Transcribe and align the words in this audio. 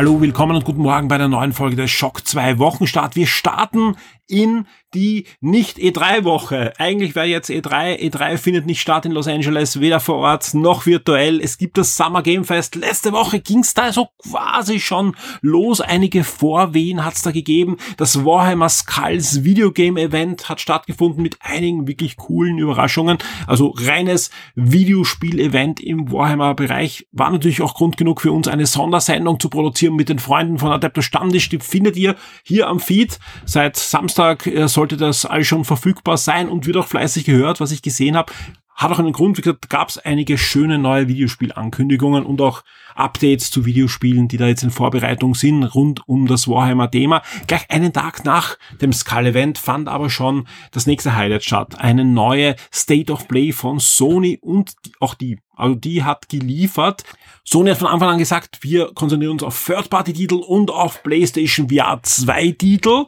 Hallo, 0.00 0.18
willkommen 0.18 0.56
und 0.56 0.64
guten 0.64 0.80
Morgen 0.80 1.08
bei 1.08 1.18
der 1.18 1.28
neuen 1.28 1.52
Folge 1.52 1.76
des 1.76 1.90
Schock 1.90 2.26
2 2.26 2.58
Wochenstart. 2.58 3.16
Wir 3.16 3.26
starten 3.26 3.96
in 4.30 4.66
die 4.94 5.26
nicht 5.40 5.78
E3-Woche. 5.78 6.72
Eigentlich 6.78 7.14
wäre 7.14 7.26
jetzt 7.26 7.50
E3. 7.50 7.98
E3 8.00 8.38
findet 8.38 8.66
nicht 8.66 8.80
statt 8.80 9.06
in 9.06 9.12
Los 9.12 9.28
Angeles, 9.28 9.80
weder 9.80 10.00
vor 10.00 10.16
Ort 10.16 10.54
noch 10.54 10.86
virtuell. 10.86 11.40
Es 11.40 11.58
gibt 11.58 11.78
das 11.78 11.96
Summer 11.96 12.22
Game 12.22 12.44
Fest. 12.44 12.74
Letzte 12.74 13.12
Woche 13.12 13.40
ging 13.40 13.60
es 13.60 13.74
da 13.74 13.92
so 13.92 14.08
quasi 14.18 14.80
schon 14.80 15.14
los. 15.42 15.80
Einige 15.80 16.24
Vorwehen 16.24 17.04
hat 17.04 17.14
es 17.14 17.22
da 17.22 17.30
gegeben. 17.30 17.76
Das 17.98 18.24
Warhammer 18.24 18.68
Skulls 18.68 19.44
Videogame 19.44 20.00
Event 20.00 20.48
hat 20.48 20.60
stattgefunden 20.60 21.22
mit 21.22 21.38
einigen 21.40 21.86
wirklich 21.86 22.16
coolen 22.16 22.58
Überraschungen. 22.58 23.18
Also 23.46 23.74
reines 23.76 24.30
Videospiel-Event 24.56 25.80
im 25.80 26.10
Warhammer-Bereich 26.10 27.06
war 27.12 27.30
natürlich 27.30 27.62
auch 27.62 27.74
Grund 27.74 27.96
genug 27.96 28.20
für 28.20 28.32
uns, 28.32 28.48
eine 28.48 28.66
Sondersendung 28.66 29.38
zu 29.38 29.50
produzieren 29.50 29.94
mit 29.94 30.08
den 30.08 30.18
Freunden 30.18 30.58
von 30.58 30.72
Adeptus 30.72 31.04
Stammtisch. 31.04 31.48
Die 31.48 31.58
findet 31.60 31.96
ihr 31.96 32.16
hier 32.42 32.68
am 32.68 32.80
Feed 32.80 33.18
seit 33.44 33.76
Samstag 33.76 34.19
Samstag 34.20 34.46
äh, 34.46 34.68
sollte 34.68 34.98
das 34.98 35.24
alles 35.24 35.46
schon 35.46 35.64
verfügbar 35.64 36.18
sein 36.18 36.50
und 36.50 36.66
wird 36.66 36.76
auch 36.76 36.86
fleißig 36.86 37.24
gehört, 37.24 37.58
was 37.58 37.72
ich 37.72 37.80
gesehen 37.80 38.18
habe. 38.18 38.30
Hat 38.74 38.92
auch 38.92 38.98
einen 38.98 39.12
Grund, 39.12 39.38
wie 39.38 39.42
gesagt, 39.42 39.70
gab 39.70 39.88
es 39.88 39.96
einige 39.96 40.36
schöne 40.36 40.78
neue 40.78 41.08
Videospielankündigungen 41.08 42.24
und 42.24 42.40
auch 42.42 42.62
Updates 42.94 43.50
zu 43.50 43.64
Videospielen, 43.64 44.28
die 44.28 44.36
da 44.36 44.46
jetzt 44.46 44.62
in 44.62 44.70
Vorbereitung 44.70 45.34
sind, 45.34 45.64
rund 45.64 46.06
um 46.06 46.26
das 46.26 46.48
Warhammer-Thema. 46.48 47.22
Gleich 47.46 47.70
einen 47.70 47.94
Tag 47.94 48.26
nach 48.26 48.58
dem 48.82 48.92
Skull-Event 48.92 49.56
fand 49.56 49.88
aber 49.88 50.10
schon 50.10 50.46
das 50.70 50.86
nächste 50.86 51.16
Highlight 51.16 51.44
statt. 51.44 51.78
Eine 51.78 52.04
neue 52.04 52.56
State 52.74 53.10
of 53.10 53.26
Play 53.26 53.52
von 53.52 53.80
Sony 53.80 54.38
und 54.42 54.74
auch 54.98 55.14
die, 55.14 55.38
also 55.56 55.74
die 55.74 56.04
hat 56.04 56.28
geliefert. 56.28 57.04
Sony 57.44 57.70
hat 57.70 57.78
von 57.78 57.88
Anfang 57.88 58.10
an 58.10 58.18
gesagt, 58.18 58.58
wir 58.62 58.92
konzentrieren 58.94 59.32
uns 59.32 59.42
auf 59.42 59.64
Third-Party-Titel 59.64 60.36
und 60.36 60.70
auf 60.70 61.02
PlayStation 61.02 61.70
VR 61.70 62.00
2 62.02 62.52
Titel 62.52 63.06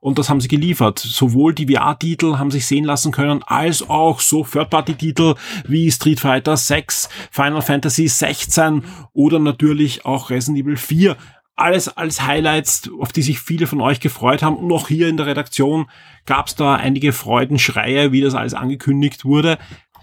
und 0.00 0.18
das 0.18 0.28
haben 0.28 0.40
sie 0.40 0.48
geliefert. 0.48 0.98
Sowohl 0.98 1.54
die 1.54 1.72
VR-Titel 1.72 2.38
haben 2.38 2.50
sich 2.50 2.66
sehen 2.66 2.84
lassen 2.84 3.12
können, 3.12 3.42
als 3.42 3.88
auch 3.88 4.20
so 4.20 4.44
Third-Party-Titel 4.44 5.34
wie 5.66 5.90
Street 5.90 6.20
Fighter 6.20 6.56
6, 6.56 7.08
Final 7.30 7.62
Fantasy 7.62 8.08
16 8.08 8.84
oder 9.12 9.38
natürlich 9.38 10.04
auch 10.04 10.30
Resident 10.30 10.64
Evil 10.64 10.76
4 10.76 11.16
alles 11.60 11.94
als 11.94 12.22
Highlights, 12.22 12.90
auf 12.98 13.12
die 13.12 13.22
sich 13.22 13.38
viele 13.38 13.66
von 13.66 13.82
euch 13.82 14.00
gefreut 14.00 14.42
haben. 14.42 14.56
Und 14.56 14.72
auch 14.72 14.88
hier 14.88 15.08
in 15.08 15.18
der 15.18 15.26
Redaktion 15.26 15.90
gab 16.24 16.46
es 16.46 16.54
da 16.54 16.74
einige 16.74 17.12
Freudenschreie, 17.12 18.12
wie 18.12 18.22
das 18.22 18.34
alles 18.34 18.54
angekündigt 18.54 19.24
wurde. 19.26 19.58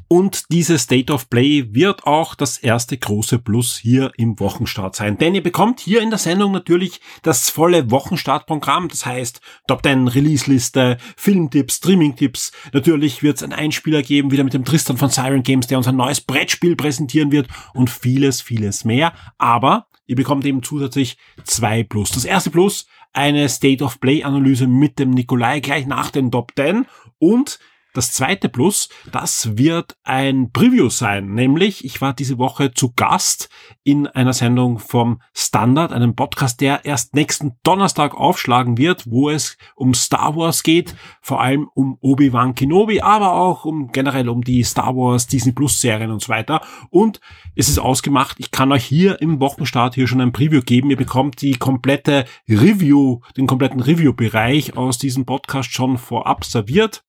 Und 0.09 0.51
diese 0.51 0.77
State 0.77 1.11
of 1.11 1.29
Play 1.29 1.73
wird 1.73 2.05
auch 2.05 2.33
das 2.33 2.57
erste 2.57 2.97
große 2.97 3.39
Plus 3.39 3.77
hier 3.77 4.11
im 4.15 4.39
Wochenstart 4.39 4.95
sein. 4.95 5.17
Denn 5.17 5.35
ihr 5.35 5.43
bekommt 5.43 5.81
hier 5.81 6.01
in 6.01 6.09
der 6.09 6.19
Sendung 6.19 6.53
natürlich 6.53 7.01
das 7.23 7.49
volle 7.49 7.91
Wochenstartprogramm. 7.91 8.87
Das 8.87 9.05
heißt 9.05 9.41
Top 9.67 9.83
10 9.83 10.07
Release-Liste, 10.07 10.97
Filmtipps, 11.17 11.75
Streaming-Tipps. 11.75 12.53
Natürlich 12.71 13.21
wird 13.21 13.37
es 13.37 13.43
einen 13.43 13.53
Einspieler 13.53 14.01
geben, 14.01 14.31
wieder 14.31 14.45
mit 14.45 14.53
dem 14.53 14.63
Tristan 14.63 14.97
von 14.97 15.09
Siren 15.09 15.43
Games, 15.43 15.67
der 15.67 15.77
uns 15.77 15.87
ein 15.87 15.97
neues 15.97 16.21
Brettspiel 16.21 16.77
präsentieren 16.77 17.31
wird 17.31 17.49
und 17.73 17.89
vieles, 17.89 18.41
vieles 18.41 18.85
mehr. 18.85 19.13
Aber 19.37 19.87
ihr 20.05 20.15
bekommt 20.15 20.45
eben 20.45 20.63
zusätzlich 20.63 21.17
zwei 21.43 21.83
Plus. 21.83 22.11
Das 22.11 22.23
erste 22.23 22.49
Plus, 22.49 22.87
eine 23.11 23.49
State 23.49 23.83
of 23.83 23.99
Play-Analyse 23.99 24.67
mit 24.67 24.99
dem 24.99 25.09
Nikolai 25.09 25.59
gleich 25.59 25.85
nach 25.85 26.11
den 26.11 26.31
Top 26.31 26.53
10 26.55 26.85
und 27.19 27.59
das 27.97 28.11
zweite 28.11 28.47
Plus, 28.47 28.89
das 29.11 29.57
wird 29.57 29.97
ein 30.03 30.51
Preview 30.51 30.89
sein, 30.89 31.33
nämlich 31.33 31.83
ich 31.83 31.99
war 31.99 32.13
diese 32.13 32.37
Woche 32.37 32.71
zu 32.71 32.93
Gast 32.95 33.49
in 33.83 34.05
einer 34.05 34.33
Sendung 34.33 34.77
vom 34.77 35.19
Standard, 35.33 35.91
einem 35.91 36.15
Podcast, 36.15 36.61
der 36.61 36.85
erst 36.85 37.15
nächsten 37.15 37.53
Donnerstag 37.63 38.13
aufschlagen 38.13 38.77
wird, 38.77 39.09
wo 39.09 39.31
es 39.31 39.57
um 39.75 39.95
Star 39.95 40.35
Wars 40.35 40.61
geht, 40.61 40.95
vor 41.21 41.41
allem 41.41 41.67
um 41.73 41.97
Obi-Wan 41.99 42.53
Kenobi, 42.53 43.01
aber 43.01 43.33
auch 43.33 43.65
um 43.65 43.91
generell 43.91 44.29
um 44.29 44.43
die 44.43 44.63
Star 44.63 44.95
Wars 44.95 45.25
Disney 45.25 45.51
Plus 45.51 45.81
Serien 45.81 46.11
und 46.11 46.21
so 46.21 46.29
weiter. 46.29 46.61
Und 46.91 47.19
es 47.55 47.67
ist 47.67 47.79
ausgemacht, 47.79 48.35
ich 48.39 48.51
kann 48.51 48.71
euch 48.71 48.85
hier 48.85 49.19
im 49.23 49.39
Wochenstart 49.39 49.95
hier 49.95 50.05
schon 50.05 50.21
ein 50.21 50.33
Preview 50.33 50.61
geben. 50.61 50.91
Ihr 50.91 50.97
bekommt 50.97 51.41
die 51.41 51.53
komplette 51.53 52.25
Review, 52.47 53.21
den 53.35 53.47
kompletten 53.47 53.79
Review-Bereich 53.79 54.77
aus 54.77 54.99
diesem 54.99 55.25
Podcast 55.25 55.73
schon 55.73 55.97
vorab 55.97 56.45
serviert 56.45 57.01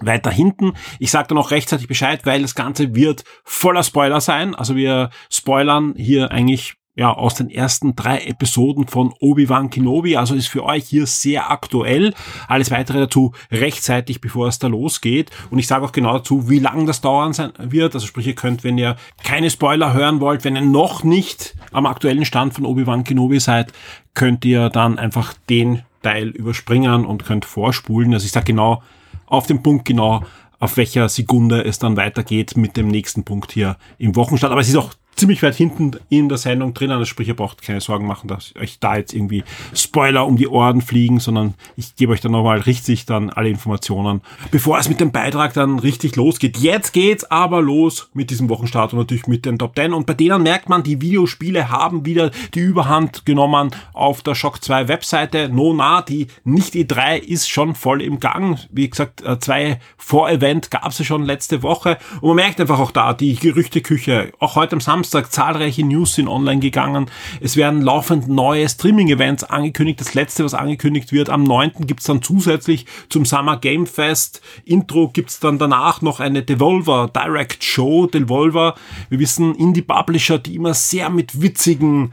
weiter 0.00 0.30
hinten. 0.30 0.72
Ich 0.98 1.10
sage 1.10 1.28
dann 1.28 1.38
auch 1.38 1.50
rechtzeitig 1.50 1.88
Bescheid, 1.88 2.24
weil 2.24 2.42
das 2.42 2.54
Ganze 2.54 2.94
wird 2.94 3.24
voller 3.44 3.82
Spoiler 3.82 4.20
sein. 4.20 4.54
Also 4.54 4.76
wir 4.76 5.10
spoilern 5.30 5.94
hier 5.96 6.30
eigentlich 6.30 6.74
ja 6.96 7.12
aus 7.12 7.34
den 7.34 7.50
ersten 7.50 7.94
drei 7.94 8.20
Episoden 8.20 8.88
von 8.88 9.12
Obi-Wan 9.20 9.70
Kenobi. 9.70 10.16
Also 10.16 10.34
ist 10.34 10.48
für 10.48 10.64
euch 10.64 10.84
hier 10.88 11.06
sehr 11.06 11.50
aktuell. 11.50 12.14
Alles 12.48 12.70
weitere 12.70 13.00
dazu 13.00 13.32
rechtzeitig, 13.52 14.20
bevor 14.20 14.48
es 14.48 14.58
da 14.58 14.66
losgeht. 14.66 15.30
Und 15.50 15.58
ich 15.58 15.66
sage 15.66 15.84
auch 15.84 15.92
genau 15.92 16.14
dazu, 16.14 16.48
wie 16.48 16.58
lang 16.58 16.86
das 16.86 17.02
dauern 17.02 17.34
sein 17.34 17.52
wird. 17.58 17.94
Also 17.94 18.06
sprich, 18.06 18.26
ihr 18.26 18.34
könnt, 18.34 18.64
wenn 18.64 18.78
ihr 18.78 18.96
keine 19.22 19.50
Spoiler 19.50 19.92
hören 19.92 20.20
wollt, 20.20 20.44
wenn 20.44 20.56
ihr 20.56 20.62
noch 20.62 21.04
nicht 21.04 21.54
am 21.70 21.86
aktuellen 21.86 22.24
Stand 22.24 22.54
von 22.54 22.64
Obi-Wan 22.64 23.04
Kenobi 23.04 23.40
seid, 23.40 23.72
könnt 24.14 24.44
ihr 24.46 24.70
dann 24.70 24.98
einfach 24.98 25.34
den 25.50 25.82
Teil 26.02 26.28
überspringen 26.28 27.04
und 27.04 27.24
könnt 27.24 27.44
vorspulen. 27.44 28.14
Also 28.14 28.24
ich 28.24 28.32
sage 28.32 28.46
genau, 28.46 28.82
auf 29.26 29.46
den 29.46 29.62
Punkt 29.62 29.84
genau, 29.84 30.22
auf 30.58 30.76
welcher 30.76 31.08
Sekunde 31.08 31.64
es 31.64 31.78
dann 31.78 31.96
weitergeht 31.96 32.56
mit 32.56 32.76
dem 32.76 32.88
nächsten 32.88 33.24
Punkt 33.24 33.52
hier 33.52 33.76
im 33.98 34.16
Wochenstart. 34.16 34.52
Aber 34.52 34.60
es 34.60 34.68
ist 34.68 34.76
auch 34.76 34.94
ziemlich 35.16 35.42
weit 35.42 35.54
hinten 35.54 35.92
in 36.10 36.28
der 36.28 36.38
Sendung 36.38 36.74
drin. 36.74 36.90
Also 36.90 37.06
sprich, 37.06 37.28
ihr 37.28 37.36
braucht 37.36 37.62
keine 37.62 37.80
Sorgen 37.80 38.06
machen, 38.06 38.28
dass 38.28 38.54
euch 38.56 38.78
da 38.78 38.96
jetzt 38.96 39.14
irgendwie 39.14 39.42
Spoiler 39.74 40.26
um 40.26 40.36
die 40.36 40.46
Ohren 40.46 40.82
fliegen, 40.82 41.20
sondern 41.20 41.54
ich 41.76 41.96
gebe 41.96 42.12
euch 42.12 42.20
dann 42.20 42.32
nochmal 42.32 42.60
richtig 42.60 43.06
dann 43.06 43.30
alle 43.30 43.48
Informationen, 43.48 44.20
bevor 44.50 44.78
es 44.78 44.88
mit 44.88 45.00
dem 45.00 45.12
Beitrag 45.12 45.54
dann 45.54 45.78
richtig 45.78 46.16
losgeht. 46.16 46.58
Jetzt 46.58 46.92
geht's 46.92 47.24
aber 47.30 47.62
los 47.62 48.10
mit 48.12 48.30
diesem 48.30 48.50
Wochenstart 48.50 48.92
und 48.92 48.98
natürlich 48.98 49.26
mit 49.26 49.46
den 49.46 49.58
Top 49.58 49.74
10. 49.74 49.94
Und 49.94 50.06
bei 50.06 50.14
denen 50.14 50.42
merkt 50.42 50.68
man, 50.68 50.82
die 50.82 51.00
Videospiele 51.00 51.70
haben 51.70 52.04
wieder 52.04 52.30
die 52.54 52.60
Überhand 52.60 53.24
genommen 53.24 53.70
auf 53.94 54.22
der 54.22 54.34
Shock 54.34 54.62
2 54.62 54.88
Webseite. 54.88 55.48
Nona, 55.48 56.02
die 56.02 56.26
nicht 56.44 56.74
E3 56.74 57.18
ist 57.18 57.48
schon 57.48 57.74
voll 57.74 58.02
im 58.02 58.20
Gang. 58.20 58.58
Wie 58.70 58.88
gesagt, 58.88 59.22
äh, 59.22 59.38
zwei 59.38 59.80
Vor-Event 59.96 60.70
gab 60.70 60.88
es 60.88 60.98
ja 60.98 61.04
schon 61.06 61.24
letzte 61.24 61.62
Woche. 61.62 61.96
Und 62.20 62.28
man 62.28 62.36
merkt 62.36 62.60
einfach 62.60 62.78
auch 62.78 62.90
da 62.90 63.14
die 63.14 63.34
Gerüchteküche. 63.34 64.32
Auch 64.38 64.56
heute 64.56 64.76
am 64.76 64.80
Samstag 64.80 65.05
Samstag 65.06 65.30
zahlreiche 65.30 65.86
News 65.86 66.14
sind 66.14 66.26
online 66.26 66.58
gegangen. 66.58 67.06
Es 67.40 67.56
werden 67.56 67.80
laufend 67.80 68.26
neue 68.26 68.68
Streaming-Events 68.68 69.44
angekündigt. 69.44 70.00
Das 70.00 70.14
letzte, 70.14 70.44
was 70.44 70.52
angekündigt 70.52 71.12
wird, 71.12 71.30
am 71.30 71.44
9. 71.44 71.86
gibt's 71.86 72.06
dann 72.06 72.22
zusätzlich 72.22 72.86
zum 73.08 73.24
Summer 73.24 73.56
Game 73.56 73.86
Fest 73.86 74.40
Intro 74.64 75.08
gibt's 75.08 75.38
dann 75.38 75.60
danach 75.60 76.02
noch 76.02 76.18
eine 76.18 76.42
Devolver 76.42 77.08
Direct 77.14 77.62
Show. 77.62 78.06
Devolver, 78.08 78.74
wir 79.08 79.20
wissen, 79.20 79.54
Indie-Publisher, 79.54 80.38
die 80.38 80.56
immer 80.56 80.74
sehr 80.74 81.08
mit 81.08 81.40
witzigen 81.40 82.12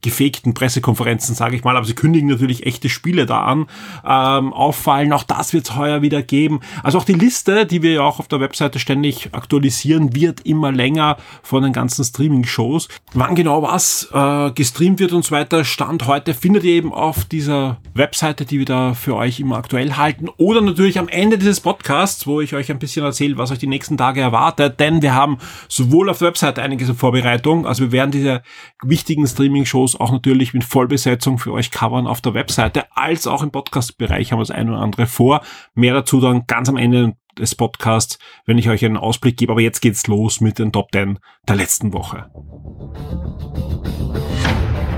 gefegten 0.00 0.54
Pressekonferenzen, 0.54 1.34
sage 1.34 1.56
ich 1.56 1.64
mal, 1.64 1.76
aber 1.76 1.84
sie 1.84 1.94
kündigen 1.94 2.28
natürlich 2.28 2.66
echte 2.66 2.88
Spiele 2.88 3.26
da 3.26 3.42
an, 3.42 3.66
ähm, 4.06 4.52
auffallen. 4.52 5.12
Auch 5.12 5.24
das 5.24 5.52
wird 5.52 5.68
es 5.68 5.76
heuer 5.76 6.02
wieder 6.02 6.22
geben. 6.22 6.60
Also 6.84 6.98
auch 6.98 7.04
die 7.04 7.14
Liste, 7.14 7.66
die 7.66 7.82
wir 7.82 7.92
ja 7.94 8.02
auch 8.02 8.20
auf 8.20 8.28
der 8.28 8.40
Webseite 8.40 8.78
ständig 8.78 9.30
aktualisieren, 9.32 10.14
wird 10.14 10.42
immer 10.42 10.70
länger 10.70 11.16
von 11.42 11.64
den 11.64 11.72
ganzen 11.72 12.04
Streaming-Shows. 12.04 12.88
Wann 13.14 13.34
genau 13.34 13.62
was 13.62 14.08
äh, 14.12 14.52
gestreamt 14.52 15.00
wird 15.00 15.12
und 15.12 15.24
so 15.24 15.32
weiter, 15.32 15.64
Stand 15.64 16.06
heute 16.06 16.32
findet 16.32 16.62
ihr 16.62 16.74
eben 16.74 16.92
auf 16.92 17.24
dieser 17.24 17.78
Webseite, 17.94 18.44
die 18.44 18.60
wir 18.60 18.66
da 18.66 18.94
für 18.94 19.16
euch 19.16 19.40
immer 19.40 19.56
aktuell 19.56 19.94
halten. 19.94 20.28
Oder 20.36 20.60
natürlich 20.60 21.00
am 21.00 21.08
Ende 21.08 21.38
dieses 21.38 21.60
Podcasts, 21.60 22.24
wo 22.26 22.40
ich 22.40 22.54
euch 22.54 22.70
ein 22.70 22.78
bisschen 22.78 23.04
erzähle, 23.04 23.36
was 23.36 23.50
euch 23.50 23.58
die 23.58 23.66
nächsten 23.66 23.96
Tage 23.96 24.20
erwartet. 24.20 24.78
Denn 24.78 25.02
wir 25.02 25.14
haben 25.14 25.38
sowohl 25.68 26.08
auf 26.08 26.18
der 26.18 26.28
Webseite 26.28 26.62
einiges 26.62 26.88
in 26.88 26.94
Vorbereitung, 26.94 27.66
also 27.66 27.82
wir 27.82 27.92
werden 27.92 28.12
diese 28.12 28.42
wichtigen 28.82 29.26
Streaming-Shows 29.26 29.87
Shows 29.88 30.00
auch 30.00 30.12
natürlich 30.12 30.54
mit 30.54 30.64
Vollbesetzung 30.64 31.38
für 31.38 31.52
euch 31.52 31.70
covern 31.70 32.06
auf 32.06 32.20
der 32.20 32.34
Webseite, 32.34 32.84
als 32.94 33.26
auch 33.26 33.42
im 33.42 33.50
Podcast-Bereich 33.50 34.32
haben 34.32 34.38
wir 34.38 34.42
das 34.42 34.50
eine 34.50 34.72
oder 34.72 34.80
andere 34.80 35.06
vor. 35.06 35.42
Mehr 35.74 35.94
dazu 35.94 36.20
dann 36.20 36.46
ganz 36.46 36.68
am 36.68 36.76
Ende 36.76 37.14
des 37.38 37.54
Podcasts, 37.54 38.18
wenn 38.46 38.58
ich 38.58 38.68
euch 38.68 38.84
einen 38.84 38.96
Ausblick 38.96 39.36
gebe. 39.36 39.52
Aber 39.52 39.60
jetzt 39.60 39.80
geht's 39.80 40.06
los 40.06 40.40
mit 40.40 40.58
den 40.58 40.72
Top 40.72 40.88
10 40.92 41.18
der 41.48 41.56
letzten 41.56 41.92
Woche. 41.92 42.30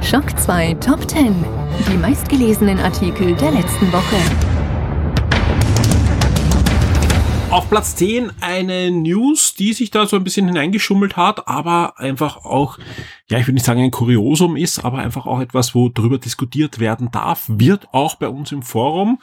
Schock 0.03 0.39
2 0.39 0.75
Top 0.75 1.09
10. 1.09 1.35
Die 1.89 1.97
meistgelesenen 1.97 2.79
Artikel 2.81 3.35
der 3.35 3.53
letzten 3.53 3.93
Woche. 3.93 4.60
Auf 7.51 7.69
Platz 7.69 7.97
10 7.97 8.31
eine 8.41 8.93
News, 8.93 9.55
die 9.55 9.73
sich 9.73 9.91
da 9.91 10.07
so 10.07 10.15
ein 10.15 10.23
bisschen 10.23 10.47
hineingeschummelt 10.47 11.17
hat, 11.17 11.49
aber 11.49 11.99
einfach 11.99 12.45
auch, 12.45 12.79
ja, 13.29 13.39
ich 13.39 13.47
würde 13.47 13.55
nicht 13.55 13.67
sagen 13.67 13.83
ein 13.83 13.91
Kuriosum 13.91 14.57
ist, 14.57 14.85
aber 14.85 14.99
einfach 14.99 15.27
auch 15.27 15.41
etwas, 15.41 15.75
wo 15.75 15.89
drüber 15.89 16.19
diskutiert 16.19 16.79
werden 16.79 17.11
darf, 17.11 17.47
wird 17.49 17.89
auch 17.93 18.15
bei 18.15 18.29
uns 18.29 18.53
im 18.53 18.63
Forum 18.63 19.19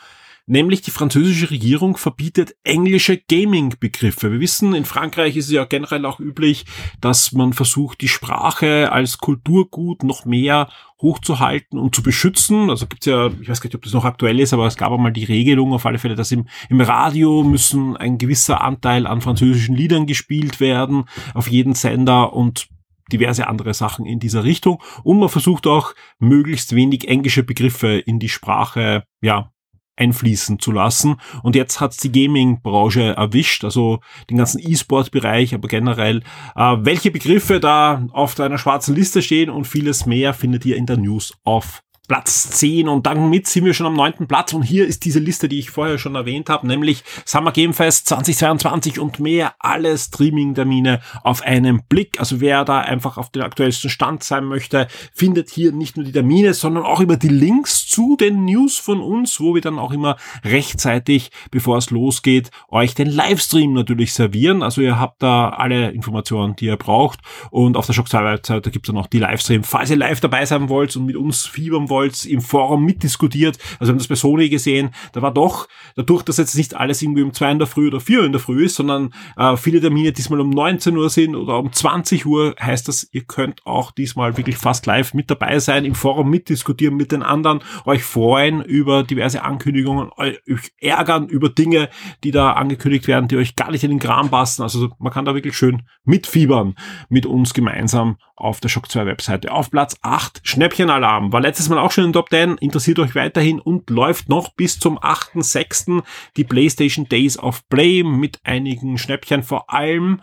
nämlich 0.48 0.82
die 0.82 0.92
französische 0.92 1.52
Regierung 1.52 1.98
verbietet 1.98 2.56
englische 2.64 3.18
Gaming-Begriffe. 3.18 4.32
Wir 4.32 4.40
wissen, 4.40 4.74
in 4.74 4.86
Frankreich 4.86 5.36
ist 5.36 5.46
es 5.46 5.52
ja 5.52 5.66
generell 5.66 6.06
auch 6.06 6.20
üblich, 6.20 6.66
dass 7.02 7.34
man 7.34 7.54
versucht, 7.54 8.02
die 8.02 8.08
Sprache 8.08 8.92
als 8.92 9.20
Kulturgut 9.20 10.04
noch 10.04 10.26
mehr 10.26 10.70
hochzuhalten 11.02 11.78
und 11.78 11.96
zu 11.96 12.02
beschützen. 12.02 12.70
Also 12.70 12.88
gibt's 12.88 13.06
ja, 13.06 13.28
ich 13.28 13.50
weiß 13.50 13.62
gar 13.62 13.68
nicht, 13.68 13.76
ob 13.76 13.84
das 13.84 13.94
noch 13.94 14.06
aktuell 14.06 14.40
ist, 14.40 14.54
aber 14.54 14.66
es 14.66 14.78
gab 14.78 14.92
einmal 14.92 15.14
die 15.14 15.26
Regelung 15.26 15.74
auf 15.74 15.86
alle 15.86 16.00
Fälle, 16.00 16.16
dass 16.16 16.32
im, 16.32 16.48
im 16.70 16.82
Radio 16.82 17.44
müssen 17.44 17.96
ein 17.98 18.18
gewisser 18.18 18.62
Anteil 18.62 19.06
an 19.06 19.22
französischen 19.22 19.76
Liedern 19.76 20.08
gespielt 20.08 20.60
werden, 20.60 21.06
auf 21.34 21.48
jeden 21.48 21.74
Sender 21.74 22.34
und 22.34 22.70
diverse 23.12 23.48
andere 23.48 23.74
Sachen 23.74 24.06
in 24.06 24.20
dieser 24.20 24.44
Richtung. 24.44 24.82
Und 25.04 25.20
man 25.20 25.30
versucht 25.30 25.68
auch 25.68 25.94
möglichst 26.20 26.76
wenig 26.76 27.08
englische 27.08 27.44
Begriffe 27.44 27.98
in 28.00 28.20
die 28.20 28.30
Sprache, 28.30 29.04
ja, 29.22 29.52
einfließen 29.98 30.60
zu 30.60 30.72
lassen. 30.72 31.18
Und 31.44 31.56
jetzt 31.56 31.82
hat's 31.82 31.98
die 31.98 32.12
Gaming-Branche 32.12 33.16
erwischt, 33.16 33.64
also 33.64 34.00
den 34.30 34.38
ganzen 34.38 34.60
E-Sport-Bereich, 34.60 35.54
aber 35.54 35.68
generell, 35.68 36.24
äh, 36.56 36.78
welche 36.80 37.12
Begriffe 37.12 37.60
da 37.60 38.08
auf 38.12 38.36
deiner 38.36 38.58
schwarzen 38.58 38.96
Liste 38.96 39.22
stehen 39.22 39.50
und 39.50 39.66
vieles 39.68 40.06
mehr 40.06 40.34
findet 40.34 40.66
ihr 40.66 40.78
in 40.78 40.86
der 40.86 40.98
News 40.98 41.34
auf 41.44 41.84
Platz 42.08 42.52
10 42.52 42.88
und 42.88 43.06
damit 43.06 43.48
sind 43.48 43.66
wir 43.66 43.74
schon 43.74 43.86
am 43.86 43.94
neunten 43.94 44.28
Platz 44.28 44.54
und 44.54 44.62
hier 44.62 44.88
ist 44.88 45.04
diese 45.04 45.20
Liste, 45.20 45.50
die 45.50 45.60
ich 45.60 45.72
vorher 45.72 45.98
schon 45.98 46.16
erwähnt 46.16 46.50
habe, 46.50 46.66
nämlich 46.66 47.04
Summer 47.26 47.52
Game 47.52 47.74
Fest 47.74 48.08
2022 48.08 48.98
und 48.98 49.20
mehr, 49.20 49.56
alle 49.60 49.98
Streaming-Termine 49.98 51.02
auf 51.24 51.42
einen 51.42 51.84
Blick. 51.90 52.18
Also 52.20 52.40
wer 52.40 52.64
da 52.64 52.80
einfach 52.80 53.18
auf 53.18 53.30
den 53.32 53.42
aktuellsten 53.42 53.90
Stand 53.90 54.24
sein 54.24 54.46
möchte, 54.46 54.88
findet 55.14 55.50
hier 55.50 55.74
nicht 55.74 55.98
nur 55.98 56.06
die 56.06 56.14
Termine, 56.14 56.54
sondern 56.54 56.86
auch 56.86 57.02
über 57.02 57.18
die 57.18 57.28
Links 57.28 57.86
zu 57.88 58.16
den 58.16 58.46
News 58.46 58.78
von 58.78 59.02
uns, 59.02 59.42
wo 59.42 59.54
wir 59.54 59.62
dann 59.62 59.78
auch 59.78 59.92
immer 59.92 60.16
rechtzeitig, 60.46 61.32
bevor 61.52 61.78
es 61.78 61.90
losgeht, 61.90 62.52
euch 62.70 62.96
den 62.96 63.10
Livestream 63.10 63.74
natürlich 63.74 64.14
servieren. 64.14 64.64
Also 64.64 64.80
ihr 64.80 64.98
habt 64.98 65.22
da 65.22 65.50
alle 65.50 65.92
Informationen, 65.92 66.56
die 66.56 66.68
ihr 66.68 66.78
braucht 66.78 67.20
und 67.52 67.76
auf 67.76 67.86
der 67.86 67.94
Shock 67.94 68.08
2 68.08 68.24
Webseite 68.24 68.72
gibt 68.72 68.88
es 68.88 68.94
dann 68.94 69.02
auch 69.02 69.08
die 69.08 69.20
Livestream. 69.20 69.66
Falls 69.66 69.90
ihr 69.90 69.98
live 69.98 70.22
dabei 70.22 70.46
sein 70.46 70.70
wollt 70.70 70.96
und 70.96 71.06
mit 71.06 71.18
uns 71.18 71.46
fiebern 71.46 71.90
wollt, 71.90 71.97
Scholz 71.98 72.26
im 72.26 72.42
Forum 72.42 72.86
mitdiskutiert. 72.86 73.58
Also 73.80 73.90
wir 73.90 73.94
haben 73.94 73.98
das 73.98 74.08
bei 74.08 74.16
Sony 74.16 74.50
gesehen. 74.50 74.92
Da 75.14 75.22
war 75.22 75.34
doch, 75.34 75.68
dadurch, 75.96 76.22
dass 76.24 76.38
jetzt 76.38 76.56
nicht 76.56 76.76
alles 76.76 77.02
irgendwie 77.02 77.24
um 77.24 77.34
zwei 77.34 77.52
in 77.52 77.58
der 77.58 77.68
Früh 77.68 77.88
oder 77.88 78.00
vier 78.00 78.24
in 78.24 78.32
der 78.32 78.42
Früh 78.42 78.66
ist, 78.66 78.76
sondern 78.76 79.14
äh, 79.36 79.58
viele 79.58 79.82
Termine 79.82 80.12
diesmal 80.12 80.40
um 80.40 80.52
19 80.52 80.96
Uhr 80.96 81.10
sind 81.10 81.36
oder 81.36 81.58
um 81.58 81.74
20 81.74 82.26
Uhr, 82.26 82.56
heißt 82.60 82.88
das, 82.88 83.08
ihr 83.12 83.24
könnt 83.24 83.66
auch 83.66 83.92
diesmal 83.92 84.38
wirklich 84.38 84.58
fast 84.58 84.86
live 84.86 85.16
mit 85.16 85.32
dabei 85.32 85.58
sein, 85.60 85.86
im 85.86 85.96
Forum 85.96 86.30
mitdiskutieren 86.30 86.96
mit 86.96 87.12
den 87.12 87.24
anderen, 87.24 87.62
euch 87.86 88.04
freuen 88.04 88.62
über 88.62 89.04
diverse 89.04 89.44
Ankündigungen, 89.44 90.12
euch 90.18 90.40
ärgern 90.80 91.28
über 91.28 91.50
Dinge, 91.50 91.90
die 92.24 92.32
da 92.32 92.54
angekündigt 92.54 93.08
werden, 93.08 93.28
die 93.28 93.38
euch 93.38 93.56
gar 93.56 93.72
nicht 93.72 93.84
in 93.84 93.90
den 93.90 94.00
Kram 94.00 94.30
passen. 94.30 94.62
Also 94.62 94.90
man 95.00 95.12
kann 95.12 95.26
da 95.26 95.34
wirklich 95.34 95.58
schön 95.58 95.84
mitfiebern 96.04 96.76
mit 97.10 97.26
uns 97.26 97.54
gemeinsam 97.54 98.18
auf 98.38 98.60
der 98.60 98.70
Shock 98.70 98.90
2 98.90 99.06
Webseite. 99.08 99.52
Auf 99.52 99.72
Platz 99.72 99.98
8 100.04 100.42
Schnäppchenalarm. 100.44 101.34
War 101.34 101.42
letztes 101.42 101.70
Mal 101.70 101.80
auch 101.80 101.87
schon 101.92 102.06
in 102.06 102.14
Top 102.14 102.30
10. 102.30 102.58
Interessiert 102.58 103.00
euch 103.00 103.16
weiterhin 103.16 103.60
und 103.60 103.90
läuft 103.90 104.30
noch 104.30 104.54
bis 104.54 104.80
zum 104.80 104.98
8.6. 104.98 106.04
die 106.36 106.44
PlayStation 106.44 107.08
Days 107.08 107.38
of 107.38 107.68
Play 107.70 108.04
mit 108.04 108.40
einigen 108.44 108.98
Schnäppchen. 108.98 109.44
Vor 109.44 109.74
allem 109.74 110.22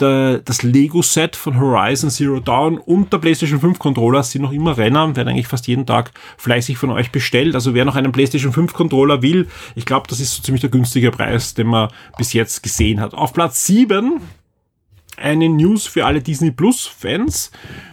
das 0.00 0.62
Lego-Set 0.62 1.36
von 1.36 1.60
Horizon 1.60 2.08
Zero 2.08 2.40
Dawn 2.40 2.78
und 2.78 3.12
der 3.12 3.18
PlayStation 3.18 3.60
5 3.60 3.78
Controller 3.78 4.22
sind 4.22 4.42
noch 4.42 4.52
immer 4.52 4.78
Renner, 4.78 5.14
werden 5.14 5.28
eigentlich 5.28 5.46
fast 5.46 5.66
jeden 5.66 5.84
Tag 5.84 6.12
fleißig 6.38 6.78
von 6.78 6.90
euch 6.90 7.10
bestellt. 7.12 7.54
Also 7.54 7.74
wer 7.74 7.84
noch 7.84 7.96
einen 7.96 8.10
PlayStation 8.10 8.52
5 8.52 8.72
Controller 8.72 9.20
will, 9.20 9.48
ich 9.74 9.84
glaube, 9.84 10.06
das 10.08 10.20
ist 10.20 10.34
so 10.34 10.42
ziemlich 10.42 10.62
der 10.62 10.70
günstige 10.70 11.10
Preis, 11.10 11.52
den 11.52 11.66
man 11.66 11.90
bis 12.16 12.32
jetzt 12.32 12.62
gesehen 12.62 12.98
hat. 12.98 13.12
Auf 13.12 13.34
Platz 13.34 13.66
7 13.66 14.22
eine 15.20 15.48
News 15.48 15.86
für 15.86 16.06
alle 16.06 16.20
Disney 16.20 16.50
Plus 16.50 16.86
Fans 16.86 17.50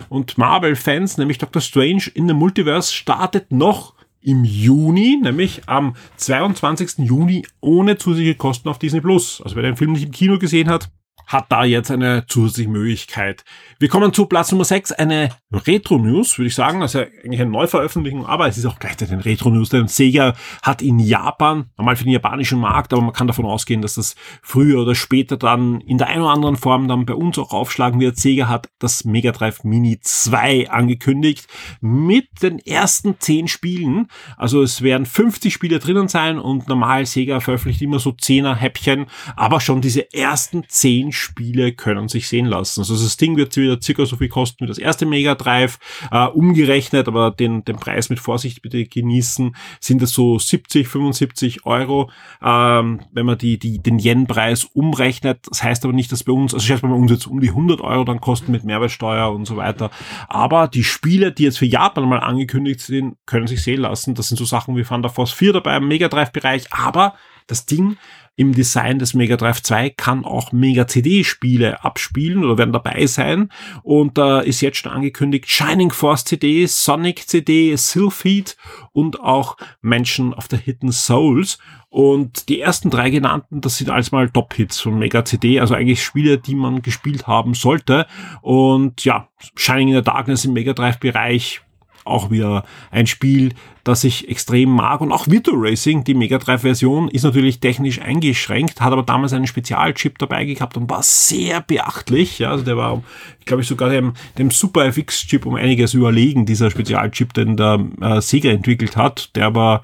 und 0.09 0.38
Marvel 0.38 0.75
Fans, 0.75 1.18
nämlich 1.18 1.38
Doctor 1.38 1.62
Strange 1.62 2.09
in 2.13 2.27
the 2.27 2.33
Multiverse 2.33 2.94
startet 2.94 3.51
noch 3.51 3.94
im 4.21 4.44
Juni, 4.44 5.19
nämlich 5.21 5.62
am 5.68 5.95
22. 6.18 7.06
Juni 7.06 7.45
ohne 7.62 7.97
zusätzliche 7.97 8.35
Kosten 8.35 8.69
auf 8.69 8.79
Disney 8.79 9.01
Plus. 9.01 9.41
Also 9.41 9.56
wer 9.56 9.63
den 9.63 9.77
Film 9.77 9.94
nicht 9.94 10.03
im 10.03 10.12
Kino 10.12 10.38
gesehen 10.38 10.69
hat, 10.69 10.89
hat 11.27 11.51
da 11.51 11.65
jetzt 11.65 11.91
eine 11.91 12.25
zusätzliche 12.27 12.69
Möglichkeit. 12.69 13.44
Wir 13.79 13.89
kommen 13.89 14.13
zu 14.13 14.25
Platz 14.25 14.51
Nummer 14.51 14.63
6, 14.63 14.94
eine 14.94 15.29
Retro-News, 15.51 16.38
würde 16.38 16.47
ich 16.47 16.56
sagen. 16.56 16.81
Also 16.81 17.00
eigentlich 17.00 17.41
eine 17.41 17.51
Neuveröffentlichung, 17.51 18.25
aber 18.25 18.47
es 18.47 18.57
ist 18.57 18.65
auch 18.65 18.79
gleichzeitig 18.79 19.13
eine 19.13 19.25
Retro-News, 19.25 19.69
denn 19.69 19.88
Sega 19.88 20.33
hat 20.63 20.81
in 20.81 21.00
Japan, 21.00 21.69
normal 21.77 21.97
für 21.97 22.06
den 22.06 22.13
japanischen 22.13 22.59
Markt, 22.59 22.94
aber 22.94 23.01
man 23.01 23.13
kann 23.13 23.27
davon 23.27 23.45
ausgehen, 23.45 23.81
dass 23.81 23.95
das 23.95 24.15
früher 24.41 24.81
oder 24.81 24.95
später 24.95 25.35
dann 25.35 25.81
in 25.81 25.97
der 25.97 26.07
einen 26.07 26.21
oder 26.21 26.31
anderen 26.31 26.56
Form 26.56 26.88
dann 26.88 27.06
bei 27.06 27.13
uns 27.13 27.38
auch 27.38 27.51
aufschlagen 27.51 28.00
wird. 28.00 28.18
Sega 28.18 28.47
hat 28.47 28.69
das 28.79 29.03
Mega 29.03 29.31
Drive 29.33 29.65
Mini 29.65 30.00
2 30.01 30.69
angekündigt 30.69 31.47
mit 31.81 32.27
den 32.41 32.59
ersten 32.59 33.19
10 33.19 33.50
Spielen. 33.50 34.07
Also 34.38 34.62
es 34.62 34.81
werden 34.81 35.06
50 35.06 35.53
Spiele 35.53 35.79
drinnen 35.79 36.07
sein 36.07 36.39
und 36.39 36.69
normal 36.69 37.06
Sega 37.06 37.41
veröffentlicht 37.41 37.81
immer 37.81 38.00
so 38.00 38.12
10er 38.12 38.56
Häppchen, 38.56 39.07
aber 39.35 39.59
schon 39.59 39.81
diese 39.81 40.13
ersten 40.13 40.63
10 40.68 41.12
Spiele 41.17 41.73
können 41.73 42.07
sich 42.07 42.27
sehen 42.27 42.45
lassen. 42.45 42.81
Also 42.81 42.95
das 42.95 43.17
Ding 43.17 43.37
wird 43.37 43.55
wieder 43.57 43.81
circa 43.81 44.05
so 44.05 44.17
viel 44.17 44.29
kosten 44.29 44.63
wie 44.63 44.67
das 44.67 44.77
erste 44.77 45.05
Mega 45.05 45.35
Drive. 45.35 45.79
Äh, 46.11 46.27
umgerechnet, 46.27 47.07
aber 47.07 47.31
den, 47.31 47.63
den 47.65 47.77
Preis 47.77 48.09
mit 48.09 48.19
Vorsicht 48.19 48.61
bitte 48.61 48.85
genießen, 48.85 49.55
sind 49.79 50.01
es 50.01 50.11
so 50.11 50.39
70, 50.39 50.87
75 50.87 51.65
Euro. 51.65 52.09
Ähm, 52.41 53.01
wenn 53.11 53.25
man 53.25 53.37
die, 53.37 53.57
die, 53.59 53.79
den 53.79 53.99
Yen-Preis 53.99 54.63
umrechnet, 54.65 55.39
das 55.47 55.63
heißt 55.63 55.83
aber 55.83 55.93
nicht, 55.93 56.11
dass 56.11 56.23
bei 56.23 56.33
uns, 56.33 56.53
also 56.53 56.65
schätzt 56.65 56.83
man 56.83 56.91
bei 56.91 56.97
uns 56.97 57.11
jetzt 57.11 57.27
um 57.27 57.39
die 57.39 57.49
100 57.49 57.81
Euro 57.81 58.03
dann 58.03 58.21
kosten 58.21 58.51
mit 58.51 58.63
Mehrwertsteuer 58.63 59.31
und 59.31 59.45
so 59.45 59.57
weiter. 59.57 59.91
Aber 60.27 60.67
die 60.67 60.83
Spiele, 60.83 61.31
die 61.31 61.43
jetzt 61.43 61.59
für 61.59 61.65
Japan 61.65 62.07
mal 62.07 62.19
angekündigt 62.19 62.81
sind, 62.81 63.17
können 63.25 63.47
sich 63.47 63.62
sehen 63.63 63.81
lassen. 63.81 64.15
Das 64.15 64.27
sind 64.27 64.38
so 64.38 64.45
Sachen 64.45 64.75
wie 64.75 64.83
Thunder 64.83 65.09
Force 65.09 65.31
4 65.31 65.53
dabei 65.53 65.77
im 65.77 65.88
Mega 65.88 66.07
Drive 66.07 66.31
Bereich, 66.31 66.65
aber 66.71 67.15
das 67.47 67.65
Ding 67.65 67.97
im 68.38 68.53
Design 68.53 69.00
des 69.00 69.15
Mega 69.15 69.36
Drive 69.36 69.63
2 69.63 69.89
kann 69.89 70.24
auch 70.24 70.51
Mega 70.51 70.88
CD 70.88 71.24
Spiele 71.24 71.84
abspielen 71.84 72.46
oder 72.46 72.60
werden 72.60 72.72
dabei 72.72 73.08
sein. 73.08 73.50
Und 73.82 74.17
da 74.20 74.41
äh, 74.41 74.48
ist 74.48 74.62
jetzt 74.62 74.77
schon 74.77 74.91
angekündigt 74.91 75.50
Shining 75.50 75.91
Force 75.91 76.24
CD, 76.24 76.67
Sonic 76.67 77.27
CD, 77.27 77.75
Sylpheed 77.75 78.56
und 78.94 79.20
auch 79.20 79.58
Menschen 79.82 80.36
of 80.36 80.46
the 80.51 80.58
Hidden 80.58 80.91
Souls. 80.91 81.58
Und 81.89 82.48
die 82.48 82.62
ersten 82.62 82.91
drei 82.91 83.10
genannten, 83.10 83.60
das 83.60 83.77
sind 83.77 83.89
alles 83.89 84.12
mal 84.12 84.29
Top-Hits 84.29 84.82
von 84.82 85.00
Mega 85.00 85.25
CD, 85.25 85.60
also 85.60 85.74
eigentlich 85.74 86.03
Spiele, 86.03 86.38
die 86.38 86.53
man 86.53 86.84
gespielt 86.84 87.25
haben 87.25 87.56
sollte. 87.56 88.06
Und 88.41 89.03
ja, 89.03 89.29
Shining 89.56 89.89
in 89.89 89.96
the 89.96 90.01
Darkness 90.03 90.46
im 90.46 90.53
Mega 90.53 90.74
Drive 90.74 91.00
Bereich 91.00 91.62
auch 92.08 92.32
wieder 92.32 92.63
ein 92.89 93.08
Spiel, 93.08 93.53
das 93.88 94.03
ich 94.03 94.27
extrem 94.29 94.70
mag. 94.70 95.01
Und 95.01 95.12
auch 95.12 95.27
Virtua 95.27 95.56
Racing, 95.58 96.03
die 96.03 96.13
Mega 96.13 96.38
Drive 96.38 96.62
Version, 96.62 97.08
ist 97.08 97.24
natürlich 97.24 97.60
technisch 97.60 98.01
eingeschränkt, 98.01 98.82
hat 98.82 98.91
aber 98.91 99.03
damals 99.03 99.34
einen 99.34 99.48
Spezialchip 99.48 100.17
dabei 100.17 100.46
gehabt 100.46 100.77
und 100.77 100.89
war 100.89 101.03
sehr 101.03 101.62
beachtlich. 101.62 102.39
Ja, 102.39 102.51
also 102.51 102.63
der 102.63 102.77
war, 102.77 103.01
glaube 103.46 103.62
ich, 103.62 103.67
sogar 103.67 103.89
dem, 103.89 104.13
dem 104.38 104.51
Super 104.51 104.86
FX 104.86 105.27
Chip 105.27 105.46
um 105.46 105.56
einiges 105.56 105.94
überlegen, 105.94 106.46
dieser 106.46 106.70
Spezialchip, 106.70 107.34
den 107.34 107.56
der 107.56 107.86
äh, 108.01 108.22
Sega 108.22 108.50
entwickelt 108.50 108.98
hat, 108.98 109.36
der 109.36 109.46
aber 109.46 109.84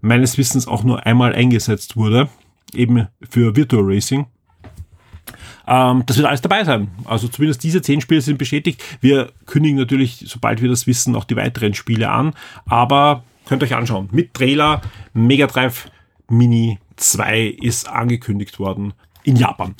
meines 0.00 0.36
Wissens 0.36 0.66
auch 0.66 0.82
nur 0.82 1.06
einmal 1.06 1.32
eingesetzt 1.34 1.96
wurde, 1.96 2.28
eben 2.74 3.06
für 3.28 3.54
Virtua 3.56 3.80
Racing. 3.82 4.26
Ähm, 5.66 6.02
das 6.06 6.16
wird 6.16 6.26
alles 6.26 6.42
dabei 6.42 6.64
sein. 6.64 6.88
Also 7.04 7.28
zumindest 7.28 7.62
diese 7.62 7.80
zehn 7.80 8.00
Spiele 8.00 8.20
sind 8.20 8.36
bestätigt. 8.36 8.82
Wir 9.00 9.30
kündigen 9.46 9.78
natürlich, 9.78 10.24
sobald 10.26 10.60
wir 10.60 10.68
das 10.68 10.86
wissen, 10.86 11.16
auch 11.16 11.24
die 11.24 11.36
weiteren 11.36 11.74
Spiele 11.74 12.10
an. 12.10 12.34
Aber 12.66 13.22
könnt 13.46 13.62
euch 13.62 13.74
anschauen. 13.74 14.08
Mit 14.12 14.34
Trailer 14.34 14.80
Mega 15.12 15.46
Drive 15.46 15.90
Mini 16.28 16.78
2 16.96 17.56
ist 17.60 17.88
angekündigt 17.88 18.58
worden 18.58 18.94
in 19.22 19.36
Japan. 19.36 19.74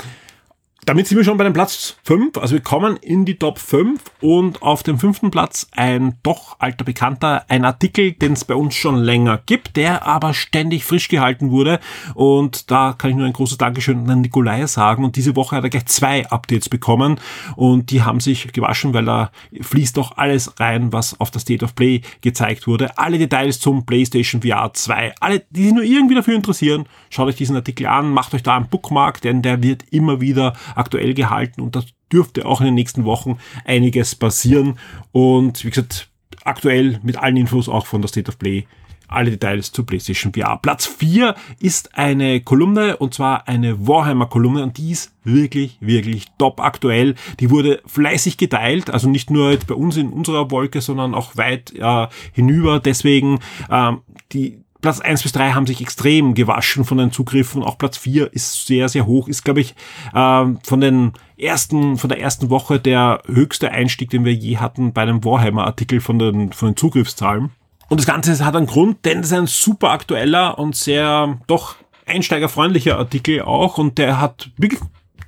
Damit 0.86 1.06
sind 1.06 1.16
wir 1.16 1.24
schon 1.24 1.36
bei 1.36 1.44
dem 1.44 1.52
Platz 1.52 1.96
5. 2.04 2.36
Also 2.38 2.54
wir 2.54 2.60
kommen 2.60 2.96
in 2.98 3.24
die 3.24 3.36
Top 3.36 3.58
5 3.58 4.00
und 4.20 4.62
auf 4.62 4.82
dem 4.82 4.98
fünften 4.98 5.30
Platz 5.30 5.66
ein 5.72 6.16
doch 6.22 6.56
alter 6.58 6.84
Bekannter, 6.84 7.44
ein 7.48 7.64
Artikel, 7.64 8.12
den 8.12 8.32
es 8.32 8.44
bei 8.44 8.54
uns 8.54 8.74
schon 8.74 8.96
länger 8.96 9.40
gibt, 9.46 9.76
der 9.76 10.06
aber 10.06 10.34
ständig 10.34 10.84
frisch 10.84 11.08
gehalten 11.08 11.50
wurde. 11.50 11.80
Und 12.14 12.70
da 12.70 12.94
kann 12.96 13.10
ich 13.10 13.16
nur 13.16 13.26
ein 13.26 13.32
großes 13.32 13.58
Dankeschön 13.58 14.08
an 14.10 14.20
Nikolai 14.20 14.66
sagen. 14.66 15.04
Und 15.04 15.16
diese 15.16 15.36
Woche 15.36 15.56
hat 15.56 15.64
er 15.64 15.70
gleich 15.70 15.86
zwei 15.86 16.28
Updates 16.28 16.68
bekommen 16.68 17.20
und 17.56 17.90
die 17.90 18.02
haben 18.02 18.20
sich 18.20 18.52
gewaschen, 18.52 18.94
weil 18.94 19.04
da 19.04 19.30
fließt 19.60 19.96
doch 19.96 20.16
alles 20.16 20.58
rein, 20.60 20.92
was 20.92 21.18
auf 21.20 21.30
der 21.30 21.40
State 21.40 21.64
of 21.64 21.74
Play 21.74 22.02
gezeigt 22.20 22.66
wurde. 22.66 22.98
Alle 22.98 23.18
Details 23.18 23.60
zum 23.60 23.86
PlayStation 23.86 24.42
VR 24.42 24.72
2, 24.72 25.14
alle, 25.20 25.42
die 25.50 25.64
sich 25.64 25.72
nur 25.72 25.84
irgendwie 25.84 26.14
dafür 26.14 26.34
interessieren, 26.34 26.86
schaut 27.10 27.28
euch 27.28 27.36
diesen 27.36 27.56
Artikel 27.56 27.86
an, 27.86 28.10
macht 28.10 28.34
euch 28.34 28.42
da 28.42 28.56
einen 28.56 28.68
Bookmark, 28.68 29.20
denn 29.20 29.42
der 29.42 29.62
wird 29.62 29.84
immer 29.90 30.20
wieder 30.20 30.54
aktuell 30.74 31.14
gehalten 31.14 31.60
und 31.60 31.76
das 31.76 31.86
dürfte 32.12 32.46
auch 32.46 32.60
in 32.60 32.66
den 32.66 32.74
nächsten 32.74 33.04
Wochen 33.04 33.38
einiges 33.64 34.14
passieren. 34.14 34.78
Und 35.12 35.64
wie 35.64 35.70
gesagt, 35.70 36.08
aktuell 36.44 37.00
mit 37.02 37.16
allen 37.16 37.36
Infos 37.36 37.68
auch 37.68 37.86
von 37.86 38.02
der 38.02 38.08
State 38.08 38.28
of 38.28 38.38
Play 38.38 38.66
alle 39.08 39.30
Details 39.30 39.72
zu 39.72 39.84
PlayStation 39.84 40.32
VR. 40.32 40.58
Platz 40.60 40.86
4 40.86 41.34
ist 41.60 41.96
eine 41.96 42.40
Kolumne 42.40 42.96
und 42.96 43.14
zwar 43.14 43.48
eine 43.48 43.86
Warhammer-Kolumne 43.86 44.62
und 44.62 44.78
die 44.78 44.90
ist 44.90 45.14
wirklich, 45.24 45.78
wirklich 45.80 46.26
top 46.38 46.60
aktuell. 46.60 47.14
Die 47.40 47.50
wurde 47.50 47.80
fleißig 47.86 48.36
geteilt, 48.36 48.90
also 48.90 49.08
nicht 49.08 49.30
nur 49.30 49.50
jetzt 49.50 49.66
bei 49.66 49.74
uns 49.74 49.96
in 49.96 50.10
unserer 50.10 50.50
Wolke, 50.50 50.80
sondern 50.80 51.14
auch 51.14 51.36
weit 51.36 51.72
äh, 51.76 52.08
hinüber. 52.32 52.80
Deswegen 52.80 53.40
ähm, 53.70 54.00
die 54.32 54.63
Platz 54.84 55.00
1 55.00 55.22
bis 55.22 55.32
3 55.32 55.52
haben 55.52 55.66
sich 55.66 55.80
extrem 55.80 56.34
gewaschen 56.34 56.84
von 56.84 56.98
den 56.98 57.10
Zugriffen. 57.10 57.62
Auch 57.62 57.78
Platz 57.78 57.96
4 57.96 58.30
ist 58.34 58.66
sehr, 58.66 58.90
sehr 58.90 59.06
hoch. 59.06 59.28
Ist, 59.28 59.42
glaube 59.42 59.62
ich, 59.62 59.74
ähm, 60.14 60.58
von 60.62 60.82
den 60.82 61.14
ersten, 61.38 61.96
von 61.96 62.10
der 62.10 62.20
ersten 62.20 62.50
Woche 62.50 62.78
der 62.78 63.22
höchste 63.24 63.70
Einstieg, 63.70 64.10
den 64.10 64.26
wir 64.26 64.34
je 64.34 64.58
hatten 64.58 64.92
bei 64.92 65.00
einem 65.00 65.24
Warhammer-Artikel 65.24 66.02
von 66.02 66.18
den, 66.18 66.52
von 66.52 66.68
den 66.68 66.76
Zugriffszahlen. 66.76 67.50
Und 67.88 67.98
das 67.98 68.06
Ganze 68.06 68.44
hat 68.44 68.54
einen 68.56 68.66
Grund, 68.66 69.06
denn 69.06 69.20
es 69.20 69.28
ist 69.28 69.32
ein 69.32 69.46
super 69.46 69.88
aktueller 69.88 70.58
und 70.58 70.76
sehr 70.76 71.38
doch 71.46 71.76
einsteigerfreundlicher 72.04 72.98
Artikel 72.98 73.40
auch 73.40 73.78
und 73.78 73.96
der 73.96 74.20
hat 74.20 74.50
wirklich 74.58 74.82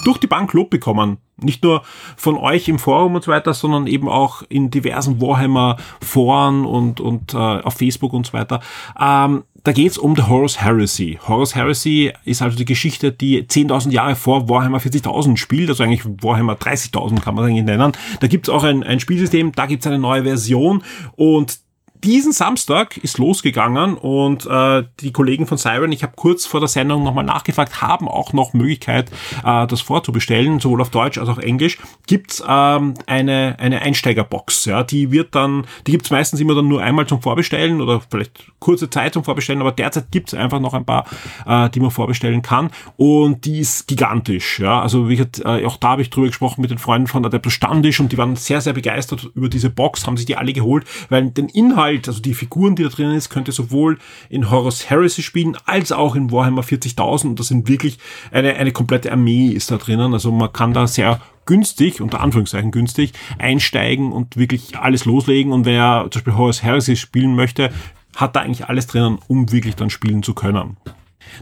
durch 0.05 0.19
die 0.19 0.27
Bank 0.27 0.53
Lob 0.53 0.71
bekommen. 0.71 1.19
Nicht 1.39 1.63
nur 1.63 1.83
von 2.17 2.39
euch 2.39 2.69
im 2.69 2.79
Forum 2.79 3.15
und 3.15 3.25
so 3.25 3.31
weiter, 3.31 3.53
sondern 3.53 3.87
eben 3.87 4.09
auch 4.09 4.43
in 4.49 4.71
diversen 4.71 5.21
Warhammer-Foren 5.21 6.65
und, 6.65 7.01
und 7.01 7.35
äh, 7.35 7.37
auf 7.37 7.75
Facebook 7.75 8.13
und 8.15 8.27
so 8.27 8.33
weiter. 8.33 8.61
Ähm, 8.99 9.45
da 9.67 9.73
geht's 9.73 9.99
um 9.99 10.15
The 10.15 10.23
Horus 10.23 10.61
Heresy. 10.61 11.19
Horus 11.27 11.57
Heresy 11.57 12.13
ist 12.25 12.41
also 12.41 12.57
die 12.57 12.65
Geschichte, 12.65 13.11
die 13.11 13.43
10.000 13.43 13.91
Jahre 13.91 14.15
vor 14.15 14.49
Warhammer 14.49 14.79
40.000 14.79 15.37
spielt, 15.37 15.69
also 15.69 15.83
eigentlich 15.83 16.05
Warhammer 16.23 16.55
30.000 16.55 17.21
kann 17.21 17.35
man 17.35 17.47
eigentlich 17.47 17.65
nennen. 17.65 17.93
Da 18.21 18.29
gibt's 18.29 18.49
auch 18.49 18.63
ein, 18.63 18.85
ein 18.85 19.01
Spielsystem, 19.01 19.51
da 19.51 19.67
gibt's 19.67 19.87
eine 19.89 19.99
neue 19.99 20.23
Version 20.23 20.85
und 21.17 21.59
diesen 22.05 22.33
Samstag 22.33 22.97
ist 22.99 23.19
losgegangen 23.19 23.97
und 23.97 24.47
äh, 24.47 24.85
die 25.01 25.13
Kollegen 25.13 25.47
von 25.47 25.59
Siren, 25.59 25.93
ich 25.93 26.03
habe 26.03 26.13
kurz 26.17 26.47
vor 26.47 26.61
der 26.61 26.69
Sendung 26.69 27.03
nochmal 27.03 27.25
nachgefragt, 27.25 27.83
haben 27.83 28.09
auch 28.09 28.33
noch 28.33 28.53
Möglichkeit, 28.53 29.11
äh, 29.45 29.67
das 29.67 29.81
vorzubestellen, 29.81 30.61
sowohl 30.61 30.81
auf 30.81 30.91
Deutsch 30.91 31.19
als 31.19 31.29
auch 31.29 31.39
Englisch. 31.39 31.79
Gibt's 32.07 32.43
ähm, 32.47 32.95
eine, 33.07 33.57
eine 33.59 33.83
Einsteigerbox, 33.83 34.67
ja, 34.67 34.83
die 34.83 35.11
wird 35.11 35.35
dann, 35.35 35.67
die 35.87 35.93
gibt's 35.93 36.11
meistens 36.11 36.41
immer 36.41 36.55
dann 36.55 36.69
nur 36.69 36.83
einmal 36.83 37.07
zum 37.07 37.23
Vorbestellen 37.23 37.81
oder 37.81 38.01
vielleicht 38.11 38.45
kurze 38.59 38.91
Zeit 38.91 39.15
zum 39.15 39.25
Vorbestellen, 39.25 39.61
aber 39.61 39.73
derzeit 39.73 40.11
gibt's 40.11 40.35
einfach 40.35 40.61
noch 40.61 40.75
ein 40.75 40.85
paar, 40.85 41.07
äh, 41.47 41.69
die 41.71 41.81
man 41.81 41.91
vorbestellen 41.91 42.43
kann 42.43 42.71
und 42.97 43.45
die 43.45 43.61
ist 43.61 43.89
gigantisch, 43.89 44.61
ja, 44.61 44.81
also 44.81 45.09
wie 45.09 45.17
gesagt, 45.17 45.43
äh, 45.45 45.65
auch 45.65 45.77
da 45.77 45.89
habe 45.91 46.03
ich 46.03 46.11
drüber 46.11 46.29
gesprochen 46.29 46.61
mit 46.61 46.71
den 46.71 46.79
Freunden 46.79 47.07
von 47.07 47.25
Adeptus 47.25 47.53
Standisch 47.53 48.01
und 48.01 48.13
die 48.13 48.19
waren 48.19 48.37
sehr, 48.37 48.61
sehr 48.61 48.73
begeistert 48.73 49.31
über 49.35 49.49
diese 49.49 49.71
Box, 49.71 50.07
haben 50.07 50.17
sich 50.17 50.27
die 50.27 50.37
alle 50.37 50.53
geholt, 50.53 50.85
weil 51.09 51.31
den 51.31 51.49
Inhalt 51.49 51.96
Inhalt, 51.97 52.09
also 52.09 52.21
die 52.21 52.35
Figuren, 52.35 52.77
die 52.77 52.83
da 52.83 52.89
drin 52.89 53.11
ist, 53.13 53.31
könnte 53.31 53.53
sowohl 53.53 53.99
in 54.29 54.51
Horus 54.51 54.89
Heresy 54.91 55.23
spielen, 55.23 55.57
als 55.65 55.93
auch 55.93 56.15
in 56.15 56.31
Warhammer 56.31 56.63
40.000. 56.63 57.29
Und 57.29 57.41
das 57.41 57.49
sind 57.49 57.69
wirklich 57.69 57.99
eine, 58.31 58.55
eine 58.55 58.73
komplette 58.73 59.11
Armee 59.11 59.49
ist 59.49 59.71
da 59.71 59.77
drinnen. 59.77 60.13
Also 60.13 60.33
man 60.33 60.53
kann 60.53 60.73
da 60.73 60.87
sehr 60.87 61.21
günstig, 61.47 62.01
unter 62.01 62.21
Anführungszeichen 62.21 62.71
günstig, 62.71 63.13
einsteigen 63.39 64.13
und 64.13 64.37
wirklich 64.37 64.77
alles 64.79 65.05
loslegen. 65.05 65.53
Und 65.53 65.65
wer 65.65 66.09
zum 66.11 66.21
Beispiel 66.21 66.37
Horus 66.37 66.63
Heresy 66.63 66.97
spielen 66.97 67.35
möchte, 67.35 67.71
hat 68.17 68.37
da 68.37 68.41
eigentlich 68.41 68.69
alles 68.69 68.87
drinnen, 68.87 69.19
um 69.29 69.53
wirklich 69.53 69.77
dann 69.77 69.91
spielen 69.91 70.23
zu 70.23 70.35
können. 70.35 70.77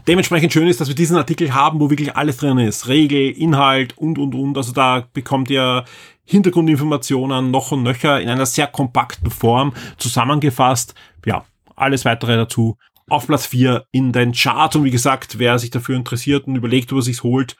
Dementsprechend 0.07 0.53
schön 0.53 0.67
ist, 0.67 0.81
dass 0.81 0.87
wir 0.87 0.95
diesen 0.95 1.17
Artikel 1.17 1.53
haben, 1.53 1.79
wo 1.79 1.89
wirklich 1.89 2.15
alles 2.15 2.37
drin 2.37 2.57
ist. 2.57 2.87
Regel, 2.87 3.31
Inhalt 3.31 3.97
und, 3.97 4.17
und, 4.17 4.35
und. 4.35 4.57
Also 4.57 4.71
da 4.71 5.07
bekommt 5.13 5.49
ihr 5.49 5.85
Hintergrundinformationen 6.25 7.51
noch 7.51 7.71
und 7.71 7.83
nöcher 7.83 8.19
in 8.19 8.29
einer 8.29 8.45
sehr 8.45 8.67
kompakten 8.67 9.29
Form 9.29 9.73
zusammengefasst. 9.97 10.95
Ja, 11.25 11.45
alles 11.75 12.05
weitere 12.05 12.35
dazu 12.35 12.77
auf 13.09 13.27
Platz 13.27 13.45
4 13.45 13.85
in 13.91 14.11
den 14.11 14.33
Charts. 14.33 14.75
Und 14.75 14.83
wie 14.83 14.91
gesagt, 14.91 15.37
wer 15.37 15.59
sich 15.59 15.69
dafür 15.69 15.95
interessiert 15.95 16.47
und 16.47 16.55
überlegt, 16.55 16.91
ob 16.91 16.99
er 16.99 17.03
sich's 17.03 17.23
holt, 17.23 17.55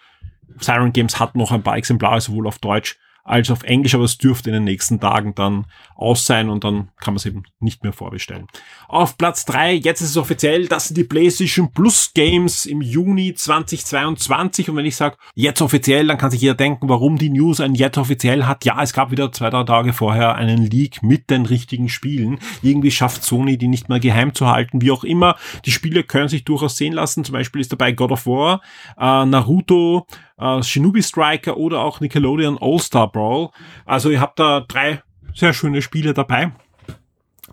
Siren 0.59 0.93
Games 0.93 1.19
hat 1.19 1.35
noch 1.35 1.51
ein 1.51 1.63
paar 1.63 1.77
Exemplare, 1.77 2.21
sowohl 2.21 2.47
auf 2.47 2.59
Deutsch 2.59 2.97
als 3.25 3.49
auf 3.49 3.63
Englisch, 3.63 3.95
aber 3.95 4.03
es 4.03 4.19
dürfte 4.19 4.51
in 4.51 4.53
den 4.53 4.63
nächsten 4.63 4.99
Tagen 4.99 5.33
dann 5.33 5.65
aus 5.95 6.27
sein 6.27 6.49
und 6.49 6.63
dann 6.63 6.89
kann 6.97 7.13
man 7.13 7.17
es 7.17 7.25
eben 7.25 7.43
nicht 7.59 7.81
mehr 7.83 7.91
vorbestellen. 7.91 8.45
Auf 8.87 9.17
Platz 9.17 9.45
drei 9.45 9.73
jetzt 9.73 10.01
ist 10.01 10.11
es 10.11 10.17
offiziell, 10.17 10.67
das 10.67 10.87
sind 10.87 10.97
die 10.97 11.03
PlayStation 11.03 11.71
Plus 11.71 12.11
Games 12.13 12.67
im 12.67 12.81
Juni 12.81 13.33
2022 13.33 14.69
und 14.69 14.75
wenn 14.75 14.85
ich 14.85 14.95
sage 14.95 15.17
jetzt 15.33 15.61
offiziell, 15.61 16.05
dann 16.05 16.19
kann 16.19 16.29
sich 16.29 16.41
jeder 16.41 16.53
denken, 16.53 16.87
warum 16.87 17.17
die 17.17 17.31
News 17.31 17.59
ein 17.59 17.73
jetzt 17.73 17.97
offiziell 17.97 18.45
hat. 18.45 18.63
Ja, 18.63 18.81
es 18.83 18.93
gab 18.93 19.09
wieder 19.09 19.31
zwei, 19.31 19.49
drei 19.49 19.63
Tage 19.63 19.93
vorher 19.93 20.35
einen 20.35 20.61
Leak 20.61 21.01
mit 21.01 21.31
den 21.31 21.47
richtigen 21.47 21.89
Spielen. 21.89 22.37
Irgendwie 22.61 22.91
schafft 22.91 23.23
Sony 23.23 23.57
die 23.57 23.67
nicht 23.67 23.89
mehr 23.89 23.99
geheim 23.99 24.35
zu 24.35 24.47
halten, 24.47 24.83
wie 24.83 24.91
auch 24.91 25.03
immer. 25.03 25.35
Die 25.65 25.71
Spiele 25.71 26.03
können 26.03 26.29
sich 26.29 26.43
durchaus 26.45 26.77
sehen 26.77 26.93
lassen. 26.93 27.23
Zum 27.23 27.33
Beispiel 27.33 27.61
ist 27.61 27.71
dabei 27.71 27.91
God 27.91 28.11
of 28.11 28.27
War, 28.27 28.61
äh, 28.99 29.25
Naruto, 29.25 30.05
äh, 30.39 30.63
Shinobi 30.63 31.03
Striker 31.03 31.57
oder 31.57 31.81
auch 31.81 31.99
Nickelodeon 31.99 32.57
All-Star 32.59 33.11
Brawl. 33.11 33.49
Also 33.85 34.09
ihr 34.09 34.21
habt 34.21 34.39
da 34.39 34.61
drei 34.61 35.01
sehr 35.33 35.53
schöne 35.53 35.81
Spiele 35.81 36.13
dabei. 36.13 36.51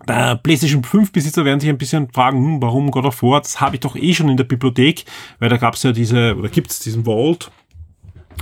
Der 0.07 0.35
PlayStation 0.35 0.83
5 0.83 1.11
Besitzer 1.11 1.45
werden 1.45 1.59
sich 1.59 1.69
ein 1.69 1.77
bisschen 1.77 2.11
fragen, 2.11 2.37
hm, 2.37 2.61
warum 2.61 2.91
God 2.91 3.05
of 3.05 3.23
War? 3.23 3.39
Das 3.39 3.61
habe 3.61 3.75
ich 3.75 3.81
doch 3.81 3.95
eh 3.95 4.13
schon 4.13 4.29
in 4.29 4.37
der 4.37 4.43
Bibliothek, 4.43 5.05
weil 5.39 5.49
da 5.49 5.57
gab 5.57 5.75
es 5.75 5.83
ja 5.83 5.91
diese, 5.91 6.35
oder 6.35 6.49
gibt 6.49 6.71
es 6.71 6.79
diesen 6.79 7.05
Vault, 7.05 7.51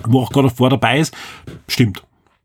wo 0.06 0.22
auch 0.22 0.32
God 0.32 0.46
of 0.46 0.60
War 0.60 0.70
dabei 0.70 1.00
ist. 1.00 1.16
Stimmt. 1.68 2.04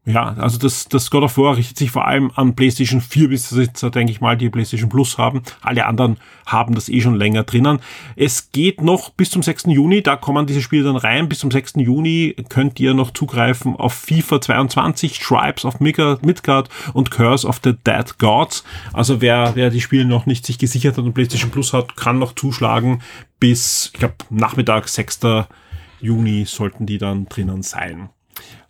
Ja, 0.08 0.34
also 0.38 0.56
das, 0.56 0.88
das 0.88 1.10
God 1.10 1.24
of 1.24 1.36
War 1.36 1.56
richtet 1.56 1.78
sich 1.78 1.90
vor 1.90 2.06
allem 2.06 2.30
an 2.36 2.54
PlayStation 2.54 3.00
4 3.00 3.28
Besitzer, 3.28 3.90
denke 3.90 4.12
ich 4.12 4.20
mal, 4.20 4.36
die 4.36 4.48
PlayStation 4.48 4.88
Plus 4.88 5.18
haben. 5.18 5.42
Alle 5.62 5.84
anderen 5.84 6.18
haben 6.46 6.76
das 6.76 6.88
eh 6.88 7.00
schon 7.00 7.16
länger 7.16 7.42
drinnen. 7.42 7.80
Es 8.14 8.52
geht 8.52 8.82
noch 8.82 9.10
bis 9.10 9.30
zum 9.30 9.42
6. 9.42 9.64
Juni, 9.66 10.02
da 10.02 10.14
kommen 10.14 10.46
diese 10.46 10.62
Spiele 10.62 10.84
dann 10.84 10.94
rein. 10.94 11.28
Bis 11.28 11.40
zum 11.40 11.50
6. 11.50 11.74
Juni 11.78 12.36
könnt 12.48 12.78
ihr 12.78 12.94
noch 12.94 13.10
zugreifen 13.10 13.74
auf 13.74 13.94
FIFA 13.94 14.40
22, 14.40 15.18
Tribes 15.18 15.64
of 15.64 15.80
Midgard 15.80 16.68
und 16.92 17.10
Curse 17.10 17.44
of 17.44 17.60
the 17.64 17.72
Dead 17.72 18.16
Gods. 18.18 18.62
Also 18.92 19.20
wer, 19.20 19.56
wer 19.56 19.70
die 19.70 19.80
Spiele 19.80 20.04
noch 20.04 20.24
nicht 20.24 20.46
sich 20.46 20.58
gesichert 20.58 20.98
hat 20.98 21.04
und 21.04 21.14
PlayStation 21.14 21.50
Plus 21.50 21.72
hat, 21.72 21.96
kann 21.96 22.20
noch 22.20 22.36
zuschlagen 22.36 23.02
bis, 23.40 23.90
ich 23.92 23.98
glaube, 23.98 24.14
Nachmittag 24.30 24.86
6. 24.86 25.18
Juni 26.00 26.44
sollten 26.46 26.86
die 26.86 26.98
dann 26.98 27.26
drinnen 27.26 27.64
sein. 27.64 28.10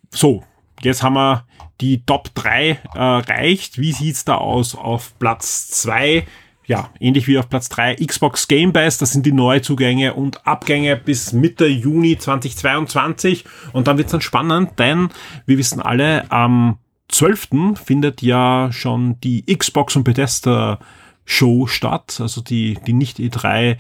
So, 0.09 0.43
Jetzt 0.83 1.03
haben 1.03 1.15
wir 1.15 1.45
die 1.81 2.05
Top 2.05 2.35
3 2.35 2.79
erreicht. 2.95 3.79
Wie 3.79 3.93
sieht's 3.93 4.25
da 4.25 4.37
aus 4.37 4.75
auf 4.75 5.19
Platz 5.19 5.69
2? 5.69 6.27
Ja, 6.67 6.91
ähnlich 6.99 7.29
wie 7.29 7.39
auf 7.39 7.49
Platz 7.49 7.69
3 7.69 7.95
Xbox 7.97 8.49
Game 8.49 8.73
Pass, 8.73 8.99
das 8.99 9.13
sind 9.13 9.25
die 9.25 9.33
Neuzugänge 9.33 10.15
und 10.15 10.45
Abgänge 10.47 10.97
bis 10.97 11.33
Mitte 11.33 11.67
Juni 11.67 12.19
2022 12.19 13.45
und 13.73 13.87
dann 13.87 13.99
wird's 13.99 14.11
dann 14.11 14.21
spannend, 14.21 14.77
denn 14.81 15.11
wir 15.47 15.59
wissen 15.59 15.81
alle, 15.81 16.29
am 16.33 16.79
12. 17.09 17.79
findet 17.81 18.21
ja 18.21 18.71
schon 18.73 19.21
die 19.21 19.45
Xbox 19.47 19.95
und 19.95 20.03
Bethesda 20.03 20.81
Show 21.25 21.69
statt, 21.69 22.19
also 22.21 22.41
die, 22.41 22.79
die 22.85 22.93
nicht 22.93 23.19
E3 23.19 23.77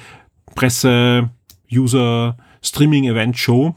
Presse 0.55 1.31
User 1.73 2.37
Streaming 2.62 3.05
Event 3.05 3.37
Show 3.37 3.75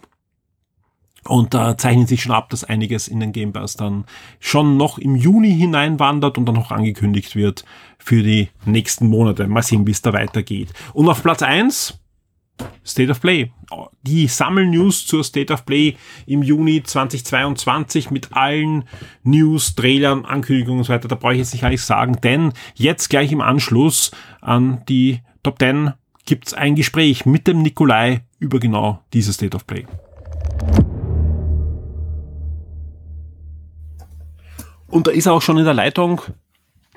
und 1.26 1.54
da 1.54 1.78
zeichnet 1.78 2.08
sich 2.08 2.24
schon 2.24 2.32
ab, 2.32 2.50
dass 2.50 2.64
einiges 2.64 3.08
in 3.08 3.20
den 3.20 3.32
Game 3.32 3.54
Pass 3.54 3.76
dann 3.76 4.06
schon 4.40 4.78
noch 4.78 4.98
im 4.98 5.16
Juni 5.16 5.54
hineinwandert 5.56 6.38
und 6.38 6.46
dann 6.46 6.56
noch 6.56 6.72
angekündigt 6.72 7.36
wird 7.36 7.66
für 7.98 8.24
die 8.24 8.50
nächsten 8.66 9.08
Monate. 9.08 9.48
Mal 9.48 9.64
sehen, 9.64 9.86
wie 9.86 9.92
es 9.92 10.02
da 10.02 10.14
weitergeht. 10.14 10.70
Und 10.94 11.10
auf 11.10 11.22
Platz 11.22 11.42
eins 11.42 12.00
State 12.86 13.12
of 13.12 13.22
Play. 13.22 13.52
Die 14.02 14.28
Sammelnews 14.28 15.06
zur 15.06 15.24
State 15.24 15.54
of 15.54 15.66
Play 15.66 15.96
im 16.26 16.44
Juni 16.44 16.84
2022 16.84 18.12
mit 18.12 18.34
allen 18.34 18.86
News, 19.24 19.76
Trailern, 19.76 20.26
Ankündigungen 20.26 20.80
und 20.80 20.86
so 20.86 20.94
weiter. 20.94 21.08
Da 21.08 21.16
brauche 21.16 21.34
ich 21.34 21.40
jetzt 21.40 21.54
nicht 21.54 21.64
alles 21.64 21.86
sagen, 21.86 22.18
denn 22.22 22.54
jetzt 22.76 23.10
gleich 23.10 23.32
im 23.32 23.42
Anschluss 23.42 24.12
an 24.42 24.84
die 24.90 25.20
Top 25.44 25.60
10 25.60 25.94
gibt's 26.26 26.54
ein 26.54 26.76
Gespräch 26.76 27.26
mit 27.26 27.48
dem 27.48 27.62
Nikolai 27.62 28.22
über 28.40 28.60
genau 28.60 29.04
dieses 29.14 29.36
State 29.36 29.56
of 29.56 29.66
Play. 29.66 29.86
Und 34.90 35.08
da 35.08 35.12
ist 35.12 35.28
er 35.28 35.34
auch 35.34 35.42
schon 35.42 35.58
in 35.58 35.66
der 35.66 35.74
Leitung. 35.74 36.22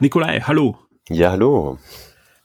Nikolai, 0.00 0.40
hallo. 0.40 0.78
Ja, 1.08 1.30
hallo. 1.30 1.78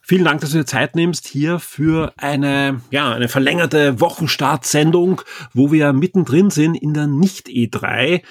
Vielen 0.02 0.24
Dank, 0.24 0.40
dass 0.40 0.50
du 0.50 0.58
dir 0.58 0.66
Zeit 0.66 0.94
nimmst 0.94 1.26
hier 1.26 1.58
für 1.58 2.12
eine, 2.16 2.80
ja, 2.90 3.12
eine 3.12 3.28
verlängerte 3.28 4.00
Wochenstartsendung, 4.00 5.22
wo 5.52 5.72
wir 5.72 5.92
mittendrin 5.92 6.50
sind 6.50 6.74
in 6.74 6.94
der 6.94 7.06
Nicht-E3 7.06 8.22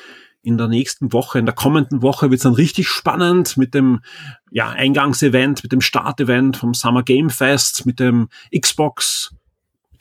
in 0.44 0.58
der 0.58 0.68
nächsten 0.68 1.12
Woche, 1.12 1.40
in 1.40 1.46
der 1.46 1.56
kommenden 1.56 2.02
Woche 2.02 2.30
wird 2.30 2.38
es 2.38 2.44
dann 2.44 2.54
richtig 2.54 2.88
spannend 2.88 3.58
mit 3.58 3.74
dem 3.74 4.00
ja, 4.50 4.70
Eingangsevent, 4.70 5.62
mit 5.62 5.74
dem 5.74 5.82
Startevent 5.82 6.56
vom 6.56 6.74
Summer 6.74 7.04
Game 7.04 7.30
Fest, 7.30 7.86
mit 7.86 8.00
dem 8.00 8.30
Xbox 8.58 9.36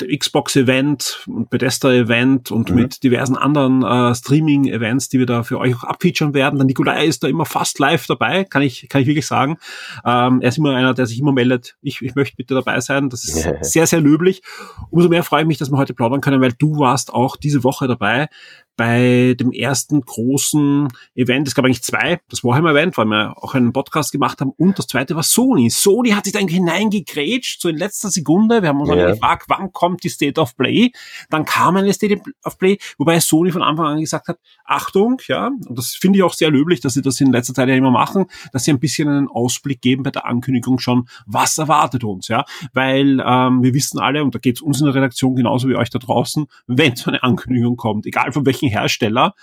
Xbox-Event 0.04 1.24
und 1.26 1.50
Bethesda-Event 1.50 2.50
und 2.50 2.70
mhm. 2.70 2.76
mit 2.76 3.02
diversen 3.02 3.36
anderen 3.36 3.82
äh, 3.82 4.14
Streaming-Events, 4.14 5.08
die 5.08 5.18
wir 5.18 5.26
da 5.26 5.42
für 5.42 5.58
euch 5.58 5.76
auch 5.76 5.84
abfeaturen 5.84 6.34
werden. 6.34 6.58
Der 6.58 6.66
Nikolai 6.66 7.06
ist 7.06 7.22
da 7.22 7.28
immer 7.28 7.44
fast 7.44 7.78
live 7.78 8.06
dabei, 8.06 8.44
kann 8.44 8.62
ich, 8.62 8.88
kann 8.88 9.00
ich 9.00 9.06
wirklich 9.06 9.26
sagen. 9.26 9.56
Ähm, 10.04 10.40
er 10.40 10.48
ist 10.48 10.58
immer 10.58 10.74
einer, 10.74 10.94
der 10.94 11.06
sich 11.06 11.18
immer 11.18 11.32
meldet, 11.32 11.76
ich, 11.80 12.02
ich 12.02 12.14
möchte 12.14 12.36
bitte 12.36 12.54
dabei 12.54 12.80
sein. 12.80 13.10
Das 13.10 13.24
ist 13.24 13.48
sehr, 13.60 13.86
sehr 13.86 14.00
löblich. 14.00 14.42
Umso 14.90 15.08
mehr 15.08 15.22
freue 15.22 15.42
ich 15.42 15.46
mich, 15.46 15.58
dass 15.58 15.70
wir 15.70 15.78
heute 15.78 15.94
plaudern 15.94 16.20
können, 16.20 16.40
weil 16.40 16.52
du 16.52 16.78
warst 16.78 17.12
auch 17.12 17.36
diese 17.36 17.64
Woche 17.64 17.86
dabei 17.86 18.28
bei 18.76 19.34
dem 19.38 19.52
ersten 19.52 20.00
großen 20.00 20.88
Event, 21.14 21.48
es 21.48 21.54
gab 21.54 21.64
eigentlich 21.64 21.82
zwei, 21.82 22.20
das 22.28 22.44
Warhammer-Event, 22.44 22.96
weil 22.98 23.06
wir 23.06 23.34
auch 23.42 23.54
einen 23.54 23.72
Podcast 23.72 24.12
gemacht 24.12 24.40
haben, 24.40 24.52
und 24.56 24.78
das 24.78 24.86
zweite 24.86 25.16
war 25.16 25.22
Sony. 25.22 25.70
Sony 25.70 26.10
hat 26.10 26.24
sich 26.24 26.32
da 26.32 26.40
irgendwie 26.40 26.56
hineingegrätscht, 26.56 27.60
so 27.60 27.68
in 27.68 27.76
letzter 27.76 28.10
Sekunde. 28.10 28.62
Wir 28.62 28.68
haben 28.68 28.80
uns 28.80 28.90
ja. 28.90 29.10
gefragt, 29.10 29.46
wann 29.48 29.72
kommt 29.72 30.04
die 30.04 30.08
State 30.08 30.40
of 30.40 30.56
Play? 30.56 30.92
Dann 31.30 31.44
kam 31.44 31.76
eine 31.76 31.92
State 31.92 32.20
of 32.44 32.58
Play, 32.58 32.78
wobei 32.98 33.18
Sony 33.20 33.50
von 33.50 33.62
Anfang 33.62 33.86
an 33.86 34.00
gesagt 34.00 34.28
hat, 34.28 34.38
Achtung, 34.64 35.20
ja, 35.28 35.46
und 35.46 35.78
das 35.78 35.94
finde 35.94 36.18
ich 36.18 36.22
auch 36.22 36.34
sehr 36.34 36.50
löblich, 36.50 36.80
dass 36.80 36.94
sie 36.94 37.02
das 37.02 37.20
in 37.20 37.32
letzter 37.32 37.54
Zeit 37.54 37.68
ja 37.68 37.74
immer 37.74 37.90
machen, 37.90 38.26
dass 38.52 38.64
sie 38.64 38.72
ein 38.72 38.80
bisschen 38.80 39.08
einen 39.08 39.28
Ausblick 39.28 39.80
geben 39.80 40.02
bei 40.02 40.10
der 40.10 40.26
Ankündigung 40.26 40.78
schon, 40.78 41.08
was 41.26 41.58
erwartet 41.58 42.04
uns, 42.04 42.28
ja, 42.28 42.44
weil 42.72 43.22
ähm, 43.24 43.62
wir 43.62 43.74
wissen 43.74 43.98
alle, 43.98 44.22
und 44.22 44.34
da 44.34 44.38
geht 44.38 44.56
es 44.56 44.62
uns 44.62 44.80
in 44.80 44.86
der 44.86 44.94
Redaktion 44.94 45.34
genauso 45.34 45.68
wie 45.68 45.76
euch 45.76 45.90
da 45.90 45.98
draußen, 45.98 46.46
wenn 46.66 46.96
so 46.96 47.10
eine 47.10 47.22
Ankündigung 47.22 47.76
kommt, 47.76 48.06
egal 48.06 48.32
von 48.32 48.44
welchen 48.44 48.65
Hersteller, 48.66 49.34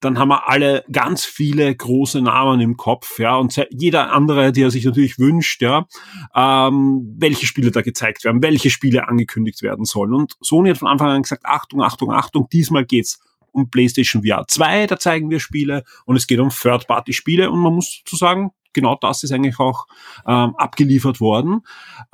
dann 0.00 0.18
haben 0.18 0.28
wir 0.28 0.48
alle 0.48 0.84
ganz 0.92 1.24
viele 1.24 1.74
große 1.74 2.20
Namen 2.20 2.60
im 2.60 2.76
Kopf, 2.76 3.18
ja, 3.18 3.36
und 3.36 3.60
jeder 3.70 4.12
andere, 4.12 4.52
der 4.52 4.70
sich 4.70 4.84
natürlich 4.84 5.18
wünscht, 5.18 5.62
ja, 5.62 5.86
ähm, 6.34 7.14
welche 7.18 7.46
Spiele 7.46 7.70
da 7.70 7.82
gezeigt 7.82 8.24
werden, 8.24 8.42
welche 8.42 8.70
Spiele 8.70 9.08
angekündigt 9.08 9.62
werden 9.62 9.84
sollen. 9.84 10.12
Und 10.12 10.36
Sony 10.40 10.70
hat 10.70 10.78
von 10.78 10.88
Anfang 10.88 11.08
an 11.08 11.22
gesagt, 11.22 11.46
Achtung, 11.46 11.82
Achtung, 11.82 12.12
Achtung, 12.12 12.48
diesmal 12.52 12.84
geht's 12.84 13.18
um 13.56 13.70
PlayStation 13.70 14.22
VR 14.22 14.44
2, 14.46 14.86
da 14.86 14.98
zeigen 14.98 15.30
wir 15.30 15.40
Spiele 15.40 15.84
und 16.04 16.16
es 16.16 16.26
geht 16.26 16.38
um 16.38 16.50
Third-Party-Spiele 16.50 17.50
und 17.50 17.58
man 17.58 17.74
muss 17.74 18.02
zu 18.04 18.16
sagen, 18.16 18.50
genau 18.72 18.96
das 19.00 19.24
ist 19.24 19.32
eigentlich 19.32 19.58
auch 19.58 19.86
ähm, 20.26 20.54
abgeliefert 20.56 21.20
worden. 21.20 21.62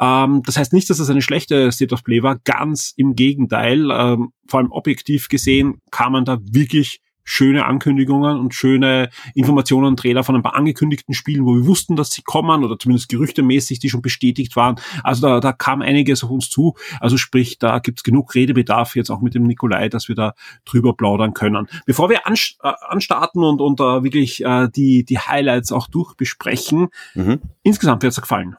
Ähm, 0.01 0.43
das 0.47 0.57
heißt 0.57 0.73
nicht, 0.73 0.89
dass 0.89 1.01
es 1.01 1.11
eine 1.11 1.21
schlechte 1.21 1.71
State 1.73 1.93
of 1.93 2.05
Play 2.05 2.23
war, 2.23 2.39
ganz 2.45 2.95
im 2.97 3.15
Gegenteil. 3.15 3.91
Ähm, 3.91 4.33
vor 4.47 4.61
allem 4.61 4.73
objektiv 4.73 5.29
gesehen 5.29 5.83
kann 5.91 6.13
man 6.13 6.25
da 6.25 6.39
wirklich 6.41 7.01
schöne 7.25 7.65
Ankündigungen 7.67 8.39
und 8.39 8.55
schöne 8.55 9.11
Informationen 9.35 9.87
und 9.87 9.99
Trailer 9.99 10.25
von 10.25 10.35
ein 10.35 10.43
paar 10.43 10.55
angekündigten 10.55 11.15
Spielen, 11.15 11.45
wo 11.45 11.55
wir 11.55 11.67
wussten, 11.67 11.97
dass 11.97 12.11
sie 12.11 12.23
kommen 12.23 12.65
oder 12.65 12.79
zumindest 12.79 13.09
gerüchtemäßig, 13.09 13.79
die 13.79 13.91
schon 13.91 14.03
bestätigt 14.03 14.57
waren. 14.57 14.77
Also 15.03 15.27
da, 15.27 15.41
da 15.41 15.53
kam 15.53 15.83
einiges 15.83 16.25
auf 16.25 16.31
uns 16.31 16.51
zu. 16.51 16.75
Also 17.01 17.17
sprich, 17.17 17.59
da 17.59 17.79
gibt's 17.79 18.03
genug 18.03 18.35
Redebedarf 18.35 18.97
jetzt 18.97 19.11
auch 19.11 19.21
mit 19.21 19.35
dem 19.35 19.45
Nikolai, 19.45 19.89
dass 19.89 20.09
wir 20.09 20.15
da 20.15 20.35
drüber 20.65 20.97
plaudern 20.97 21.35
können. 21.35 21.69
Bevor 21.87 22.11
wir 22.11 22.21
äh, 22.27 22.73
anstarten 22.89 23.45
und, 23.45 23.61
und 23.61 23.81
uh, 23.81 24.03
wirklich 24.03 24.45
uh, 24.45 24.67
die, 24.67 25.05
die 25.05 25.19
Highlights 25.19 25.73
auch 25.73 25.89
durchbesprechen, 25.89 26.89
mhm. 27.15 27.41
insgesamt 27.63 28.03
wird's 28.03 28.21
gefallen. 28.21 28.57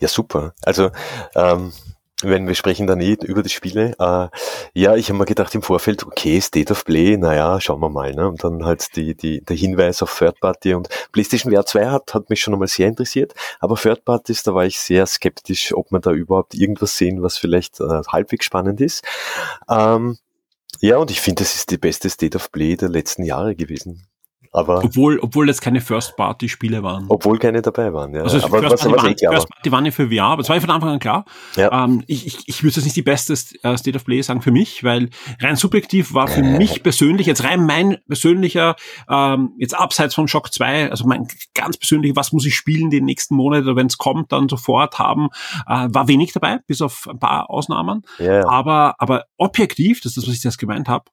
Ja, 0.00 0.08
super. 0.08 0.54
Also 0.62 0.90
ähm 1.34 1.72
wenn 2.22 2.48
wir 2.48 2.56
sprechen 2.56 2.88
dann 2.88 3.00
eh 3.00 3.16
über 3.22 3.42
die 3.42 3.48
Spiele. 3.48 3.94
Äh, 3.98 4.28
ja, 4.74 4.96
ich 4.96 5.08
habe 5.08 5.18
mir 5.18 5.24
gedacht 5.24 5.54
im 5.54 5.62
Vorfeld, 5.62 6.04
okay, 6.04 6.40
State 6.40 6.72
of 6.72 6.84
Play, 6.84 7.16
naja, 7.16 7.60
schauen 7.60 7.80
wir 7.80 7.90
mal. 7.90 8.12
Ne? 8.12 8.28
Und 8.28 8.42
dann 8.42 8.64
halt 8.64 8.96
die, 8.96 9.14
die, 9.14 9.40
der 9.44 9.56
Hinweis 9.56 10.02
auf 10.02 10.18
Third 10.18 10.40
Party 10.40 10.74
und 10.74 10.88
PlayStation 11.12 11.52
VR 11.52 11.64
2 11.64 11.86
hat, 11.86 12.14
hat 12.14 12.28
mich 12.28 12.40
schon 12.40 12.54
einmal 12.54 12.68
sehr 12.68 12.88
interessiert. 12.88 13.34
Aber 13.60 13.76
Third 13.76 14.04
Parties, 14.04 14.42
da 14.42 14.52
war 14.52 14.66
ich 14.66 14.80
sehr 14.80 15.06
skeptisch, 15.06 15.72
ob 15.72 15.92
man 15.92 16.00
da 16.02 16.10
überhaupt 16.10 16.54
irgendwas 16.54 16.96
sehen, 16.96 17.22
was 17.22 17.38
vielleicht 17.38 17.80
äh, 17.80 18.02
halbwegs 18.08 18.46
spannend 18.46 18.80
ist. 18.80 19.04
Ähm, 19.70 20.18
ja, 20.80 20.96
und 20.96 21.12
ich 21.12 21.20
finde, 21.20 21.42
das 21.42 21.54
ist 21.54 21.70
die 21.70 21.78
beste 21.78 22.10
State 22.10 22.36
of 22.36 22.50
Play 22.50 22.76
der 22.76 22.88
letzten 22.88 23.22
Jahre 23.22 23.54
gewesen. 23.54 24.07
Aber 24.52 24.82
obwohl, 24.84 25.18
obwohl 25.20 25.48
jetzt 25.48 25.60
keine 25.60 25.80
First-Party-Spiele 25.80 26.82
waren. 26.82 27.06
Obwohl 27.08 27.38
keine 27.38 27.62
dabei 27.62 27.92
waren, 27.92 28.14
ja. 28.14 28.22
Also 28.22 28.38
aber 28.38 28.60
First, 28.60 28.84
Party, 28.84 28.96
waren, 28.96 29.12
eh 29.12 29.34
First 29.34 29.48
Party 29.48 29.72
waren 29.72 29.84
ja 29.84 29.90
für 29.90 30.08
VR, 30.08 30.24
aber 30.24 30.42
das 30.42 30.48
war 30.48 30.56
ja 30.56 30.60
von 30.60 30.70
Anfang 30.70 30.90
an 30.90 30.98
klar. 30.98 31.24
Ja. 31.56 31.84
Ähm, 31.84 32.02
ich, 32.06 32.26
ich, 32.26 32.38
ich 32.46 32.62
würde 32.62 32.76
jetzt 32.76 32.84
nicht 32.84 32.96
die 32.96 33.02
beste 33.02 33.34
äh, 33.34 33.76
State 33.76 33.96
of 33.96 34.04
Play 34.04 34.22
sagen 34.22 34.40
für 34.40 34.50
mich, 34.50 34.84
weil 34.84 35.10
rein 35.40 35.56
subjektiv 35.56 36.14
war 36.14 36.28
für 36.28 36.42
mich 36.42 36.82
persönlich, 36.82 37.26
jetzt 37.26 37.44
rein 37.44 37.66
mein 37.66 37.98
persönlicher, 38.06 38.76
ähm, 39.08 39.52
jetzt 39.58 39.78
abseits 39.78 40.14
von 40.14 40.28
Shock 40.28 40.52
2, 40.52 40.90
also 40.90 41.06
mein 41.06 41.28
ganz 41.54 41.76
persönlich, 41.76 42.16
was 42.16 42.32
muss 42.32 42.46
ich 42.46 42.54
spielen 42.54 42.90
den 42.90 43.04
nächsten 43.04 43.34
Monat 43.34 43.64
oder 43.64 43.76
wenn 43.76 43.86
es 43.86 43.98
kommt, 43.98 44.32
dann 44.32 44.48
sofort 44.48 44.98
haben, 44.98 45.28
äh, 45.66 45.88
war 45.90 46.08
wenig 46.08 46.32
dabei, 46.32 46.58
bis 46.66 46.80
auf 46.80 47.06
ein 47.08 47.18
paar 47.18 47.50
Ausnahmen. 47.50 48.02
Ja. 48.18 48.48
Aber, 48.48 48.94
aber 48.98 49.24
objektiv, 49.36 50.00
das 50.00 50.12
ist 50.12 50.16
das, 50.18 50.28
was 50.28 50.34
ich 50.36 50.44
jetzt 50.44 50.58
gemeint 50.58 50.88
habe, 50.88 51.04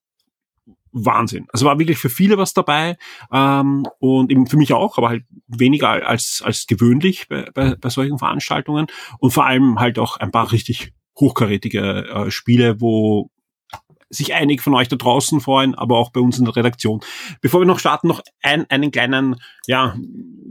Wahnsinn. 0.96 1.48
Also 1.52 1.66
war 1.66 1.78
wirklich 1.78 1.98
für 1.98 2.10
viele 2.10 2.38
was 2.38 2.54
dabei 2.54 2.98
ähm, 3.32 3.86
und 4.00 4.32
eben 4.32 4.48
für 4.48 4.58
mich 4.58 4.74
auch, 4.74 4.98
aber 4.98 5.10
halt 5.10 5.24
weniger 5.48 5.90
als, 5.90 6.42
als 6.44 6.68
gewöhnlich 6.68 7.28
bei, 7.28 7.50
bei, 7.54 7.76
bei 7.76 7.90
solchen 7.90 8.18
Veranstaltungen 8.18 8.88
und 9.20 9.32
vor 9.32 9.46
allem 9.46 9.80
halt 9.80 10.00
auch 10.00 10.18
ein 10.18 10.32
paar 10.32 10.52
richtig 10.52 10.94
hochkarätige 11.20 12.08
äh, 12.08 12.32
Spiele, 12.32 12.80
wo 12.80 13.30
sich 14.10 14.34
einige 14.34 14.62
von 14.62 14.74
euch 14.76 14.88
da 14.88 14.96
draußen 14.96 15.42
freuen, 15.42 15.76
aber 15.76 15.98
auch 15.98 16.12
bei 16.12 16.22
uns 16.22 16.38
in 16.38 16.46
der 16.46 16.56
Redaktion. 16.56 17.02
Bevor 17.42 17.62
wir 17.62 17.66
noch 17.66 17.80
starten, 17.80 18.08
noch 18.08 18.22
ein, 18.42 18.70
einen 18.70 18.92
kleinen 18.92 19.36
ja, 19.68 19.96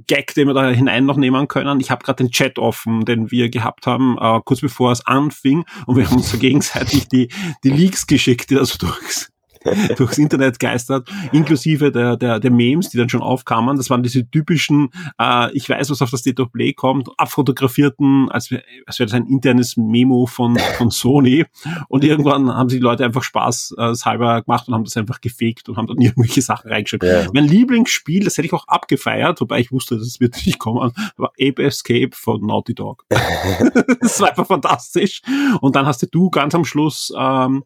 Gag, 0.07 0.35
den 0.35 0.49
wir 0.49 0.55
da 0.55 0.69
hinein 0.71 1.07
noch 1.07 1.17
nehmen 1.17 1.49
können. 1.49 1.81
Ich 1.81 1.91
habe 1.91 2.05
gerade 2.05 2.23
den 2.23 2.33
Chat 2.33 2.59
offen, 2.59 3.05
den 3.05 3.31
wir 3.31 3.49
gehabt 3.49 3.87
haben, 3.87 4.19
äh, 4.21 4.41
kurz 4.45 4.61
bevor 4.61 4.93
es 4.93 5.07
anfing 5.07 5.65
und 5.87 5.97
wir 5.97 6.09
haben 6.09 6.17
uns 6.17 6.31
so 6.31 6.39
gegenseitig 6.39 7.09
die, 7.09 7.29
die 7.63 7.71
Leaks 7.71 8.07
geschickt, 8.07 8.51
die 8.51 8.57
da 8.57 8.65
so 8.65 8.77
durchs, 8.87 9.31
durchs 9.97 10.19
Internet 10.19 10.59
geistert, 10.59 11.09
inklusive 11.33 11.91
der, 11.91 12.17
der, 12.17 12.41
der 12.41 12.51
Memes, 12.51 12.91
die 12.91 12.99
dann 12.99 13.09
schon 13.09 13.23
aufkamen. 13.23 13.77
Das 13.77 13.91
waren 13.91 14.03
diese 14.03 14.29
typischen, 14.29 14.91
äh, 15.21 15.53
ich 15.53 15.69
weiß, 15.69 15.91
was 15.91 16.03
auf 16.03 16.11
das 16.11 16.21
State 16.21 16.41
of 16.43 16.53
Play 16.53 16.73
kommt, 16.73 17.09
abfotografierten, 17.17 18.31
als, 18.31 18.51
wär, 18.51 18.63
als 18.87 18.99
wäre 18.99 19.07
das 19.07 19.15
ein 19.15 19.27
internes 19.27 19.77
Memo 19.77 20.27
von, 20.27 20.59
von 20.77 20.91
Sony. 20.91 21.47
Und 21.89 22.05
irgendwann 22.05 22.53
haben 22.53 22.69
sich 22.69 22.79
die 22.79 22.85
Leute 22.85 23.05
einfach 23.05 23.23
Spaß 23.23 23.75
äh, 23.79 23.95
halber 24.05 24.43
gemacht 24.43 24.69
und 24.69 24.75
haben 24.75 24.85
das 24.85 24.97
einfach 24.97 25.21
gefaked 25.21 25.69
und 25.69 25.77
haben 25.77 25.87
dann 25.87 25.99
irgendwelche 26.01 26.43
Sachen 26.43 26.71
reingeschrieben. 26.71 27.09
Ja. 27.09 27.27
Mein 27.33 27.47
Lieblingsspiel, 27.47 28.25
das 28.25 28.37
hätte 28.37 28.47
ich 28.47 28.53
auch 28.53 28.69
abgefeiert, 28.69 29.41
wobei 29.41 29.61
ich 29.61 29.73
wusste, 29.73 29.99
das 29.99 30.21
wird 30.21 30.35
nicht 30.47 30.59
kommen, 30.59 30.93
war 31.17 31.33
Ape 31.41 31.63
Escape 31.63 32.11
von 32.13 32.41
Naughty 32.43 32.75
Dog. 32.75 33.05
das 34.01 34.21
war 34.21 34.31
einfach 34.31 34.47
fantastisch. 34.47 35.23
Und 35.61 35.77
dann 35.77 35.87
hast 35.87 36.07
du 36.13 36.31
ganz 36.31 36.55
am 36.55 36.65
Schluss 36.65 37.13
ähm, 37.17 37.65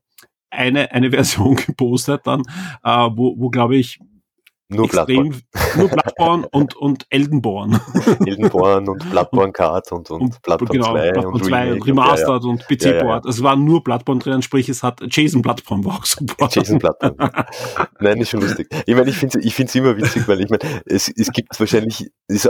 eine, 0.51 0.93
eine 0.93 1.11
Version 1.13 1.57
gepostet 1.57 2.23
dann, 2.25 2.43
äh, 2.85 3.09
wo, 3.13 3.35
wo 3.39 3.51
glaube 3.51 3.77
ich, 3.77 3.99
nur 4.71 4.85
extrem, 4.85 5.31
Bloodborne. 5.31 5.43
Nur 5.77 5.89
Bloodborne 5.89 6.49
und, 6.53 6.77
und 6.77 7.07
Eldenborn. 7.09 7.81
Eldenborn 8.27 8.89
und 8.89 8.99
Bloodborne 9.11 9.53
Card 9.53 9.91
und, 9.93 10.11
und, 10.11 10.21
und 10.21 10.43
Bloodborne 10.43 10.73
genau, 10.73 10.93
2 10.93 11.13
Bloodborne 11.13 11.29
und, 11.29 11.45
2 11.45 11.73
und 11.73 11.87
Remastered 11.87 12.45
und, 12.45 12.45
ja, 12.45 12.45
ja. 12.45 12.51
und 12.51 12.61
PC-Port. 12.69 13.25
Ja, 13.25 13.29
ja, 13.29 13.31
es 13.31 13.43
war 13.43 13.57
nur 13.57 13.83
Bloodborne 13.83 14.21
drin, 14.21 14.43
sprich 14.43 14.69
es 14.69 14.83
hat 14.83 15.01
Jason 15.09 15.41
Bloodborne 15.41 15.87
war 15.87 15.97
auch 15.97 16.05
super. 16.05 16.49
Jason 16.53 16.79
Bloodborne. 16.79 17.47
Nein, 18.01 18.19
ist 18.19 18.29
schon 18.29 18.43
lustig. 18.43 18.69
Ich 18.85 18.95
meine, 18.95 19.09
ich 19.09 19.17
finde 19.17 19.39
es 19.39 19.45
ich 19.47 19.55
find's 19.55 19.75
immer 19.75 19.97
witzig, 19.97 20.29
weil 20.29 20.43
ich 20.43 20.51
meine, 20.51 20.83
es, 20.85 21.09
es 21.09 21.33
gibt 21.33 21.59
wahrscheinlich, 21.59 22.11
es 22.27 22.47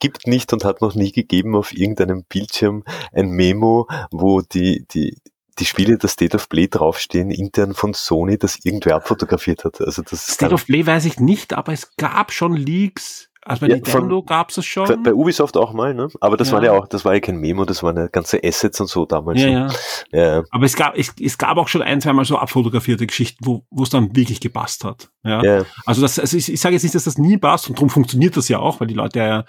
gibt 0.00 0.26
nicht 0.26 0.52
und 0.52 0.64
hat 0.64 0.80
noch 0.80 0.96
nie 0.96 1.12
gegeben 1.12 1.54
auf 1.54 1.72
irgendeinem 1.72 2.24
Bildschirm 2.28 2.82
ein 3.12 3.28
Memo, 3.28 3.86
wo 4.10 4.40
die, 4.40 4.86
die, 4.92 5.18
die 5.58 5.64
Spiele 5.64 5.98
der 5.98 6.08
State 6.08 6.36
of 6.36 6.48
Play 6.48 6.68
draufstehen, 6.68 7.30
intern 7.30 7.74
von 7.74 7.94
Sony, 7.94 8.38
das 8.38 8.64
irgendwer 8.64 8.96
abfotografiert 8.96 9.64
hat. 9.64 9.80
Also 9.80 10.02
das 10.02 10.26
State 10.26 10.54
of 10.54 10.66
Play 10.66 10.86
weiß 10.86 11.04
ich 11.04 11.20
nicht, 11.20 11.52
aber 11.52 11.72
es 11.72 11.96
gab 11.96 12.32
schon 12.32 12.54
Leaks 12.54 13.30
also 13.44 13.60
bei 13.60 13.68
ja, 13.68 13.74
Nintendo 13.76 14.22
gab 14.22 14.50
es 14.50 14.64
schon. 14.64 15.02
Bei 15.02 15.12
Ubisoft 15.12 15.56
auch 15.56 15.72
mal, 15.72 15.94
ne? 15.94 16.08
Aber 16.20 16.36
das 16.36 16.48
ja. 16.48 16.54
war 16.54 16.64
ja 16.64 16.72
auch, 16.72 16.88
das 16.88 17.04
war 17.04 17.14
ja 17.14 17.20
kein 17.20 17.36
Memo, 17.36 17.64
das 17.64 17.82
waren 17.82 17.96
ja 17.96 18.06
ganze 18.06 18.40
Assets 18.42 18.80
und 18.80 18.88
so 18.88 19.04
damals. 19.04 19.40
Ja, 19.42 19.48
ja. 19.48 19.68
ja. 20.12 20.42
Aber 20.50 20.64
es 20.64 20.76
gab, 20.76 20.96
es, 20.96 21.12
es 21.20 21.36
gab 21.36 21.58
auch 21.58 21.68
schon 21.68 21.82
ein, 21.82 22.00
zweimal 22.00 22.24
so 22.24 22.38
abfotografierte 22.38 23.06
Geschichten, 23.06 23.44
wo 23.44 23.64
wo 23.70 23.82
es 23.82 23.90
dann 23.90 24.16
wirklich 24.16 24.40
gepasst 24.40 24.84
hat. 24.84 25.10
Ja. 25.24 25.42
ja. 25.42 25.64
Also 25.84 26.02
das, 26.02 26.18
also 26.18 26.36
ich, 26.36 26.52
ich 26.52 26.60
sage 26.60 26.74
jetzt 26.74 26.84
nicht, 26.84 26.94
dass 26.94 27.04
das 27.04 27.18
nie 27.18 27.36
passt 27.36 27.68
und 27.68 27.76
darum 27.76 27.90
funktioniert 27.90 28.36
das 28.36 28.48
ja 28.48 28.58
auch, 28.58 28.80
weil 28.80 28.86
die 28.86 28.94
Leute 28.94 29.18
ja, 29.18 29.44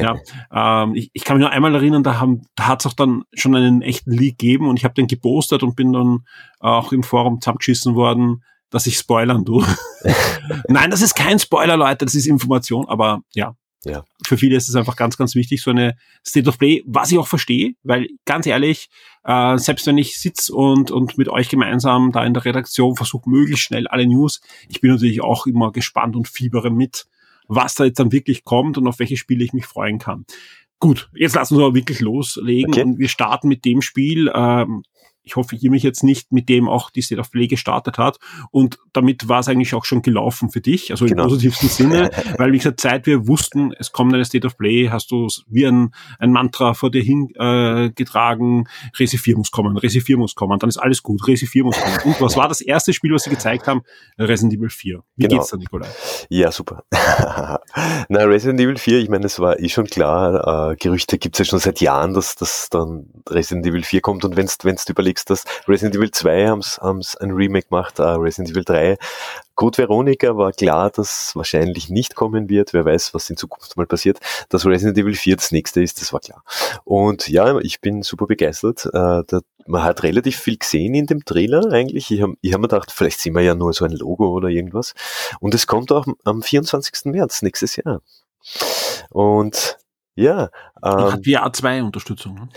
ja 0.52 0.82
ähm, 0.84 0.94
ich, 0.94 1.10
ich 1.12 1.24
kann 1.24 1.36
mich 1.36 1.44
nur 1.44 1.52
einmal 1.52 1.74
erinnern, 1.74 2.02
da 2.02 2.20
haben, 2.20 2.42
da 2.56 2.66
hat 2.66 2.80
es 2.80 2.86
auch 2.86 2.94
dann 2.94 3.22
schon 3.34 3.54
einen 3.54 3.82
echten 3.82 4.10
Leak 4.10 4.38
gegeben 4.38 4.68
und 4.68 4.78
ich 4.78 4.84
habe 4.84 4.94
den 4.94 5.06
gepostet 5.06 5.62
und 5.62 5.76
bin 5.76 5.92
dann 5.92 6.24
auch 6.60 6.92
im 6.92 7.02
Forum 7.02 7.40
zusammengeschissen 7.40 7.94
worden 7.94 8.42
dass 8.70 8.86
ich 8.86 8.98
spoilern 8.98 9.44
du. 9.44 9.64
Nein, 10.68 10.90
das 10.90 11.02
ist 11.02 11.14
kein 11.14 11.38
Spoiler, 11.38 11.76
Leute, 11.76 12.04
das 12.04 12.14
ist 12.14 12.26
Information, 12.26 12.88
aber 12.88 13.22
ja. 13.34 13.54
Ja. 13.84 14.04
Für 14.26 14.36
viele 14.36 14.56
ist 14.56 14.68
es 14.68 14.74
einfach 14.74 14.96
ganz, 14.96 15.16
ganz 15.16 15.34
wichtig, 15.34 15.62
so 15.62 15.70
eine 15.70 15.96
State 16.26 16.48
of 16.48 16.58
Play, 16.58 16.82
was 16.86 17.12
ich 17.12 17.18
auch 17.18 17.28
verstehe, 17.28 17.74
weil 17.84 18.08
ganz 18.24 18.46
ehrlich, 18.46 18.88
äh, 19.24 19.56
selbst 19.56 19.86
wenn 19.86 19.98
ich 19.98 20.18
sitz 20.18 20.48
und, 20.48 20.90
und 20.90 21.16
mit 21.16 21.28
euch 21.28 21.48
gemeinsam 21.48 22.10
da 22.10 22.24
in 22.24 22.34
der 22.34 22.44
Redaktion 22.44 22.96
versuche, 22.96 23.30
möglichst 23.30 23.64
schnell 23.64 23.86
alle 23.86 24.06
News, 24.06 24.40
ich 24.68 24.80
bin 24.80 24.90
natürlich 24.90 25.22
auch 25.22 25.46
immer 25.46 25.70
gespannt 25.70 26.16
und 26.16 26.26
fiebere 26.26 26.70
mit, 26.70 27.06
was 27.46 27.76
da 27.76 27.84
jetzt 27.84 28.00
dann 28.00 28.10
wirklich 28.10 28.44
kommt 28.44 28.78
und 28.78 28.88
auf 28.88 28.98
welche 28.98 29.16
Spiele 29.16 29.44
ich 29.44 29.52
mich 29.52 29.66
freuen 29.66 29.98
kann. 29.98 30.26
Gut, 30.80 31.08
jetzt 31.14 31.34
lassen 31.34 31.56
wir 31.56 31.64
aber 31.64 31.74
wirklich 31.74 32.00
loslegen 32.00 32.72
okay. 32.72 32.82
und 32.82 32.98
wir 32.98 33.08
starten 33.08 33.48
mit 33.48 33.64
dem 33.64 33.80
Spiel, 33.80 34.30
ähm, 34.34 34.82
ich 35.28 35.36
hoffe, 35.36 35.56
ich 35.56 35.68
mich 35.68 35.82
jetzt 35.82 36.02
nicht 36.02 36.32
mit 36.32 36.48
dem 36.48 36.68
auch 36.68 36.90
die 36.90 37.02
State 37.02 37.20
of 37.20 37.30
Play 37.30 37.46
gestartet 37.46 37.98
hat. 37.98 38.18
Und 38.50 38.78
damit 38.92 39.28
war 39.28 39.40
es 39.40 39.48
eigentlich 39.48 39.74
auch 39.74 39.84
schon 39.84 40.00
gelaufen 40.00 40.50
für 40.50 40.60
dich, 40.60 40.90
also 40.90 41.04
genau. 41.04 41.24
im 41.24 41.28
positivsten 41.28 41.68
Sinne, 41.68 42.10
weil 42.38 42.52
wie 42.52 42.56
gesagt, 42.56 42.80
seit 42.80 43.06
wir 43.06 43.28
wussten, 43.28 43.72
es 43.78 43.92
kommt 43.92 44.14
eine 44.14 44.24
State 44.24 44.46
of 44.46 44.56
Play, 44.56 44.88
hast 44.90 45.10
du 45.10 45.28
wie 45.48 45.66
ein, 45.66 45.90
ein 46.18 46.32
Mantra 46.32 46.72
vor 46.72 46.90
dir 46.90 47.02
hingetragen, 47.02 48.64
äh, 48.64 48.96
Resi 48.98 49.18
4 49.18 49.36
muss 49.36 49.50
kommen, 49.50 49.76
Resi 49.76 50.00
4 50.00 50.16
muss 50.16 50.34
kommen, 50.34 50.58
dann 50.58 50.68
ist 50.68 50.78
alles 50.78 51.02
gut, 51.02 51.26
Resi 51.28 51.46
4 51.46 51.64
muss 51.64 51.78
kommen. 51.78 51.98
Und 52.04 52.20
was 52.20 52.36
war 52.36 52.48
das 52.48 52.62
erste 52.62 52.92
Spiel, 52.94 53.12
was 53.12 53.24
sie 53.24 53.30
gezeigt 53.30 53.66
haben? 53.66 53.82
Resident 54.18 54.54
Evil 54.54 54.70
4. 54.70 55.02
Wie 55.16 55.22
genau. 55.22 55.36
geht's 55.36 55.50
da, 55.50 55.58
Nikolai? 55.58 55.88
Ja, 56.30 56.50
super. 56.50 56.84
Na, 58.08 58.24
Resident 58.24 58.60
Evil 58.60 58.78
4, 58.78 58.98
ich 58.98 59.10
meine, 59.10 59.26
es 59.26 59.38
war 59.38 59.60
eh 59.60 59.68
schon 59.68 59.86
klar, 59.86 60.72
äh, 60.72 60.76
Gerüchte 60.76 61.18
gibt's 61.18 61.38
ja 61.38 61.44
schon 61.44 61.58
seit 61.58 61.80
Jahren, 61.80 62.14
dass, 62.14 62.34
dass 62.34 62.68
dann 62.70 63.10
Resident 63.28 63.66
Evil 63.66 63.82
4 63.82 64.00
kommt 64.00 64.24
und 64.24 64.36
wenn 64.36 64.46
du 64.46 64.52
überlegst, 64.88 65.17
überlegst, 65.18 65.30
dass 65.30 65.44
Resident 65.66 65.96
Evil 65.96 66.10
2 66.10 66.48
haben's, 66.48 66.78
haben's 66.80 67.16
ein 67.16 67.30
Remake 67.30 67.68
gemacht, 67.68 67.98
uh, 67.98 68.16
Resident 68.16 68.50
Evil 68.50 68.64
3. 68.64 68.98
Gut, 69.54 69.76
Veronika 69.76 70.36
war 70.36 70.52
klar, 70.52 70.90
dass 70.90 71.34
wahrscheinlich 71.34 71.88
nicht 71.88 72.14
kommen 72.14 72.48
wird. 72.48 72.72
Wer 72.72 72.84
weiß, 72.84 73.12
was 73.14 73.28
in 73.28 73.36
Zukunft 73.36 73.76
mal 73.76 73.86
passiert. 73.86 74.18
Dass 74.48 74.64
Resident 74.64 74.96
Evil 74.98 75.14
4 75.14 75.36
das 75.36 75.50
nächste 75.50 75.82
ist, 75.82 76.00
das 76.00 76.12
war 76.12 76.20
klar. 76.20 76.44
Und 76.84 77.28
ja, 77.28 77.58
ich 77.58 77.80
bin 77.80 78.02
super 78.02 78.26
begeistert. 78.26 78.86
Uh, 78.86 79.22
da, 79.26 79.40
man 79.66 79.82
hat 79.82 80.02
relativ 80.02 80.38
viel 80.38 80.56
gesehen 80.56 80.94
in 80.94 81.06
dem 81.06 81.24
Trailer 81.24 81.72
eigentlich. 81.72 82.10
Ich 82.10 82.22
habe 82.22 82.34
ich 82.40 82.52
hab 82.54 82.60
mir 82.60 82.68
gedacht, 82.68 82.92
vielleicht 82.92 83.20
sehen 83.20 83.34
wir 83.34 83.42
ja 83.42 83.54
nur 83.54 83.72
so 83.72 83.84
ein 83.84 83.92
Logo 83.92 84.28
oder 84.28 84.48
irgendwas. 84.48 84.94
Und 85.40 85.54
es 85.54 85.66
kommt 85.66 85.92
auch 85.92 86.06
am 86.24 86.42
24. 86.42 87.06
März 87.06 87.42
nächstes 87.42 87.76
Jahr. 87.76 88.00
Und 89.10 89.76
ja. 90.14 90.50
Ähm, 90.82 91.12
hat 91.12 91.24
VR 91.24 91.52
2 91.52 91.82
Unterstützung. 91.82 92.34
Ne? 92.34 92.48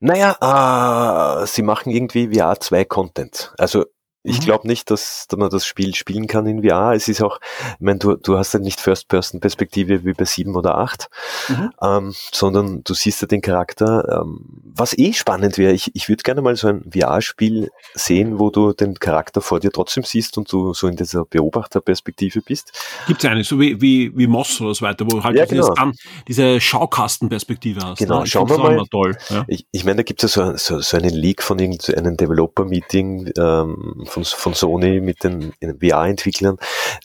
Naja, 0.00 1.42
äh, 1.42 1.46
sie 1.46 1.62
machen 1.62 1.90
irgendwie 1.90 2.34
VR 2.34 2.60
2 2.60 2.84
Content. 2.84 3.54
Also 3.56 3.86
ich 4.26 4.40
mhm. 4.40 4.44
glaube 4.44 4.66
nicht, 4.66 4.90
dass 4.90 5.26
man 5.36 5.50
das 5.50 5.64
Spiel 5.64 5.94
spielen 5.94 6.26
kann 6.26 6.46
in 6.46 6.62
VR. 6.62 6.92
Es 6.94 7.08
ist 7.08 7.22
auch, 7.22 7.38
ich 7.74 7.80
meine, 7.80 7.98
du, 7.98 8.16
du 8.16 8.36
hast 8.36 8.52
ja 8.54 8.60
nicht 8.60 8.80
First-Person-Perspektive 8.80 10.04
wie 10.04 10.12
bei 10.12 10.24
7 10.24 10.54
oder 10.56 10.78
8, 10.78 11.08
mhm. 11.48 11.70
ähm, 11.82 12.14
sondern 12.32 12.82
du 12.84 12.94
siehst 12.94 13.22
ja 13.22 13.28
den 13.28 13.40
Charakter. 13.40 14.20
Ähm, 14.22 14.40
was 14.74 14.96
eh 14.98 15.12
spannend 15.12 15.58
wäre, 15.58 15.72
ich, 15.72 15.94
ich 15.94 16.08
würde 16.08 16.22
gerne 16.22 16.42
mal 16.42 16.56
so 16.56 16.68
ein 16.68 16.90
VR-Spiel 16.92 17.70
sehen, 17.94 18.38
wo 18.38 18.50
du 18.50 18.72
den 18.72 18.98
Charakter 18.98 19.40
vor 19.40 19.60
dir 19.60 19.70
trotzdem 19.70 20.02
siehst 20.02 20.36
und 20.38 20.50
du 20.52 20.74
so 20.74 20.88
in 20.88 20.96
dieser 20.96 21.24
Beobachterperspektive 21.24 22.42
bist. 22.42 22.72
Gibt 23.06 23.24
es 23.24 23.30
eine, 23.30 23.44
so 23.44 23.58
wie, 23.60 23.80
wie, 23.80 24.16
wie 24.16 24.26
Moss 24.26 24.60
oder 24.60 24.74
so 24.74 24.84
weiter, 24.84 25.06
wo 25.08 25.22
halt 25.22 25.36
ja, 25.36 25.44
genau. 25.44 25.72
dieses, 25.74 25.96
diese 26.26 26.60
Schaukastenperspektive 26.60 27.80
hast. 27.80 27.98
Genau, 27.98 28.20
ne? 28.20 28.26
schauen 28.26 28.48
wir 28.48 28.58
mal. 28.58 28.84
Toll, 28.90 29.16
ja. 29.30 29.44
Ich, 29.48 29.66
ich 29.72 29.84
meine, 29.84 29.96
da 29.96 30.02
gibt 30.02 30.22
es 30.22 30.34
ja 30.34 30.56
so, 30.56 30.76
so, 30.76 30.80
so 30.80 30.96
einen 30.96 31.14
Leak 31.14 31.42
von 31.42 31.58
irgendeinem 31.58 32.16
Developer-Meeting 32.16 33.32
ähm, 33.38 34.04
von, 34.16 34.24
von 34.24 34.54
Sony 34.54 35.00
mit 35.00 35.24
den 35.24 35.52
VR-Entwicklern, 35.60 36.56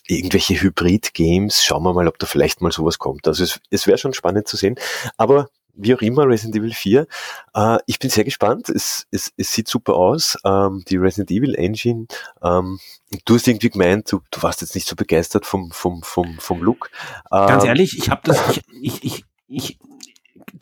irgendwelche 0.06 0.54
Hybrid-Games. 0.54 1.62
Schauen 1.62 1.82
wir 1.82 1.92
mal, 1.92 2.08
ob 2.08 2.18
da 2.18 2.26
vielleicht 2.26 2.62
mal 2.62 2.72
sowas 2.72 2.98
kommt. 2.98 3.28
Also 3.28 3.44
es, 3.44 3.60
es 3.70 3.86
wäre 3.86 3.98
schon 3.98 4.14
spannend 4.14 4.48
zu 4.48 4.56
sehen. 4.56 4.76
Aber 5.18 5.48
wie 5.74 5.94
auch 5.94 6.00
immer, 6.00 6.26
Resident 6.26 6.56
Evil 6.56 6.72
4. 6.72 7.06
Äh, 7.54 7.78
ich 7.86 7.98
bin 7.98 8.08
sehr 8.08 8.24
gespannt. 8.24 8.70
Es, 8.70 9.06
es, 9.10 9.32
es 9.36 9.52
sieht 9.52 9.68
super 9.68 9.94
aus. 9.94 10.38
Ähm, 10.44 10.84
die 10.88 10.96
Resident 10.96 11.30
Evil 11.30 11.54
Engine. 11.54 12.06
Ähm, 12.42 12.78
du 13.26 13.34
hast 13.34 13.46
irgendwie 13.46 13.70
gemeint, 13.70 14.10
du, 14.10 14.20
du 14.30 14.42
warst 14.42 14.62
jetzt 14.62 14.74
nicht 14.74 14.88
so 14.88 14.96
begeistert 14.96 15.44
vom, 15.44 15.70
vom, 15.70 16.02
vom, 16.02 16.38
vom 16.38 16.62
Look. 16.62 16.90
Ganz 17.30 17.64
ähm, 17.64 17.68
ehrlich, 17.68 17.98
ich 17.98 18.08
habe 18.08 18.22
das, 18.24 18.56
ich, 18.56 18.62
ich, 18.80 19.04
ich, 19.04 19.24
ich 19.48 19.78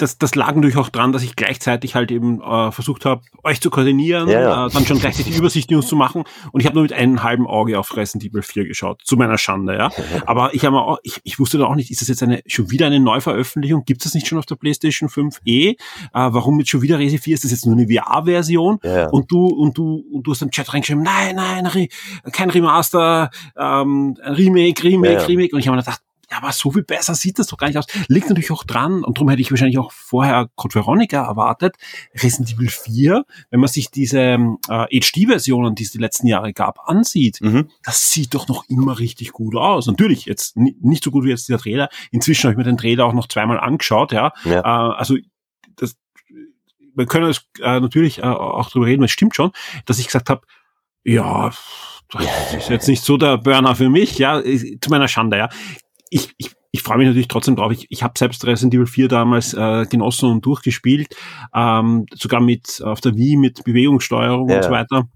das, 0.01 0.19
das 0.19 0.35
lag 0.35 0.55
natürlich 0.55 0.77
auch 0.77 0.89
dran, 0.89 1.13
dass 1.13 1.23
ich 1.23 1.37
gleichzeitig 1.37 1.95
halt 1.95 2.11
eben 2.11 2.41
äh, 2.41 2.73
versucht 2.73 3.05
habe, 3.05 3.23
euch 3.45 3.61
zu 3.61 3.71
koordinieren, 3.71 4.29
ja, 4.29 4.41
ja. 4.41 4.67
Äh, 4.67 4.71
dann 4.71 4.87
schon 4.87 4.99
gleichzeitig 4.99 5.33
die 5.33 5.39
Übersicht 5.39 5.71
News 5.71 5.87
zu 5.87 5.97
machen. 5.97 6.25
Und 6.53 6.61
ich 6.61 6.67
habe 6.67 6.75
nur 6.75 6.83
mit 6.83 6.93
einem 6.93 7.23
halben 7.23 7.47
Auge 7.47 7.79
auf 7.79 7.97
Resident 7.97 8.31
Evil 8.31 8.43
4 8.43 8.67
geschaut, 8.67 9.03
zu 9.05 9.17
meiner 9.17 9.39
Schande, 9.39 9.77
ja. 9.77 9.91
Aber 10.27 10.55
ich 10.55 10.65
habe 10.65 10.79
auch, 10.79 10.99
ich, 11.03 11.21
ich 11.25 11.39
wusste 11.39 11.59
da 11.59 11.67
auch 11.67 11.75
nicht, 11.75 11.91
ist 11.91 12.01
das 12.01 12.09
jetzt 12.09 12.23
eine 12.23 12.43
schon 12.47 12.71
wieder 12.71 12.87
eine 12.87 13.01
Neuveröffentlichung? 13.01 13.85
Gibt 13.85 14.05
es 14.05 14.15
nicht 14.15 14.27
schon 14.27 14.39
auf 14.39 14.47
der 14.47 14.57
PlayStation 14.57 15.09
5e? 15.09 15.71
Äh, 15.71 15.77
warum 16.13 16.59
jetzt 16.59 16.71
schon 16.71 16.83
wieder 16.83 16.99
Resi 16.99 17.19
4? 17.19 17.35
Ist 17.35 17.45
das 17.45 17.51
jetzt 17.51 17.67
nur 17.67 17.77
eine 17.77 17.87
VR-Version? 17.87 18.79
Ja. 18.83 19.09
Und 19.11 19.31
du 19.31 19.47
und 19.47 19.77
du 19.77 20.05
und 20.13 20.27
du 20.27 20.33
hast 20.33 20.43
im 20.43 20.51
Chat 20.51 20.73
reingeschrieben, 20.73 21.03
nein, 21.03 21.37
nein, 21.37 21.89
kein 22.33 22.51
Remaster, 22.51 23.31
ähm, 23.57 24.17
Remake, 24.25 24.83
Remake, 24.83 25.29
Remake. 25.29 25.55
Und 25.55 25.61
ich 25.61 25.69
habe 25.69 25.77
mir 25.77 25.83
gedacht, 25.83 26.01
ja, 26.31 26.37
aber 26.37 26.53
so 26.53 26.71
viel 26.71 26.85
besser 26.85 27.14
sieht 27.14 27.38
das 27.38 27.49
doch 27.49 27.59
gar 27.59 27.66
nicht 27.66 27.77
aus. 27.77 27.87
Liegt 28.09 28.29
natürlich 28.29 28.53
auch 28.53 28.62
dran, 28.62 29.03
und 29.03 29.19
darum 29.19 29.29
hätte 29.31 29.43
ich 29.43 29.51
wahrscheinlich 29.51 29.79
auch 29.79 29.90
vorher 29.90 30.49
Code 30.55 30.77
Veronica 30.77 31.25
erwartet, 31.27 31.77
Resident 32.14 32.55
Evil 32.55 32.69
4, 32.69 33.25
wenn 33.51 33.61
man 33.61 33.69
sich 33.69 33.90
diese 33.90 34.38
äh, 34.69 35.01
HD-Versionen, 35.01 35.75
die 35.75 35.83
es 35.83 35.90
die 35.90 35.99
letzten 35.99 36.29
Jahre 36.29 36.53
gab, 36.53 36.88
ansieht, 36.88 37.40
mhm. 37.40 37.69
das 37.83 38.07
sieht 38.07 38.35
doch 38.35 38.47
noch 38.47 38.64
immer 38.69 38.99
richtig 39.01 39.33
gut 39.33 39.57
aus. 39.57 39.87
Natürlich, 39.87 40.27
jetzt 40.27 40.57
nicht 40.57 41.03
so 41.03 41.11
gut 41.11 41.25
wie 41.25 41.31
jetzt 41.31 41.49
dieser 41.49 41.59
Trailer. 41.59 41.88
Inzwischen 42.12 42.45
habe 42.45 42.53
ich 42.53 42.59
mir 42.59 42.64
den 42.64 42.79
Trailer 42.79 43.07
auch 43.07 43.12
noch 43.12 43.27
zweimal 43.27 43.59
angeschaut, 43.59 44.12
ja. 44.12 44.33
ja. 44.45 44.61
Äh, 44.61 44.95
also 44.97 45.16
das, 45.77 45.97
wir 46.95 47.07
können 47.07 47.29
es 47.29 47.45
äh, 47.61 47.81
natürlich 47.81 48.19
äh, 48.19 48.23
auch 48.23 48.71
drüber 48.71 48.87
reden, 48.87 49.03
es 49.03 49.11
stimmt 49.11 49.35
schon, 49.35 49.51
dass 49.85 49.99
ich 49.99 50.07
gesagt 50.07 50.31
habe, 50.31 50.43
ja, 51.03 51.51
das 52.12 52.55
ist 52.55 52.69
jetzt 52.69 52.88
nicht 52.88 53.03
so 53.03 53.16
der 53.16 53.38
Burner 53.38 53.75
für 53.75 53.88
mich, 53.88 54.19
ja, 54.19 54.43
zu 54.43 54.90
meiner 54.90 55.09
Schande, 55.09 55.38
ja 55.38 55.49
ich, 56.11 56.35
ich, 56.37 56.51
ich 56.73 56.83
freue 56.83 56.99
mich 56.99 57.07
natürlich 57.07 57.29
trotzdem 57.29 57.57
drauf. 57.57 57.73
Ich, 57.73 57.87
ich 57.88 58.03
habe 58.03 58.18
selbst 58.18 58.44
Resident 58.46 58.75
Evil 58.75 58.87
4 58.87 59.09
damals 59.09 59.55
äh, 59.55 59.87
genossen 59.87 60.31
und 60.31 60.44
durchgespielt, 60.44 61.16
ähm, 61.55 62.07
sogar 62.14 62.40
mit 62.40 62.83
auf 62.85 63.01
der 63.01 63.16
Wii 63.16 63.37
mit 63.37 63.64
Bewegungssteuerung 63.64 64.49
ja. 64.49 64.57
und 64.57 64.64
so 64.64 64.70
weiter. 64.70 65.09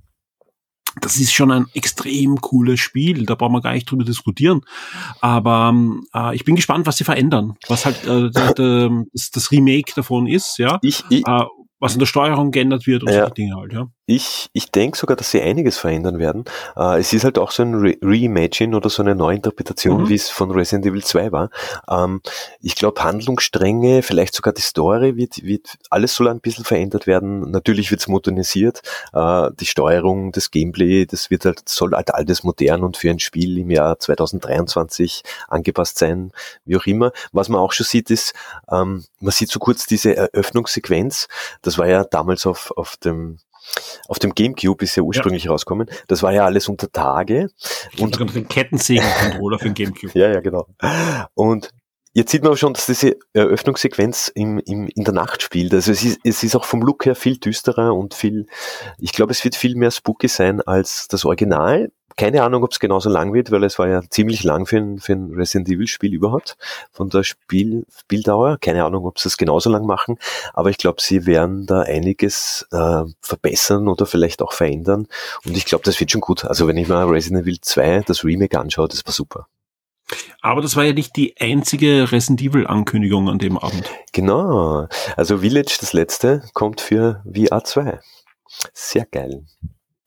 Das 1.01 1.17
ist 1.17 1.33
schon 1.33 1.51
ein 1.51 1.67
extrem 1.75 2.41
cooles 2.41 2.79
Spiel, 2.79 3.27
da 3.27 3.35
brauchen 3.35 3.53
wir 3.53 3.61
gar 3.61 3.73
nicht 3.73 3.91
drüber 3.91 4.05
diskutieren. 4.05 4.61
Aber 5.21 5.71
ähm, 5.73 6.07
äh, 6.15 6.35
ich 6.37 6.45
bin 6.45 6.55
gespannt, 6.55 6.87
was 6.87 6.97
sie 6.97 7.05
verändern, 7.05 7.57
was 7.67 7.85
halt 7.85 8.07
äh, 8.07 8.31
das, 8.31 9.31
das 9.33 9.51
Remake 9.51 9.93
davon 9.97 10.29
ist, 10.29 10.59
ja. 10.59 10.79
Ich, 10.83 11.03
ich, 11.11 11.27
äh, 11.27 11.45
was 11.81 11.95
in 11.95 11.99
der 11.99 12.07
Steuerung 12.07 12.53
geändert 12.53 12.87
wird 12.87 13.03
und 13.03 13.11
ja. 13.11 13.21
solche 13.21 13.35
Dinge 13.35 13.57
halt, 13.57 13.73
ja. 13.73 13.89
Ich, 14.07 14.51
ich 14.53 14.71
denke 14.71 14.99
sogar, 14.99 15.17
dass 15.17 15.31
sie 15.31 15.41
einiges 15.41 15.79
verändern 15.79 16.19
werden. 16.19 16.45
Äh, 16.77 17.01
es 17.01 17.15
ist 17.15 17.25
halt 17.25 17.39
auch 17.39 17.51
so 17.51 17.63
ein 17.63 17.75
Re 17.75 17.97
Reimagine 18.03 18.77
oder 18.77 18.91
so 18.91 19.03
eine 19.03 19.15
Neuinterpretation, 19.15 20.03
mhm. 20.03 20.09
wie 20.11 20.15
es 20.15 20.29
von 20.29 20.51
Resident 20.51 20.85
Evil 20.85 21.03
2 21.03 21.33
war. 21.33 21.49
Ähm, 21.89 22.21
ich 22.61 22.75
glaube, 22.75 23.03
Handlungsstränge, 23.03 24.03
vielleicht 24.03 24.35
sogar 24.35 24.53
die 24.53 24.61
Story 24.61 25.17
wird, 25.17 25.43
wird 25.43 25.79
alles 25.89 26.15
soll 26.15 26.29
ein 26.29 26.41
bisschen 26.41 26.67
verändert 26.67 27.07
werden. 27.07 27.51
Natürlich 27.51 27.91
wird 27.91 28.03
es 28.03 28.09
modernisiert. 28.09 28.83
Äh, 29.15 29.51
die 29.59 29.67
Steuerung, 29.67 30.33
das 30.33 30.51
Gameplay, 30.51 31.07
das 31.07 31.31
wird 31.31 31.47
halt, 31.47 31.67
soll 31.67 31.93
halt 31.93 32.13
alles 32.15 32.45
modern 32.45 32.83
und 32.83 32.99
für 32.99 33.09
ein 33.09 33.21
Spiel 33.21 33.57
im 33.57 33.71
Jahr 33.71 33.99
2023 33.99 35.23
angepasst 35.49 35.99
sein, 35.99 36.31
wie 36.67 36.77
auch 36.77 36.85
immer. 36.85 37.13
Was 37.33 37.49
man 37.49 37.59
auch 37.59 37.73
schon 37.73 37.87
sieht, 37.87 38.11
ist, 38.11 38.35
ähm, 38.71 39.05
man 39.21 39.33
sieht 39.33 39.51
so 39.51 39.59
kurz 39.59 39.87
diese 39.87 40.15
Eröffnungssequenz. 40.15 41.29
Das 41.63 41.79
war 41.79 41.89
ja 41.89 42.05
damals 42.05 42.45
auf, 42.45 42.71
auf 42.77 42.99
dem 42.99 43.39
auf 44.09 44.19
dem 44.19 44.35
Gamecube 44.35 44.85
ist 44.85 44.97
ja 44.97 45.03
ursprünglich 45.03 45.45
ja. 45.45 45.51
rauskommen. 45.51 45.89
Das 46.09 46.23
war 46.23 46.33
ja 46.33 46.45
alles 46.45 46.69
unter 46.69 46.91
Tage. 46.91 47.51
Und 47.99 48.19
den 48.19 48.49
Kettensägen-Controller 48.49 49.59
für 49.59 49.71
den 49.71 49.75
Gamecube. 49.75 50.13
Ja, 50.19 50.31
ja, 50.31 50.41
genau. 50.41 50.67
Und 51.35 51.71
Jetzt 52.17 52.31
sieht 52.31 52.45
man 52.45 52.53
auch 52.53 52.57
schon, 52.57 52.75
dass 52.75 52.87
diese 52.87 53.17
Eröffnungssequenz 53.33 54.31
im, 54.33 54.61
im, 54.61 54.87
in 54.87 55.03
der 55.03 55.13
Nacht 55.13 55.43
spielt. 55.43 55.75
Also 55.75 55.91
es 55.91 56.05
ist, 56.05 56.21
es 56.23 56.45
ist 56.45 56.55
auch 56.55 56.65
vom 56.65 56.81
Look 56.81 57.07
her 57.07 57.17
viel 57.17 57.39
düsterer 57.39 57.93
und 57.93 58.15
viel, 58.15 58.47
ich 58.99 59.11
glaube, 59.11 59.33
es 59.33 59.43
wird 59.43 59.57
viel 59.57 59.75
mehr 59.75 59.91
spooky 59.91 60.29
sein 60.29 60.61
als 60.61 61.09
das 61.09 61.25
Original. 61.25 61.91
Keine 62.17 62.43
Ahnung, 62.43 62.63
ob 62.63 62.71
es 62.73 62.79
genauso 62.79 63.11
lang 63.11 63.33
wird, 63.35 63.51
weil 63.51 63.65
es 63.65 63.79
war 63.79 63.89
ja 63.89 64.01
ziemlich 64.09 64.45
lang 64.45 64.67
für 64.67 64.77
ein, 64.77 64.99
für 64.99 65.15
ein 65.15 65.33
Resident 65.35 65.69
Evil 65.69 65.89
Spiel 65.89 66.15
überhaupt, 66.15 66.57
von 66.93 67.11
der 67.11 67.25
Spiel, 67.25 67.87
Spieldauer. 67.95 68.59
Keine 68.61 68.85
Ahnung, 68.85 69.05
ob 69.05 69.19
sie 69.19 69.29
es 69.29 69.37
genauso 69.37 69.71
lang 69.71 69.85
machen, 69.85 70.19
aber 70.53 70.71
ich 70.71 70.79
glaube, 70.79 71.01
sie 71.01 71.27
werden 71.27 71.67
da 71.67 71.81
einiges 71.81 72.67
äh, 72.73 73.03
verbessern 73.21 73.89
oder 73.89 74.07
vielleicht 74.07 74.43
auch 74.43 74.53
verändern. 74.53 75.09
Und 75.45 75.57
ich 75.57 75.65
glaube, 75.65 75.85
das 75.85 75.99
wird 75.99 76.11
schon 76.11 76.21
gut. 76.21 76.45
Also 76.45 76.69
wenn 76.69 76.77
ich 76.77 76.89
mal 76.89 77.05
Resident 77.09 77.43
Evil 77.43 77.61
2, 77.61 78.03
das 78.07 78.25
Remake 78.25 78.59
anschaue, 78.59 78.89
das 78.89 79.05
war 79.05 79.13
super. 79.13 79.49
Aber 80.41 80.61
das 80.61 80.77
war 80.77 80.85
ja 80.85 80.93
nicht 80.93 81.17
die 81.17 81.35
einzige 81.41 82.13
Resident 82.13 82.43
Evil 82.43 82.67
Ankündigung 82.67 83.29
an 83.29 83.39
dem 83.39 83.59
Abend. 83.59 83.91
Genau. 84.13 84.87
Also 85.17 85.39
Village, 85.39 85.79
das 85.81 85.93
letzte, 85.93 86.43
kommt 86.53 86.81
für 86.81 87.23
VR 87.25 87.65
2. 87.65 88.01
Sehr 88.73 89.07
geil. 89.07 89.45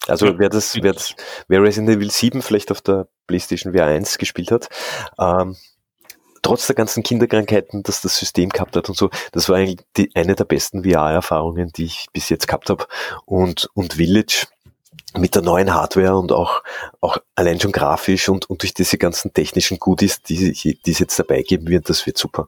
Also 0.10 0.39
wer 0.39 0.50
das, 0.50 0.76
wer, 0.82 0.93
das, 0.93 1.15
wer 1.48 1.62
Resident 1.62 1.98
Evil 1.98 2.12
7 2.12 2.41
vielleicht 2.41 2.72
auf 2.72 2.82
der 2.82 3.08
PlayStation 3.28 3.74
VR 3.74 3.86
1 3.86 4.17
gespielt 4.17 4.52
hat, 4.52 4.70
ähm, 5.20 5.56
trotz 6.41 6.67
der 6.67 6.76
ganzen 6.76 7.04
Kinderkrankheiten, 7.04 7.84
dass 7.84 8.02
das 8.02 8.17
System 8.17 8.50
gehabt 8.50 8.76
hat 8.76 8.89
und 8.89 8.98
so, 8.98 9.10
das 9.32 9.50
war 9.50 9.58
eigentlich 9.58 9.86
die, 9.98 10.10
eine 10.15 10.36
der 10.36 10.46
besten 10.46 10.84
VR-Erfahrungen, 10.84 11.72
die 11.76 11.86
ich 11.86 12.08
bis 12.13 12.30
jetzt 12.30 12.48
gehabt 12.48 12.70
habe. 12.70 12.86
Und, 13.26 13.70
und 13.74 13.96
Village 13.96 14.48
mit 15.17 15.36
der 15.36 15.41
neuen 15.41 15.74
Hardware 15.74 16.17
und 16.17 16.32
auch, 16.32 16.63
auch 17.02 17.17
allein 17.36 17.60
schon 17.60 17.72
grafisch 17.72 18.30
und, 18.30 18.50
und 18.50 18.62
durch 18.62 18.74
diese 18.74 18.98
ganzen 18.98 19.34
technischen 19.34 19.80
Goodies, 19.80 20.22
die, 20.22 20.54
die 20.54 20.91
es 20.91 21.00
jetzt 21.00 21.17
dabei 21.20 21.41
geben 21.41 21.67
wird, 21.67 21.89
das 21.89 22.06
wird 22.06 22.17
super. 22.17 22.48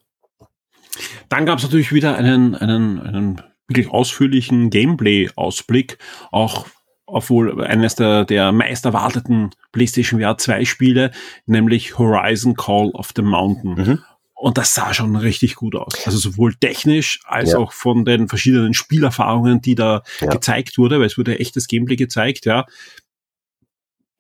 Dann 1.30 1.46
gab 1.46 1.58
es 1.58 1.64
natürlich 1.64 1.92
wieder 1.92 2.16
einen, 2.16 2.56
einen, 2.56 3.00
einen 3.02 3.42
wirklich 3.68 3.90
ausführlichen 3.90 4.70
Gameplay-Ausblick, 4.70 5.98
auch 6.32 6.66
auf 7.10 7.30
wohl 7.30 7.64
eines 7.64 7.96
der, 7.96 8.26
der 8.26 8.52
meist 8.52 8.86
erwarteten 8.86 9.52
PlayStation 9.72 10.20
VR 10.20 10.38
2 10.38 10.66
Spiele, 10.66 11.12
nämlich 11.46 11.98
Horizon 11.98 12.56
Call 12.56 12.90
of 12.92 13.12
the 13.16 13.22
Mountain. 13.22 13.74
Mhm. 13.74 14.04
Und 14.34 14.58
das 14.58 14.74
sah 14.74 14.94
schon 14.94 15.18
richtig 15.18 15.56
gut 15.56 15.76
aus. 15.76 16.06
Also 16.06 16.18
sowohl 16.18 16.56
technisch 16.56 17.20
als 17.26 17.52
ja. 17.52 17.58
auch 17.58 17.74
von 17.74 18.06
den 18.06 18.30
verschiedenen 18.30 18.74
Spielerfahrungen, 18.74 19.62
die 19.62 19.76
da 19.76 20.04
ja. 20.22 20.28
gezeigt 20.28 20.78
wurde, 20.78 21.00
weil 21.00 21.08
es 21.08 21.18
wurde 21.18 21.40
echtes 21.40 21.68
Gameplay 21.68 21.98
gezeigt, 21.98 22.46
ja. 22.46 22.66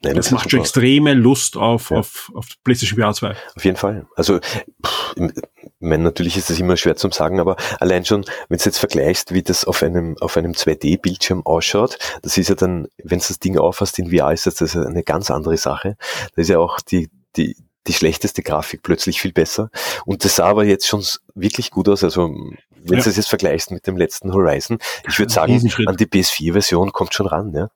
Nein, 0.01 0.15
das, 0.15 0.25
das 0.25 0.31
macht 0.33 0.51
schon 0.51 0.59
extreme 0.59 1.13
Lust 1.13 1.57
auf, 1.57 1.91
ja. 1.91 1.97
auf, 1.97 2.31
auf 2.33 2.47
PlayStation 2.63 2.99
VR 2.99 3.13
2. 3.13 3.35
Auf 3.55 3.65
jeden 3.65 3.77
Fall. 3.77 4.07
Also, 4.15 4.39
pff, 4.39 5.15
meine, 5.79 6.03
natürlich 6.03 6.37
ist 6.37 6.49
das 6.49 6.59
immer 6.59 6.77
schwer 6.77 6.95
zu 6.95 7.09
sagen, 7.11 7.39
aber 7.39 7.55
allein 7.79 8.05
schon, 8.05 8.25
wenn 8.49 8.57
du 8.57 8.63
jetzt 8.65 8.79
vergleichst, 8.79 9.33
wie 9.33 9.43
das 9.43 9.65
auf 9.65 9.81
einem, 9.81 10.17
auf 10.19 10.37
einem 10.37 10.51
2D-Bildschirm 10.51 11.45
ausschaut, 11.45 11.97
das 12.21 12.37
ist 12.37 12.49
ja 12.49 12.55
dann, 12.55 12.87
wenn 13.03 13.19
du 13.19 13.25
das 13.27 13.39
Ding 13.39 13.57
aufhast 13.57 13.97
in 13.99 14.11
VR, 14.11 14.33
ist 14.33 14.45
das, 14.45 14.55
das 14.55 14.75
eine 14.75 15.03
ganz 15.03 15.31
andere 15.31 15.57
Sache. 15.57 15.95
Da 16.35 16.41
ist 16.41 16.49
ja 16.49 16.59
auch 16.59 16.79
die, 16.81 17.09
die, 17.37 17.55
die 17.87 17.93
schlechteste 17.93 18.43
Grafik 18.43 18.83
plötzlich 18.83 19.21
viel 19.21 19.31
besser. 19.31 19.69
Und 20.05 20.25
das 20.25 20.35
sah 20.35 20.45
aber 20.45 20.65
jetzt 20.65 20.87
schon 20.87 21.03
wirklich 21.33 21.71
gut 21.71 21.87
aus. 21.89 22.03
Also 22.03 22.27
wenn 22.27 22.97
ja. 22.97 23.03
du 23.03 23.09
das 23.09 23.17
jetzt 23.17 23.29
vergleichst 23.29 23.71
mit 23.71 23.87
dem 23.87 23.97
letzten 23.97 24.33
Horizon, 24.33 24.79
ich 25.07 25.17
würde 25.17 25.31
sagen, 25.31 25.61
an 25.85 25.97
die 25.97 26.05
PS4-Version 26.05 26.91
kommt 26.91 27.13
schon 27.13 27.27
ran. 27.27 27.53
Ja? 27.53 27.69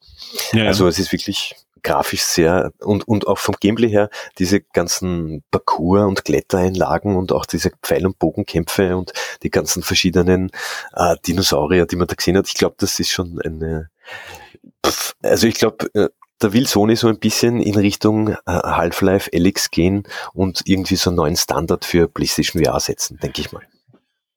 ja 0.53 0.65
also 0.65 0.87
es 0.87 0.99
ist 0.99 1.11
wirklich 1.11 1.55
grafisch 1.83 2.23
sehr 2.23 2.71
und, 2.79 3.07
und 3.07 3.27
auch 3.27 3.37
vom 3.37 3.55
Gameplay 3.59 3.89
her 3.89 4.09
diese 4.39 4.61
ganzen 4.61 5.43
Parcours 5.51 6.07
und 6.07 6.25
Klettereinlagen 6.25 7.15
und 7.15 7.31
auch 7.31 7.45
diese 7.45 7.71
Pfeil- 7.81 8.05
und 8.05 8.19
Bogenkämpfe 8.19 8.95
und 8.97 9.13
die 9.43 9.49
ganzen 9.49 9.83
verschiedenen 9.83 10.51
äh, 10.95 11.15
Dinosaurier, 11.27 11.85
die 11.85 11.95
man 11.95 12.07
da 12.07 12.15
gesehen 12.15 12.37
hat. 12.37 12.47
Ich 12.47 12.55
glaube, 12.55 12.75
das 12.79 12.99
ist 12.99 13.09
schon 13.09 13.39
eine 13.43 13.89
also 15.21 15.47
ich 15.47 15.55
glaube, 15.55 15.87
äh, 15.93 16.09
da 16.39 16.53
will 16.53 16.67
Sony 16.67 16.95
so 16.95 17.07
ein 17.07 17.19
bisschen 17.19 17.61
in 17.61 17.75
Richtung 17.75 18.29
äh, 18.29 18.35
Half-Life 18.45 19.31
Alyx 19.33 19.71
gehen 19.71 20.03
und 20.33 20.61
irgendwie 20.65 20.97
so 20.97 21.09
einen 21.09 21.17
neuen 21.17 21.37
Standard 21.37 21.85
für 21.85 22.07
PlayStation 22.07 22.63
VR 22.63 22.79
setzen, 22.79 23.17
denke 23.21 23.41
ich 23.41 23.51
mal. 23.51 23.63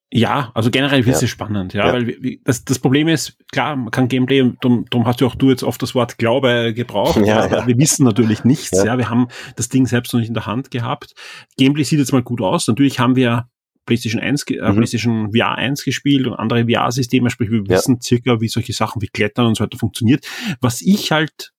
Ja, 0.09 0.51
also 0.53 0.71
generell 0.71 1.05
ja. 1.05 1.13
es 1.13 1.29
spannend, 1.29 1.73
ja, 1.73 1.87
ja, 1.87 1.93
weil 1.93 2.39
das, 2.45 2.63
das 2.63 2.79
Problem 2.79 3.09
ist, 3.09 3.37
klar, 3.51 3.75
man 3.75 3.91
kann 3.91 4.07
Gameplay, 4.07 4.53
darum, 4.61 4.85
darum 4.89 5.05
hast 5.05 5.19
du 5.19 5.27
auch 5.27 5.35
du 5.35 5.49
jetzt 5.49 5.63
oft 5.63 5.81
das 5.81 5.95
Wort 5.95 6.17
Glaube 6.17 6.73
gebraucht, 6.73 7.17
ja, 7.25 7.45
ja. 7.45 7.67
wir 7.67 7.77
wissen 7.77 8.05
natürlich 8.05 8.45
nichts, 8.45 8.83
ja. 8.83 8.97
wir 8.97 9.09
haben 9.09 9.27
das 9.57 9.67
Ding 9.67 9.85
selbst 9.85 10.13
noch 10.13 10.21
nicht 10.21 10.29
in 10.29 10.33
der 10.33 10.45
Hand 10.45 10.71
gehabt. 10.71 11.13
Gameplay 11.57 11.83
sieht 11.83 11.99
jetzt 11.99 12.13
mal 12.13 12.23
gut 12.23 12.39
aus, 12.39 12.67
natürlich 12.67 12.99
haben 12.99 13.17
wir 13.17 13.49
PlayStation 13.85 14.21
1, 14.21 14.43
äh, 14.43 14.71
mhm. 14.71 14.75
PlayStation 14.75 15.33
VR 15.33 15.55
1 15.55 15.83
gespielt 15.83 16.25
und 16.25 16.35
andere 16.35 16.65
VR-Systeme, 16.65 17.29
sprich 17.29 17.51
wir 17.51 17.67
wissen 17.67 17.99
circa, 17.99 18.39
wie 18.39 18.47
solche 18.47 18.71
Sachen 18.71 19.01
wie 19.01 19.07
Klettern 19.07 19.47
und 19.47 19.57
so 19.57 19.63
weiter 19.65 19.77
funktioniert. 19.77 20.25
Was 20.61 20.81
ich 20.81 21.11
halt 21.11 21.51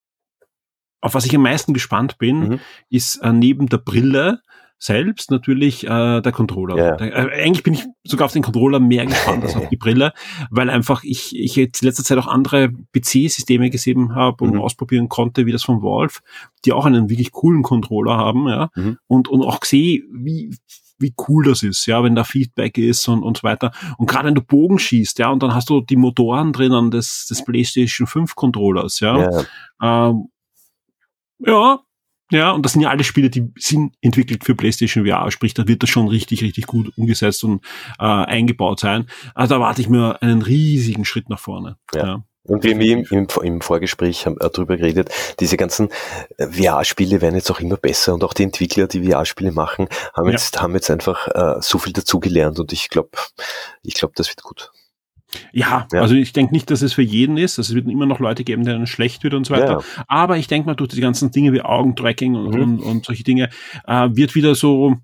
auf 1.00 1.14
was 1.14 1.24
ich 1.26 1.34
am 1.34 1.42
meisten 1.42 1.74
gespannt 1.74 2.18
bin, 2.18 2.40
mhm. 2.40 2.60
ist 2.90 3.16
äh, 3.16 3.32
neben 3.32 3.68
der 3.68 3.78
Brille 3.78 4.40
selbst 4.78 5.30
natürlich 5.30 5.84
äh, 5.84 6.20
der 6.20 6.32
Controller. 6.32 6.76
Yeah. 6.76 6.96
Der, 6.96 7.14
äh, 7.14 7.42
eigentlich 7.42 7.62
bin 7.62 7.74
ich 7.74 7.84
sogar 8.04 8.26
auf 8.26 8.32
den 8.32 8.42
Controller 8.42 8.78
mehr 8.78 9.06
gespannt 9.06 9.42
als 9.42 9.56
auf 9.56 9.68
die 9.70 9.76
Brille, 9.76 10.12
weil 10.50 10.70
einfach 10.70 11.02
ich, 11.02 11.34
ich 11.36 11.56
jetzt 11.56 11.82
in 11.82 11.88
letzter 11.88 12.04
Zeit 12.04 12.18
auch 12.18 12.28
andere 12.28 12.70
PC-Systeme 12.92 13.70
gesehen 13.70 14.14
habe 14.14 14.44
und 14.44 14.54
mhm. 14.54 14.60
ausprobieren 14.60 15.08
konnte, 15.08 15.46
wie 15.46 15.52
das 15.52 15.64
von 15.64 15.82
Valve, 15.82 16.20
die 16.64 16.72
auch 16.72 16.86
einen 16.86 17.10
wirklich 17.10 17.32
coolen 17.32 17.62
Controller 17.62 18.16
haben, 18.16 18.48
ja, 18.48 18.70
mhm. 18.74 18.98
und, 19.06 19.28
und 19.28 19.42
auch 19.42 19.64
sehe, 19.64 20.02
wie 20.12 20.54
wie 21.00 21.14
cool 21.28 21.44
das 21.44 21.62
ist, 21.62 21.86
ja, 21.86 22.02
wenn 22.02 22.16
da 22.16 22.24
Feedback 22.24 22.76
ist 22.76 23.06
und, 23.06 23.22
und 23.22 23.36
so 23.36 23.44
weiter. 23.44 23.70
Und 23.98 24.10
gerade 24.10 24.26
wenn 24.26 24.34
du 24.34 24.42
Bogen 24.42 24.80
schießt, 24.80 25.20
ja, 25.20 25.30
und 25.30 25.42
dann 25.42 25.54
hast 25.54 25.70
du 25.70 25.80
die 25.80 25.94
Motoren 25.94 26.52
drinnen 26.52 26.90
des, 26.90 27.26
des 27.26 27.44
PlayStation 27.44 28.08
5 28.08 28.34
Controllers, 28.34 28.98
ja. 28.98 29.16
Yeah. 29.16 29.44
Ähm, 29.80 30.28
ja, 31.38 31.78
ja, 32.30 32.50
und 32.50 32.64
das 32.64 32.72
sind 32.72 32.82
ja 32.82 32.90
alle 32.90 33.04
Spiele, 33.04 33.30
die 33.30 33.50
sind 33.56 33.94
entwickelt 34.02 34.44
für 34.44 34.54
PlayStation 34.54 35.06
VR, 35.06 35.30
sprich, 35.30 35.54
da 35.54 35.66
wird 35.66 35.82
das 35.82 35.90
schon 35.90 36.08
richtig, 36.08 36.42
richtig 36.42 36.66
gut 36.66 36.92
umgesetzt 36.96 37.42
und 37.44 37.64
äh, 37.98 38.04
eingebaut 38.04 38.80
sein. 38.80 39.06
Also 39.34 39.54
da 39.54 39.60
warte 39.60 39.80
ich 39.80 39.88
mir 39.88 40.22
einen 40.22 40.42
riesigen 40.42 41.04
Schritt 41.04 41.28
nach 41.30 41.40
vorne. 41.40 41.76
Ja. 41.94 42.06
ja. 42.06 42.24
Und 42.48 42.64
wir 42.64 42.72
haben 42.72 42.80
im, 42.80 43.04
im, 43.10 43.26
im 43.42 43.60
Vorgespräch 43.60 44.24
haben, 44.24 44.36
äh, 44.40 44.48
darüber 44.50 44.76
geredet, 44.76 45.10
diese 45.38 45.56
ganzen 45.56 45.90
äh, 46.38 46.46
VR-Spiele 46.46 47.20
werden 47.20 47.34
jetzt 47.34 47.50
auch 47.50 47.60
immer 47.60 47.76
besser 47.76 48.14
und 48.14 48.24
auch 48.24 48.32
die 48.32 48.44
Entwickler, 48.44 48.86
die 48.86 49.06
VR-Spiele 49.06 49.52
machen, 49.52 49.88
haben 50.14 50.30
jetzt, 50.30 50.56
ja. 50.56 50.62
haben 50.62 50.74
jetzt 50.74 50.90
einfach 50.90 51.28
äh, 51.28 51.60
so 51.60 51.78
viel 51.78 51.92
dazugelernt 51.92 52.58
und 52.58 52.72
ich 52.72 52.88
glaube, 52.88 53.10
ich 53.82 53.94
glaube, 53.94 54.14
das 54.16 54.28
wird 54.28 54.42
gut. 54.42 54.72
Ja, 55.52 55.86
ja, 55.92 56.00
also 56.00 56.14
ich 56.14 56.32
denke 56.32 56.54
nicht, 56.54 56.70
dass 56.70 56.82
es 56.82 56.92
für 56.92 57.02
jeden 57.02 57.36
ist. 57.36 57.58
Also 57.58 57.72
es 57.72 57.74
wird 57.74 57.88
immer 57.88 58.06
noch 58.06 58.18
Leute 58.18 58.44
geben, 58.44 58.64
denen 58.64 58.86
schlecht 58.86 59.24
wird 59.24 59.34
und 59.34 59.44
so 59.44 59.54
weiter. 59.54 59.82
Ja. 59.96 60.04
Aber 60.06 60.38
ich 60.38 60.46
denke 60.46 60.66
mal, 60.66 60.74
durch 60.74 60.90
die 60.90 61.00
ganzen 61.00 61.30
Dinge 61.30 61.52
wie 61.52 61.62
Augentracking 61.62 62.34
und, 62.34 62.54
mhm. 62.54 62.62
und, 62.62 62.80
und 62.80 63.04
solche 63.04 63.24
Dinge, 63.24 63.50
äh, 63.86 64.08
wird 64.12 64.34
wieder 64.34 64.54
so, 64.54 64.96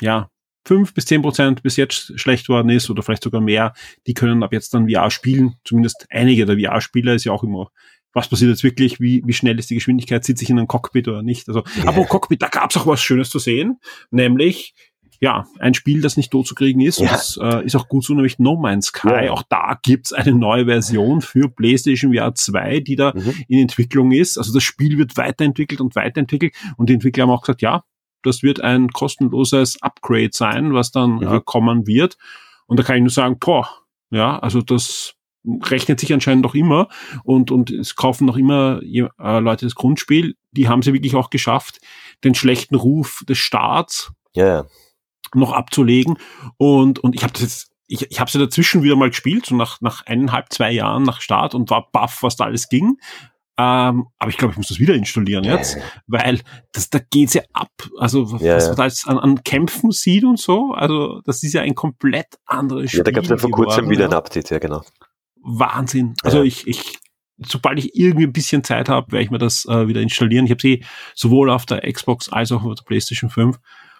ja, 0.00 0.30
fünf 0.64 0.94
bis 0.94 1.06
zehn 1.06 1.22
Prozent 1.22 1.62
bis 1.62 1.76
jetzt 1.76 2.18
schlecht 2.20 2.48
worden 2.48 2.68
ist 2.68 2.90
oder 2.90 3.02
vielleicht 3.02 3.22
sogar 3.22 3.40
mehr, 3.40 3.72
die 4.06 4.14
können 4.14 4.42
ab 4.42 4.52
jetzt 4.52 4.74
dann 4.74 4.88
VR 4.88 5.10
spielen. 5.10 5.54
Zumindest 5.64 6.06
einige 6.10 6.46
der 6.46 6.58
VR-Spieler 6.58 7.14
ist 7.14 7.24
ja 7.24 7.32
auch 7.32 7.42
immer 7.42 7.70
was 8.12 8.28
passiert 8.28 8.50
jetzt 8.50 8.64
wirklich, 8.64 9.00
wie, 9.00 9.22
wie 9.24 9.32
schnell 9.32 9.58
ist 9.58 9.70
die 9.70 9.74
Geschwindigkeit, 9.74 10.24
sitze 10.24 10.42
ich 10.42 10.50
in 10.50 10.58
einem 10.58 10.66
Cockpit 10.66 11.08
oder 11.08 11.22
nicht. 11.22 11.48
Also, 11.48 11.62
yeah. 11.76 11.88
aber 11.88 12.04
Cockpit, 12.04 12.42
da 12.42 12.48
gab 12.48 12.70
es 12.70 12.76
auch 12.76 12.86
was 12.86 13.00
Schönes 13.00 13.30
zu 13.30 13.38
sehen, 13.38 13.78
nämlich 14.10 14.74
ja, 15.20 15.46
ein 15.58 15.74
Spiel, 15.74 16.00
das 16.00 16.16
nicht 16.16 16.30
tot 16.30 16.46
zu 16.46 16.54
kriegen 16.54 16.80
ist. 16.80 17.00
Ja. 17.00 17.10
das 17.10 17.38
äh, 17.42 17.64
ist 17.64 17.74
auch 17.74 17.88
gut 17.88 18.04
so, 18.04 18.14
nämlich 18.14 18.38
No 18.38 18.56
Man's 18.56 18.86
Sky. 18.86 19.24
Ja. 19.26 19.32
Auch 19.32 19.42
da 19.48 19.78
gibt's 19.82 20.12
eine 20.12 20.32
neue 20.32 20.66
Version 20.66 21.20
für 21.20 21.48
PlayStation 21.48 22.14
VR 22.14 22.34
2, 22.34 22.80
die 22.80 22.96
da 22.96 23.12
mhm. 23.14 23.34
in 23.48 23.58
Entwicklung 23.58 24.12
ist. 24.12 24.38
Also 24.38 24.52
das 24.52 24.62
Spiel 24.62 24.96
wird 24.96 25.16
weiterentwickelt 25.16 25.80
und 25.80 25.96
weiterentwickelt. 25.96 26.54
Und 26.76 26.88
die 26.88 26.94
Entwickler 26.94 27.24
haben 27.24 27.30
auch 27.30 27.42
gesagt, 27.42 27.62
ja, 27.62 27.82
das 28.22 28.42
wird 28.42 28.60
ein 28.60 28.88
kostenloses 28.90 29.82
Upgrade 29.82 30.30
sein, 30.32 30.72
was 30.72 30.92
dann 30.92 31.16
mhm. 31.16 31.22
äh, 31.22 31.40
kommen 31.44 31.86
wird. 31.86 32.16
Und 32.66 32.78
da 32.78 32.84
kann 32.84 32.96
ich 32.96 33.02
nur 33.02 33.10
sagen, 33.10 33.38
boah, 33.40 33.68
ja, 34.10 34.38
also 34.38 34.62
das 34.62 35.14
rechnet 35.64 35.98
sich 35.98 36.12
anscheinend 36.12 36.44
noch 36.44 36.54
immer 36.54 36.88
und, 37.24 37.50
und 37.50 37.70
es 37.70 37.96
kaufen 37.96 38.26
noch 38.26 38.36
immer 38.36 38.80
äh, 38.82 39.38
Leute 39.40 39.66
das 39.66 39.74
Grundspiel. 39.74 40.34
Die 40.52 40.68
haben 40.68 40.82
sie 40.82 40.92
wirklich 40.92 41.14
auch 41.14 41.30
geschafft, 41.30 41.80
den 42.22 42.34
schlechten 42.34 42.74
Ruf 42.74 43.24
des 43.26 43.38
Staats 43.38 44.12
yeah 44.36 44.66
noch 45.34 45.52
abzulegen. 45.52 46.18
Und, 46.56 46.98
und 46.98 47.14
ich 47.14 47.22
habe 47.22 47.32
das 47.32 47.42
jetzt, 47.42 47.70
ich, 47.86 48.10
ich 48.10 48.20
habe 48.20 48.30
sie 48.30 48.38
dazwischen 48.38 48.82
wieder 48.82 48.96
mal 48.96 49.08
gespielt, 49.10 49.46
so 49.46 49.54
nach, 49.54 49.80
nach 49.80 50.04
eineinhalb, 50.06 50.52
zwei 50.52 50.70
Jahren 50.70 51.02
nach 51.02 51.20
Start 51.20 51.54
und 51.54 51.70
war 51.70 51.90
baff, 51.90 52.22
was 52.22 52.36
da 52.36 52.44
alles 52.44 52.68
ging. 52.68 52.96
Ähm, 53.60 54.06
aber 54.18 54.30
ich 54.30 54.36
glaube, 54.36 54.52
ich 54.52 54.56
muss 54.56 54.68
das 54.68 54.78
wieder 54.78 54.94
installieren 54.94 55.42
jetzt, 55.42 55.74
ja. 55.74 55.82
weil 56.06 56.40
das, 56.72 56.90
da 56.90 57.00
geht's 57.10 57.34
ja 57.34 57.42
ab. 57.52 57.72
Also 57.98 58.30
was, 58.30 58.40
ja, 58.40 58.54
was 58.54 58.68
man 58.68 58.76
da 58.76 58.84
jetzt 58.84 59.08
an, 59.08 59.18
an 59.18 59.42
Kämpfen 59.42 59.90
sieht 59.90 60.22
und 60.22 60.38
so, 60.38 60.74
also 60.74 61.20
das 61.24 61.42
ist 61.42 61.54
ja 61.54 61.62
ein 61.62 61.74
komplett 61.74 62.38
anderes 62.46 62.90
Spiel. 62.90 62.98
Ja, 62.98 63.04
da 63.04 63.10
gab 63.10 63.24
es 63.24 63.30
ja 63.30 63.36
vor 63.36 63.50
kurzem 63.50 63.90
wieder 63.90 64.04
ein 64.04 64.14
Update, 64.14 64.50
ja 64.50 64.60
genau. 64.60 64.82
Wahnsinn. 65.42 66.14
Also 66.22 66.42
ich, 66.44 66.68
ich, 66.68 67.00
sobald 67.38 67.80
ich 67.80 67.96
irgendwie 67.96 68.26
ein 68.26 68.32
bisschen 68.32 68.62
Zeit 68.62 68.88
habe, 68.88 69.10
werde 69.10 69.24
ich 69.24 69.30
mir 69.32 69.38
das 69.38 69.64
äh, 69.64 69.88
wieder 69.88 70.02
installieren. 70.02 70.44
Ich 70.44 70.52
habe 70.52 70.62
sie 70.62 70.84
sowohl 71.16 71.50
auf 71.50 71.66
der 71.66 71.80
Xbox 71.92 72.28
als 72.28 72.52
auch 72.52 72.62
auf 72.62 72.76
der 72.76 72.84
PlayStation 72.84 73.28
5 73.28 73.58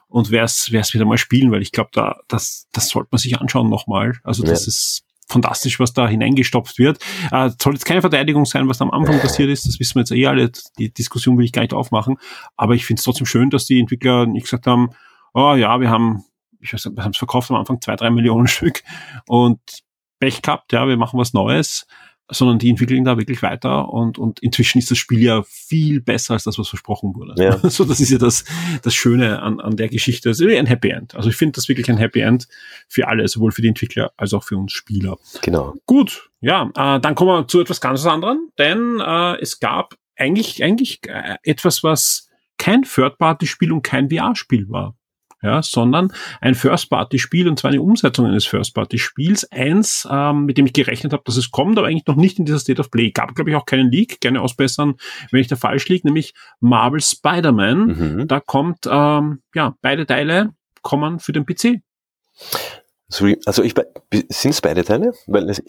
und 0.09 0.31
werde 0.31 0.47
es 0.47 0.94
wieder 0.94 1.05
mal 1.05 1.18
spielen, 1.18 1.51
weil 1.51 1.62
ich 1.62 1.73
glaube, 1.73 1.90
da, 1.92 2.21
das, 2.29 2.66
das 2.73 2.88
sollte 2.88 3.09
man 3.12 3.18
sich 3.18 3.38
anschauen 3.38 3.68
nochmal. 3.68 4.14
Also 4.25 4.42
das 4.42 4.62
ja. 4.62 4.68
ist 4.68 5.05
fantastisch, 5.29 5.79
was 5.79 5.92
da 5.92 6.09
hineingestopft 6.09 6.79
wird. 6.79 6.99
Äh, 7.31 7.51
soll 7.61 7.75
jetzt 7.75 7.85
keine 7.85 8.01
Verteidigung 8.01 8.47
sein, 8.47 8.68
was 8.68 8.79
da 8.79 8.87
am 8.87 8.90
Anfang 8.90 9.21
passiert 9.21 9.51
ist, 9.51 9.66
das 9.66 9.79
wissen 9.79 9.97
wir 9.97 10.01
jetzt 10.01 10.12
eh 10.12 10.27
alle, 10.27 10.51
die 10.79 10.92
Diskussion 10.92 11.37
will 11.37 11.44
ich 11.44 11.53
gar 11.53 11.62
nicht 11.62 11.75
aufmachen, 11.75 12.16
aber 12.57 12.75
ich 12.75 12.87
finde 12.87 13.01
es 13.01 13.05
trotzdem 13.05 13.27
schön, 13.27 13.51
dass 13.51 13.66
die 13.66 13.79
Entwickler 13.79 14.27
nicht 14.27 14.44
gesagt 14.44 14.66
haben, 14.66 14.90
oh 15.35 15.55
ja, 15.55 15.81
wir 15.81 15.90
haben, 15.90 16.25
ich 16.61 16.73
weiß 16.73 16.87
nicht, 16.87 16.97
wir 16.97 17.05
haben 17.05 17.12
es 17.12 17.18
verkauft 17.18 17.51
am 17.51 17.57
Anfang 17.57 17.81
zwei, 17.81 17.97
drei 17.97 18.11
Millionen 18.11 18.47
Stück 18.49 18.83
und 19.27 19.61
Pech 20.18 20.42
gehabt, 20.42 20.73
ja, 20.73 20.88
wir 20.88 20.97
machen 20.97 21.21
was 21.21 21.35
Neues, 21.35 21.87
sondern 22.31 22.59
die 22.59 22.69
entwickeln 22.69 23.05
da 23.05 23.17
wirklich 23.17 23.43
weiter 23.43 23.88
und, 23.91 24.19
und 24.19 24.41
inzwischen 24.41 24.79
ist 24.79 24.91
das 24.91 24.99
Spiel 24.99 25.23
ja 25.23 25.43
viel 25.45 26.01
besser 26.01 26.35
als 26.35 26.45
das, 26.45 26.59
was 26.59 26.69
versprochen 26.69 27.14
wurde. 27.14 27.35
Ja. 27.43 27.59
So, 27.69 27.85
das 27.85 28.01
ist 28.01 28.11
ja 28.11 28.19
das, 28.19 28.45
das 28.83 28.95
Schöne 28.95 29.41
an, 29.41 29.61
an 29.61 29.77
der 29.77 29.88
Geschichte. 29.88 30.31
Es 30.31 30.41
ist 30.41 30.57
ein 30.57 30.67
Happy 30.67 30.91
End. 30.91 31.14
Also 31.14 31.29
ich 31.29 31.37
finde 31.37 31.53
das 31.53 31.69
wirklich 31.69 31.88
ein 31.91 31.97
Happy 31.97 32.21
End 32.21 32.49
für 32.88 33.07
alle, 33.07 33.29
sowohl 33.29 33.53
für 33.53 33.62
die 33.62 33.69
Entwickler 33.69 34.12
als 34.17 34.35
auch 34.35 34.43
für 34.43 34.57
uns 34.57 34.73
Spieler. 34.73 35.19
Genau. 35.43 35.75
Gut, 35.87 36.31
ja, 36.41 36.71
äh, 36.75 37.01
dann 37.01 37.14
kommen 37.14 37.31
wir 37.31 37.49
zu 37.49 37.61
etwas 37.61 37.81
ganz 37.81 38.05
anderem, 38.05 38.51
denn 38.59 39.01
äh, 39.01 39.41
es 39.41 39.61
gab 39.61 39.95
eigentlich, 40.17 40.64
eigentlich 40.64 41.01
äh, 41.07 41.37
etwas, 41.43 41.85
was 41.85 42.29
kein 42.57 42.83
Third-Party-Spiel 42.83 43.71
und 43.71 43.83
kein 43.83 44.11
VR-Spiel 44.11 44.69
war 44.69 44.97
ja, 45.42 45.62
sondern 45.62 46.12
ein 46.40 46.55
First-Party-Spiel 46.55 47.48
und 47.48 47.59
zwar 47.59 47.70
eine 47.70 47.83
Umsetzung 47.83 48.27
eines 48.27 48.46
First-Party-Spiels. 48.46 49.51
Eins, 49.53 50.07
ähm, 50.11 50.44
mit 50.44 50.59
dem 50.59 50.66
ich 50.66 50.72
gerechnet 50.72 51.12
habe, 51.12 51.22
dass 51.24 51.37
es 51.37 51.51
kommt, 51.51 51.79
aber 51.79 51.87
eigentlich 51.87 52.07
noch 52.07 52.16
nicht 52.16 52.38
in 52.38 52.44
dieser 52.44 52.59
State 52.59 52.81
of 52.81 52.90
Play. 52.90 53.11
Gab, 53.11 53.35
glaube 53.35 53.51
ich, 53.51 53.57
auch 53.57 53.66
keinen 53.66 53.90
Leak, 53.90 54.20
gerne 54.20 54.40
ausbessern, 54.40 54.96
wenn 55.31 55.40
ich 55.40 55.48
da 55.48 55.57
falsch 55.57 55.88
liege, 55.88 56.07
nämlich 56.07 56.35
Marvel 56.61 57.01
Spider-Man. 57.01 57.87
Mhm. 57.87 58.29
Da 58.29 58.40
kommt, 58.40 58.87
ähm, 58.90 59.42
ja, 59.55 59.77
beide 59.81 60.07
Teile 60.07 60.55
kommen 60.83 61.18
für 61.18 61.33
den 61.33 61.46
PC. 61.46 61.83
Also 63.11 63.62
ich 63.62 63.75
sind 64.29 64.51
es 64.51 64.61
beide 64.61 64.85
Teile? 64.85 65.14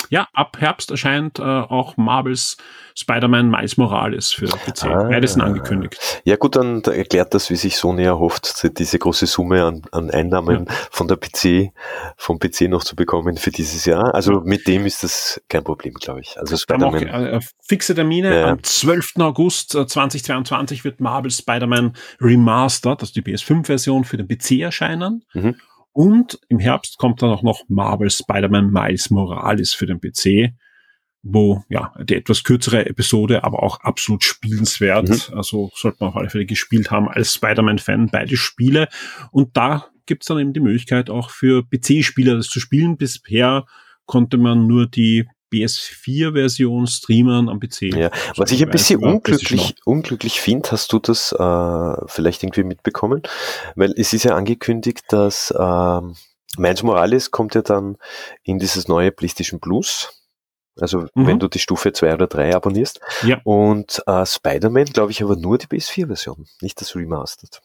Ja, 0.10 0.28
ab 0.34 0.58
Herbst 0.60 0.92
erscheint 0.92 1.40
äh, 1.40 1.44
auch 1.44 1.96
Marvels 1.96 2.58
Spider-Man 2.96 3.50
Miles 3.50 3.78
Morales 3.78 4.34
für 4.34 4.48
PC. 4.48 4.84
Ah. 4.84 5.04
Beides 5.06 5.34
sind 5.34 5.42
angekündigt. 5.42 6.22
Ja 6.26 6.36
gut, 6.36 6.58
dann 6.58 6.82
erklärt 6.84 7.34
das, 7.34 7.50
wie 7.50 7.56
sich 7.56 7.78
Sony 7.78 8.04
erhofft, 8.04 8.68
diese 8.78 9.00
große 9.00 9.26
Summe 9.26 9.64
an, 9.64 9.84
an 9.94 10.12
Einnahmen 10.12 10.68
von 10.92 11.08
der 11.08 11.16
PC, 11.16 11.72
vom 12.18 12.40
PC 12.40 12.64
noch 12.64 12.84
zu 12.84 12.98
bekommen 12.98 13.38
für 13.38 13.52
dieses 13.52 13.86
Jahr. 13.86 14.14
Also 14.14 14.42
mit 14.42 14.68
dem 14.68 14.86
ist 14.86 15.04
das 15.04 15.42
kein 15.48 15.64
Problem, 15.64 15.94
glaube 15.94 16.20
ich. 16.20 16.38
Also 16.38 16.58
Spider-Man. 16.58 17.08
äh, 17.08 17.40
fixe 17.62 17.96
Termine. 17.96 18.38
Ja. 18.38 18.48
Am 18.48 18.62
12. 18.62 19.14
August 19.20 19.76
äh, 19.76 19.88
2022 19.88 20.84
wird 20.84 21.00
Marvel 21.00 21.32
Spider-Man 21.32 21.94
Remastered, 22.20 23.00
also 23.00 23.14
die 23.14 23.22
PS5-Version 23.22 24.04
für 24.04 24.18
den 24.18 24.28
PC 24.28 24.60
erscheinen. 24.60 25.24
Mhm. 25.34 25.56
Und 25.92 26.40
im 26.50 26.60
Herbst 26.60 26.98
kommt 26.98 27.22
dann 27.22 27.32
auch 27.32 27.44
noch 27.44 27.64
Marvel 27.68 28.10
Spider-Man 28.10 28.72
Miles 28.72 29.10
Morales 29.10 29.74
für 29.74 29.86
den 29.86 30.00
PC, 30.00 30.54
wo 31.22 31.64
ja 31.70 31.94
die 32.02 32.16
etwas 32.16 32.44
kürzere 32.44 32.86
Episode, 32.86 33.44
aber 33.44 33.64
auch 33.64 33.82
absolut 33.82 34.24
spielenswert. 34.24 35.10
Mhm. 35.10 35.36
Also 35.36 35.72
sollte 35.76 35.98
man 36.00 36.10
auf 36.10 36.16
alle 36.16 36.30
Fälle 36.30 36.46
gespielt 36.46 36.92
haben 36.92 37.10
als 37.10 37.34
Spider-Man-Fan 37.34 38.10
beide 38.12 38.38
Spiele. 38.38 38.88
Und 39.32 39.58
da 39.58 39.88
gibt's 40.06 40.28
dann 40.28 40.40
eben 40.40 40.54
die 40.54 40.60
Möglichkeit 40.60 41.10
auch 41.10 41.30
für 41.30 41.64
PC-Spieler 41.64 42.36
das 42.36 42.48
zu 42.48 42.60
spielen. 42.60 42.98
Bisher 42.98 43.66
konnte 44.06 44.38
man 44.38 44.68
nur 44.68 44.88
die 44.88 45.28
PS4-Version 45.52 46.88
streamen 46.88 47.50
am 47.50 47.60
PC. 47.60 47.94
Ja, 47.96 48.12
was 48.38 48.52
ich 48.52 48.64
ein 48.64 48.70
bisschen 48.70 49.04
unglücklich, 49.04 49.76
unglücklich 49.86 50.40
finde, 50.42 50.72
hast 50.72 50.92
du 50.94 51.00
das 51.00 51.32
äh, 51.32 51.94
vielleicht 52.08 52.44
irgendwie 52.44 52.64
mitbekommen? 52.64 53.24
Weil 53.76 53.94
es 53.98 54.14
ist 54.14 54.24
ja 54.24 54.36
angekündigt, 54.36 55.06
dass 55.10 55.54
ähm, 55.58 56.16
Miles 56.58 56.84
Morales 56.84 57.32
kommt 57.32 57.56
ja 57.56 57.62
dann 57.62 57.98
in 58.44 58.60
dieses 58.60 58.88
neue 58.88 59.12
PlayStation 59.12 59.60
Plus. 59.60 60.16
Also 60.80 61.08
Mhm. 61.14 61.28
wenn 61.28 61.40
du 61.40 61.48
die 61.50 61.60
Stufe 61.60 61.92
2 61.92 62.14
oder 62.14 62.28
3 62.28 62.56
abonnierst. 62.56 63.02
Ja. 63.24 63.42
Und 63.44 64.02
äh, 64.08 64.26
Spider-Man, 64.26 64.86
glaube 64.86 65.12
ich, 65.12 65.22
aber 65.22 65.36
nur 65.36 65.58
die 65.58 65.68
PS4-Version, 65.68 66.48
nicht 66.62 66.80
das 66.80 66.96
Remastered. 66.96 67.62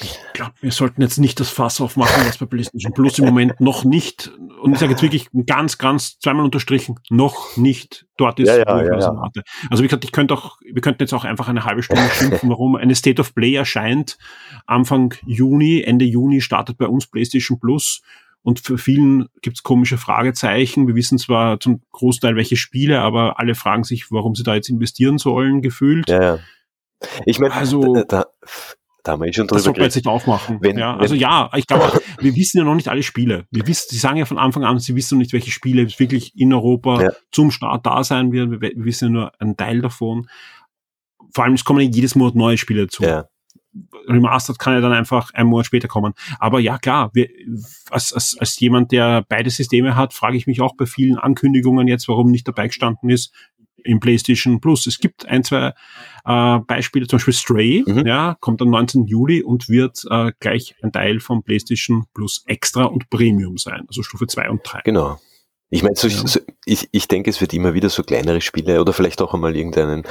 Ich 0.00 0.18
glaube, 0.32 0.52
wir 0.60 0.72
sollten 0.72 1.02
jetzt 1.02 1.18
nicht 1.18 1.38
das 1.40 1.50
Fass 1.50 1.80
aufmachen, 1.80 2.24
was 2.26 2.38
bei 2.38 2.46
PlayStation 2.46 2.92
Plus 2.94 3.18
im 3.18 3.26
Moment 3.26 3.60
noch 3.60 3.84
nicht, 3.84 4.30
und 4.62 4.72
ich 4.72 4.78
sage 4.78 4.92
jetzt 4.92 5.02
wirklich 5.02 5.28
ganz, 5.46 5.76
ganz 5.78 6.18
zweimal 6.18 6.44
unterstrichen, 6.44 6.98
noch 7.10 7.56
nicht 7.56 8.06
dort 8.16 8.40
ist, 8.40 8.48
Ja, 8.48 8.56
ja, 8.58 8.64
wo 8.66 8.80
ich 8.80 8.86
ja, 8.88 8.94
das 8.96 9.04
ja. 9.04 9.42
Also 9.70 9.82
wie 9.82 9.88
gesagt, 9.88 10.04
ich 10.04 10.12
könnte 10.12 10.34
auch, 10.34 10.56
wir 10.64 10.80
könnten 10.80 11.02
jetzt 11.02 11.12
auch 11.12 11.24
einfach 11.24 11.48
eine 11.48 11.64
halbe 11.64 11.82
Stunde 11.82 12.08
schimpfen, 12.14 12.48
warum 12.48 12.76
eine 12.76 12.94
State 12.94 13.20
of 13.20 13.34
Play 13.34 13.54
erscheint. 13.54 14.16
Anfang 14.66 15.14
Juni, 15.26 15.82
Ende 15.82 16.04
Juni 16.06 16.40
startet 16.40 16.78
bei 16.78 16.86
uns 16.86 17.06
PlayStation 17.06 17.60
Plus. 17.60 18.00
Und 18.42 18.60
für 18.60 18.76
vielen 18.76 19.28
gibt 19.40 19.56
es 19.56 19.62
komische 19.62 19.96
Fragezeichen. 19.96 20.86
Wir 20.86 20.94
wissen 20.94 21.16
zwar 21.18 21.60
zum 21.60 21.80
Großteil 21.92 22.36
welche 22.36 22.56
Spiele, 22.56 23.00
aber 23.00 23.38
alle 23.38 23.54
fragen 23.54 23.84
sich, 23.84 24.10
warum 24.10 24.34
sie 24.34 24.42
da 24.42 24.54
jetzt 24.54 24.68
investieren 24.68 25.16
sollen, 25.16 25.62
gefühlt. 25.62 26.08
Ja, 26.10 26.22
ja. 26.22 26.38
Ich 27.24 27.38
meine, 27.38 27.54
Also- 27.54 27.94
da, 27.94 28.04
da, 28.04 28.26
da 29.04 29.12
haben 29.12 29.20
wir 29.22 29.28
eh 29.28 29.32
schon 29.32 29.46
Das 29.46 29.58
drüber 29.58 29.60
sollte 29.64 29.80
man 29.80 29.84
jetzt 29.86 29.94
nicht 29.94 30.06
aufmachen. 30.08 30.58
Wenn- 30.60 30.76
ja, 30.78 30.94
wenn- 30.94 31.00
also 31.00 31.14
ja, 31.14 31.50
ich 31.54 31.66
glaube, 31.68 32.00
wir 32.18 32.34
wissen 32.34 32.58
ja 32.58 32.64
noch 32.64 32.74
nicht 32.74 32.88
alle 32.88 33.02
Spiele. 33.04 33.46
Wir 33.52 33.66
wissen, 33.66 33.86
sie 33.90 33.98
sagen 33.98 34.16
ja 34.16 34.24
von 34.24 34.38
Anfang 34.38 34.64
an, 34.64 34.78
sie 34.80 34.96
wissen 34.96 35.14
noch 35.16 35.20
nicht, 35.20 35.32
welche 35.32 35.50
Spiele 35.52 35.86
wirklich 35.98 36.36
in 36.36 36.52
Europa 36.52 37.02
Ja. 37.02 37.10
zum 37.30 37.50
Start 37.52 37.86
da 37.86 38.02
sein 38.02 38.32
werden. 38.32 38.50
Wir, 38.50 38.60
wir 38.60 38.84
wissen 38.84 39.04
ja 39.06 39.10
nur 39.10 39.32
einen 39.40 39.56
Teil 39.56 39.80
davon. 39.82 40.26
Vor 41.32 41.44
allem, 41.44 41.54
es 41.54 41.64
kommen 41.64 41.80
ja 41.80 41.88
jedes 41.88 42.14
Monat 42.14 42.34
neue 42.34 42.56
Spiele 42.58 42.82
dazu. 42.82 43.02
Ja, 43.04 43.26
Remastered 44.08 44.58
kann 44.60 44.74
ja 44.74 44.80
dann 44.80 44.92
einfach 44.92 45.32
einen 45.34 45.48
Monat 45.48 45.66
später 45.66 45.88
kommen. 45.88 46.14
Aber 46.38 46.60
ja, 46.60 46.78
klar, 46.78 47.10
wir, 47.12 47.28
als, 47.90 48.12
als, 48.12 48.36
als 48.38 48.58
jemand, 48.60 48.92
der 48.92 49.24
beide 49.28 49.50
Systeme 49.50 49.96
hat, 49.96 50.14
frage 50.14 50.36
ich 50.36 50.46
mich 50.46 50.60
auch 50.60 50.76
bei 50.76 50.86
vielen 50.86 51.18
Ankündigungen 51.18 51.88
jetzt, 51.88 52.06
warum 52.08 52.30
nicht 52.30 52.46
dabei 52.46 52.68
gestanden 52.68 53.10
ist 53.10 53.34
im 53.84 54.00
PlayStation 54.00 54.60
Plus. 54.60 54.86
Es 54.86 54.98
gibt 54.98 55.26
ein, 55.26 55.44
zwei 55.44 55.72
äh, 56.24 56.58
Beispiele, 56.66 57.06
zum 57.06 57.18
Beispiel 57.18 57.34
Stray, 57.34 57.84
Mhm. 57.86 58.06
ja, 58.06 58.36
kommt 58.40 58.60
am 58.62 58.70
19. 58.70 59.06
Juli 59.06 59.42
und 59.42 59.68
wird 59.68 60.02
äh, 60.10 60.32
gleich 60.40 60.74
ein 60.82 60.90
Teil 60.92 61.20
vom 61.20 61.42
PlayStation 61.42 62.04
Plus 62.14 62.42
Extra 62.46 62.84
und 62.84 63.08
Premium 63.10 63.58
sein, 63.58 63.84
also 63.86 64.02
Stufe 64.02 64.26
2 64.26 64.50
und 64.50 64.60
3. 64.64 64.80
genau. 64.84 65.18
Ich 65.74 65.82
meine, 65.82 65.96
so, 65.96 66.08
so, 66.08 66.38
ich, 66.66 66.88
ich 66.92 67.08
denke, 67.08 67.30
es 67.30 67.40
wird 67.40 67.52
immer 67.52 67.74
wieder 67.74 67.88
so 67.90 68.04
kleinere 68.04 68.40
Spiele 68.40 68.80
oder 68.80 68.92
vielleicht 68.92 69.20
auch 69.20 69.34
einmal 69.34 69.56
irgendeinen, 69.56 70.04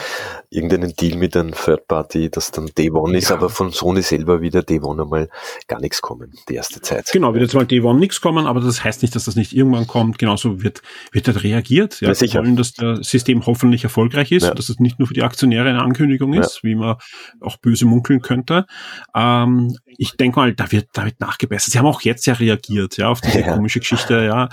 irgendeinen 0.50 0.94
Deal 0.94 1.18
mit 1.18 1.38
einem 1.38 1.54
Third 1.54 1.88
Party, 1.88 2.30
das 2.30 2.52
dann 2.52 2.68
Day 2.78 2.92
One 2.92 3.18
ist, 3.18 3.30
Ja. 3.30 3.38
aber 3.38 3.50
von 3.50 3.72
Sony 3.72 4.02
selber 4.02 4.42
wieder 4.42 4.62
Day 4.62 4.82
One 4.82 5.04
einmal 5.04 5.30
gar 5.68 5.80
nichts 5.80 6.02
kommen, 6.02 6.34
die 6.50 6.56
erste 6.56 6.82
Zeit. 6.82 7.10
Genau, 7.14 7.34
wird 7.34 7.44
jetzt 7.44 7.54
mal 7.56 7.66
Day 7.66 7.80
One 7.82 7.98
nichts 7.98 8.20
kommen, 8.20 8.46
aber 8.46 8.60
das 8.60 8.84
heißt 8.84 9.02
nicht, 9.04 9.16
dass 9.16 9.24
das 9.24 9.36
nicht 9.38 9.54
irgendwann 9.54 9.88
kommt. 9.88 10.20
Genauso 10.20 10.62
wird, 10.62 10.82
wird 11.14 11.28
dort 11.30 11.44
reagiert. 11.44 12.02
Ja, 12.02 12.10
Ja, 12.10 12.14
sicher. 12.14 12.40
Wir 12.40 12.46
wollen, 12.46 12.56
dass 12.58 12.74
das 12.74 13.08
System 13.08 13.46
hoffentlich 13.46 13.86
erfolgreich 13.86 14.32
ist, 14.34 14.44
Ja. 14.44 14.54
dass 14.54 14.68
es 14.68 14.80
nicht 14.80 15.00
nur 15.00 15.08
für 15.08 15.14
die 15.14 15.24
Aktionäre 15.24 15.70
eine 15.70 15.82
Ankündigung 15.82 16.34
ist, 16.34 16.64
wie 16.64 16.76
man 16.76 16.98
auch 17.40 17.56
böse 17.58 17.86
munkeln 17.86 18.22
könnte. 18.22 18.66
Ähm, 19.16 19.78
ich 19.98 20.12
denke 20.14 20.40
mal, 20.40 20.54
da 20.54 20.72
wird, 20.72 20.88
da 20.94 21.06
wird 21.06 21.20
nachgebessert. 21.20 21.72
Sie 21.72 21.80
haben 21.80 21.86
auch 21.86 22.02
jetzt 22.02 22.26
ja 22.26 22.34
reagiert, 22.34 22.98
ja, 22.98 23.10
auf 23.10 23.22
diese 23.22 23.40
Ja. 23.44 23.54
komische 23.54 23.80
Geschichte, 23.80 24.24
ja, 24.24 24.50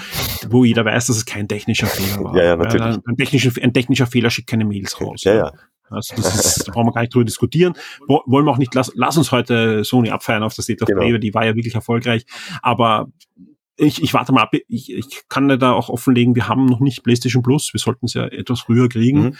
wo 0.48 0.64
jeder 0.64 0.84
weiß, 0.84 1.06
dass 1.06 1.16
es 1.16 1.24
kein 1.24 1.48
technischer 1.48 1.86
Fehler 1.86 2.24
war. 2.24 2.36
Ja, 2.36 2.44
ja, 2.44 2.56
natürlich. 2.56 2.98
ein, 3.06 3.16
technischer, 3.16 3.50
ein 3.62 3.72
technischer 3.72 4.06
Fehler 4.06 4.30
schickt 4.30 4.48
keine 4.48 4.64
Mails 4.64 5.00
raus. 5.00 5.24
Ja, 5.24 5.34
ja. 5.34 5.52
Also 5.90 6.14
das 6.16 6.34
ist, 6.58 6.68
da 6.68 6.72
brauchen 6.72 6.86
wir 6.86 6.92
gar 6.92 7.00
nicht 7.00 7.14
drüber 7.14 7.24
diskutieren. 7.24 7.74
Wo, 8.06 8.22
wollen 8.26 8.44
wir 8.44 8.52
auch 8.52 8.58
nicht, 8.58 8.74
lass, 8.74 8.92
lass 8.94 9.16
uns 9.16 9.32
heute 9.32 9.82
Sony 9.84 10.10
abfeiern 10.10 10.42
auf 10.42 10.54
der 10.54 10.62
State 10.62 10.82
of 10.82 10.86
Genau. 10.86 11.00
Play, 11.00 11.12
weil 11.12 11.20
die 11.20 11.34
war 11.34 11.44
ja 11.44 11.56
wirklich 11.56 11.74
erfolgreich. 11.74 12.24
Aber 12.62 13.08
ich, 13.76 14.02
ich 14.02 14.14
warte 14.14 14.32
mal 14.32 14.42
ab, 14.42 14.50
ich, 14.68 14.92
ich 14.92 15.22
kann 15.28 15.48
da 15.58 15.72
auch 15.72 15.88
offenlegen, 15.88 16.34
wir 16.34 16.48
haben 16.48 16.66
noch 16.66 16.80
nicht 16.80 17.02
PlayStation 17.02 17.42
Plus, 17.42 17.72
wir 17.72 17.80
sollten 17.80 18.06
es 18.06 18.14
ja 18.14 18.26
etwas 18.26 18.60
früher 18.60 18.88
kriegen. 18.88 19.20
Mhm. 19.22 19.36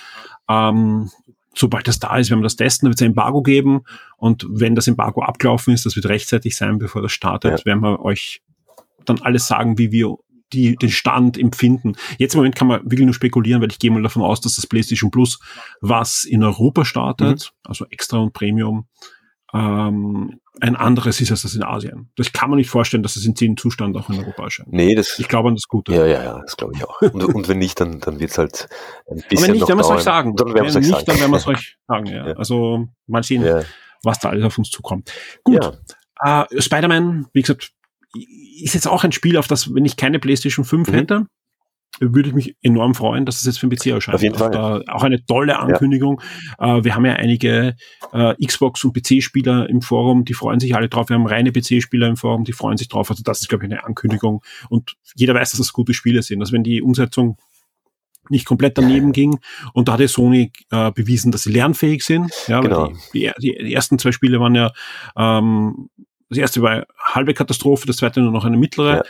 Ähm, 0.49 1.11
sobald 1.55 1.89
das 1.89 1.99
da 1.99 2.17
ist, 2.17 2.31
werden 2.31 2.41
wir 2.41 2.45
das 2.45 2.57
testen, 2.57 2.87
dann 2.87 2.91
wird 2.91 3.01
es 3.01 3.03
ein 3.03 3.11
Embargo 3.11 3.43
geben 3.43 3.83
und 4.17 4.47
wenn 4.49 4.75
das 4.75 4.89
Embargo 4.89 5.23
abgelaufen 5.23 5.75
ist, 5.75 5.85
das 5.87 5.97
wird 5.97 6.07
rechtzeitig 6.07 6.57
sein, 6.57 6.79
bevor 6.79 7.03
das 7.03 7.13
startet, 7.13 7.61
Ja. 7.61 7.65
werden 7.65 7.83
wir 7.83 8.01
euch 8.03 8.43
dann 9.05 9.21
alles 9.23 9.47
sagen, 9.47 9.79
wie 9.79 9.91
wir 9.93 10.17
die, 10.53 10.75
den 10.77 10.91
Stand 10.91 11.39
empfinden. 11.39 11.93
Jetzt 12.19 12.35
im 12.35 12.39
Moment 12.39 12.57
kann 12.57 12.67
man 12.69 12.83
wirklich 12.83 13.05
nur 13.05 13.15
spekulieren, 13.15 13.63
weil 13.63 13.71
ich 13.71 13.79
gehe 13.79 13.91
mal 13.91 14.03
davon 14.03 14.23
aus, 14.23 14.41
dass 14.41 14.57
das 14.57 14.67
PlayStation 14.67 15.11
Plus, 15.11 15.39
was 15.81 16.25
in 16.25 16.43
Europa 16.43 16.85
startet, 16.85 17.53
also 17.65 17.87
extra 17.91 18.19
und 18.19 18.33
Premium, 18.33 18.87
ähm, 19.53 20.41
ein 20.61 20.77
anderes 20.77 21.21
ist 21.21 21.31
als 21.31 21.43
das 21.43 21.55
in 21.55 21.63
Asien. 21.63 22.11
Das 22.17 22.33
kann 22.33 22.51
man 22.51 22.59
nicht 22.59 22.69
vorstellen, 22.71 23.03
dass 23.03 23.17
es 23.17 23.25
in 23.25 23.35
dem 23.35 23.57
Zustand 23.57 23.97
auch 23.97 24.11
in 24.11 24.19
Europa 24.19 24.45
erscheint. 24.45 24.73
Nee, 24.73 24.95
das, 24.95 25.19
Ich 25.19 25.29
glaube 25.29 25.49
an 25.49 25.55
das 25.55 25.65
Gute. 25.69 25.93
ja, 25.95 26.07
ja, 26.07 26.23
ja, 26.23 26.41
das 26.41 26.57
glaube 26.57 26.75
ich 26.77 26.85
auch. 26.85 27.01
Und, 27.01 27.25
und 27.25 27.49
wenn 27.49 27.59
nicht, 27.59 27.81
dann, 27.81 27.99
dann 28.01 28.21
wird's 28.21 28.37
halt 28.39 28.69
ein 29.11 29.17
bisschen 29.29 29.47
wenn 29.47 29.53
nicht, 29.53 29.61
noch 29.63 29.69
werden 29.69 29.79
wir 29.79 29.85
es 29.85 29.91
euch 29.91 30.03
sagen. 30.03 30.37
Dann 30.37 30.55
werden 30.55 30.65
wir 30.65 30.69
es 30.69 30.75
wenn 30.75 30.83
euch 30.83 30.89
nicht, 30.89 30.95
sagen. 30.97 31.07
dann 31.07 31.21
werden 31.21 31.31
wir 31.31 31.37
es 31.39 31.47
euch 31.47 31.77
sagen. 31.89 32.07
Ja. 32.07 32.29
Ja. 32.29 32.35
Also 32.37 32.89
mal 33.07 33.23
sehen, 33.23 33.45
Ja, 33.45 33.63
was 34.03 34.19
da 34.19 34.29
alles 34.31 34.45
auf 34.45 34.59
uns 34.59 34.71
zukommt. 34.71 35.13
Gut. 35.45 35.65
ja. 36.23 36.45
Äh, 36.45 36.61
Spider-Man, 36.61 37.27
wie 37.33 37.41
gesagt, 37.41 37.73
ist 38.63 38.75
jetzt 38.75 38.87
auch 38.89 39.05
ein 39.05 39.13
Spiel, 39.13 39.37
auf 39.39 39.47
das, 39.47 39.73
wenn 39.75 39.85
ich 39.85 39.97
keine 39.97 40.19
PlayStation 40.19 40.65
5 40.65 40.89
Mhm. 40.89 40.93
hätte, 40.95 41.27
würde 41.99 42.29
ich 42.29 42.35
mich 42.35 42.57
enorm 42.63 42.95
freuen, 42.95 43.27
dass 43.27 43.37
es 43.41 43.45
jetzt 43.45 43.59
für 43.59 43.69
den 43.69 43.77
PC 43.77 43.87
erscheint. 43.89 44.15
Auf 44.15 44.23
jeden 44.23 44.37
Fall. 44.37 44.51
Da, 44.51 44.81
auch 44.89 45.03
eine 45.03 45.25
tolle 45.27 45.59
Ankündigung. 45.59 46.21
Äh, 46.59 46.85
wir 46.85 46.95
haben 46.95 47.05
ja 47.05 47.15
einige 47.15 47.75
äh, 48.13 48.35
Xbox- 48.47 48.85
und 48.85 48.95
PC-Spieler 48.95 49.69
im 49.69 49.83
Forum, 49.83 50.25
die 50.25 50.35
freuen 50.35 50.61
sich 50.61 50.75
alle 50.75 50.89
drauf. 50.89 51.09
Wir 51.09 51.17
haben 51.17 51.27
reine 51.27 51.53
PC-Spieler 51.53 52.09
im 52.09 52.17
Forum, 52.17 52.45
die 52.45 52.53
freuen 52.53 52.77
sich 52.79 52.89
drauf. 52.89 53.11
Also 53.11 53.23
das 53.23 53.43
ist, 53.43 53.49
glaube 53.49 53.67
ich, 53.67 53.73
eine 53.73 53.85
Ankündigung. 53.85 54.43
Und 54.69 54.97
jeder 55.15 55.35
weiß, 55.35 55.51
dass 55.51 55.59
das 55.59 55.73
gute 55.73 55.93
Spiele 55.93 56.23
sind. 56.23 56.41
Also 56.41 56.53
wenn 56.53 56.65
die 56.65 56.81
Umsetzung 56.81 57.37
nicht 58.31 58.47
komplett 58.47 58.79
daneben 58.79 59.13
ging. 59.13 59.39
Und 59.73 59.89
da 59.89 59.95
hat 59.95 60.01
ja 60.01 60.09
Sony 60.09 60.53
äh, 60.71 60.93
bewiesen, 60.93 61.33
dass 61.33 61.43
sie 61.43 61.53
lernfähig 61.53 62.05
sind. 62.05 62.31
Ja, 62.47 62.61
Genau. 62.61 62.93
die, 63.13 63.31
die, 63.41 63.59
die 63.61 63.75
ersten 63.75 63.99
zwei 63.99 64.13
Spiele 64.13 64.41
waren 64.41 64.55
ja, 64.55 64.73
ähm, 65.17 65.91
das 66.29 66.39
erste 66.39 66.63
war 66.63 66.71
eine 66.71 66.87
halbe 66.99 67.35
Katastrophe, 67.35 67.87
das 67.89 67.97
zweite 67.97 68.21
nur 68.21 68.31
noch 68.31 68.45
eine 68.45 68.57
mittlere. 68.57 68.97
Ja. 68.99 69.03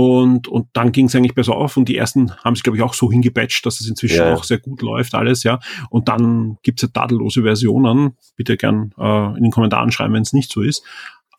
Und, 0.00 0.46
und 0.46 0.68
dann 0.74 0.92
ging 0.92 1.06
es 1.06 1.16
eigentlich 1.16 1.34
besser 1.34 1.56
auf 1.56 1.76
und 1.76 1.88
die 1.88 1.96
ersten 1.96 2.32
haben 2.44 2.54
sich, 2.54 2.62
glaube 2.62 2.76
ich, 2.76 2.84
auch 2.84 2.94
so 2.94 3.10
hingepatcht, 3.10 3.66
dass 3.66 3.80
es 3.80 3.88
inzwischen 3.88 4.18
Ja. 4.18 4.32
auch 4.32 4.44
sehr 4.44 4.58
gut 4.60 4.80
läuft, 4.80 5.12
alles, 5.16 5.42
ja. 5.42 5.58
Und 5.90 6.06
dann 6.06 6.56
gibt's 6.62 6.82
ja 6.82 6.88
tadellose 6.88 7.42
Versionen. 7.42 8.16
Bitte 8.36 8.56
gern 8.56 8.94
äh, 8.96 9.36
in 9.36 9.42
den 9.42 9.50
Kommentaren 9.50 9.90
schreiben, 9.90 10.14
wenn 10.14 10.22
es 10.22 10.32
nicht 10.32 10.52
so 10.52 10.62
ist. 10.62 10.84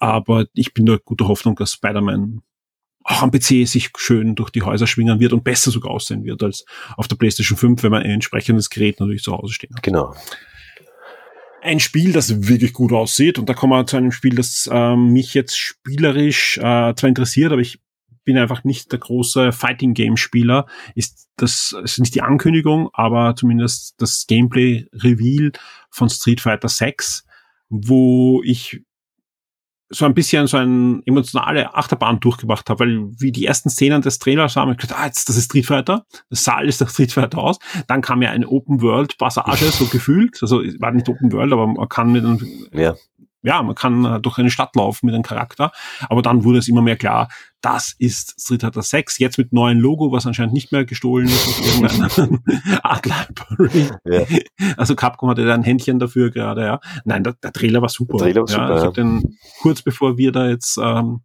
Aber 0.01 0.45
ich 0.53 0.74
bin 0.74 0.86
da 0.86 0.97
guter 1.01 1.30
Hoffnung, 1.30 1.55
dass 1.55 1.72
Spider-Man 1.72 2.41
auch 3.05 3.22
am 3.22 3.32
PC 3.32 3.66
sich 3.66 3.91
schön 3.95 4.36
durch 4.36 4.49
die 4.49 4.62
Häuser 4.62 4.88
schwingen 4.88 5.22
wird 5.22 5.32
und 5.32 5.45
besser 5.45 5.72
sogar 5.72 5.91
aussehen 5.93 6.26
wird 6.26 6.43
als 6.43 6.66
auf 6.97 7.07
der 7.07 7.16
PlayStation 7.16 7.57
5, 7.57 7.82
wenn 7.84 7.91
man 7.91 8.03
ein 8.03 8.12
entsprechendes 8.12 8.70
Gerät 8.70 8.99
natürlich 8.99 9.24
zu 9.24 9.32
Hause 9.32 9.53
stehen 9.53 9.74
hat 9.74 9.84
Genau. 9.84 10.14
ein 11.62 11.80
Spiel, 11.80 12.12
das 12.12 12.47
wirklich 12.49 12.74
gut 12.74 12.91
aussieht. 12.91 13.39
Und 13.39 13.47
da 13.47 13.53
kommen 13.53 13.72
wir 13.72 13.86
zu 13.88 13.95
einem 13.95 14.12
Spiel, 14.12 14.36
das 14.36 14.70
ähm, 14.70 15.14
mich 15.14 15.34
jetzt 15.34 15.57
spielerisch 15.57 16.57
äh, 16.57 16.93
zwar 16.93 17.07
interessiert, 17.07 17.53
aber 17.53 17.62
ich 17.62 17.80
bin 18.24 18.38
einfach 18.38 18.63
nicht 18.63 18.91
der 18.91 18.99
große 18.99 19.51
Fighting 19.51 19.93
Game 19.93 20.17
Spieler. 20.17 20.65
Ist 20.95 21.30
das 21.36 21.76
ist 21.84 21.99
nicht 21.99 22.15
die 22.15 22.22
Ankündigung, 22.22 22.89
aber 22.93 23.36
zumindest 23.36 23.95
das 24.01 24.26
Gameplay 24.28 24.88
Reveal 24.93 25.51
von 25.89 26.09
Street 26.09 26.41
Fighter 26.41 26.67
6, 26.67 27.26
wo 27.70 28.41
ich 28.43 28.82
so 29.89 30.05
ein 30.05 30.13
bisschen 30.13 30.45
so 30.45 30.57
eine 30.57 31.01
emotionale 31.05 31.74
Achterbahn 31.74 32.20
durchgemacht 32.20 32.70
habe, 32.70 32.82
weil 32.82 33.09
wie 33.20 33.32
die 33.32 33.45
ersten 33.45 33.70
Szenen 33.72 34.01
des 34.03 34.20
Trailers 34.20 34.55
waren, 34.55 34.70
hab 34.70 34.76
ich 34.76 34.82
gedacht, 34.82 34.99
ah, 35.01 35.05
jetzt, 35.07 35.30
das 35.30 35.36
ist 35.36 35.45
Street 35.45 35.65
Fighter, 35.65 36.05
das 36.30 36.43
sah 36.43 36.55
alles 36.55 36.80
nach 36.80 36.89
Street 36.89 37.11
Fighter 37.11 37.39
aus. 37.39 37.57
Dann 37.88 38.01
kam 38.01 38.22
ja 38.22 38.30
eine 38.30 38.47
Open 38.47 38.82
World 38.82 39.17
Passage, 39.17 39.65
so 39.65 39.86
gefühlt, 39.91 40.38
also 40.41 40.61
es 40.61 40.80
war 40.80 40.91
nicht 40.91 41.09
Open 41.09 41.32
World, 41.32 41.51
aber 41.53 41.65
man 41.65 41.89
kann 41.89 42.11
mit 42.11 42.24
einem, 42.24 42.39
Ja. 42.72 42.95
ja, 43.41 43.63
man 43.63 43.74
kann 43.74 44.05
äh, 44.05 44.20
durch 44.20 44.38
eine 44.38 44.51
Stadt 44.51 44.76
laufen 44.76 45.07
mit 45.07 45.15
einem 45.15 45.24
Charakter, 45.24 45.72
aber 46.07 46.22
dann 46.22 46.43
wurde 46.43 46.59
es 46.59 46.67
immer 46.67 46.84
mehr 46.84 46.97
klar, 46.97 47.30
das 47.62 47.95
ist 47.97 48.36
Street 48.39 48.62
Fighter 48.62 48.82
6, 48.82 49.20
jetzt 49.20 49.38
mit 49.38 49.51
neuen 49.53 49.80
Logo, 49.80 50.12
was 50.12 50.26
anscheinend 50.26 50.53
nicht 50.53 50.72
mehr 50.72 50.86
gestohlen 50.86 51.28
ist 51.28 51.84
Art 52.84 53.05
Library. 53.05 53.89
Ja. 54.05 54.24
Also 54.78 54.95
Capcom 54.95 55.30
hatte 55.30 55.45
da 55.45 55.53
ein 55.53 55.64
Händchen 55.64 55.99
dafür 55.99 56.32
gerade, 56.32 56.64
ja. 56.66 56.80
Nein, 57.05 57.24
der, 57.24 57.34
der 57.34 57.51
Trailer 57.51 57.82
war 57.82 57.89
super. 57.89 58.18
Der 58.18 58.34
Trailer 58.34 58.41
war 58.43 58.49
ja, 58.49 58.53
super, 58.53 58.76
Ich 58.76 58.80
ja. 58.82 58.86
habe 58.86 58.93
den 58.93 59.38
kurz 59.62 59.82
bevor 59.82 60.18
wir 60.18 60.32
da 60.32 60.47
jetzt 60.47 60.78
ähm, 60.78 61.22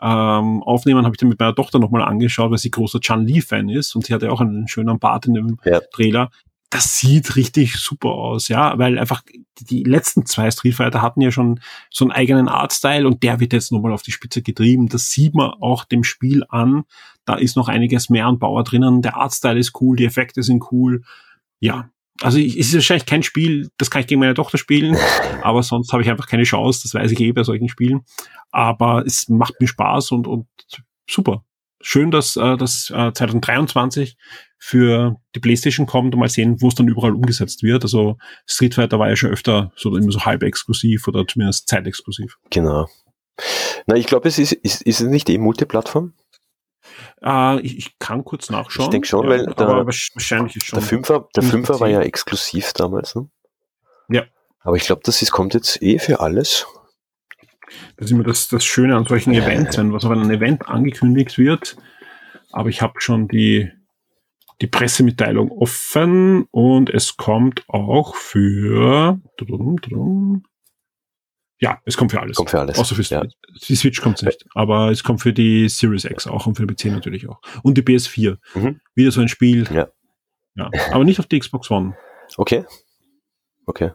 ähm, 0.00 0.62
aufnehmen, 0.62 1.04
habe 1.04 1.14
ich 1.14 1.18
den 1.18 1.28
mit 1.28 1.40
meiner 1.40 1.54
Tochter 1.54 1.78
nochmal 1.78 2.02
angeschaut, 2.02 2.50
weil 2.50 2.58
sie 2.58 2.70
großer 2.70 3.00
Chan 3.00 3.26
Lee 3.26 3.40
Fan 3.40 3.68
ist 3.68 3.94
und 3.94 4.06
sie 4.06 4.14
hatte 4.14 4.30
auch 4.30 4.40
einen 4.40 4.68
schönen 4.68 4.98
Bart 4.98 5.26
in 5.26 5.34
dem 5.34 5.58
Ja. 5.64 5.80
Trailer. 5.92 6.30
Das 6.70 6.98
sieht 6.98 7.36
richtig 7.36 7.76
super 7.76 8.10
aus, 8.10 8.48
ja, 8.48 8.78
weil 8.78 8.98
einfach 8.98 9.22
die 9.58 9.84
letzten 9.84 10.26
zwei 10.26 10.50
Street 10.50 10.74
Fighter 10.74 11.00
hatten 11.00 11.22
ja 11.22 11.30
schon 11.30 11.60
so 11.90 12.04
einen 12.04 12.12
eigenen 12.12 12.48
Artstyle 12.48 13.06
und 13.06 13.22
der 13.22 13.40
wird 13.40 13.54
jetzt 13.54 13.72
nochmal 13.72 13.92
auf 13.92 14.02
die 14.02 14.12
Spitze 14.12 14.42
getrieben. 14.42 14.88
Das 14.88 15.10
sieht 15.10 15.34
man 15.34 15.50
auch 15.60 15.84
dem 15.84 16.04
Spiel 16.04 16.44
an. 16.48 16.84
Da 17.24 17.36
ist 17.36 17.56
noch 17.56 17.68
einiges 17.68 18.10
mehr 18.10 18.26
an 18.26 18.38
Bauer 18.38 18.64
drinnen. 18.64 19.00
Der 19.00 19.16
Artstyle 19.16 19.58
ist 19.58 19.80
cool, 19.80 19.96
die 19.96 20.04
Effekte 20.04 20.42
sind 20.42 20.70
cool. 20.70 21.02
Ja, 21.58 21.90
also 22.20 22.38
ich, 22.38 22.58
es 22.58 22.68
ist 22.68 22.74
wahrscheinlich 22.74 23.06
kein 23.06 23.22
Spiel, 23.22 23.70
das 23.78 23.90
kann 23.90 24.00
ich 24.00 24.06
gegen 24.06 24.20
meine 24.20 24.34
Tochter 24.34 24.58
spielen, 24.58 24.96
aber 25.42 25.62
sonst 25.62 25.92
habe 25.92 26.02
ich 26.02 26.10
einfach 26.10 26.26
keine 26.26 26.42
Chance, 26.42 26.80
das 26.82 26.94
weiß 26.94 27.12
ich 27.12 27.20
eh 27.20 27.32
bei 27.32 27.44
solchen 27.44 27.68
Spielen. 27.68 28.04
Aber 28.50 29.04
es 29.06 29.28
macht 29.28 29.60
mir 29.60 29.68
Spaß 29.68 30.12
und, 30.12 30.26
und 30.26 30.46
super. 31.08 31.44
Schön, 31.80 32.10
dass 32.10 32.36
äh, 32.36 32.56
das 32.56 32.90
äh, 32.90 33.12
2023 33.12 34.16
für 34.58 35.16
die 35.34 35.40
Playstation 35.40 35.86
kommt 35.86 36.14
und 36.14 36.20
mal 36.20 36.28
sehen, 36.28 36.60
wo 36.60 36.68
es 36.68 36.74
dann 36.74 36.88
überall 36.88 37.14
umgesetzt 37.14 37.62
wird. 37.62 37.84
Also 37.84 38.18
Street 38.46 38.74
Fighter 38.74 38.98
war 38.98 39.08
ja 39.08 39.16
schon 39.16 39.30
öfter 39.30 39.72
so 39.76 39.96
immer 39.96 40.10
so 40.10 40.24
halb 40.24 40.42
exklusiv 40.42 41.06
oder 41.08 41.26
zumindest 41.26 41.68
zeitexklusiv. 41.68 42.36
Genau. 42.50 42.88
Na, 43.86 43.94
ich 43.96 44.06
glaube, 44.06 44.28
es 44.28 44.38
ist, 44.38 44.52
ist, 44.52 44.82
ist 44.82 45.00
es 45.00 45.06
nicht 45.06 45.30
eh 45.30 45.38
Multiplattform? 45.38 46.12
Äh, 47.22 47.60
ich, 47.60 47.78
ich 47.78 47.98
kann 47.98 48.24
kurz 48.24 48.50
nachschauen. 48.50 48.86
Ich 48.86 48.90
denk 48.90 49.06
schon, 49.06 49.24
ja, 49.24 49.30
weil 49.30 49.46
der- 49.46 49.68
aber 49.68 49.82
wahrsch- 49.88 50.10
wahrscheinlich 50.14 50.56
ist 50.56 50.66
schon. 50.66 50.78
Der 50.80 50.88
Fünfer, 50.88 51.28
der 51.36 51.42
Fünfer 51.44 51.78
war 51.80 51.88
ja 51.88 52.00
exklusiv 52.00 52.72
damals, 52.72 53.14
ne? 53.14 53.28
Ja. 54.08 54.24
Aber 54.60 54.76
ich 54.76 54.84
glaube, 54.84 55.02
das 55.04 55.22
ist, 55.22 55.30
kommt 55.30 55.54
jetzt 55.54 55.80
eh 55.82 55.98
für 55.98 56.20
alles. 56.20 56.66
Das 57.96 58.06
ist 58.06 58.10
immer 58.12 58.24
das, 58.24 58.48
das 58.48 58.64
Schöne 58.64 58.96
an 58.96 59.04
solchen 59.06 59.32
Events, 59.34 59.76
wenn 59.78 59.92
was 59.92 60.04
auf 60.04 60.10
einem 60.10 60.30
Event 60.30 60.66
angekündigt 60.68 61.38
wird. 61.38 61.76
Aber 62.50 62.70
ich 62.70 62.80
habe 62.82 63.00
schon 63.00 63.28
die, 63.28 63.70
die 64.60 64.66
Pressemitteilung 64.66 65.50
offen 65.50 66.44
und 66.50 66.90
es 66.90 67.16
kommt 67.16 67.64
auch 67.68 68.14
für. 68.16 69.20
Ja, 71.60 71.80
es 71.84 71.96
kommt 71.96 72.12
für 72.12 72.20
alles. 72.20 72.36
Kommt 72.36 72.50
für 72.50 72.60
alles. 72.60 72.78
Außer 72.78 72.94
für 72.94 73.02
ja. 73.02 73.24
Die 73.66 73.76
Switch 73.76 74.00
kommt 74.00 74.22
nicht. 74.22 74.46
Aber 74.54 74.90
es 74.90 75.02
kommt 75.02 75.20
für 75.20 75.32
die 75.32 75.68
Series 75.68 76.04
X 76.04 76.26
auch 76.26 76.46
und 76.46 76.56
für 76.56 76.66
den 76.66 76.74
PC 76.74 76.86
natürlich 76.86 77.28
auch. 77.28 77.40
Und 77.62 77.76
die 77.76 77.82
PS4. 77.82 78.38
Mhm. 78.54 78.80
Wieder 78.94 79.10
so 79.10 79.20
ein 79.20 79.28
Spiel. 79.28 79.66
Ja. 79.72 79.88
ja. 80.54 80.70
Aber 80.92 81.04
nicht 81.04 81.18
auf 81.18 81.26
die 81.26 81.38
Xbox 81.38 81.70
One. 81.70 81.96
Okay. 82.36 82.64
Okay. 83.66 83.90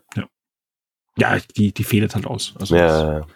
Ja, 1.17 1.37
die, 1.55 1.73
die 1.73 1.83
fehlt 1.83 2.15
halt 2.15 2.25
aus. 2.25 2.53
Also 2.59 2.75
das, 2.75 3.01
Ja, 3.01 3.27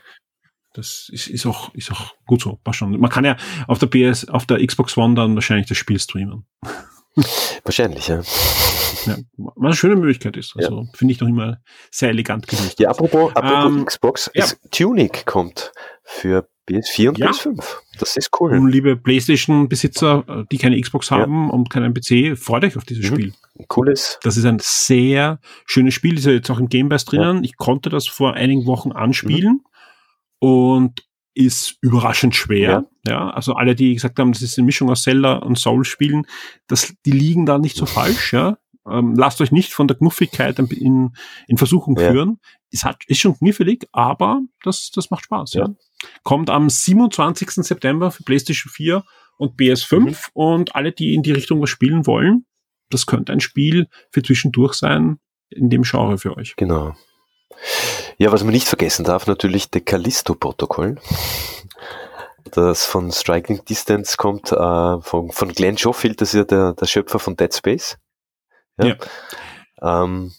Das 0.74 1.10
ist, 1.12 1.28
ist 1.28 1.46
auch, 1.46 1.74
ist 1.74 1.92
auch 1.92 2.14
gut 2.26 2.42
so. 2.42 2.60
Passt 2.64 2.80
schon. 2.80 3.00
Man 3.00 3.10
kann 3.10 3.24
ja 3.24 3.38
auf 3.68 3.80
der 3.80 3.88
PS, 3.88 4.28
auf 4.28 4.46
der 4.46 4.66
Xbox 4.66 4.98
One 4.98 5.16
dann 5.16 5.36
wahrscheinlich 5.36 5.68
das 5.68 5.78
Spiel 5.78 6.00
streamen. 6.00 6.46
Wahrscheinlich, 7.64 8.08
ja. 8.08 8.22
Ja, 9.06 9.18
was 9.38 9.56
eine 9.66 9.76
schöne 9.76 9.96
Möglichkeit 9.96 10.36
ist. 10.38 10.54
Also 10.58 10.88
finde 10.94 11.14
ich 11.14 11.20
noch 11.20 11.28
immer 11.28 11.58
sehr 11.92 12.10
elegant 12.10 12.48
gelöst. 12.48 12.80
Ja, 12.80 12.90
apropos, 12.90 13.36
apropos 13.36 13.66
Ähm, 13.78 13.86
Xbox, 13.86 14.30
ja. 14.34 14.46
Tunic 14.72 15.26
kommt 15.26 15.72
für 16.04 16.48
PS4 16.70 17.10
und 17.10 17.18
Ja. 17.18 17.28
PS5. 17.32 17.64
Das 18.00 18.18
ist 18.18 18.30
cool. 18.40 18.52
Und 18.58 18.70
liebe 18.70 18.98
PlayStation-Besitzer, 18.98 20.26
äh, 20.28 20.44
die 20.52 20.58
keine 20.58 20.80
Xbox 20.80 21.10
Ja. 21.10 21.18
haben 21.20 21.50
und 21.50 21.70
keinen 21.70 21.94
PC, 21.94 22.36
freut 22.38 22.64
euch 22.66 22.76
auf 22.76 22.84
dieses 22.84 23.10
Mhm. 23.10 23.16
Spiel. 23.16 23.34
Cooles. 23.70 24.20
Das 24.24 24.36
ist 24.38 24.46
ein 24.46 24.60
sehr 24.62 25.40
schönes 25.66 25.94
Spiel, 25.94 26.18
ist 26.18 26.26
ja 26.26 26.32
jetzt 26.34 26.50
auch 26.50 26.60
im 26.60 26.68
Game 26.70 26.90
Pass 26.90 27.06
drinnen. 27.06 27.44
Ich 27.44 27.56
konnte 27.58 27.90
das 27.90 28.08
vor 28.08 28.34
einigen 28.34 28.66
Wochen 28.66 28.92
anspielen 28.92 29.62
und 30.40 31.04
ist 31.38 31.78
überraschend 31.82 32.36
schwer. 32.36 32.86
Ja. 33.08 33.30
also 33.30 33.54
alle, 33.54 33.76
die 33.76 33.94
gesagt 33.94 34.20
haben, 34.20 34.32
das 34.34 34.42
ist 34.42 34.58
eine 34.58 34.66
Mischung 34.66 34.90
aus 34.90 35.04
Zelda 35.04 35.38
und 35.38 35.58
Soul 35.58 35.86
spielen, 35.86 36.26
das, 36.68 36.94
die 37.06 37.12
liegen 37.12 37.46
da 37.46 37.58
nicht 37.58 37.78
so 37.78 37.86
falsch, 37.86 38.34
ja. 38.34 38.58
Ähm, 38.90 39.16
lasst 39.16 39.42
euch 39.42 39.52
nicht 39.52 39.74
von 39.74 39.88
der 39.88 39.98
Knuffigkeit 39.98 40.58
in, 40.60 41.12
in 41.48 41.58
Versuchung 41.58 41.98
Ja. 42.00 42.12
führen. 42.12 42.40
Es 42.72 42.84
hat, 42.84 43.04
ist 43.08 43.20
schon 43.20 43.38
knifflig, 43.38 43.86
aber 43.92 44.42
das, 44.64 44.92
das 44.92 45.10
macht 45.12 45.26
Spaß, 45.26 45.54
ja. 45.54 45.68
Ja. 45.68 45.76
Kommt 46.24 46.50
am 46.50 46.70
27. 46.70 47.52
September 47.52 48.12
für 48.12 48.24
PlayStation 48.24 48.72
4 48.72 49.04
und 49.38 49.60
PS5 49.60 50.00
Mhm. 50.00 50.16
und 50.34 50.76
alle, 50.76 50.92
die 50.92 51.14
in 51.14 51.22
die 51.24 51.32
Richtung 51.34 51.62
was 51.62 51.70
spielen 51.70 52.06
wollen, 52.08 52.46
das 52.90 53.06
könnte 53.06 53.34
ein 53.34 53.42
Spiel 53.42 53.88
für 54.12 54.24
zwischendurch 54.24 54.74
sein, 54.74 55.20
in 55.50 55.70
dem 55.70 55.84
Genre 55.84 56.18
für 56.18 56.36
euch. 56.38 56.56
Genau. 56.56 56.96
Ja, 58.18 58.32
was 58.32 58.44
man 58.44 58.54
nicht 58.54 58.68
vergessen 58.68 59.06
darf, 59.06 59.28
natürlich 59.28 59.70
der 59.70 59.82
Callisto-Protokoll. 59.82 60.98
Das 62.52 62.86
von 62.86 63.12
Striking 63.12 63.64
Distance 63.66 64.18
kommt 64.18 64.52
äh, 64.52 65.02
von, 65.02 65.32
von 65.32 65.50
Glenn 65.50 65.78
Schofield, 65.78 66.22
das 66.22 66.30
ist 66.30 66.38
ja 66.38 66.44
der, 66.44 66.74
der 66.74 66.86
Schöpfer 66.86 67.20
von 67.20 67.36
Dead 67.36 67.54
Space. 67.54 67.98
Ja. 68.82 68.96
Ähm, 69.82 70.32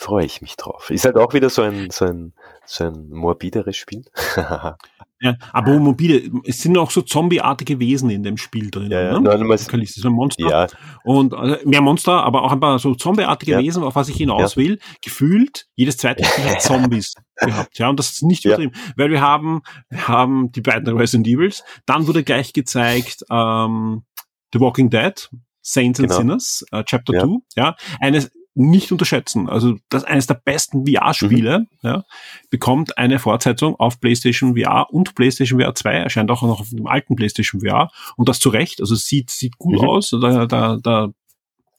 Freue 0.00 0.24
ich 0.26 0.40
mich 0.42 0.56
drauf. 0.56 0.90
Ist 0.90 1.04
halt 1.04 1.16
auch 1.16 1.34
wieder 1.34 1.50
so 1.50 1.62
ein, 1.62 1.90
so 1.90 2.04
ein, 2.04 2.32
so 2.64 2.84
ein 2.84 3.08
morbideres 3.10 3.76
Spiel. 3.76 4.04
Ja, 5.20 5.34
aber 5.52 5.80
mobile, 5.80 6.30
es 6.44 6.62
sind 6.62 6.78
auch 6.78 6.92
so 6.92 7.02
zombieartige 7.02 7.80
Wesen 7.80 8.08
in 8.08 8.22
dem 8.22 8.36
Spiel 8.36 8.70
drin. 8.70 8.92
Ja, 8.92 9.00
ja. 9.02 9.18
Ne? 9.18 9.28
Callisto 9.28 9.98
ist 9.98 10.04
ein 10.06 10.12
Monster. 10.12 10.48
ja, 10.48 10.66
Und 11.02 11.32
äh, 11.32 11.58
mehr 11.64 11.80
Monster, 11.80 12.22
aber 12.22 12.44
auch 12.44 12.52
ein 12.52 12.60
paar 12.60 12.78
so 12.78 12.94
zombieartige 12.94 13.50
Ja. 13.50 13.58
Wesen, 13.58 13.82
auf 13.82 13.96
was 13.96 14.08
ich 14.08 14.16
hinaus 14.16 14.56
will. 14.56 14.78
Gefühlt, 15.02 15.66
jedes 15.74 15.96
zweite 15.96 16.24
Spiel 16.24 16.44
hat 16.44 16.62
Zombies 16.62 17.14
gehabt. 17.34 17.76
Ja, 17.80 17.88
und 17.88 17.98
das 17.98 18.10
ist 18.12 18.22
nicht 18.22 18.44
Ja. 18.44 18.50
übertrieben. 18.50 18.72
Weil 18.94 19.10
wir 19.10 19.20
haben, 19.20 19.62
wir 19.90 20.06
haben 20.06 20.52
die 20.52 20.60
beiden 20.60 20.96
Resident 20.96 21.26
Evils. 21.26 21.64
Dann 21.84 22.06
wurde 22.06 22.22
gleich 22.22 22.52
gezeigt 22.52 23.24
ähm, 23.28 24.04
The 24.52 24.60
Walking 24.60 24.88
Dead, 24.88 25.28
Saints 25.62 25.98
and 25.98 26.10
Genau. 26.10 26.20
Sinners, 26.20 26.64
äh, 26.70 26.84
Chapter 26.84 27.14
Ja. 27.14 27.24
2. 27.24 27.38
Ja, 27.56 27.76
eines 27.98 28.30
nicht 28.58 28.90
unterschätzen. 28.90 29.48
Also 29.48 29.76
das 29.88 30.02
eines 30.04 30.26
der 30.26 30.34
besten 30.34 30.84
VR-Spiele, 30.86 31.60
Mhm. 31.60 31.66
ja, 31.82 32.04
bekommt 32.50 32.98
eine 32.98 33.18
Fortsetzung 33.20 33.76
auf 33.76 34.00
PlayStation 34.00 34.56
VR 34.56 34.86
und 34.90 35.14
PlayStation 35.14 35.60
VR 35.60 35.74
2, 35.74 35.92
erscheint 35.92 36.30
auch 36.30 36.42
noch 36.42 36.60
auf 36.60 36.68
dem 36.70 36.86
alten 36.86 37.14
PlayStation 37.14 37.60
VR 37.60 37.90
und 38.16 38.28
das 38.28 38.40
zu 38.40 38.48
Recht. 38.48 38.80
Also 38.80 38.94
sieht, 38.96 39.30
sieht 39.30 39.58
gut 39.58 39.80
Mhm. 39.80 39.88
aus. 39.88 40.10
Da, 40.10 40.46
da, 40.46 40.76
da 40.82 41.08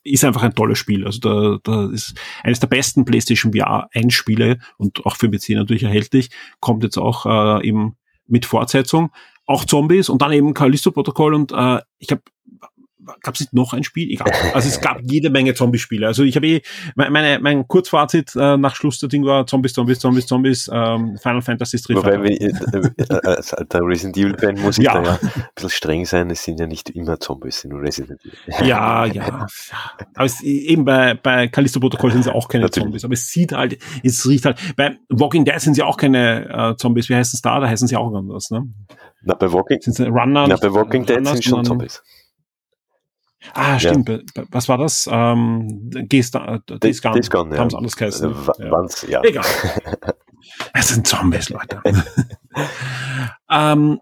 ist 0.03 0.23
einfach 0.23 0.43
ein 0.43 0.55
tolles 0.55 0.77
Spiel. 0.79 1.05
Also 1.05 1.19
da, 1.19 1.57
da 1.63 1.91
ist 1.91 2.13
eines 2.43 2.61
der 2.61 2.67
besten 2.67 3.03
PlayStation 3.03 3.51
VR 3.53 3.89
Einspiele 3.93 4.59
und 4.77 5.05
auch 5.05 5.17
für 5.17 5.29
PC 5.29 5.49
natürlich 5.49 5.83
erhältlich. 5.83 6.29
Kommt 6.61 6.83
jetzt 6.83 6.97
auch 6.97 7.25
äh, 7.25 7.67
eben 7.67 7.97
mit 8.25 8.45
Fortsetzung. 8.45 9.11
Auch 9.45 9.65
Zombies 9.65 10.07
und 10.07 10.21
dann 10.21 10.31
eben 10.31 10.53
Callisto-Protokoll 10.53 11.33
und 11.33 11.51
äh, 11.51 11.81
ich 11.97 12.11
habe 12.11 12.21
gab 13.21 13.35
es 13.35 13.41
nicht 13.41 13.53
noch 13.53 13.73
ein 13.73 13.83
Spiel? 13.83 14.09
Egal. 14.11 14.31
Also 14.53 14.67
es 14.67 14.81
gab 14.81 14.99
jede 15.03 15.29
Menge 15.29 15.53
Zombie-Spiele. 15.53 16.05
Also 16.05 16.23
ich 16.23 16.35
habe 16.35 16.47
eh, 16.47 16.61
meine, 16.95 17.39
mein 17.39 17.67
Kurzfazit 17.67 18.35
äh, 18.35 18.57
nach 18.57 18.75
Schluss 18.75 18.99
der 18.99 19.09
Ding 19.09 19.25
war 19.25 19.45
Zombies, 19.47 19.73
Zombies, 19.73 19.99
Zombies, 19.99 20.27
Zombies, 20.27 20.69
ähm, 20.71 21.17
Final 21.21 21.41
Fantasy 21.41 21.77
Street 21.77 21.97
Wobei, 21.97 22.21
wenn, 22.21 22.31
äh, 22.31 22.51
äh, 22.97 23.19
als 23.23 23.53
alter 23.53 23.81
Resident 23.81 24.17
Evil-Fan 24.17 24.61
muss 24.61 24.77
ich 24.77 24.85
ja. 24.85 24.93
da 24.93 25.03
ja 25.03 25.19
ein 25.21 25.43
bisschen 25.55 25.69
streng 25.69 26.05
sein, 26.05 26.29
es 26.29 26.43
sind 26.43 26.59
ja 26.59 26.67
nicht 26.67 26.89
immer 26.89 27.19
Zombies 27.19 27.63
in 27.63 27.73
Resident 27.73 28.19
Evil. 28.21 28.67
Ja, 28.67 29.05
ja. 29.05 29.47
Aber 30.15 30.25
es, 30.25 30.41
eben 30.41 30.85
bei, 30.85 31.13
bei 31.13 31.47
Callisto 31.47 31.79
Protocol 31.79 32.11
sind 32.11 32.21
es 32.21 32.27
auch 32.27 32.47
keine 32.47 32.65
Natürlich. 32.65 32.85
Zombies, 32.85 33.05
aber 33.05 33.13
es 33.13 33.27
sieht 33.29 33.53
halt, 33.53 33.77
es 34.03 34.27
riecht 34.27 34.45
halt, 34.45 34.57
bei 34.75 34.97
Walking 35.09 35.45
Dead 35.45 35.59
sind 35.59 35.75
sie 35.75 35.83
auch 35.83 35.97
keine 35.97 36.49
äh, 36.49 36.75
Zombies, 36.77 37.09
wie 37.09 37.15
heißen 37.15 37.37
es 37.37 37.41
da? 37.41 37.59
Da 37.59 37.67
heißen 37.67 37.87
sie 37.87 37.95
auch 37.95 38.13
anders, 38.13 38.51
ne? 38.51 38.67
Na, 39.21 39.33
bei 39.35 39.51
Walking, 39.51 39.79
Runner, 40.07 40.47
na, 40.47 40.55
bei 40.55 40.73
Walking 40.73 41.05
Dead 41.05 41.25
sind 41.25 41.43
schon 41.43 41.65
Zombies. 41.65 42.01
Ah, 43.53 43.79
stimmt. 43.79 44.09
Ja. 44.09 44.43
Was 44.51 44.67
war 44.67 44.77
das? 44.77 45.07
Ähm, 45.11 45.89
Days 45.91 46.31
Gone. 46.31 46.61
Days 46.67 47.01
Gone, 47.01 47.53
ja. 47.53 47.59
Haben 47.59 47.67
es 47.67 47.75
anders 47.75 47.95
geheißen. 47.95 48.35
Äh, 48.59 49.11
ja. 49.11 49.21
Egal. 49.23 49.45
es 50.73 50.89
sind 50.89 51.07
Zombies, 51.07 51.49
Leute. 51.49 51.81
ähm, 53.49 53.99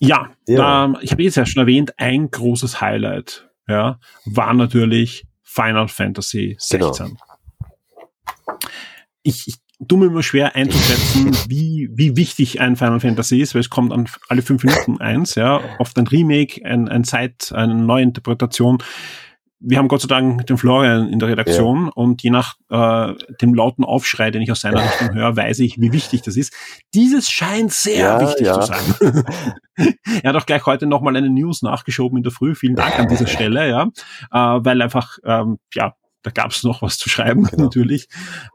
ja, 0.00 0.30
ja. 0.48 0.56
Da, 0.56 1.00
ich 1.02 1.12
habe 1.12 1.22
jetzt 1.22 1.36
ja 1.36 1.46
schon 1.46 1.60
erwähnt, 1.60 1.94
ein 1.98 2.30
großes 2.30 2.80
Highlight 2.80 3.50
ja, 3.70 4.00
war 4.24 4.52
natürlich 4.52 5.26
Final 5.42 5.88
Fantasy 5.88 6.56
16. 6.58 7.06
Genau. 7.06 7.18
Ich, 9.22 9.46
ich 9.46 9.59
mir 9.96 10.06
immer 10.06 10.22
schwer 10.22 10.54
einzuschätzen, 10.54 11.36
wie, 11.48 11.88
wie 11.92 12.16
wichtig 12.16 12.60
ein 12.60 12.76
Final 12.76 13.00
Fantasy 13.00 13.40
ist, 13.40 13.54
weil 13.54 13.60
es 13.60 13.70
kommt 13.70 13.92
an 13.92 14.06
alle 14.28 14.42
fünf 14.42 14.62
Minuten 14.62 15.00
eins, 15.00 15.34
ja, 15.34 15.60
oft 15.78 15.98
ein 15.98 16.06
Remake, 16.06 16.64
ein, 16.64 16.88
ein 16.88 17.04
Zeit, 17.04 17.50
eine 17.54 17.74
neue 17.74 18.02
Interpretation. 18.02 18.78
Wir 19.62 19.78
haben 19.78 19.88
Gott 19.88 20.02
sei 20.02 20.08
Dank 20.08 20.46
den 20.46 20.56
Florian 20.58 21.08
in 21.08 21.18
der 21.18 21.28
Redaktion 21.30 21.86
ja. 21.86 21.92
und 21.94 22.22
je 22.22 22.30
nach 22.30 22.56
äh, 22.70 23.14
dem 23.40 23.54
lauten 23.54 23.84
Aufschrei, 23.84 24.30
den 24.30 24.40
ich 24.42 24.50
aus 24.50 24.60
seiner 24.60 24.82
Richtung 24.82 25.14
höre, 25.14 25.36
weiß 25.36 25.58
ich, 25.60 25.78
wie 25.80 25.92
wichtig 25.92 26.22
das 26.22 26.36
ist. 26.36 26.54
Dieses 26.94 27.30
scheint 27.30 27.72
sehr 27.72 27.98
ja, 27.98 28.20
wichtig 28.20 28.46
ja. 28.46 28.60
zu 28.60 28.66
sein. 28.66 29.24
er 30.22 30.30
hat 30.30 30.36
auch 30.36 30.46
gleich 30.46 30.64
heute 30.64 30.86
nochmal 30.86 31.16
eine 31.16 31.28
News 31.28 31.60
nachgeschoben 31.60 32.18
in 32.18 32.22
der 32.22 32.32
Früh. 32.32 32.54
Vielen 32.54 32.74
Dank 32.74 32.98
an 32.98 33.08
dieser 33.08 33.26
Stelle, 33.26 33.68
ja, 33.68 33.82
äh, 34.30 34.64
weil 34.64 34.80
einfach 34.80 35.18
ähm, 35.24 35.58
ja 35.74 35.94
da 36.22 36.30
gab 36.30 36.50
es 36.50 36.62
noch 36.62 36.82
was 36.82 36.98
zu 36.98 37.08
schreiben, 37.08 37.44
genau. 37.44 37.62
natürlich. 37.64 38.08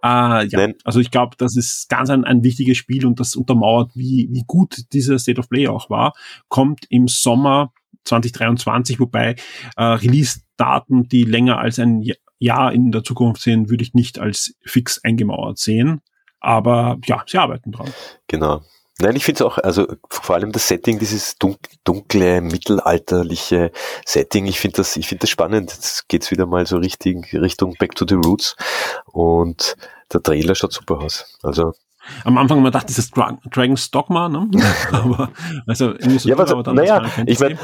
Äh, 0.03 0.47
ja, 0.47 0.47
Nein. 0.51 0.75
also 0.83 0.99
ich 0.99 1.11
glaube, 1.11 1.35
das 1.37 1.55
ist 1.55 1.89
ganz 1.89 2.09
ein, 2.09 2.23
ein 2.23 2.43
wichtiges 2.43 2.77
Spiel 2.77 3.05
und 3.05 3.19
das 3.19 3.35
untermauert, 3.35 3.91
wie, 3.95 4.27
wie 4.31 4.43
gut 4.45 4.77
dieser 4.93 5.19
State 5.19 5.39
of 5.39 5.49
Play 5.49 5.67
auch 5.67 5.89
war. 5.89 6.13
Kommt 6.47 6.85
im 6.89 7.07
Sommer 7.07 7.73
2023, 8.03 8.99
wobei 8.99 9.35
äh, 9.77 9.83
Release-Daten, 9.83 11.07
die 11.07 11.23
länger 11.23 11.57
als 11.57 11.79
ein 11.79 12.03
Jahr 12.37 12.71
in 12.73 12.91
der 12.91 13.03
Zukunft 13.03 13.41
sind, 13.41 13.69
würde 13.69 13.83
ich 13.83 13.93
nicht 13.93 14.19
als 14.19 14.55
fix 14.63 15.03
eingemauert 15.03 15.57
sehen. 15.57 16.01
Aber 16.39 16.99
ja, 17.05 17.23
sie 17.25 17.37
arbeiten 17.37 17.71
dran. 17.71 17.91
Genau. 18.27 18.61
Nein, 18.99 19.15
ich 19.17 19.25
finde 19.25 19.43
es 19.43 19.45
auch, 19.45 19.57
also 19.57 19.87
vor 20.09 20.35
allem 20.35 20.53
das 20.53 20.69
Setting, 20.69 20.99
dieses 20.99 21.35
dunkle, 21.37 22.39
mittelalterliche 22.39 23.71
Setting, 24.05 24.45
ich 24.45 24.59
finde 24.59 24.77
das, 24.77 24.95
ich 24.95 25.07
finde 25.07 25.21
das 25.21 25.29
spannend. 25.29 25.71
Jetzt 25.71 26.07
geht's 26.07 26.31
wieder 26.31 26.45
mal 26.45 26.65
so 26.65 26.77
richtig 26.77 27.33
Richtung 27.33 27.75
Back 27.77 27.95
to 27.95 28.05
the 28.07 28.15
Roots 28.15 28.55
und 29.11 29.75
der 30.13 30.23
Trailer 30.23 30.55
schaut 30.55 30.71
super 30.71 30.99
aus. 30.99 31.37
Also 31.43 31.73
am 32.23 32.37
Anfang 32.37 32.61
man 32.61 32.71
dachte, 32.71 32.87
das 32.87 32.99
ist 32.99 33.15
Dragon's 33.15 33.91
Dogma, 33.91 34.29
ne? 34.29 34.49
aber 34.91 35.31
also 35.67 35.89
irgendwie 35.89 36.19
so 36.19 36.29
ja, 36.29 36.37
was, 36.37 36.51
aber 36.51 36.73
naja, 36.73 37.03
ich 37.25 37.39
meine, 37.39 37.57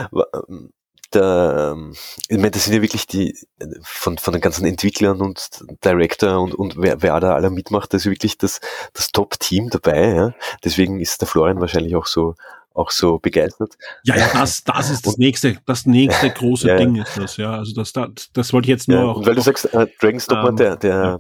der, 1.14 1.74
ähm, 1.74 1.94
ich 2.28 2.38
meine, 2.38 2.52
das 2.52 2.66
sind 2.66 2.74
ja 2.74 2.82
wirklich 2.82 3.08
die 3.08 3.38
von, 3.84 4.18
von 4.18 4.34
den 4.34 4.42
ganzen 4.42 4.66
Entwicklern 4.66 5.22
und 5.22 5.64
Director 5.84 6.40
und, 6.40 6.56
und 6.56 6.76
wer, 6.78 7.02
wer 7.02 7.20
da 7.20 7.36
alle 7.36 7.50
mitmacht, 7.50 7.94
das 7.94 8.06
ist 8.06 8.12
wirklich 8.12 8.38
das, 8.38 8.62
das 8.94 9.12
Top-Team 9.12 9.70
dabei. 9.70 10.14
Ja? 10.14 10.34
Deswegen 10.64 11.00
ist 11.00 11.22
der 11.22 11.28
Florian 11.28 11.60
wahrscheinlich 11.62 11.96
auch 11.96 12.06
so 12.06 12.36
auch 12.74 12.92
so 12.92 13.20
begeistert. 13.20 13.74
Ja, 14.04 14.16
ja, 14.16 14.30
das, 14.32 14.64
das 14.64 14.90
ist 14.90 15.06
das 15.06 15.18
nächste, 15.18 15.58
das 15.66 15.86
nächste 15.86 16.30
große 16.34 16.70
ja, 16.70 16.78
Ding 16.78 16.96
ist 16.96 17.18
das, 17.18 17.38
ja. 17.38 17.52
Also 17.52 17.74
das, 17.74 17.92
das, 17.92 18.30
das 18.34 18.54
wollte 18.54 18.68
ich 18.68 18.70
jetzt 18.70 18.88
nur 18.88 19.00
ja, 19.00 19.06
auch. 19.06 19.26
Weil 19.26 19.36
du 19.36 19.42
sagst, 19.42 19.66
äh, 19.74 19.88
Dragon's 20.00 20.26
Dogma, 20.26 20.50
ähm, 20.50 20.56
der, 20.56 20.76
der, 20.78 21.20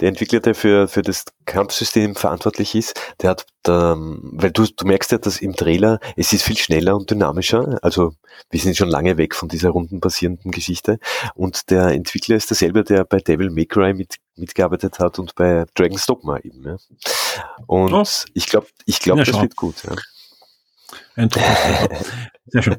der 0.00 0.08
Entwickler, 0.08 0.40
der 0.40 0.54
für, 0.54 0.88
für 0.88 1.02
das 1.02 1.24
Kampfsystem 1.44 2.14
verantwortlich 2.16 2.74
ist, 2.74 3.00
der 3.20 3.30
hat, 3.30 3.46
da, 3.62 3.96
weil 3.96 4.50
du, 4.50 4.66
du 4.66 4.86
merkst 4.86 5.12
ja, 5.12 5.18
dass 5.18 5.40
im 5.40 5.54
Trailer, 5.54 6.00
es 6.16 6.32
ist 6.32 6.42
viel 6.42 6.56
schneller 6.56 6.96
und 6.96 7.10
dynamischer, 7.10 7.78
also 7.82 8.14
wir 8.50 8.60
sind 8.60 8.76
schon 8.76 8.88
lange 8.88 9.16
weg 9.16 9.34
von 9.34 9.48
dieser 9.48 9.70
runden 9.70 10.00
basierenden 10.00 10.50
Geschichte 10.50 10.98
und 11.34 11.70
der 11.70 11.88
Entwickler 11.88 12.36
ist 12.36 12.50
derselbe, 12.50 12.84
der 12.84 13.04
bei 13.04 13.18
Devil 13.18 13.50
May 13.50 13.66
Cry 13.66 13.94
mit, 13.94 14.16
mitgearbeitet 14.36 14.98
hat 14.98 15.18
und 15.18 15.34
bei 15.34 15.66
Dragon's 15.74 16.06
Dogma 16.06 16.38
eben. 16.38 16.64
Ja. 16.64 16.76
Und 17.66 17.92
oh. 17.92 18.04
ich 18.34 18.46
glaube, 18.46 18.66
ich 18.86 19.00
glaube, 19.00 19.20
ja, 19.20 19.24
das 19.24 19.40
wird 19.40 19.56
gut. 19.56 19.76
Ja. 19.84 19.94
Sehr 22.46 22.62
schön. 22.62 22.76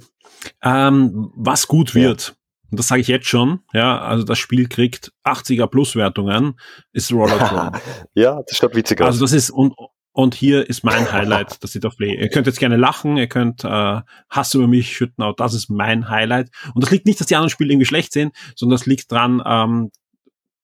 Ähm, 0.62 1.32
was 1.36 1.68
gut 1.68 1.96
wird, 1.96 2.36
und 2.74 2.80
das 2.80 2.88
sage 2.88 3.02
ich 3.02 3.08
jetzt 3.08 3.28
schon, 3.28 3.60
ja, 3.72 4.02
also 4.02 4.24
das 4.24 4.40
Spiel 4.40 4.68
kriegt 4.68 5.12
80er 5.26 5.68
Plus 5.68 5.96
Wertungen, 5.96 6.60
ist 6.92 7.14
Rollertron. 7.14 7.80
ja, 8.16 8.42
das 8.48 8.58
schaut 8.58 8.76
witzig 8.76 9.00
aus. 9.00 9.06
Also 9.10 9.26
das 9.26 9.32
ist, 9.32 9.52
und, 9.52 9.76
und 10.12 10.34
hier 10.34 10.68
ist 10.68 10.84
mein 10.84 11.12
Highlight, 11.12 11.64
das 11.64 11.76
of 11.86 11.96
Play. 11.98 12.16
Ihr 12.20 12.30
könnt 12.30 12.48
jetzt 12.48 12.58
gerne 12.58 12.78
lachen, 12.78 13.16
ihr 13.16 13.28
könnt 13.28 13.64
äh, 13.64 14.02
Hass 14.28 14.56
über 14.56 14.66
mich 14.68 14.98
schütten, 14.98 15.24
aber 15.24 15.36
das 15.38 15.54
ist 15.54 15.70
mein 15.70 16.10
Highlight. 16.10 16.50
Und 16.74 16.84
das 16.84 16.90
liegt 16.90 17.06
nicht, 17.06 17.20
dass 17.20 17.28
die 17.28 17.36
anderen 17.36 17.52
Spiele 17.52 17.72
irgendwie 17.72 17.86
schlecht 17.86 18.12
sind, 18.12 18.36
sondern 18.56 18.80
das 18.80 18.88
liegt 18.88 19.12
dran, 19.12 19.44
ähm, 19.46 19.92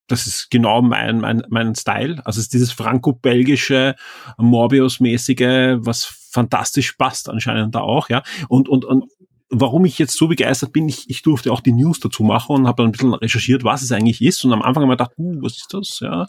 das 0.07 0.25
ist 0.25 0.49
genau 0.49 0.81
mein, 0.81 1.19
mein, 1.19 1.43
mein 1.49 1.75
Style. 1.75 2.25
Also 2.25 2.39
es 2.39 2.45
ist 2.45 2.53
dieses 2.53 2.71
franco-belgische, 2.71 3.93
Morbius-mäßige, 4.39 5.77
was 5.85 6.05
fantastisch 6.31 6.93
passt 6.93 7.29
anscheinend 7.29 7.75
da 7.75 7.81
auch, 7.81 8.09
ja. 8.09 8.23
Und, 8.47 8.67
und, 8.67 8.83
und 8.83 9.05
warum 9.49 9.85
ich 9.85 9.97
jetzt 9.97 10.17
so 10.17 10.27
begeistert 10.27 10.73
bin, 10.73 10.87
ich, 10.87 11.09
ich 11.09 11.21
durfte 11.21 11.51
auch 11.51 11.61
die 11.61 11.71
News 11.71 11.99
dazu 11.99 12.23
machen 12.23 12.55
und 12.55 12.67
habe 12.67 12.77
dann 12.77 12.89
ein 12.89 12.91
bisschen 12.91 13.13
recherchiert, 13.13 13.63
was 13.63 13.81
es 13.81 13.91
eigentlich 13.91 14.21
ist. 14.21 14.43
Und 14.45 14.53
am 14.53 14.61
Anfang 14.61 14.83
habe 14.83 14.93
ich 14.93 14.97
gedacht, 14.97 15.13
uh, 15.17 15.41
was 15.41 15.57
ist 15.57 15.73
das? 15.73 15.99
Ja, 16.01 16.27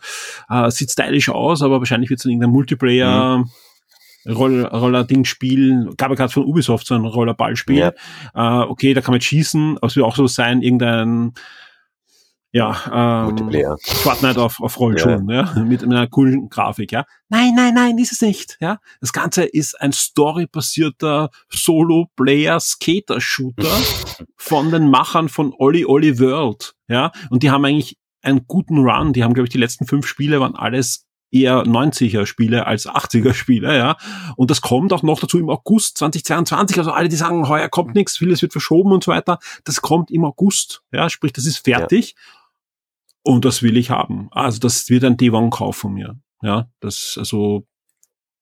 äh, 0.48 0.70
sieht 0.70 0.90
stylisch 0.90 1.28
aus, 1.28 1.62
aber 1.62 1.78
wahrscheinlich 1.78 2.10
wird 2.10 2.18
es 2.18 2.24
dann 2.24 2.32
irgendein 2.32 2.52
Multiplayer. 2.52 3.38
Mhm. 3.38 3.50
Roll, 4.28 4.64
Roller-Ding-Spiel, 4.64 5.94
gab 5.96 6.10
ja 6.10 6.14
gerade 6.14 6.32
von 6.32 6.44
Ubisoft 6.44 6.86
so 6.86 6.94
ein 6.94 7.06
Rollerballspiel. 7.06 7.92
Ja. 8.34 8.62
Äh, 8.62 8.66
okay, 8.66 8.92
da 8.92 9.00
kann 9.00 9.12
man 9.12 9.20
schießen, 9.20 9.78
aber 9.78 9.86
es 9.86 9.96
wird 9.96 10.04
auch 10.04 10.16
so 10.16 10.26
sein, 10.26 10.60
irgendein 10.60 11.32
ja, 12.52 13.28
ähm. 13.28 13.76
Fortnite 13.78 14.40
auf, 14.40 14.60
auf 14.60 14.80
Rollschuhen, 14.80 15.28
ja. 15.28 15.52
ja, 15.54 15.62
mit, 15.62 15.82
mit 15.82 15.84
einer 15.84 16.08
coolen 16.08 16.48
Grafik, 16.48 16.92
ja. 16.92 17.04
Nein, 17.28 17.52
nein, 17.54 17.74
nein, 17.74 17.98
ist 17.98 18.12
es 18.12 18.22
nicht, 18.22 18.56
ja. 18.60 18.78
Das 19.00 19.12
Ganze 19.12 19.44
ist 19.44 19.80
ein 19.80 19.92
storybasierter 19.92 21.30
Solo-Player-Skater-Shooter 21.48 23.76
von 24.36 24.70
den 24.70 24.88
Machern 24.90 25.28
von 25.28 25.52
Olli 25.56 25.84
Olli 25.84 26.18
World, 26.18 26.74
ja. 26.88 27.12
Und 27.30 27.42
die 27.42 27.50
haben 27.50 27.64
eigentlich 27.64 27.98
einen 28.22 28.46
guten 28.46 28.78
Run. 28.78 29.12
Die 29.12 29.24
haben, 29.24 29.34
glaube 29.34 29.46
ich, 29.46 29.52
die 29.52 29.58
letzten 29.58 29.86
fünf 29.86 30.06
Spiele 30.06 30.40
waren 30.40 30.54
alles 30.54 31.06
eher 31.32 31.62
90er 31.62 32.26
Spiele 32.26 32.66
als 32.66 32.88
80er 32.88 33.32
Spiele, 33.32 33.76
ja. 33.76 33.96
Und 34.36 34.50
das 34.50 34.60
kommt 34.60 34.92
auch 34.92 35.02
noch 35.02 35.20
dazu 35.20 35.38
im 35.38 35.48
August 35.48 35.98
2022. 35.98 36.78
Also 36.78 36.90
alle, 36.90 37.08
die 37.08 37.16
sagen, 37.16 37.48
heuer 37.48 37.68
kommt 37.68 37.94
nichts, 37.94 38.16
vieles 38.16 38.42
wird 38.42 38.52
verschoben 38.52 38.92
und 38.92 39.04
so 39.04 39.12
weiter. 39.12 39.38
Das 39.64 39.80
kommt 39.80 40.10
im 40.10 40.24
August, 40.24 40.82
ja. 40.92 41.08
Sprich, 41.08 41.32
das 41.32 41.46
ist 41.46 41.58
fertig. 41.58 42.14
Ja. 42.16 42.39
Und 43.22 43.44
das 43.44 43.62
will 43.62 43.76
ich 43.76 43.90
haben. 43.90 44.28
Also 44.30 44.58
das 44.58 44.88
wird 44.88 45.04
ein 45.04 45.16
D1-Kauf 45.16 45.76
von 45.76 45.94
mir. 45.94 46.18
Ja, 46.42 46.70
das, 46.80 47.16
also, 47.18 47.66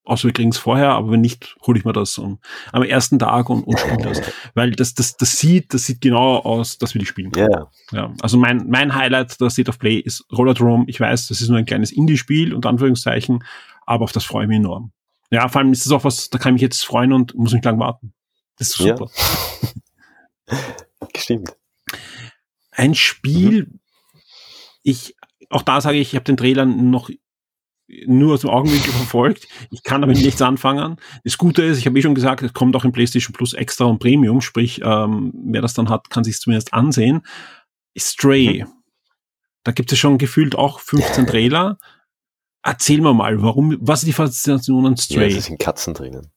außer 0.05 0.29
wir 0.29 0.33
kriegen 0.33 0.51
es 0.51 0.59
vorher, 0.59 0.91
aber 0.91 1.11
wenn 1.11 1.21
nicht, 1.21 1.57
hole 1.67 1.79
ich 1.79 1.85
mir 1.85 1.93
das 1.93 2.17
um, 2.19 2.39
am 2.73 2.85
ersten 2.85 3.19
Tag 3.19 3.51
und, 3.51 3.65
und 3.65 3.79
spiele 3.79 4.05
das. 4.05 4.23
Weil 4.55 4.71
das, 4.71 4.95
das, 4.95 5.17
das 5.17 5.37
sieht, 5.37 5.75
das 5.75 5.87
sieht 5.87 6.01
genau 6.01 6.39
aus, 6.39 6.79
dass 6.79 6.95
wir 6.95 7.01
die 7.01 7.07
spielen 7.07 7.33
können. 7.33 7.51
Yeah. 7.51 7.71
Ja. 7.91 8.15
Also 8.23 8.39
mein, 8.39 8.69
mein 8.69 8.95
Highlight 8.95 9.41
der 9.41 9.51
State 9.51 9.69
of 9.69 9.81
Play 9.81 9.99
ist 9.99 10.25
Rollerdrome. 10.33 10.85
Ich 10.87 11.01
weiß, 11.01 11.27
das 11.27 11.41
ist 11.41 11.49
nur 11.49 11.59
ein 11.59 11.67
kleines 11.67 11.91
Indie-Spiel, 11.91 12.55
unter 12.55 12.69
Anführungszeichen, 12.69 13.43
aber 13.85 14.05
auf 14.05 14.13
das 14.13 14.25
freue 14.25 14.45
ich 14.45 14.49
mich 14.49 14.59
enorm. 14.59 14.93
Ja, 15.31 15.49
vor 15.49 15.61
allem 15.61 15.73
ist 15.73 15.85
das 15.85 15.93
auch 15.93 16.05
was, 16.05 16.31
da 16.31 16.39
kann 16.39 16.53
ich 16.53 16.55
mich 16.55 16.63
jetzt 16.63 16.85
freuen 16.85 17.13
und 17.13 17.35
muss 17.35 17.53
nicht 17.53 17.65
lang 17.65 17.81
warten. 17.81 18.15
Das 18.57 18.69
ist 18.69 18.77
super. 18.77 19.11
Ja. 20.51 20.59
Stimmt. 21.17 21.57
Ein 22.71 22.95
Spiel, 22.95 23.65
mhm 23.65 23.78
ich, 24.89 25.17
auch 25.51 25.63
da 25.63 25.81
sage 25.81 25.99
ich, 25.99 26.09
ich 26.09 26.15
habe 26.15 26.25
den 26.25 26.37
Trailer 26.37 26.65
noch 26.65 27.11
nur 28.07 28.35
aus 28.35 28.43
dem 28.43 28.51
Augenwinkel 28.51 28.93
verfolgt. 28.93 29.49
Ich 29.71 29.83
kann 29.83 30.01
damit 30.01 30.19
nichts 30.19 30.43
anfangen. 30.43 30.97
Das 31.25 31.39
Gute 31.39 31.63
ist, 31.63 31.79
ich 31.79 31.87
habe 31.87 31.99
eh 31.99 32.03
schon 32.03 32.15
gesagt, 32.15 32.43
es 32.43 32.53
kommt 32.53 32.77
auch 32.77 32.85
im 32.85 32.93
PlayStation 32.93 33.33
Plus 33.33 33.55
Extra 33.55 33.87
und 33.87 33.99
Premium, 33.99 34.41
sprich, 34.41 34.81
ähm, 34.85 35.33
wer 35.35 35.63
das 35.63 35.75
dann 35.75 35.89
hat, 35.89 36.11
kann 36.11 36.25
sich 36.25 36.39
zumindest 36.39 36.75
ansehen. 36.75 37.23
Stray. 37.97 38.65
Mhm. 38.65 38.73
Da 39.65 39.73
gibt 39.73 39.91
es 39.93 39.99
schon 39.99 40.19
gefühlt 40.19 40.55
auch 40.55 40.81
15 40.81 41.27
Trailer. 41.29 41.79
Erzähl 42.63 43.01
mir 43.01 43.15
mal, 43.15 43.41
warum, 43.43 43.79
was 43.81 44.01
ist 44.01 44.09
die 44.09 44.13
Faszination 44.13 44.87
an 44.87 44.97
Stray? 44.97 45.31
Ja, 45.31 45.39
es 45.39 45.47
sind 45.47 45.59
Katzen 45.59 45.95
drinnen. 45.95 46.31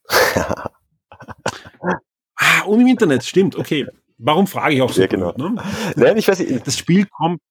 ah, 2.35 2.61
und 2.65 2.79
im 2.79 2.87
Internet, 2.87 3.23
stimmt, 3.23 3.55
okay. 3.55 3.87
warum 4.21 4.47
frage 4.47 4.75
ich 4.75 4.81
auch 4.81 4.91
so? 4.91 5.01
Ja, 5.01 5.07
genau. 5.07 5.33
Gut, 5.33 5.37
ne? 5.37 5.63
Nein, 5.95 6.17
ich 6.17 6.27
weiß 6.27 6.39
nicht. 6.39 6.65
Das 6.65 6.77
Spiel 6.77 7.07
kommt, 7.07 7.41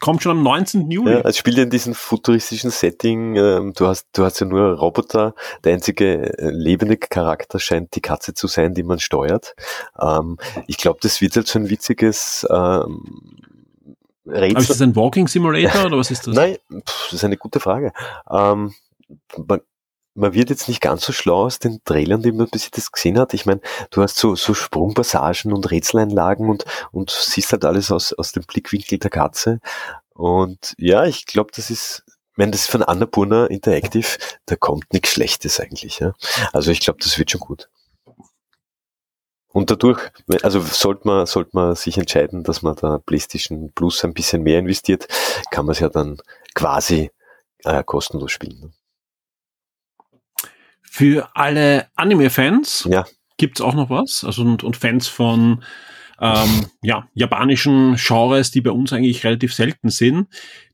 kommt 0.00 0.22
schon 0.22 0.32
am 0.38 0.42
19. 0.42 0.90
Juli. 0.90 1.12
Ja, 1.12 1.20
es 1.20 1.38
spielt 1.38 1.58
in 1.58 1.70
diesem 1.70 1.94
futuristischen 1.94 2.70
Setting. 2.70 3.36
Ähm, 3.36 3.72
du 3.74 3.86
hast, 3.86 4.06
du 4.12 4.24
hast 4.24 4.40
ja 4.40 4.46
nur 4.46 4.74
Roboter. 4.78 5.34
Der 5.64 5.74
einzige 5.74 6.38
äh, 6.38 6.50
lebende 6.50 6.96
Charakter 6.96 7.58
scheint 7.58 7.94
die 7.94 8.00
Katze 8.00 8.34
zu 8.34 8.46
sein, 8.46 8.74
die 8.74 8.82
man 8.82 8.98
steuert. 8.98 9.54
Ähm, 10.00 10.38
ich 10.66 10.76
glaube, 10.76 10.98
das 11.02 11.20
wird 11.20 11.36
halt 11.36 11.46
so 11.46 11.58
ein 11.58 11.70
witziges 11.70 12.46
ähm, 12.50 13.02
Aber 14.26 14.46
ist 14.46 14.56
das 14.56 14.70
Rätsel. 14.70 14.88
ein 14.88 14.96
Walking 14.96 15.28
Simulator 15.28 15.86
oder 15.86 15.98
was 15.98 16.10
ist 16.10 16.26
das? 16.26 16.34
Nein, 16.34 16.56
pff, 16.70 17.04
das 17.10 17.12
ist 17.14 17.24
eine 17.24 17.36
gute 17.36 17.60
Frage. 17.60 17.92
Ähm, 18.30 18.74
man, 19.36 19.60
man 20.16 20.34
wird 20.34 20.50
jetzt 20.50 20.68
nicht 20.68 20.80
ganz 20.80 21.04
so 21.04 21.12
schlau 21.12 21.44
aus 21.44 21.58
den 21.58 21.82
Trailern, 21.84 22.22
die 22.22 22.32
man 22.32 22.48
bis 22.48 22.64
jetzt 22.64 22.92
gesehen 22.92 23.18
hat. 23.18 23.34
Ich 23.34 23.46
meine, 23.46 23.60
du 23.90 24.02
hast 24.02 24.16
so, 24.16 24.34
so 24.34 24.54
Sprungpassagen 24.54 25.52
und 25.52 25.70
Rätseleinlagen 25.70 26.48
und, 26.48 26.64
und 26.90 27.10
siehst 27.10 27.52
halt 27.52 27.64
alles 27.64 27.92
aus, 27.92 28.12
aus 28.12 28.32
dem 28.32 28.44
Blickwinkel 28.44 28.98
der 28.98 29.10
Katze. 29.10 29.60
Und 30.14 30.74
ja, 30.78 31.04
ich 31.04 31.26
glaube, 31.26 31.50
das 31.54 31.70
ist, 31.70 32.02
ich 32.06 32.38
meine, 32.38 32.52
das 32.52 32.62
ist 32.62 32.70
von 32.70 32.82
Annapurna 32.82 33.46
Interactive, 33.46 34.18
da 34.46 34.56
kommt 34.56 34.92
nichts 34.92 35.10
Schlechtes 35.10 35.60
eigentlich. 35.60 35.98
Ja? 35.98 36.14
Also 36.52 36.70
ich 36.70 36.80
glaube, 36.80 36.98
das 37.02 37.18
wird 37.18 37.30
schon 37.30 37.40
gut. 37.40 37.68
Und 39.48 39.70
dadurch, 39.70 40.00
also 40.42 40.60
sollte 40.60 41.08
man, 41.08 41.26
sollte 41.26 41.50
man 41.54 41.74
sich 41.74 41.96
entscheiden, 41.96 42.42
dass 42.42 42.62
man 42.62 42.76
da 42.76 42.98
PlayStation 42.98 43.72
Plus 43.74 44.04
ein 44.04 44.12
bisschen 44.12 44.42
mehr 44.42 44.58
investiert, 44.58 45.08
kann 45.50 45.64
man 45.64 45.72
es 45.72 45.80
ja 45.80 45.88
dann 45.88 46.18
quasi 46.54 47.10
äh, 47.64 47.82
kostenlos 47.82 48.32
spielen. 48.32 48.60
ne? 48.60 48.72
Für 50.96 51.28
alle 51.34 51.88
Anime-Fans 51.94 52.88
Ja. 52.90 53.04
gibt's 53.36 53.60
auch 53.60 53.74
noch 53.74 53.90
was. 53.90 54.24
Also 54.24 54.40
und, 54.40 54.64
und 54.64 54.78
Fans 54.78 55.08
von 55.08 55.62
ähm, 56.18 56.68
ja, 56.80 57.06
japanischen 57.12 57.96
Genres, 57.96 58.50
die 58.50 58.62
bei 58.62 58.70
uns 58.70 58.94
eigentlich 58.94 59.22
relativ 59.22 59.52
selten 59.52 59.90
sind. 59.90 60.28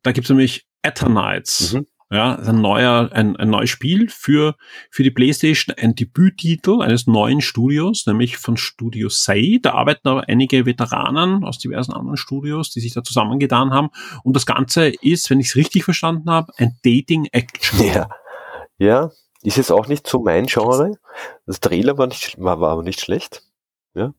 Da 0.05 0.13
gibt's 0.13 0.31
nämlich 0.31 0.65
Eternights. 0.83 1.73
Mhm. 1.73 1.87
Ja, 2.13 2.37
ein 2.37 2.61
neuer, 2.61 3.09
ein, 3.13 3.35
ein 3.37 3.51
neues 3.51 3.71
Spiel 3.71 4.09
für, 4.11 4.55
für 4.93 5.03
die 5.03 5.11
Playstation, 5.11 5.75
ein 5.77 5.97
Debüttitel 5.97 6.83
eines 6.83 7.09
neuen 7.09 7.41
Studios, 7.41 8.07
nämlich 8.07 8.37
von 8.37 8.57
Studio 8.57 9.09
Sei. 9.09 9.59
Da 9.61 9.73
arbeiten 9.73 10.07
aber 10.07 10.29
einige 10.29 10.67
Veteranen 10.67 11.43
aus 11.43 11.59
diversen 11.59 11.95
anderen 11.95 12.17
Studios, 12.17 12.71
die 12.71 12.79
sich 12.79 12.95
da 12.95 13.03
zusammengetan 13.03 13.73
haben. 13.73 13.89
Und 14.23 14.37
das 14.37 14.47
Ganze 14.47 14.93
ist, 15.01 15.31
wenn 15.31 15.41
ich 15.41 15.49
es 15.49 15.57
richtig 15.57 15.83
verstanden 15.83 16.31
habe, 16.31 16.53
ein 16.59 16.79
Dating-Action. 16.85 17.87
Ja. 17.87 18.09
Ja, 18.79 19.11
ist 19.43 19.57
jetzt 19.57 19.73
auch 19.73 19.89
nicht 19.89 20.07
so 20.07 20.21
mein 20.23 20.47
Genre. 20.47 20.99
Das 21.47 21.61
Trailer 21.61 21.99
war, 21.99 22.07
nicht, 22.07 22.37
war, 22.39 22.61
war 22.61 22.71
aber 22.71 22.83
nicht 22.83 23.01
schlecht. 23.01 23.43
Ja, 23.95 24.15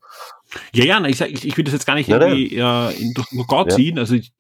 ja, 0.74 1.00
nein, 1.00 1.10
ich, 1.12 1.18
sag, 1.18 1.32
ich, 1.32 1.48
ich 1.48 1.58
will 1.58 1.64
das 1.64 1.74
jetzt 1.74 1.88
gar 1.88 1.96
nicht 1.96 2.08
Nein, 2.08 2.22
irgendwie 2.22 2.56
äh, 2.56 3.02
in, 3.02 3.14
durch 3.16 3.28
den 3.30 3.40
Kakao 3.40 3.68
Ja. 3.68 3.76
ziehen. 3.76 3.98
Also 3.98 4.14
ich, 4.14 4.32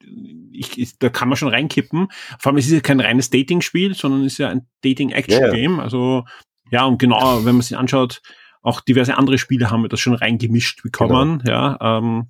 ich, 0.51 0.77
ich, 0.77 0.99
da 0.99 1.09
kann 1.09 1.27
man 1.27 1.37
schon 1.37 1.47
reinkippen. 1.47 2.09
Vor 2.37 2.51
allem 2.51 2.57
es 2.57 2.67
ist 2.67 2.71
ja 2.71 2.81
kein 2.81 2.99
reines 2.99 3.31
Dating-Spiel, 3.31 3.95
sondern 3.95 4.23
es 4.23 4.33
ist 4.33 4.37
ja 4.37 4.49
ein 4.49 4.67
Dating-Action-Game. 4.83 5.79
Also 5.79 6.25
ja, 6.69 6.85
und 6.85 6.99
genau, 6.99 7.45
wenn 7.45 7.55
man 7.55 7.61
sich 7.61 7.77
anschaut, 7.77 8.21
auch 8.61 8.79
diverse 8.81 9.17
andere 9.17 9.37
Spiele 9.37 9.71
haben 9.71 9.81
wir 9.81 9.89
das 9.89 9.99
schon 9.99 10.13
reingemischt 10.13 10.83
bekommen. 10.83 11.39
Genau. 11.39 11.51
Ja, 11.51 11.97
ähm, 11.97 12.27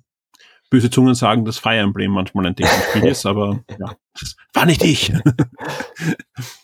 böse 0.70 0.90
Zungen 0.90 1.14
sagen, 1.14 1.44
dass 1.44 1.58
Fire 1.58 1.76
Emblem 1.76 2.10
manchmal 2.12 2.46
ein 2.46 2.54
Dating-Spiel 2.54 3.04
ist, 3.10 3.26
aber 3.26 3.64
ja, 3.78 3.94
das 4.18 4.36
war 4.54 4.64
nicht 4.66 4.82
ich. 4.82 5.12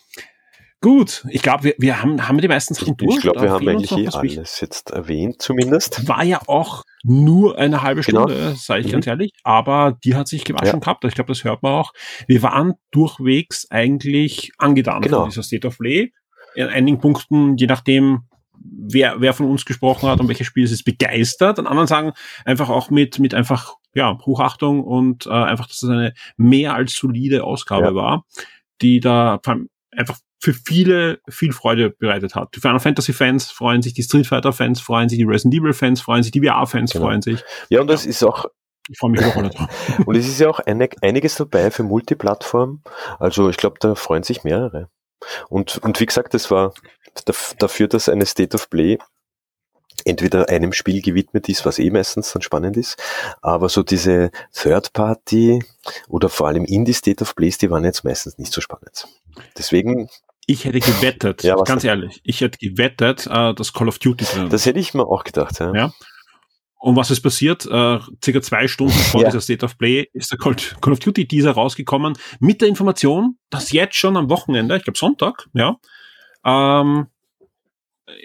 Gut, 0.81 1.25
ich 1.29 1.43
glaube, 1.43 1.63
wir, 1.63 1.75
wir 1.77 2.01
haben, 2.01 2.27
haben 2.27 2.37
wir 2.37 2.41
die 2.41 2.47
meisten 2.47 2.73
Sachen 2.73 2.97
durch. 2.97 3.17
Ich 3.17 3.21
glaube, 3.21 3.41
wir 3.41 3.51
haben 3.51 3.67
eigentlich 3.67 3.91
eh 3.91 4.07
alles 4.07 4.59
jetzt 4.61 4.89
erwähnt, 4.89 5.39
zumindest. 5.39 6.07
war 6.07 6.23
ja 6.23 6.41
auch 6.47 6.83
nur 7.03 7.57
eine 7.59 7.83
halbe 7.83 8.01
Genau. 8.01 8.23
Stunde, 8.27 8.55
sage 8.55 8.81
ich 8.81 8.87
Mhm. 8.87 8.91
ganz 8.93 9.07
ehrlich, 9.07 9.31
aber 9.43 9.97
die 10.03 10.15
hat 10.15 10.27
sich 10.27 10.43
gewaschen 10.43 10.65
Ja. 10.65 10.79
gehabt. 10.79 11.05
Ich 11.05 11.13
glaube, 11.13 11.27
das 11.31 11.43
hört 11.43 11.61
man 11.61 11.73
auch. 11.73 11.93
Wir 12.27 12.41
waren 12.41 12.73
durchwegs 12.89 13.69
eigentlich 13.69 14.51
angetan 14.57 15.01
Genau. 15.03 15.21
von 15.21 15.29
dieser 15.29 15.43
State 15.43 15.67
of 15.67 15.77
Play. 15.77 16.11
In 16.55 16.65
einigen 16.67 16.99
Punkten, 16.99 17.57
je 17.57 17.67
nachdem, 17.67 18.23
wer, 18.59 19.21
wer 19.21 19.33
von 19.33 19.45
uns 19.51 19.65
gesprochen 19.65 20.09
hat 20.09 20.19
und 20.19 20.27
welches 20.29 20.47
Spiel 20.47 20.63
es 20.63 20.71
ist, 20.71 20.83
begeistert. 20.83 21.59
An 21.59 21.67
anderen 21.67 21.87
sagen 21.87 22.11
einfach 22.43 22.69
auch 22.69 22.89
mit, 22.89 23.19
mit 23.19 23.35
einfach, 23.35 23.75
ja, 23.93 24.17
Hochachtung 24.25 24.83
und 24.83 25.27
äh, 25.27 25.29
einfach, 25.29 25.67
dass 25.67 25.83
es 25.83 25.89
eine 25.89 26.13
mehr 26.37 26.73
als 26.73 26.95
solide 26.95 27.43
Ausgabe 27.43 27.85
Ja. 27.87 27.95
war, 27.95 28.25
die 28.81 28.99
da 28.99 29.39
einfach 29.95 30.17
für 30.43 30.53
viele 30.53 31.19
viel 31.29 31.53
Freude 31.53 31.91
bereitet 31.91 32.33
hat. 32.35 32.55
Die 32.55 32.59
Final 32.59 32.79
Fantasy 32.79 33.13
Fans 33.13 33.51
freuen 33.51 33.81
sich, 33.81 33.93
die 33.93 34.01
Street 34.03 34.25
Fighter 34.27 34.51
Fans 34.53 34.81
freuen 34.81 35.07
sich, 35.07 35.19
die 35.19 35.23
Resident 35.25 35.53
Evil 35.61 35.73
Fans 35.73 36.01
freuen 36.01 36.23
sich, 36.23 36.31
die 36.31 36.41
VR 36.45 36.65
Fans 36.65 36.91
Genau. 36.91 37.05
freuen 37.05 37.21
sich. 37.21 37.43
Ja, 37.69 37.81
und 37.81 37.91
es 37.91 38.05
ist 38.07 38.23
auch, 38.23 38.45
Ich 38.89 38.97
freue 38.97 39.11
mich 39.11 39.23
auch 39.23 39.33
drauf. 39.35 39.67
und 40.07 40.15
es 40.15 40.27
ist 40.27 40.39
ja 40.39 40.49
auch 40.49 40.59
eine, 40.59 40.89
einiges 41.01 41.35
dabei 41.35 41.69
für 41.69 41.83
Multiplattform. 41.83 42.81
Also 43.19 43.49
ich 43.49 43.57
glaube, 43.57 43.77
da 43.79 43.93
freuen 43.95 44.23
sich 44.23 44.43
mehrere. 44.43 44.89
Und, 45.49 45.77
und 45.83 45.99
wie 45.99 46.07
gesagt, 46.07 46.33
das 46.33 46.49
war 46.49 46.73
daf- 47.27 47.55
dafür, 47.59 47.87
dass 47.87 48.09
eine 48.09 48.25
State 48.25 48.55
of 48.55 48.69
Play 48.71 48.97
entweder 50.05 50.49
einem 50.49 50.73
Spiel 50.73 51.01
gewidmet 51.03 51.47
ist, 51.49 51.63
was 51.65 51.77
eh 51.77 51.91
meistens 51.91 52.31
dann 52.33 52.41
spannend 52.41 52.75
ist, 52.77 52.97
aber 53.41 53.69
so 53.69 53.83
diese 53.83 54.31
Third 54.51 54.93
Party 54.93 55.63
oder 56.07 56.27
vor 56.29 56.47
allem 56.47 56.65
Indie 56.65 56.93
State 56.93 57.21
of 57.21 57.35
Plays, 57.35 57.59
die 57.59 57.69
waren 57.69 57.83
jetzt 57.83 58.03
meistens 58.03 58.39
nicht 58.39 58.51
so 58.51 58.61
spannend. 58.61 59.05
Deswegen, 59.59 60.09
Ich 60.47 60.65
hätte 60.65 60.79
gewettet, 60.79 61.43
Ja, 61.43 61.55
ganz 61.55 61.83
ehrlich, 61.83 62.19
ich 62.23 62.41
hätte 62.41 62.57
gewettet, 62.57 63.27
äh, 63.27 63.53
dass 63.53 63.73
Call 63.73 63.87
of 63.87 63.99
Duty 63.99 64.25
drin 64.25 64.43
ist. 64.45 64.53
das 64.53 64.65
hätte 64.65 64.79
ich 64.79 64.93
mir 64.93 65.05
auch 65.05 65.23
gedacht. 65.23 65.59
Ja. 65.59 65.73
Ja. 65.73 65.93
Und 66.79 66.95
was 66.95 67.11
ist 67.11 67.21
passiert? 67.21 67.65
Äh, 67.67 67.99
circa 68.23 68.41
zwei 68.41 68.67
Stunden 68.67 68.91
vor 69.11 69.21
Ja. 69.21 69.27
dieser 69.29 69.41
State 69.41 69.63
of 69.63 69.77
Play 69.77 70.07
ist 70.13 70.31
der 70.31 70.39
Call, 70.39 70.55
Call 70.81 70.93
of 70.93 70.99
Duty 70.99 71.27
Teaser 71.27 71.51
rausgekommen 71.51 72.17
mit 72.39 72.59
der 72.61 72.67
Information, 72.69 73.37
dass 73.51 73.71
jetzt 73.71 73.95
schon 73.95 74.17
am 74.17 74.29
Wochenende, 74.31 74.75
ich 74.77 74.83
glaube 74.83 74.97
Sonntag, 74.97 75.47
ja, 75.53 75.77
ähm, 76.43 77.05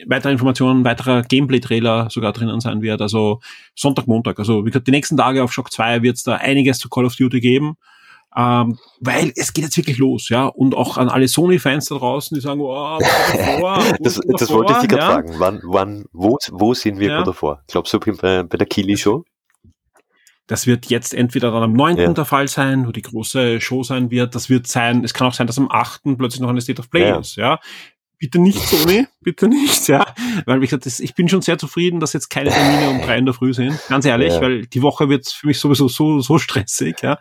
weitere 0.07 0.33
Informationen, 0.33 0.85
weiterer 0.85 1.23
Gameplay-Trailer 1.23 2.09
sogar 2.11 2.33
drinnen 2.33 2.61
sein 2.61 2.81
wird. 2.83 3.01
Also 3.03 3.41
Sonntag, 3.75 4.07
Montag. 4.07 4.39
Also 4.39 4.64
wie 4.64 4.71
gesagt, 4.71 4.87
die 4.87 4.91
nächsten 4.91 5.17
Tage 5.17 5.45
auf 5.45 5.53
Shock 5.53 5.71
2 5.71 6.03
wird 6.03 6.17
es 6.17 6.23
da 6.23 6.37
einiges 6.37 6.79
zu 6.79 6.89
Call 6.89 7.05
of 7.05 7.14
Duty 7.14 7.41
geben. 7.41 7.77
Ähm, 8.39 8.78
weil 9.01 9.32
es 9.34 9.53
geht 9.55 9.64
jetzt 9.64 9.76
wirklich 9.78 9.97
los, 9.99 10.28
ja. 10.28 10.45
Und 10.47 10.74
auch 10.74 10.99
an 10.99 11.09
alle 11.09 11.26
Sony-Fans 11.26 11.87
da 11.87 11.95
draußen, 11.97 12.34
die 12.34 12.41
sagen, 12.43 12.61
oh, 12.61 12.99
davor, 12.99 13.82
Das, 14.01 14.20
das 14.39 14.51
wollte 14.51 14.74
ich 14.74 14.78
dich 14.80 14.89
gerade 14.91 15.03
ja. 15.03 15.11
fragen. 15.12 15.34
Wann, 15.39 15.61
wann, 15.64 16.05
wo, 16.12 16.37
wo 16.51 16.74
sind 16.74 16.99
wir 16.99 17.09
Ja. 17.09 17.22
davor? 17.22 17.62
Glaubst 17.68 17.95
du 17.95 17.99
bei, 17.99 18.43
bei 18.43 18.59
der 18.59 18.66
Kili 18.66 18.97
Show? 18.97 19.24
Das 20.49 20.66
wird 20.66 20.87
jetzt 20.87 21.12
entweder 21.12 21.51
dann 21.51 21.62
am 21.62 21.72
9. 21.72 21.97
Ja. 21.97 22.12
der 22.12 22.24
Fall 22.24 22.47
sein, 22.47 22.87
wo 22.87 22.93
die 22.93 23.03
große 23.03 23.61
Show 23.61 23.82
sein 23.82 24.11
wird. 24.11 24.34
Das 24.34 24.49
wird 24.49 24.66
sein, 24.68 25.03
es 25.03 25.12
kann 25.12 25.26
auch 25.26 25.32
sein, 25.34 25.47
dass 25.49 25.59
am 25.59 25.68
8. 25.70 26.03
plötzlich 26.16 26.41
noch 26.41 26.51
eine 26.51 26.61
State 26.61 26.80
of 26.80 26.89
Play 26.91 27.09
Ja. 27.09 27.18
ist, 27.18 27.37
ja. 27.37 27.59
Bitte 28.19 28.39
nicht, 28.39 28.59
Sony, 28.59 29.07
bitte 29.21 29.47
nicht, 29.47 29.89
ja. 29.89 30.07
Weil, 30.47 30.61
wie 30.62 30.64
gesagt, 30.64 30.87
das, 30.87 31.01
ich 31.01 31.14
bin 31.14 31.29
schon 31.29 31.43
sehr 31.43 31.59
zufrieden, 31.59 32.01
dass 32.01 32.14
jetzt 32.14 32.31
keine 32.31 32.49
Termine 32.51 32.89
um 32.91 33.03
drei 33.03 33.19
in 33.19 33.27
der 33.27 33.35
Früh 33.35 33.53
sind. 33.53 33.79
Ganz 33.89 34.07
ehrlich, 34.07 34.33
Ja. 34.35 34.41
weil 34.41 34.67
die 34.67 34.81
Woche 34.83 35.09
wird 35.11 35.29
für 35.29 35.47
mich 35.49 35.59
sowieso 35.61 35.89
so, 35.89 36.21
so 36.21 36.39
stressig, 36.39 37.03
ja. 37.03 37.19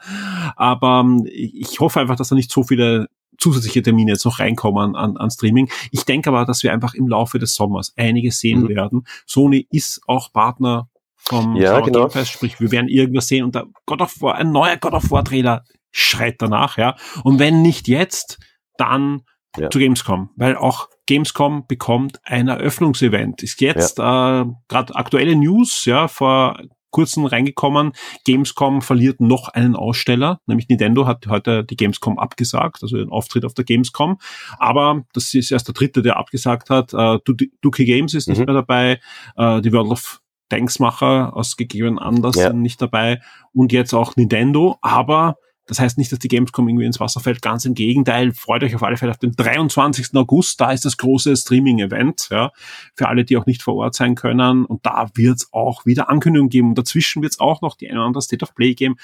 Aber 0.56 1.02
ähm, 1.06 1.28
ich 1.30 1.80
hoffe 1.82 2.00
einfach, 2.00 2.16
dass 2.16 2.30
da 2.30 2.36
nicht 2.36 2.50
so 2.52 2.64
viele 2.64 3.08
zusätzliche 3.38 3.82
Termine 3.84 4.12
jetzt 4.14 4.24
noch 4.24 4.40
reinkommen 4.40 4.96
an, 4.96 5.18
an 5.18 5.30
Streaming. 5.30 5.70
Ich 5.92 6.06
denke 6.06 6.30
aber, 6.30 6.46
dass 6.46 6.64
wir 6.64 6.72
einfach 6.72 6.94
im 6.94 7.10
Laufe 7.10 7.40
des 7.40 7.54
Sommers 7.56 7.92
einiges 7.98 8.40
sehen 8.40 8.62
Mhm. 8.62 8.70
werden. 8.70 9.08
Sony 9.26 9.68
ist 9.72 10.00
auch 10.08 10.32
Partner 10.32 10.88
vom 11.18 11.58
Ja, 11.58 11.82
genau. 11.82 12.02
Game 12.04 12.12
Fest, 12.12 12.32
sprich, 12.32 12.62
wir 12.62 12.72
werden 12.72 12.88
irgendwas 12.88 13.28
sehen 13.28 13.44
und 13.44 13.54
da 13.56 13.66
God 13.86 14.00
of 14.02 14.22
War, 14.22 14.36
ein 14.36 14.52
neuer 14.54 14.78
God 14.78 14.94
of 14.94 15.12
War 15.12 15.26
Trailer 15.26 15.66
schreit 15.92 16.36
danach, 16.42 16.78
ja. 16.78 16.96
Und 17.24 17.40
wenn 17.40 17.62
nicht 17.62 17.90
jetzt, 17.90 18.38
dann 18.78 19.24
Ja. 19.58 19.70
zu 19.70 19.80
Gamescom, 19.80 20.30
weil 20.36 20.56
auch 20.58 20.90
Gamescom 21.08 21.66
bekommt 21.68 22.20
ein 22.24 22.48
Eröffnungsevent. 22.48 23.44
Ist 23.44 23.62
jetzt 23.62 24.00
äh, 24.00 24.02
gerade 24.02 24.96
aktuelle 24.96 25.36
News, 25.36 25.86
ja, 25.86 26.08
vor 26.08 26.60
kurzem 26.92 27.26
reingekommen. 27.26 27.92
Gamescom 28.26 28.82
verliert 28.82 29.20
noch 29.20 29.50
einen 29.50 29.76
Aussteller, 29.76 30.40
nämlich 30.48 30.70
Nintendo 30.70 31.06
hat 31.06 31.28
heute 31.28 31.66
die 31.66 31.76
Gamescom 31.76 32.18
abgesagt, 32.18 32.84
also 32.84 32.96
den 32.98 33.10
Auftritt 33.10 33.44
auf 33.44 33.54
der 33.54 33.66
Gamescom. 33.66 34.18
Aber 34.60 35.04
das 35.14 35.34
ist 35.34 35.52
erst 35.52 35.68
der 35.68 35.74
dritte, 35.74 36.02
der 36.02 36.16
abgesagt 36.18 36.70
hat. 36.70 36.94
Äh, 36.94 37.20
Du- 37.26 37.36
Duke 37.62 37.84
Games 37.84 38.14
ist 38.14 38.28
nicht 38.30 38.40
Mhm. 38.40 38.46
mehr 38.46 38.56
dabei, 38.56 39.00
äh, 39.36 39.62
die 39.62 39.74
World 39.74 39.92
of 39.92 40.22
Tanksmacher 40.50 41.36
aus 41.36 41.58
gegebenen 41.58 42.00
Anlass 42.00 42.36
Ja. 42.36 42.48
sind 42.50 42.62
nicht 42.62 42.82
dabei 42.82 43.22
und 43.54 43.74
jetzt 43.74 43.94
auch 43.94 44.16
Nintendo. 44.16 44.78
Aber 44.82 45.36
das 45.68 45.80
heißt 45.80 45.98
nicht, 45.98 46.12
dass 46.12 46.20
die 46.20 46.28
Gamescom 46.28 46.68
irgendwie 46.68 46.86
ins 46.86 47.00
Wasser 47.00 47.20
fällt. 47.20 47.42
Ganz 47.42 47.66
im 47.66 47.74
Gegenteil. 47.74 48.34
Freut 48.34 48.64
euch 48.64 48.76
auf 48.76 48.84
alle 48.84 48.98
Fälle 48.98 49.12
auf 49.12 49.18
den 49.18 49.32
23. 49.32 50.16
August. 50.16 50.62
Da 50.62 50.72
ist 50.72 50.86
das 50.86 50.98
große 50.98 51.36
Streaming-Event, 51.36 52.28
ja. 52.32 52.52
Für 52.96 53.08
alle, 53.08 53.26
die 53.26 53.38
auch 53.38 53.46
nicht 53.46 53.64
vor 53.64 53.76
Ort 53.76 53.96
sein 53.96 54.16
können. 54.16 54.66
Und 54.66 54.86
da 54.86 55.10
wird 55.16 55.38
es 55.38 55.54
auch 55.54 55.86
wieder 55.86 56.10
Ankündigungen 56.10 56.50
geben. 56.50 56.70
Und 56.70 56.78
dazwischen 56.78 57.22
wird 57.24 57.34
es 57.34 57.40
auch 57.40 57.62
noch 57.62 57.76
die 57.76 57.90
eine 57.90 58.00
oder 58.00 58.08
andere 58.08 58.22
State 58.22 58.44
of 58.44 58.54
Play 58.54 58.76
geben. 58.76 58.96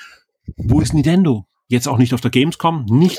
Wo 0.57 0.81
ist 0.81 0.93
Nintendo? 0.93 1.45
jetzt 1.71 1.87
auch 1.87 1.97
nicht 1.97 2.13
auf 2.13 2.21
der 2.21 2.31
Gamescom, 2.31 2.85
nicht 2.85 3.17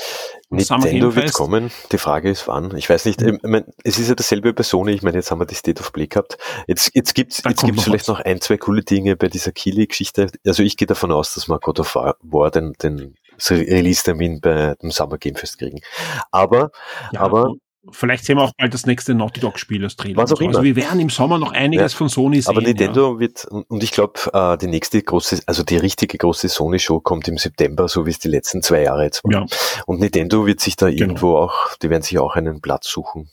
Nintendo 0.49 1.15
wird 1.15 1.33
kommen. 1.33 1.71
Die 1.91 1.97
Frage 1.97 2.29
ist 2.29 2.47
wann. 2.47 2.77
Ich 2.77 2.87
weiß 2.87 3.05
nicht. 3.05 3.21
Ich 3.21 3.41
mein, 3.41 3.65
es 3.83 3.97
ist 3.97 4.09
ja 4.09 4.15
dasselbe 4.15 4.53
bei 4.53 4.61
Sony. 4.61 4.91
Ich 4.91 5.01
meine, 5.01 5.17
jetzt 5.17 5.31
haben 5.31 5.41
wir 5.41 5.47
die 5.47 5.55
State 5.55 5.81
of 5.81 5.91
Play 5.91 6.05
gehabt. 6.05 6.37
Jetzt, 6.67 6.91
jetzt 6.93 7.15
gibt's, 7.15 7.41
da 7.41 7.49
jetzt 7.49 7.63
gibt's 7.63 7.83
vielleicht 7.83 8.07
was. 8.07 8.19
noch 8.19 8.23
ein, 8.23 8.39
zwei 8.41 8.57
coole 8.57 8.83
Dinge 8.83 9.15
bei 9.15 9.27
dieser 9.27 9.51
Kili-Geschichte. 9.51 10.27
Also 10.45 10.61
ich 10.61 10.77
gehe 10.77 10.85
davon 10.85 11.11
aus, 11.11 11.33
dass 11.33 11.49
wir 11.49 11.59
God 11.59 11.79
of 11.79 11.95
War 11.95 12.51
den, 12.51 12.73
den 12.73 13.15
Release-Termin 13.39 14.41
bei 14.41 14.75
dem 14.81 14.91
Summer 14.91 15.17
Game 15.17 15.35
Fest 15.35 15.59
kriegen. 15.59 15.79
Aber, 16.31 16.71
ja, 17.11 17.21
aber 17.21 17.53
Vielleicht 17.91 18.23
sehen 18.23 18.37
wir 18.37 18.43
auch 18.43 18.53
bald 18.57 18.73
das 18.73 18.85
nächste 18.85 19.13
Naughty 19.13 19.41
Dog 19.41 19.59
Spiel 19.59 19.83
als 19.83 19.97
Trailer. 19.97 20.15
Was 20.15 20.31
auch 20.31 20.37
so. 20.37 20.43
immer. 20.45 20.51
Also 20.51 20.63
wir 20.63 20.77
werden 20.77 21.01
im 21.01 21.09
Sommer 21.09 21.37
noch 21.37 21.51
einiges 21.51 21.91
ja, 21.91 21.97
von 21.97 22.07
Sony 22.07 22.41
sehen. 22.41 22.51
Aber 22.51 22.61
Nintendo 22.61 23.15
ja. 23.15 23.19
wird, 23.19 23.45
und 23.45 23.83
ich 23.83 23.91
glaube, 23.91 24.13
äh, 24.31 24.57
die 24.57 24.67
nächste 24.67 25.01
große, 25.01 25.41
also 25.47 25.63
die 25.63 25.75
richtige 25.75 26.17
große 26.17 26.47
Sony-Show 26.47 27.01
kommt 27.01 27.27
im 27.27 27.37
September, 27.37 27.89
so 27.89 28.05
wie 28.05 28.11
es 28.11 28.19
die 28.19 28.29
letzten 28.29 28.61
zwei 28.61 28.83
Jahre 28.83 29.03
jetzt 29.03 29.25
war. 29.25 29.33
Ja. 29.33 29.45
Und 29.85 29.99
Nintendo 29.99 30.45
wird 30.45 30.61
sich 30.61 30.77
da 30.77 30.89
genau. 30.89 31.01
irgendwo 31.01 31.35
auch, 31.35 31.75
die 31.81 31.89
werden 31.89 32.03
sich 32.03 32.17
auch 32.19 32.37
einen 32.37 32.61
Platz 32.61 32.87
suchen. 32.87 33.29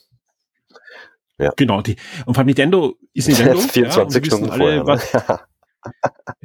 Ja. 1.39 1.53
Genau, 1.57 1.81
die, 1.81 1.95
und 2.27 2.35
von 2.35 2.45
Nintendo 2.45 2.97
ist 3.15 3.29
Nintendo. 3.29 3.61
24 3.61 4.21
ja, 4.21 4.27
Stunden 4.27 4.51
alle, 4.51 4.85
vorher. 4.85 4.85
Ne? 5.29 5.41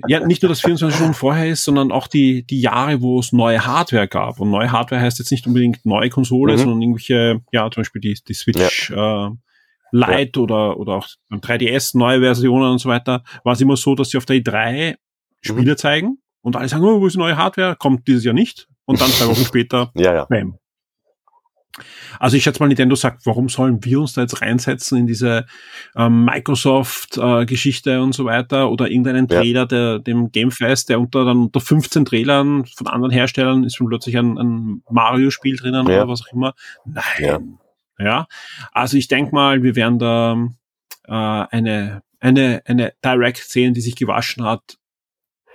ja, 0.07 0.25
nicht 0.25 0.41
nur 0.41 0.49
das 0.49 0.61
24 0.61 0.95
Stunden 0.95 1.13
vorher 1.13 1.49
ist, 1.49 1.63
sondern 1.63 1.91
auch 1.91 2.07
die, 2.07 2.45
die 2.45 2.61
Jahre, 2.61 3.01
wo 3.01 3.19
es 3.19 3.31
neue 3.31 3.65
Hardware 3.65 4.07
gab. 4.07 4.39
Und 4.39 4.49
neue 4.49 4.71
Hardware 4.71 5.01
heißt 5.01 5.19
jetzt 5.19 5.31
nicht 5.31 5.47
unbedingt 5.47 5.85
neue 5.85 6.09
Konsole, 6.09 6.53
mhm. 6.53 6.57
sondern 6.57 6.81
irgendwelche, 6.81 7.41
ja, 7.51 7.69
zum 7.71 7.81
Beispiel 7.81 8.01
die, 8.01 8.17
die 8.27 8.33
Switch 8.33 8.89
ja. 8.89 9.27
äh, 9.27 9.31
Lite 9.91 10.39
ja. 10.39 10.43
oder, 10.43 10.77
oder 10.77 10.93
auch 10.95 11.07
beim 11.29 11.39
3DS 11.39 11.97
neue 11.97 12.19
Versionen 12.19 12.71
und 12.71 12.79
so 12.79 12.89
weiter. 12.89 13.23
War 13.43 13.53
es 13.53 13.61
immer 13.61 13.77
so, 13.77 13.95
dass 13.95 14.09
sie 14.09 14.17
auf 14.17 14.25
der 14.25 14.37
E3 14.37 14.95
Spiele 15.41 15.71
mhm. 15.71 15.77
zeigen 15.77 16.17
und 16.41 16.55
alle 16.55 16.67
sagen, 16.67 16.83
oh, 16.83 16.99
wo 16.99 17.07
ist 17.07 17.17
neue 17.17 17.37
Hardware? 17.37 17.75
Kommt 17.75 18.07
dieses 18.07 18.23
Jahr 18.23 18.33
nicht. 18.33 18.67
Und 18.85 19.01
dann 19.01 19.09
zwei 19.09 19.27
Wochen 19.27 19.45
später, 19.45 19.91
ja, 19.95 20.13
ja. 20.13 20.25
bam, 20.25 20.57
also 22.19 22.37
ich 22.37 22.43
schätze 22.43 22.61
mal, 22.61 22.67
Nintendo 22.67 22.95
sagt, 22.95 23.25
warum 23.25 23.49
sollen 23.49 23.83
wir 23.83 23.99
uns 23.99 24.13
da 24.13 24.21
jetzt 24.21 24.41
reinsetzen 24.41 24.97
in 24.97 25.07
diese 25.07 25.45
ähm, 25.95 26.25
Microsoft-Geschichte 26.25 27.93
äh, 27.93 27.97
und 27.97 28.13
so 28.13 28.25
weiter 28.25 28.71
oder 28.71 28.89
irgendeinen 28.89 29.27
ja. 29.29 29.39
Trailer, 29.39 29.65
der 29.65 29.99
dem 29.99 30.31
Gamefest, 30.31 30.89
der 30.89 30.99
unter 30.99 31.25
dann 31.25 31.43
unter 31.43 31.59
15 31.59 32.05
Trailern 32.05 32.65
von 32.65 32.87
anderen 32.87 33.11
Herstellern 33.11 33.63
ist 33.63 33.75
schon 33.75 33.87
plötzlich 33.87 34.17
ein, 34.17 34.37
ein 34.37 34.83
Mario-Spiel 34.89 35.57
drinnen 35.57 35.87
ja. 35.87 35.97
oder 35.97 36.07
was 36.07 36.21
auch 36.21 36.33
immer. 36.33 36.53
Nein. 36.85 37.03
Ja. 37.19 37.39
ja. 37.99 38.27
Also 38.71 38.97
ich 38.97 39.07
denke 39.07 39.33
mal, 39.33 39.63
wir 39.63 39.75
werden 39.75 39.99
da 39.99 40.37
äh, 41.07 41.11
eine 41.51 42.01
eine 42.19 42.61
eine 42.65 42.93
Direct 43.03 43.37
sehen, 43.37 43.73
die 43.73 43.81
sich 43.81 43.95
gewaschen 43.95 44.43
hat 44.43 44.77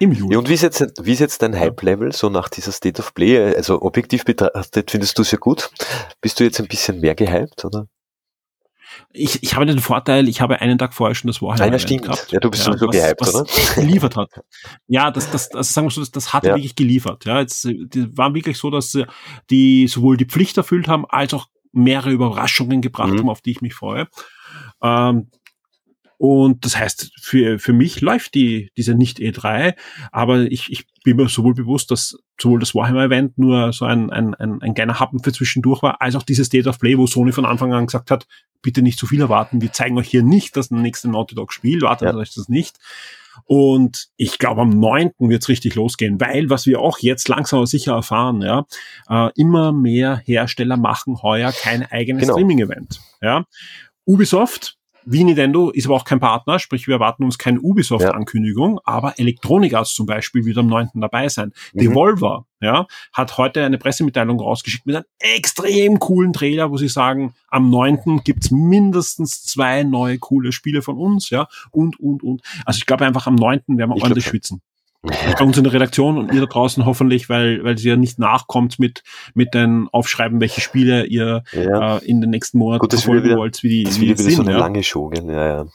im 0.00 0.12
Juli. 0.12 0.32
Ja, 0.32 0.38
und 0.38 0.48
wie 0.48 0.54
ist 0.54 0.62
jetzt, 0.62 0.80
wie 1.02 1.12
ist 1.12 1.20
jetzt 1.20 1.42
dein 1.42 1.58
Hype-Level 1.58 2.12
so 2.12 2.30
nach 2.30 2.48
dieser 2.48 2.72
State 2.72 3.00
of 3.00 3.14
Play? 3.14 3.54
Also 3.54 3.82
objektiv 3.82 4.24
betrachtet 4.24 4.90
findest 4.90 5.16
du 5.18 5.22
es 5.22 5.30
ja 5.30 5.38
gut. 5.38 5.70
Bist 6.20 6.40
du 6.40 6.44
jetzt 6.44 6.58
ein 6.58 6.66
bisschen 6.66 7.00
mehr 7.00 7.14
gehypt, 7.14 7.64
oder? 7.64 7.86
Ich, 9.12 9.42
ich 9.42 9.54
habe 9.54 9.66
den 9.66 9.78
Vorteil, 9.78 10.28
ich 10.28 10.40
habe 10.40 10.60
einen 10.60 10.78
Tag 10.78 10.94
vorher 10.94 11.14
schon 11.14 11.28
das 11.28 11.42
Warhammer 11.42 11.70
Nein, 11.70 11.78
stimmt. 11.78 12.02
Gehabt, 12.02 12.32
ja, 12.32 12.40
du 12.40 12.50
bist 12.50 12.66
ja, 12.66 12.72
sowieso 12.72 12.88
gehypt, 12.88 13.20
was 13.20 13.34
oder? 13.34 13.46
geliefert 13.74 14.16
hat. 14.16 14.30
Ja, 14.86 15.10
das, 15.10 15.30
das, 15.30 15.48
das 15.50 15.72
sagen 15.72 15.86
wir 15.86 15.90
so, 15.90 16.00
das, 16.00 16.10
das 16.10 16.32
hat 16.32 16.44
ja. 16.44 16.54
wirklich 16.54 16.74
geliefert. 16.74 17.24
Ja, 17.26 17.40
jetzt 17.40 17.64
die 17.64 18.16
war 18.16 18.34
wirklich 18.34 18.58
so, 18.58 18.70
dass 18.70 18.96
die 19.50 19.86
sowohl 19.86 20.16
die 20.16 20.24
Pflicht 20.24 20.56
erfüllt 20.56 20.88
haben, 20.88 21.04
als 21.08 21.34
auch 21.34 21.46
mehrere 21.72 22.10
Überraschungen 22.10 22.80
gebracht 22.80 23.12
mhm. 23.12 23.18
haben, 23.18 23.28
auf 23.30 23.42
die 23.42 23.52
ich 23.52 23.60
mich 23.60 23.74
freue. 23.74 24.08
Ähm, 24.82 25.30
und 26.20 26.66
das 26.66 26.76
heißt, 26.76 27.12
für, 27.18 27.58
für 27.58 27.72
mich 27.72 28.02
läuft 28.02 28.34
die, 28.34 28.70
diese 28.76 28.94
nicht 28.94 29.20
E3, 29.20 29.74
aber 30.12 30.42
ich, 30.52 30.70
ich 30.70 30.84
bin 31.02 31.16
mir 31.16 31.30
sowohl 31.30 31.54
bewusst, 31.54 31.90
dass 31.90 32.18
sowohl 32.38 32.60
das 32.60 32.74
Warhammer-Event 32.74 33.38
nur 33.38 33.72
so 33.72 33.86
ein, 33.86 34.10
ein, 34.10 34.34
ein, 34.34 34.60
ein 34.60 34.74
kleiner 34.74 35.00
Happen 35.00 35.22
für 35.22 35.32
zwischendurch 35.32 35.82
war, 35.82 36.02
als 36.02 36.16
auch 36.16 36.22
dieses 36.22 36.48
State 36.48 36.68
of 36.68 36.78
Play, 36.78 36.98
wo 36.98 37.06
Sony 37.06 37.32
von 37.32 37.46
Anfang 37.46 37.72
an 37.72 37.86
gesagt 37.86 38.10
hat, 38.10 38.26
bitte 38.60 38.82
nicht 38.82 38.98
zu 38.98 39.06
viel 39.06 39.22
erwarten, 39.22 39.62
wir 39.62 39.72
zeigen 39.72 39.96
euch 39.96 40.10
hier 40.10 40.22
nicht 40.22 40.58
das 40.58 40.70
nächste 40.70 41.08
Naughty 41.08 41.34
Dog 41.34 41.54
Spiel, 41.54 41.80
wartet 41.80 42.12
ja. 42.12 42.14
euch 42.14 42.34
das 42.34 42.50
nicht. 42.50 42.76
Und 43.46 44.08
ich 44.18 44.38
glaube, 44.38 44.60
am 44.60 44.78
9. 44.78 45.12
wird's 45.20 45.48
richtig 45.48 45.74
losgehen, 45.74 46.20
weil, 46.20 46.50
was 46.50 46.66
wir 46.66 46.80
auch 46.80 46.98
jetzt 46.98 47.28
langsam 47.28 47.60
aber 47.60 47.66
sicher 47.66 47.94
erfahren, 47.94 48.42
ja, 48.42 48.66
äh, 49.08 49.30
immer 49.36 49.72
mehr 49.72 50.20
Hersteller 50.26 50.76
machen 50.76 51.22
heuer 51.22 51.50
kein 51.50 51.82
eigenes 51.82 52.24
genau. 52.24 52.34
Streaming-Event. 52.34 53.00
Ja. 53.22 53.46
Ubisoft 54.04 54.76
wie 55.04 55.24
Nintendo 55.24 55.70
ist 55.70 55.86
aber 55.86 55.96
auch 55.96 56.04
kein 56.04 56.20
Partner, 56.20 56.58
sprich 56.58 56.86
wir 56.86 56.94
erwarten 56.94 57.24
uns 57.24 57.38
keine 57.38 57.60
Ubisoft-Ankündigung, 57.60 58.74
ja. 58.74 58.80
aber 58.84 59.18
Electronic 59.18 59.74
Arts 59.74 59.94
zum 59.94 60.06
Beispiel 60.06 60.44
wird 60.44 60.58
am 60.58 60.66
9. 60.66 60.90
dabei 60.94 61.28
sein. 61.28 61.52
Mhm. 61.72 61.78
Devolver, 61.78 62.46
ja, 62.60 62.86
hat 63.12 63.38
heute 63.38 63.64
eine 63.64 63.78
Pressemitteilung 63.78 64.40
rausgeschickt 64.40 64.86
mit 64.86 64.96
einem 64.96 65.04
extrem 65.18 65.98
coolen 65.98 66.32
Trailer, 66.32 66.70
wo 66.70 66.76
sie 66.76 66.88
sagen, 66.88 67.34
am 67.48 67.70
9. 67.70 68.22
gibt's 68.24 68.50
mindestens 68.50 69.42
zwei 69.42 69.82
neue 69.82 70.18
coole 70.18 70.52
Spiele 70.52 70.82
von 70.82 70.96
uns, 70.96 71.30
ja, 71.30 71.48
und, 71.70 71.98
und, 72.00 72.22
und. 72.22 72.42
Also 72.64 72.78
ich 72.78 72.86
glaube 72.86 73.06
einfach 73.06 73.26
am 73.26 73.34
9. 73.34 73.62
werden 73.68 73.90
wir 73.90 73.96
ich 73.96 74.02
ordentlich 74.02 74.26
schwitzen 74.26 74.62
bei 75.02 75.44
uns 75.44 75.56
in 75.56 75.64
der 75.64 75.72
Redaktion 75.72 76.18
und 76.18 76.32
ihr 76.32 76.40
da 76.40 76.46
draußen 76.46 76.84
hoffentlich, 76.84 77.28
weil, 77.28 77.64
weil 77.64 77.78
sie 77.78 77.88
ja 77.88 77.96
nicht 77.96 78.18
nachkommt 78.18 78.78
mit, 78.78 79.02
mit 79.34 79.54
den 79.54 79.88
Aufschreiben, 79.92 80.40
welche 80.40 80.60
Spiele 80.60 81.06
ihr 81.06 81.42
ja. 81.52 81.96
äh, 81.96 82.04
in 82.04 82.20
den 82.20 82.30
nächsten 82.30 82.58
Monaten 82.58 82.80
Gut, 82.80 82.92
verfolgen 82.92 83.24
wieder, 83.24 83.36
wollt, 83.36 83.62
wie 83.62 83.68
die, 83.68 83.84
das 83.84 84.00
wie 84.00 84.14
die 84.14 84.22
sind. 84.22 84.32
so 84.32 84.42
eine 84.42 84.52
ja. 84.52 84.58
lange 84.58 84.82
Show, 84.82 85.08
gell? 85.08 85.24
ja, 85.26 85.46
ja. 85.46 85.66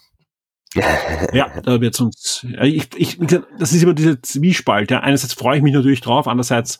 ja, 1.33 1.61
da 1.63 1.81
wird 1.81 1.99
uns, 1.99 2.45
ich, 2.61 2.89
ich, 2.95 3.17
das 3.57 3.73
ist 3.73 3.81
immer 3.81 3.93
diese 3.95 4.21
Zwiespalt, 4.21 4.91
ja. 4.91 4.99
Einerseits 4.99 5.33
freue 5.33 5.57
ich 5.57 5.63
mich 5.63 5.73
natürlich 5.73 6.01
drauf, 6.01 6.27
andererseits, 6.27 6.77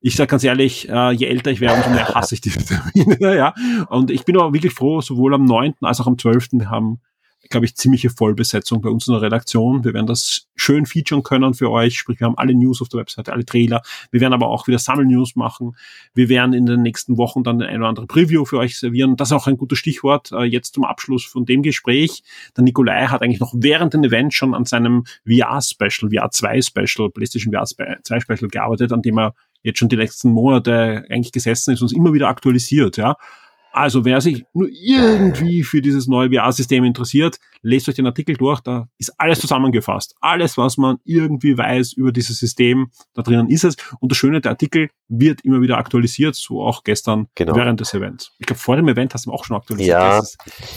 ich 0.00 0.14
sage 0.14 0.28
ganz 0.28 0.44
ehrlich, 0.44 0.88
äh, 0.88 1.10
je 1.12 1.26
älter 1.26 1.50
ich 1.50 1.60
werde, 1.60 1.78
umso 1.78 1.90
mehr 1.90 2.08
hasse 2.08 2.36
ich 2.36 2.40
diese 2.40 2.64
Termine, 2.64 3.36
ja. 3.36 3.54
Und 3.88 4.12
ich 4.12 4.24
bin 4.24 4.38
aber 4.38 4.52
wirklich 4.52 4.72
froh, 4.72 5.00
sowohl 5.00 5.34
am 5.34 5.44
9. 5.44 5.74
als 5.80 6.00
auch 6.00 6.06
am 6.06 6.18
12. 6.18 6.48
Wir 6.52 6.70
haben 6.70 7.00
glaube 7.50 7.66
ich, 7.66 7.76
ziemliche 7.76 8.10
Vollbesetzung 8.10 8.80
bei 8.80 8.88
uns 8.88 9.06
in 9.06 9.14
der 9.14 9.22
Redaktion. 9.22 9.84
Wir 9.84 9.94
werden 9.94 10.06
das 10.06 10.48
schön 10.54 10.86
featuren 10.86 11.22
können 11.22 11.54
für 11.54 11.70
euch. 11.70 11.98
Sprich, 11.98 12.20
wir 12.20 12.26
haben 12.26 12.38
alle 12.38 12.54
News 12.54 12.80
auf 12.80 12.88
der 12.88 13.00
Webseite, 13.00 13.32
alle 13.32 13.44
Trailer. 13.44 13.82
Wir 14.10 14.20
werden 14.20 14.32
aber 14.32 14.48
auch 14.48 14.66
wieder 14.66 14.78
Sammelnews 14.78 15.36
machen. 15.36 15.76
Wir 16.14 16.28
werden 16.28 16.52
in 16.52 16.66
den 16.66 16.82
nächsten 16.82 17.18
Wochen 17.18 17.42
dann 17.42 17.60
ein 17.60 17.78
oder 17.78 17.88
andere 17.88 18.06
Preview 18.06 18.44
für 18.44 18.58
euch 18.58 18.78
servieren. 18.78 19.16
Das 19.16 19.28
ist 19.28 19.32
auch 19.32 19.46
ein 19.46 19.56
gutes 19.56 19.78
Stichwort 19.78 20.32
äh, 20.32 20.44
jetzt 20.44 20.74
zum 20.74 20.84
Abschluss 20.84 21.24
von 21.24 21.44
dem 21.44 21.62
Gespräch. 21.62 22.22
Der 22.56 22.64
Nikolai 22.64 23.06
hat 23.06 23.22
eigentlich 23.22 23.40
noch 23.40 23.54
während 23.56 23.94
dem 23.94 24.04
Event 24.04 24.34
schon 24.34 24.54
an 24.54 24.64
seinem 24.64 25.04
VR-Special, 25.26 26.10
VR 26.10 26.30
2 26.30 26.62
Special, 26.62 27.10
PlayStation 27.10 27.52
VR 27.52 27.66
2 27.66 28.20
Special 28.20 28.48
gearbeitet, 28.48 28.92
an 28.92 29.02
dem 29.02 29.18
er 29.18 29.34
jetzt 29.62 29.78
schon 29.78 29.88
die 29.88 29.96
letzten 29.96 30.30
Monate 30.30 31.04
eigentlich 31.08 31.32
gesessen 31.32 31.72
ist 31.72 31.82
und 31.82 31.86
es 31.86 31.92
immer 31.92 32.12
wieder 32.12 32.28
aktualisiert, 32.28 32.96
ja. 32.96 33.16
Also 33.72 34.04
wer 34.04 34.20
sich 34.20 34.44
nur 34.52 34.68
irgendwie 34.70 35.62
für 35.62 35.80
dieses 35.80 36.06
neue 36.06 36.30
VR-System 36.30 36.84
interessiert, 36.84 37.38
lest 37.62 37.88
euch 37.88 37.94
den 37.94 38.06
Artikel 38.06 38.36
durch, 38.36 38.60
da 38.60 38.88
ist 38.98 39.12
alles 39.18 39.40
zusammengefasst. 39.40 40.14
Alles, 40.20 40.58
was 40.58 40.76
man 40.76 40.98
irgendwie 41.04 41.56
weiß 41.56 41.94
über 41.94 42.12
dieses 42.12 42.38
System, 42.38 42.90
da 43.14 43.22
drinnen 43.22 43.48
ist 43.48 43.64
es. 43.64 43.76
Und 44.00 44.12
das 44.12 44.18
Schöne, 44.18 44.40
der 44.40 44.50
Artikel 44.50 44.90
wird 45.08 45.42
immer 45.42 45.62
wieder 45.62 45.78
aktualisiert, 45.78 46.34
so 46.34 46.62
auch 46.62 46.84
gestern 46.84 47.28
genau. 47.34 47.56
während 47.56 47.80
des 47.80 47.94
Events. 47.94 48.32
Ich 48.38 48.46
glaube, 48.46 48.60
vor 48.60 48.76
dem 48.76 48.88
Event 48.88 49.14
hast 49.14 49.26
du 49.26 49.32
auch 49.32 49.44
schon 49.44 49.56
aktualisiert. 49.56 49.96
Ja. 49.96 50.22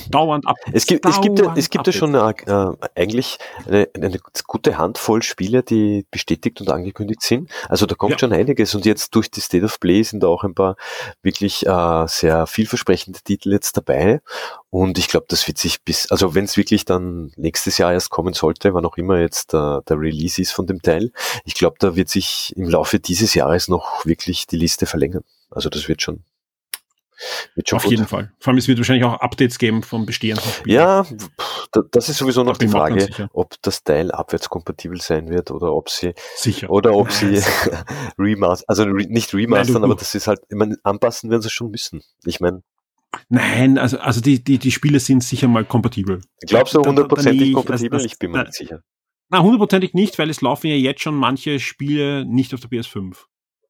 dauernd 0.10 0.48
ab. 0.48 0.56
Es 0.72 0.86
gibt, 0.86 1.06
es 1.06 1.20
gibt, 1.20 1.41
es 1.56 1.70
gibt 1.70 1.88
ja 1.88 1.93
schon 1.93 2.16
äh, 2.16 2.34
eigentlich 2.96 3.38
eine, 3.68 3.89
eine, 3.93 4.20
gute 4.48 4.78
Handvoll 4.78 5.22
Spiele, 5.22 5.64
die 5.64 6.06
bestätigt 6.12 6.62
und 6.62 6.70
angekündigt 6.70 7.22
sind. 7.22 7.52
Also 7.68 7.86
da 7.86 7.96
kommt 7.96 8.14
ja. 8.14 8.20
schon 8.20 8.32
einiges. 8.32 8.74
Und 8.74 8.86
jetzt 8.86 9.14
durch 9.16 9.30
die 9.30 9.41
State 9.41 9.66
of 9.66 9.80
Play 9.80 10.04
sind 10.04 10.24
da 10.24 10.28
auch 10.28 10.43
ein 10.43 10.54
paar 10.54 10.76
wirklich 11.22 11.66
äh, 11.66 12.06
sehr 12.08 12.48
vielversprechende 12.48 12.85
entsprechende 12.86 13.20
Titel 13.22 13.52
jetzt 13.52 13.78
dabei. 13.78 14.22
Und 14.70 14.98
ich 14.98 15.08
glaube, 15.08 15.26
das 15.30 15.48
wird 15.48 15.58
sich 15.58 15.82
bis, 15.84 16.12
also 16.12 16.36
wenn 16.36 16.46
es 16.46 16.58
wirklich 16.58 16.86
dann 16.86 17.32
nächstes 17.36 17.78
Jahr 17.78 17.94
erst 17.94 18.10
kommen 18.10 18.34
sollte, 18.34 18.74
wann 18.74 18.86
auch 18.86 18.98
immer 18.98 19.20
jetzt 19.20 19.54
der, 19.54 19.82
der 19.88 20.00
Release 20.00 20.42
ist 20.42 20.52
von 20.52 20.68
dem 20.68 20.82
Teil, 20.82 21.12
ich 21.44 21.56
glaube, 21.56 21.78
da 21.80 21.96
wird 21.96 22.10
sich 22.10 22.54
im 22.56 22.70
Laufe 22.70 23.00
dieses 23.00 23.34
Jahres 23.34 23.68
noch 23.68 24.06
wirklich 24.06 24.48
die 24.48 24.58
Liste 24.58 24.86
verlängern. 24.86 25.24
Also 25.50 25.70
das 25.70 25.88
wird 25.88 26.02
schon 26.02 26.24
auf 27.72 27.84
gut. 27.84 27.92
jeden 27.92 28.08
Fall. 28.08 28.32
Vor 28.40 28.52
allem, 28.52 28.58
es 28.58 28.68
wird 28.68 28.78
wahrscheinlich 28.78 29.06
auch 29.06 29.20
Updates 29.22 29.58
geben 29.58 29.84
vom 29.84 30.06
bestehenden 30.06 30.44
Spiel. 30.44 30.74
Ja, 30.74 31.06
das 31.92 32.10
ist 32.10 32.18
sowieso 32.18 32.44
noch 32.44 32.58
die 32.58 32.68
Frage, 32.68 33.30
ob 33.34 33.56
das 33.62 33.84
Teil 33.84 34.12
abwärtskompatibel 34.12 35.00
sein 35.02 35.30
wird 35.30 35.52
oder 35.52 35.74
ob 35.74 35.90
sie, 35.90 36.14
sicher. 36.36 36.70
oder 36.70 36.94
ob 36.94 37.12
sie 37.12 37.42
remaster, 38.20 38.66
also 38.68 38.86
nicht 38.86 39.34
remastern, 39.34 39.76
Nein, 39.76 39.84
aber 39.86 39.96
das 39.96 40.14
ist 40.16 40.28
halt, 40.28 40.42
ich 40.50 40.58
meine, 40.58 40.78
anpassen 40.84 41.30
werden 41.30 41.42
sie 41.42 41.50
schon 41.50 41.72
müssen. 41.72 42.04
Ich 42.26 42.40
meine, 42.40 42.64
Nein, 43.30 43.78
also, 43.78 43.97
also 43.99 44.22
die, 44.22 44.43
die, 44.43 44.57
die 44.57 44.72
Spiele 44.72 44.99
sind 44.99 45.24
sicher 45.24 45.47
mal 45.47 45.66
kompatibel. 45.66 46.22
Glaubst 46.47 46.76
du 46.76 46.82
hundertprozentig 46.82 47.53
kompatibel? 47.53 47.93
Also, 47.93 48.05
ich 48.05 48.20
bin 48.20 48.32
mir 48.32 48.43
nicht 48.43 48.53
sicher. 48.53 48.82
Na, 49.30 49.41
hundertprozentig 49.41 49.93
nicht, 49.93 50.18
weil 50.20 50.30
es 50.30 50.41
laufen 50.41 50.68
ja 50.68 50.76
jetzt 50.76 51.01
schon 51.01 51.16
manche 51.16 51.59
Spiele 51.59 52.26
nicht 52.26 52.53
auf 52.53 52.59
der 52.59 52.70
PS5. 52.70 53.16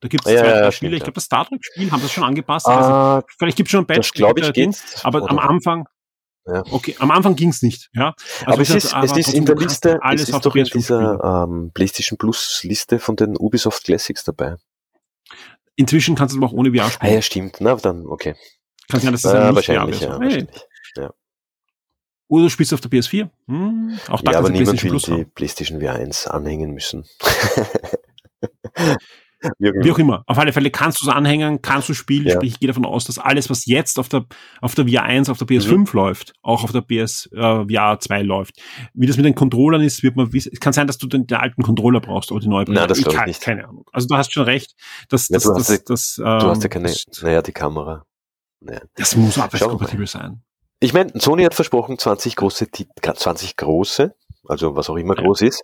Da 0.01 0.07
gibt 0.09 0.25
es 0.25 0.31
ja, 0.33 0.39
zwei, 0.39 0.47
ja, 0.47 0.71
Spiele. 0.71 0.91
Ja. 0.91 0.97
Ich 0.97 1.03
glaube, 1.03 1.15
das 1.15 1.23
Star 1.23 1.47
Trek-Spiel 1.47 1.91
haben 1.91 2.01
das 2.01 2.11
schon 2.11 2.23
angepasst. 2.23 2.67
Also, 2.67 2.89
ah, 2.89 3.23
vielleicht 3.39 3.57
gibt 3.57 3.67
es 3.67 3.71
schon 3.71 3.83
ein 3.83 3.87
Patch. 3.87 4.09
Das 4.09 4.11
glaube 4.11 4.41
ich 4.41 4.53
geht. 4.53 4.77
Aber 5.03 5.23
oder? 5.23 5.31
am 5.31 5.39
Anfang, 5.39 5.85
ja. 6.47 6.63
Okay, 6.69 6.95
am 6.99 7.09
Anfang 7.09 7.35
ging 7.35 7.49
es 7.49 7.63
nicht. 7.63 7.89
Ja? 7.93 8.13
Also 8.41 8.51
aber 8.51 8.61
es 8.61 8.69
ist, 8.69 8.93
aber 8.93 9.05
es 9.05 9.17
ist 9.17 9.33
in 9.33 9.45
der 9.45 9.55
Liste, 9.55 9.97
alles 10.01 10.23
es 10.23 10.29
ist 10.29 10.45
doch 10.45 10.55
in 10.55 10.65
dieser 10.65 11.45
ähm, 11.47 11.71
PlayStation 11.73 12.17
Plus 12.17 12.61
Liste 12.63 12.99
von 12.99 13.15
den 13.15 13.35
Ubisoft 13.35 13.83
Classics 13.83 14.23
dabei. 14.23 14.57
Inzwischen 15.75 16.15
kannst 16.15 16.35
du 16.35 16.39
es 16.39 16.45
auch 16.45 16.53
ohne 16.53 16.71
VR 16.71 16.85
Ah 16.85 16.89
spielen. 16.89 17.13
ja, 17.13 17.21
stimmt. 17.21 17.57
Na, 17.59 17.75
dann, 17.75 18.05
okay. 18.05 18.35
Kann 18.89 18.99
sein, 19.01 19.11
dass 19.11 19.21
das 19.21 19.33
Äh, 19.33 19.55
wahrscheinlich, 19.55 19.99
ja. 20.01 20.11
Hey. 20.19 20.19
wahrscheinlich. 20.21 20.49
Oder 22.27 22.43
du 22.45 22.49
spielst 22.49 22.73
auf 22.73 22.81
der 22.81 22.89
PS4. 22.89 23.29
Hm, 23.47 23.99
auch 24.09 24.21
da 24.21 24.31
Ja, 24.31 24.39
aber 24.39 24.47
kannst 24.47 24.59
du 24.59 24.63
niemand 24.63 24.83
will 24.83 24.89
Plus 24.89 25.03
die 25.03 25.11
haben. 25.11 25.31
PlayStation 25.35 25.79
VR 25.79 25.93
1 25.93 26.25
anhängen 26.27 26.71
müssen. 26.71 27.05
Wie 29.59 29.91
auch 29.91 29.99
immer. 29.99 30.23
Auf 30.25 30.39
alle 30.39 30.51
Fälle 30.51 30.71
kannst 30.71 31.01
du 31.01 31.07
es 31.07 31.13
anhängen, 31.15 31.61
kannst 31.61 31.87
du 31.87 31.93
spielen. 31.93 32.25
Ja. 32.25 32.33
Sprich, 32.33 32.53
ich 32.53 32.59
gehe 32.59 32.67
davon 32.67 32.83
aus, 32.83 33.05
dass 33.05 33.19
alles, 33.19 33.47
was 33.51 33.67
jetzt 33.67 33.99
auf 33.99 34.09
der, 34.09 34.25
auf 34.59 34.73
der 34.73 34.87
VR 34.87 35.03
1, 35.03 35.29
auf 35.29 35.37
der 35.37 35.45
PS5 35.45 35.77
Mhm. 35.77 35.85
läuft, 35.93 36.33
auch 36.41 36.63
auf 36.63 36.71
der 36.71 36.81
PS 36.81 37.29
äh, 37.31 37.65
VR 37.67 37.99
2 37.99 38.23
läuft. 38.23 38.59
Wie 38.95 39.05
das 39.05 39.17
mit 39.17 39.25
den 39.27 39.35
Controllern 39.35 39.81
ist, 39.81 40.01
wird 40.01 40.15
man 40.15 40.33
wissen. 40.33 40.49
Es 40.51 40.59
kann 40.59 40.73
sein, 40.73 40.87
dass 40.87 40.97
du 40.97 41.05
den, 41.05 41.27
den 41.27 41.37
alten 41.37 41.61
Controller 41.61 41.99
brauchst 42.01 42.31
oder 42.31 42.41
die 42.41 42.47
neue 42.47 42.65
Nein, 42.65 42.87
das 42.87 42.97
ich 42.97 43.05
ich 43.05 43.25
nicht. 43.27 43.41
Keine 43.41 43.67
Ahnung. 43.67 43.85
Also 43.91 44.07
du 44.07 44.15
hast 44.17 44.33
schon 44.33 44.43
recht. 44.45 44.73
dass 45.09 45.29
Ja, 45.29 45.35
das, 45.35 45.43
du 45.43 45.53
hast 45.53 45.69
ja- 45.69 45.77
das, 45.85 46.15
Du 46.15 46.23
hast 46.25 46.63
ja 46.63 46.65
ähm, 46.65 46.69
keine, 46.71 46.93
naja, 47.21 47.41
die 47.43 47.51
Kamera. 47.51 48.03
Naja. 48.61 48.81
das 48.95 49.15
muss 49.15 49.37
abwärtskompatibel 49.37 50.07
sein. 50.07 50.41
Ich 50.79 50.93
meine, 50.93 51.11
Sony 51.19 51.43
hat 51.43 51.53
versprochen, 51.55 51.97
20 51.97 52.35
große, 52.35 52.65
Tit- 52.69 52.89
20 53.01 53.55
große, 53.57 54.13
also 54.47 54.75
was 54.75 54.89
auch 54.89 54.97
immer 54.97 55.15
Ja. 55.17 55.23
groß 55.23 55.41
ist. 55.41 55.63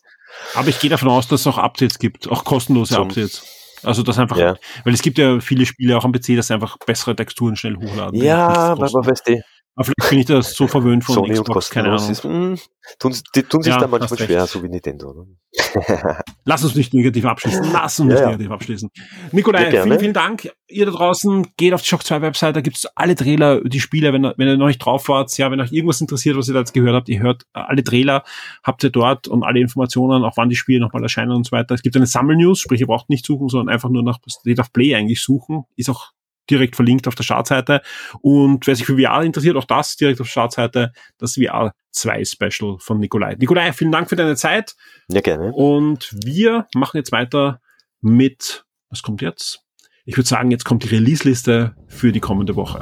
Aber 0.55 0.67
ich 0.69 0.79
gehe 0.79 0.89
davon 0.89 1.09
aus, 1.09 1.27
dass 1.27 1.41
es 1.41 1.47
auch 1.47 1.57
Updates 1.57 1.99
gibt, 1.99 2.29
auch 2.29 2.43
kostenlose 2.45 2.95
Zum- 2.95 3.03
Updates. 3.09 3.43
Also 3.83 4.03
das 4.03 4.19
einfach, 4.19 4.37
Ja, 4.37 4.55
weil 4.83 4.93
es 4.93 5.01
gibt 5.01 5.17
ja 5.17 5.39
viele 5.39 5.65
Spiele 5.65 5.97
auch 5.97 6.05
am 6.05 6.11
PC, 6.11 6.35
dass 6.37 6.47
sie 6.47 6.53
einfach 6.53 6.77
bessere 6.85 7.15
Texturen 7.15 7.55
schnell 7.55 7.75
hochladen. 7.77 8.21
ja 8.21 8.47
aber 8.47 8.85
weißt 9.05 9.27
du, 9.27 9.41
Aber 9.75 9.85
vielleicht 9.85 10.09
bin 10.09 10.19
ich 10.19 10.25
da 10.25 10.41
so 10.41 10.67
verwöhnt 10.67 11.03
von 11.05 11.15
Sony 11.15 11.37
und 11.37 11.43
Xbox, 11.45 11.69
keine 11.69 11.91
Ahnung. 11.91 12.09
ist, 12.09 12.25
mh, 12.25 12.55
tun, 12.99 13.15
die 13.35 13.43
tun 13.43 13.63
sich 13.63 13.71
Ja, 13.73 13.79
da 13.79 13.87
manchmal 13.87 14.19
schwer, 14.19 14.45
so 14.45 14.61
wie 14.61 14.67
Nintendo. 14.67 15.13
Ne? 15.13 15.27
Lass 16.45 16.63
uns 16.65 16.75
nicht 16.75 16.93
negativ 16.93 17.23
abschließen. 17.25 17.71
Lass 17.71 17.99
uns 17.99 18.09
Ja, 18.09 18.13
nicht 18.15 18.21
ja. 18.21 18.27
negativ 18.27 18.51
abschließen. 18.51 18.89
Nikolai, 19.31 19.71
vielen, 19.71 19.99
vielen 19.99 20.13
Dank. 20.13 20.51
Ihr 20.67 20.85
da 20.85 20.91
draußen, 20.91 21.47
geht 21.55 21.73
auf 21.73 21.81
die 21.81 21.87
Shock 21.87 22.03
2 22.03 22.21
Website, 22.21 22.55
da 22.55 22.61
gibt's 22.61 22.85
alle 22.95 23.15
Trailer, 23.15 23.61
die 23.61 23.79
Spiele, 23.79 24.11
wenn, 24.11 24.25
ihr- 24.25 24.33
wenn 24.37 24.47
ihr 24.49 24.57
noch 24.57 24.67
nicht 24.67 24.79
drauf 24.79 25.07
wart, 25.07 25.35
ja, 25.37 25.49
wenn 25.51 25.61
euch 25.61 25.71
irgendwas 25.71 26.01
interessiert, 26.01 26.35
was 26.37 26.47
ihr 26.49 26.53
da 26.53 26.59
jetzt 26.59 26.73
gehört 26.73 26.95
habt, 26.95 27.09
ihr 27.09 27.21
hört 27.21 27.43
äh, 27.53 27.59
alle 27.59 27.83
Trailer, 27.83 28.23
habt 28.63 28.83
ihr 28.83 28.89
dort 28.89 29.27
und 29.29 29.43
alle 29.43 29.61
Informationen, 29.61 30.23
auch 30.25 30.35
wann 30.35 30.49
die 30.49 30.55
Spiele 30.57 30.81
nochmal 30.81 31.03
erscheinen 31.03 31.31
und 31.31 31.45
so 31.45 31.51
weiter. 31.53 31.75
Es 31.75 31.81
gibt 31.81 31.95
eine 31.95 32.07
Sammelnews, 32.07 32.59
sprich, 32.59 32.81
ihr 32.81 32.87
braucht 32.87 33.09
nicht 33.09 33.25
suchen, 33.25 33.47
sondern 33.47 33.73
einfach 33.73 33.89
nur 33.89 34.03
nach 34.03 34.19
State 34.29 34.59
of 34.59 34.73
Play 34.73 34.95
eigentlich 34.95 35.21
suchen. 35.21 35.63
Ist 35.77 35.89
auch 35.89 36.11
direkt 36.49 36.75
verlinkt 36.75 37.07
auf 37.07 37.15
der 37.15 37.23
Startseite. 37.23 37.81
Und 38.21 38.67
wer 38.67 38.75
sich 38.75 38.85
für 38.85 38.97
VR 38.97 39.23
interessiert, 39.23 39.55
auch 39.55 39.65
das 39.65 39.95
direkt 39.95 40.19
auf 40.21 40.27
der 40.27 40.31
Startseite, 40.31 40.91
das 41.17 41.35
VR 41.35 41.73
2 41.91 42.25
Special 42.25 42.77
von 42.79 42.99
Nikolai. 42.99 43.35
Nikolai, 43.35 43.73
vielen 43.73 43.91
Dank 43.91 44.09
für 44.09 44.15
deine 44.15 44.35
Zeit. 44.35 44.75
Ja, 45.09 45.21
gerne. 45.21 45.51
Und 45.53 46.09
wir 46.25 46.67
machen 46.75 46.97
jetzt 46.97 47.11
weiter 47.11 47.61
mit, 48.01 48.65
was 48.89 49.01
kommt 49.01 49.21
jetzt? 49.21 49.61
Ich 50.05 50.17
würde 50.17 50.27
sagen, 50.27 50.51
jetzt 50.51 50.65
kommt 50.65 50.83
die 50.83 50.89
Release-Liste 50.89 51.75
für 51.87 52.11
die 52.11 52.19
kommende 52.19 52.55
Woche. 52.55 52.81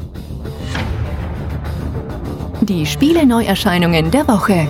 Die 2.61 2.85
Spiele-Neuerscheinungen 2.85 4.11
der 4.11 4.27
Woche. 4.27 4.67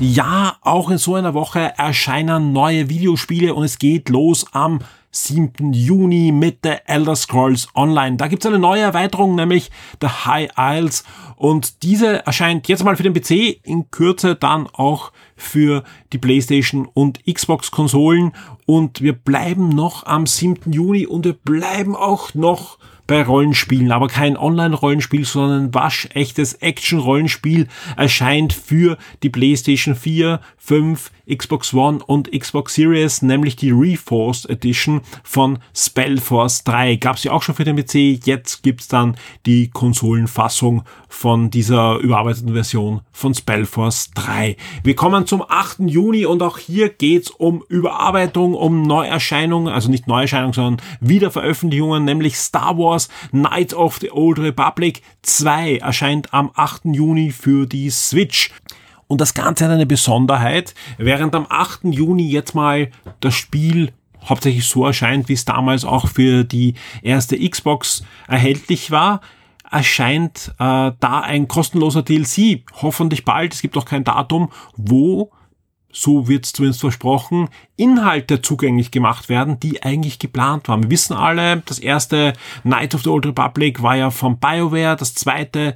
Ja, 0.00 0.56
auch 0.60 0.90
in 0.90 0.98
so 0.98 1.16
einer 1.16 1.34
Woche 1.34 1.72
erscheinen 1.76 2.52
neue 2.52 2.88
Videospiele 2.88 3.52
und 3.52 3.64
es 3.64 3.80
geht 3.80 4.08
los 4.08 4.46
am 4.52 4.78
7. 5.10 5.72
Juni 5.72 6.30
mit 6.30 6.58
The 6.62 6.76
Elder 6.86 7.16
Scrolls 7.16 7.66
Online. 7.74 8.16
Da 8.16 8.28
gibt's 8.28 8.46
eine 8.46 8.60
neue 8.60 8.82
Erweiterung, 8.82 9.34
nämlich 9.34 9.72
The 10.00 10.06
High 10.06 10.50
Isles. 10.56 11.02
Und 11.34 11.82
diese 11.82 12.24
erscheint 12.24 12.68
jetzt 12.68 12.84
mal 12.84 12.96
für 12.96 13.02
den 13.02 13.12
PC, 13.12 13.58
in 13.64 13.90
Kürze 13.90 14.36
dann 14.36 14.68
auch 14.72 15.10
für 15.34 15.82
die 16.12 16.18
PlayStation 16.18 16.86
und 16.94 17.24
Xbox-Konsolen. 17.26 18.34
Und 18.66 19.00
wir 19.00 19.14
bleiben 19.14 19.68
noch 19.68 20.06
am 20.06 20.28
7. 20.28 20.72
Juni 20.72 21.08
und 21.08 21.24
wir 21.24 21.32
bleiben 21.32 21.96
auch 21.96 22.34
noch 22.34 22.78
bei 23.08 23.22
Rollenspielen, 23.22 23.90
aber 23.90 24.06
kein 24.06 24.36
Online-Rollenspiel, 24.36 25.24
sondern 25.24 25.64
ein 25.64 25.74
waschechtes 25.74 26.54
Action-Rollenspiel 26.54 27.66
erscheint 27.96 28.52
für 28.52 28.98
die 29.22 29.30
PlayStation 29.30 29.96
4, 29.96 30.40
5, 30.58 31.10
Xbox 31.34 31.72
One 31.72 32.00
und 32.04 32.30
Xbox 32.30 32.74
Series, 32.74 33.22
nämlich 33.22 33.56
die 33.56 33.70
Reforced 33.70 34.48
Edition 34.50 35.00
von 35.24 35.58
Spellforce 35.74 36.64
3. 36.64 36.96
Gab's 36.96 37.24
ja 37.24 37.32
auch 37.32 37.42
schon 37.42 37.54
für 37.54 37.64
den 37.64 37.76
PC, 37.76 38.26
jetzt 38.26 38.62
gibt's 38.62 38.88
dann 38.88 39.16
die 39.46 39.70
Konsolenfassung 39.70 40.82
von 41.08 41.50
dieser 41.50 41.96
überarbeiteten 41.98 42.52
Version 42.52 43.00
von 43.10 43.32
Spellforce 43.34 44.10
3. 44.14 44.56
Wir 44.84 44.94
kommen 44.94 45.26
zum 45.26 45.42
8. 45.48 45.80
Juni 45.86 46.26
und 46.26 46.42
auch 46.42 46.58
hier 46.58 46.90
geht's 46.90 47.30
um 47.30 47.64
Überarbeitung, 47.68 48.52
um 48.52 48.82
Neuerscheinungen, 48.82 49.72
also 49.72 49.90
nicht 49.90 50.06
Neuerscheinungen, 50.06 50.52
sondern 50.52 50.86
Wiederveröffentlichungen, 51.00 52.04
nämlich 52.04 52.36
Star 52.36 52.76
Wars 52.76 52.97
Knights 53.30 53.74
of 53.74 53.98
the 54.00 54.10
Old 54.10 54.38
Republic 54.38 55.02
2 55.22 55.76
erscheint 55.76 56.34
am 56.34 56.50
8. 56.54 56.86
Juni 56.86 57.30
für 57.30 57.66
die 57.66 57.90
Switch. 57.90 58.50
Und 59.06 59.20
das 59.20 59.34
Ganze 59.34 59.64
hat 59.64 59.72
eine 59.72 59.86
Besonderheit. 59.86 60.74
Während 60.98 61.34
am 61.34 61.46
8. 61.48 61.84
Juni 61.84 62.28
jetzt 62.28 62.54
mal 62.54 62.90
das 63.20 63.34
Spiel 63.34 63.92
hauptsächlich 64.24 64.66
so 64.66 64.84
erscheint, 64.84 65.28
wie 65.28 65.34
es 65.34 65.44
damals 65.44 65.84
auch 65.84 66.08
für 66.08 66.44
die 66.44 66.74
erste 67.02 67.38
Xbox 67.38 68.02
erhältlich 68.26 68.90
war, 68.90 69.20
erscheint 69.70 70.54
äh, 70.58 70.92
da 70.98 71.20
ein 71.20 71.48
kostenloser 71.48 72.02
DLC. 72.02 72.64
Hoffentlich 72.82 73.24
bald. 73.24 73.54
Es 73.54 73.62
gibt 73.62 73.76
auch 73.76 73.84
kein 73.84 74.04
Datum, 74.04 74.50
wo 74.76 75.30
so 75.90 76.28
wird 76.28 76.44
es 76.44 76.52
zumindest 76.52 76.80
versprochen, 76.80 77.48
Inhalte 77.76 78.42
zugänglich 78.42 78.90
gemacht 78.90 79.28
werden, 79.28 79.58
die 79.58 79.82
eigentlich 79.82 80.18
geplant 80.18 80.68
waren. 80.68 80.84
Wir 80.84 80.90
wissen 80.90 81.14
alle, 81.14 81.62
das 81.66 81.78
erste 81.78 82.34
Night 82.62 82.94
of 82.94 83.02
the 83.02 83.10
Old 83.10 83.26
Republic 83.26 83.82
war 83.82 83.96
ja 83.96 84.10
von 84.10 84.38
BioWare, 84.38 84.96
das 84.96 85.14
zweite 85.14 85.74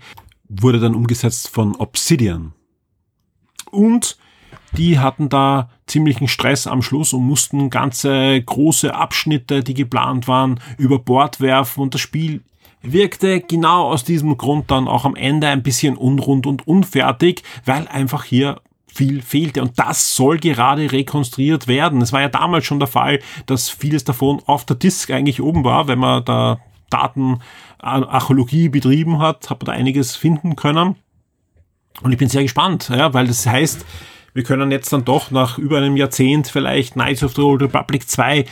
wurde 0.49 0.81
dann 0.81 0.95
umgesetzt 0.95 1.49
von 1.49 1.77
Obsidian. 1.77 2.53
Und 3.71 4.19
die 4.77 4.99
hatten 4.99 5.29
da 5.29 5.71
ziemlichen 5.87 6.29
Stress 6.29 6.67
am 6.67 6.83
Schluss 6.83 7.13
und 7.13 7.27
mussten 7.27 7.71
ganze 7.71 8.41
große 8.41 8.95
Abschnitte, 8.95 9.63
die 9.63 9.75
geplant 9.75 10.29
waren, 10.29 10.61
über 10.79 10.99
Bord 10.99 11.41
werfen 11.41 11.81
und 11.83 11.95
das 11.95 12.01
Spiel 12.01 12.43
wirkte 12.83 13.41
genau 13.41 13.91
aus 13.91 14.05
diesem 14.05 14.37
Grund 14.37 14.71
dann 14.71 14.89
auch 14.89 15.05
am 15.05 15.15
Ende 15.15 15.49
ein 15.49 15.63
bisschen 15.63 15.97
unrund 15.97 16.47
und 16.47 16.67
unfertig, 16.67 17.43
weil 17.65 17.87
einfach 17.89 18.25
hier 18.25 18.61
viel 18.93 19.22
fehlte. 19.22 19.62
Und 19.62 19.78
das 19.78 20.14
soll 20.14 20.38
gerade 20.38 20.90
rekonstruiert 20.93 21.68
werden. 21.68 22.03
Es 22.03 22.12
war 22.12 22.20
ja 22.20 22.28
damals 22.28 22.64
schon 22.64 22.78
der 22.78 22.88
Fall, 22.88 23.20
dass 23.47 23.70
vieles 23.70 24.05
davon 24.05 24.43
auf 24.47 24.64
der 24.64 24.76
Disk 24.76 25.11
eigentlich 25.11 25.40
oben 25.40 25.64
war, 25.64 25.88
wenn 25.88 25.99
man 25.99 26.24
da 26.24 26.59
Datenarchäologie 26.90 28.68
betrieben 28.68 29.18
hat, 29.18 29.51
hat 29.51 29.61
man 29.61 29.66
da 29.66 29.72
einiges 29.72 30.14
finden 30.14 30.57
können. 30.57 30.97
Und 32.03 32.12
ich 32.12 32.18
bin 32.18 32.28
sehr 32.28 32.43
gespannt, 32.43 32.90
ja, 32.90 33.12
weil 33.14 33.26
das 33.26 33.47
heißt, 33.47 33.84
wir 34.34 34.43
können 34.43 34.70
jetzt 34.70 34.93
dann 34.93 35.05
doch 35.05 35.30
nach 35.30 35.59
über 35.59 35.78
einem 35.78 35.97
Jahrzehnt 35.97 36.49
vielleicht 36.49 36.95
Knights 36.95 37.22
of 37.22 37.34
the 37.34 37.43
Old 37.43 37.62
Republic 37.62 38.09
2 38.09 38.47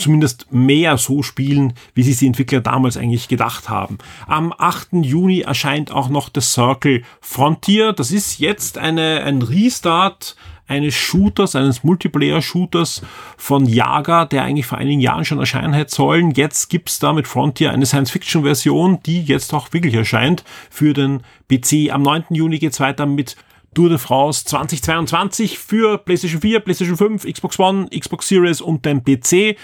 zumindest 0.00 0.46
mehr 0.50 0.98
so 0.98 1.22
spielen, 1.22 1.74
wie 1.94 2.02
sich 2.02 2.18
die 2.18 2.26
Entwickler 2.26 2.60
damals 2.60 2.96
eigentlich 2.96 3.28
gedacht 3.28 3.68
haben. 3.68 3.98
Am 4.26 4.52
8. 4.56 4.88
Juni 5.02 5.40
erscheint 5.40 5.90
auch 5.90 6.08
noch 6.08 6.30
The 6.34 6.40
Circle 6.40 7.02
Frontier. 7.20 7.92
Das 7.92 8.10
ist 8.10 8.38
jetzt 8.38 8.78
eine, 8.78 9.22
ein 9.24 9.42
Restart 9.42 10.36
eines 10.70 10.94
Shooters, 10.94 11.56
eines 11.56 11.82
Multiplayer-Shooters 11.82 13.02
von 13.36 13.66
Yaga, 13.66 14.24
der 14.24 14.44
eigentlich 14.44 14.66
vor 14.66 14.78
einigen 14.78 15.00
Jahren 15.00 15.24
schon 15.24 15.40
erscheinen 15.40 15.72
hätte 15.72 15.92
sollen. 15.92 16.30
Jetzt 16.30 16.70
gibt's 16.70 17.00
da 17.00 17.12
mit 17.12 17.26
Frontier 17.26 17.72
eine 17.72 17.86
Science-Fiction-Version, 17.86 19.00
die 19.04 19.22
jetzt 19.22 19.52
auch 19.52 19.72
wirklich 19.72 19.94
erscheint 19.94 20.44
für 20.70 20.94
den 20.94 21.22
PC. 21.48 21.90
Am 21.92 22.02
9. 22.02 22.26
Juni 22.30 22.60
geht's 22.60 22.78
weiter 22.78 23.04
mit 23.04 23.36
Tour 23.74 23.88
de 23.88 23.98
France 23.98 24.44
2022 24.46 25.58
für 25.58 25.98
PlayStation 25.98 26.40
4, 26.40 26.60
PlayStation 26.60 26.96
5, 26.96 27.24
Xbox 27.24 27.58
One, 27.58 27.88
Xbox 27.88 28.28
Series 28.28 28.60
und 28.60 28.84
den 28.84 29.02
PC. 29.04 29.56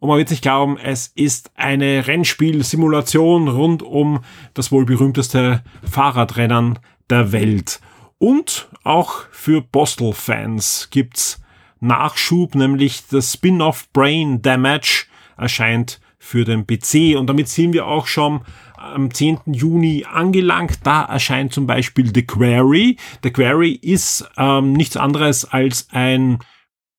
Und 0.00 0.08
man 0.08 0.18
wird 0.18 0.30
nicht 0.30 0.42
glauben, 0.42 0.78
es 0.78 1.08
ist 1.14 1.50
eine 1.56 2.06
Rennspiel-Simulation 2.06 3.48
rund 3.48 3.82
um 3.82 4.20
das 4.54 4.70
wohl 4.70 4.84
berühmteste 4.84 5.62
Fahrradrennen 5.82 6.78
der 7.10 7.32
Welt. 7.32 7.80
Und 8.18 8.68
auch 8.84 9.24
für 9.30 9.62
Postal-Fans 9.62 10.88
gibt's 10.90 11.40
Nachschub, 11.80 12.54
nämlich 12.54 13.06
das 13.08 13.34
Spin-off 13.34 13.88
Brain 13.92 14.42
Damage 14.42 15.06
erscheint 15.36 16.00
für 16.18 16.44
den 16.44 16.66
PC. 16.66 17.16
Und 17.16 17.28
damit 17.28 17.48
sind 17.48 17.72
wir 17.72 17.86
auch 17.86 18.06
schon 18.06 18.40
am 18.76 19.12
10. 19.12 19.40
Juni 19.46 20.04
angelangt. 20.10 20.80
Da 20.84 21.04
erscheint 21.04 21.52
zum 21.52 21.66
Beispiel 21.66 22.12
The 22.12 22.26
Quarry. 22.26 22.96
The 23.22 23.30
Quarry 23.30 23.72
ist 23.72 24.28
ähm, 24.36 24.72
nichts 24.72 24.96
anderes 24.96 25.44
als 25.44 25.88
ein 25.90 26.38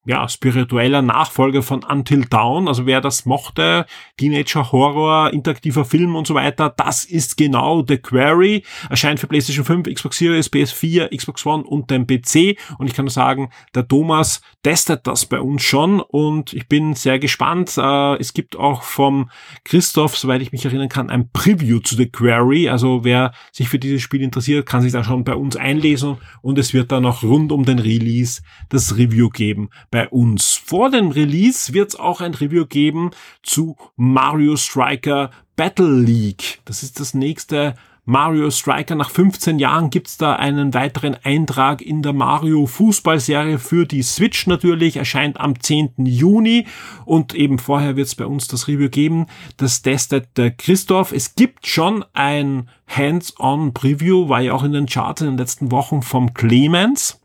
ja, 0.06 0.28
spiritueller 0.30 1.02
Nachfolger 1.02 1.62
von 1.62 1.84
Until 1.84 2.26
Dawn. 2.26 2.68
Also 2.68 2.86
wer 2.86 3.02
das 3.02 3.26
mochte, 3.26 3.86
Teenager 4.18 4.72
Horror, 4.72 5.32
interaktiver 5.34 5.84
Film 5.84 6.16
und 6.16 6.26
so 6.26 6.34
weiter, 6.34 6.74
das 6.76 7.04
ist 7.04 7.36
genau 7.36 7.84
The 7.86 7.98
Quarry. 7.98 8.64
Erscheint 8.90 9.20
für 9.20 9.28
PlayStation 9.28 9.66
5, 9.66 9.94
Xbox 9.94 10.18
Series, 10.18 10.52
PS4, 10.52 11.16
Xbox 11.16 11.46
One 11.46 11.64
und 11.64 11.92
den 11.92 12.08
PC. 12.08 12.58
Und 12.78 12.88
ich 12.88 12.94
kann 12.94 13.06
nur 13.06 13.12
sagen, 13.12 13.50
der 13.76 13.88
Thomas 13.88 14.42
testet 14.64 15.06
das 15.06 15.26
bei 15.26 15.42
uns 15.42 15.64
schon 15.64 16.00
und 16.00 16.54
ich 16.54 16.68
bin 16.70 16.94
sehr 16.96 17.20
gespannt. 17.20 17.78
Äh, 17.78 18.16
es 18.20 18.34
gibt 18.34 18.56
auch 18.56 18.84
vom 18.84 19.30
Christoph, 19.66 20.18
soweit 20.18 20.42
ich 20.42 20.54
mich 20.54 20.64
erinnern 20.64 20.90
kann, 20.90 21.10
ein 21.10 21.30
Preview 21.32 21.80
zu 21.80 21.96
The 21.96 22.10
Quarry. 22.10 22.70
Also 22.70 23.04
wer 23.04 23.34
sich 23.52 23.68
für 23.68 23.80
dieses 23.80 24.02
Spiel 24.02 24.22
interessiert, 24.22 24.66
kann 24.66 24.82
sich 24.82 24.94
da 24.94 25.04
schon 25.04 25.26
bei 25.26 25.36
uns 25.36 25.58
einlesen 25.58 26.18
und 26.42 26.58
es 26.58 26.74
wird 26.74 26.92
dann 26.92 27.06
auch 27.06 27.22
rund 27.22 27.52
um 27.52 27.66
den 27.66 27.80
Release 27.80 28.42
das 28.70 28.98
Review 28.98 29.30
geben 29.30 29.70
bei 29.92 30.08
uns. 30.10 30.56
Vor 30.56 30.90
dem 30.90 31.10
Release 31.10 31.74
wird 31.74 31.90
es 31.90 32.00
auch 32.00 32.22
ein 32.22 32.34
Review 32.34 32.66
geben 32.66 33.12
zu 33.44 33.76
Mario 33.96 34.56
Striker 34.56 35.32
Battle 35.56 36.02
League. 36.02 36.62
Das 36.66 36.84
ist 36.84 37.00
das 37.00 37.14
nächste 37.14 37.76
Mario 38.10 38.50
Striker. 38.50 38.96
Nach 38.96 39.12
15 39.12 39.60
Jahren 39.60 39.92
gibt's 39.92 40.18
da 40.18 40.36
einen 40.36 40.74
weiteren 40.74 41.16
Eintrag 41.24 41.82
in 41.84 42.02
der 42.02 42.12
Mario 42.12 42.66
Fußballserie 42.66 43.60
für 43.60 43.86
die 43.86 44.02
Switch 44.02 44.48
natürlich. 44.48 44.98
Erscheint 44.98 45.40
am 45.40 45.60
10. 45.60 45.92
Juni 45.98 46.66
und 47.06 47.36
eben 47.36 47.60
vorher 47.60 47.98
wird's 47.98 48.16
bei 48.16 48.26
uns 48.26 48.48
das 48.48 48.68
Review 48.68 48.90
geben. 48.90 49.28
Das 49.58 49.84
testet 49.84 50.38
der 50.38 50.50
Christoph. 50.50 51.12
Es 51.12 51.36
gibt 51.36 51.68
schon 51.68 52.04
ein 52.14 52.70
Hands-on 52.88 53.76
Preview, 53.76 54.28
war 54.28 54.42
ja 54.42 54.54
auch 54.54 54.64
in 54.64 54.74
den 54.74 54.88
Charts 54.88 55.22
in 55.22 55.28
den 55.28 55.38
letzten 55.38 55.70
Wochen 55.70 56.02
vom 56.02 56.34
Clemens. 56.34 57.19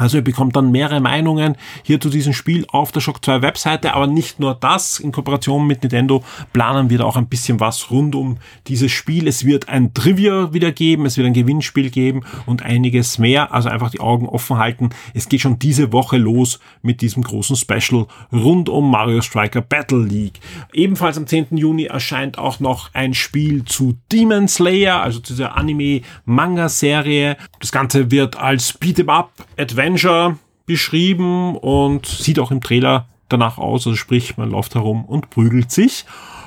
Also 0.00 0.16
ihr 0.16 0.24
bekommt 0.24 0.56
dann 0.56 0.72
mehrere 0.72 0.98
Meinungen 0.98 1.56
hier 1.82 2.00
zu 2.00 2.08
diesem 2.08 2.32
Spiel 2.32 2.64
auf 2.68 2.90
der 2.90 3.00
Shock 3.00 3.22
2 3.22 3.42
Webseite, 3.42 3.92
aber 3.92 4.06
nicht 4.06 4.40
nur 4.40 4.54
das. 4.54 4.98
In 4.98 5.12
Kooperation 5.12 5.66
mit 5.66 5.82
Nintendo 5.82 6.24
planen 6.54 6.88
wir 6.88 6.96
da 6.96 7.04
auch 7.04 7.16
ein 7.16 7.26
bisschen 7.26 7.60
was 7.60 7.90
rund 7.90 8.14
um 8.14 8.38
dieses 8.66 8.90
Spiel. 8.90 9.28
Es 9.28 9.44
wird 9.44 9.68
ein 9.68 9.92
Trivia 9.92 10.54
wieder 10.54 10.72
geben, 10.72 11.04
es 11.04 11.18
wird 11.18 11.26
ein 11.26 11.34
Gewinnspiel 11.34 11.90
geben 11.90 12.22
und 12.46 12.62
einiges 12.62 13.18
mehr. 13.18 13.52
Also 13.52 13.68
einfach 13.68 13.90
die 13.90 14.00
Augen 14.00 14.26
offen 14.26 14.56
halten. 14.56 14.88
Es 15.12 15.28
geht 15.28 15.42
schon 15.42 15.58
diese 15.58 15.92
Woche 15.92 16.16
los 16.16 16.60
mit 16.80 17.02
diesem 17.02 17.22
großen 17.22 17.56
Special 17.56 18.06
rund 18.32 18.70
um 18.70 18.90
Mario 18.90 19.20
Striker 19.20 19.60
Battle 19.60 20.02
League. 20.02 20.40
Ebenfalls 20.72 21.18
am 21.18 21.26
10. 21.26 21.58
Juni 21.58 21.84
erscheint 21.84 22.38
auch 22.38 22.58
noch 22.58 22.94
ein 22.94 23.12
Spiel 23.12 23.66
zu 23.66 23.98
Demon 24.10 24.48
Slayer, 24.48 25.02
also 25.02 25.18
zu 25.18 25.34
dieser 25.34 25.58
Anime-Manga-Serie. 25.58 27.36
Das 27.58 27.70
Ganze 27.70 28.10
wird 28.10 28.36
als 28.36 28.80
Beat'em 28.80 29.10
Up 29.10 29.32
Adventure 29.58 29.89
Adventure 29.90 30.38
beschrieben 30.66 31.56
und 31.56 32.06
sieht 32.06 32.38
auch 32.38 32.50
im 32.50 32.60
Trailer 32.60 33.08
danach 33.28 33.58
aus, 33.58 33.86
also 33.86 33.96
sprich, 33.96 34.36
man 34.36 34.50
läuft 34.50 34.74
herum 34.74 35.04
und 35.04 35.30
prügelt 35.30 35.70
sich. 35.70 36.04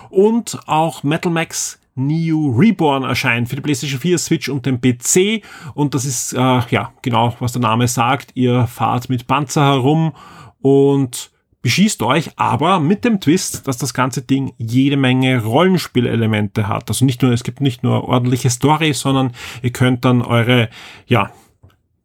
Und 0.10 0.60
auch 0.66 1.04
Metal 1.04 1.32
Max 1.32 1.80
Neo 1.96 2.56
Reborn 2.58 3.04
erscheint 3.04 3.50
für 3.50 3.56
die 3.56 3.62
PlayStation 3.62 4.00
4, 4.00 4.18
Switch 4.18 4.50
und 4.50 4.66
den 4.66 4.80
PC. 4.80 5.44
Und 5.74 5.94
das 5.94 6.06
ist, 6.06 6.34
äh, 6.34 6.38
ja, 6.38 6.94
genau, 7.02 7.36
was 7.40 7.52
der 7.52 7.62
Name 7.62 7.88
sagt. 7.88 8.32
Ihr 8.36 8.68
fahrt 8.68 9.10
mit 9.10 9.28
Panzer 9.28 9.64
herum 9.66 10.14
und 10.62 11.32
beschießt 11.62 12.02
euch, 12.04 12.32
aber 12.38 12.80
mit 12.80 13.06
dem 13.06 13.20
Twist, 13.20 13.68
dass 13.68 13.78
das 13.78 13.94
ganze 13.94 14.22
Ding 14.22 14.54
jede 14.58 14.98
Menge 14.98 15.44
Rollenspielelemente 15.44 16.68
hat. 16.68 16.90
Also 16.90 17.06
nicht 17.06 17.22
nur, 17.22 17.32
es 17.32 17.44
gibt 17.44 17.62
nicht 17.62 17.84
nur 17.84 18.08
ordentliche 18.08 18.50
Story, 18.50 18.94
sondern 18.94 19.32
ihr 19.62 19.72
könnt 19.72 20.04
dann 20.06 20.22
eure, 20.22 20.70
ja, 21.08 21.32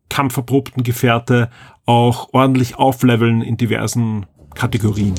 kampferprobten 0.08 0.82
Gefährte 0.82 1.50
auch 1.86 2.28
ordentlich 2.32 2.76
aufleveln 2.76 3.42
in 3.42 3.56
diversen 3.56 4.26
Kategorien. 4.54 5.14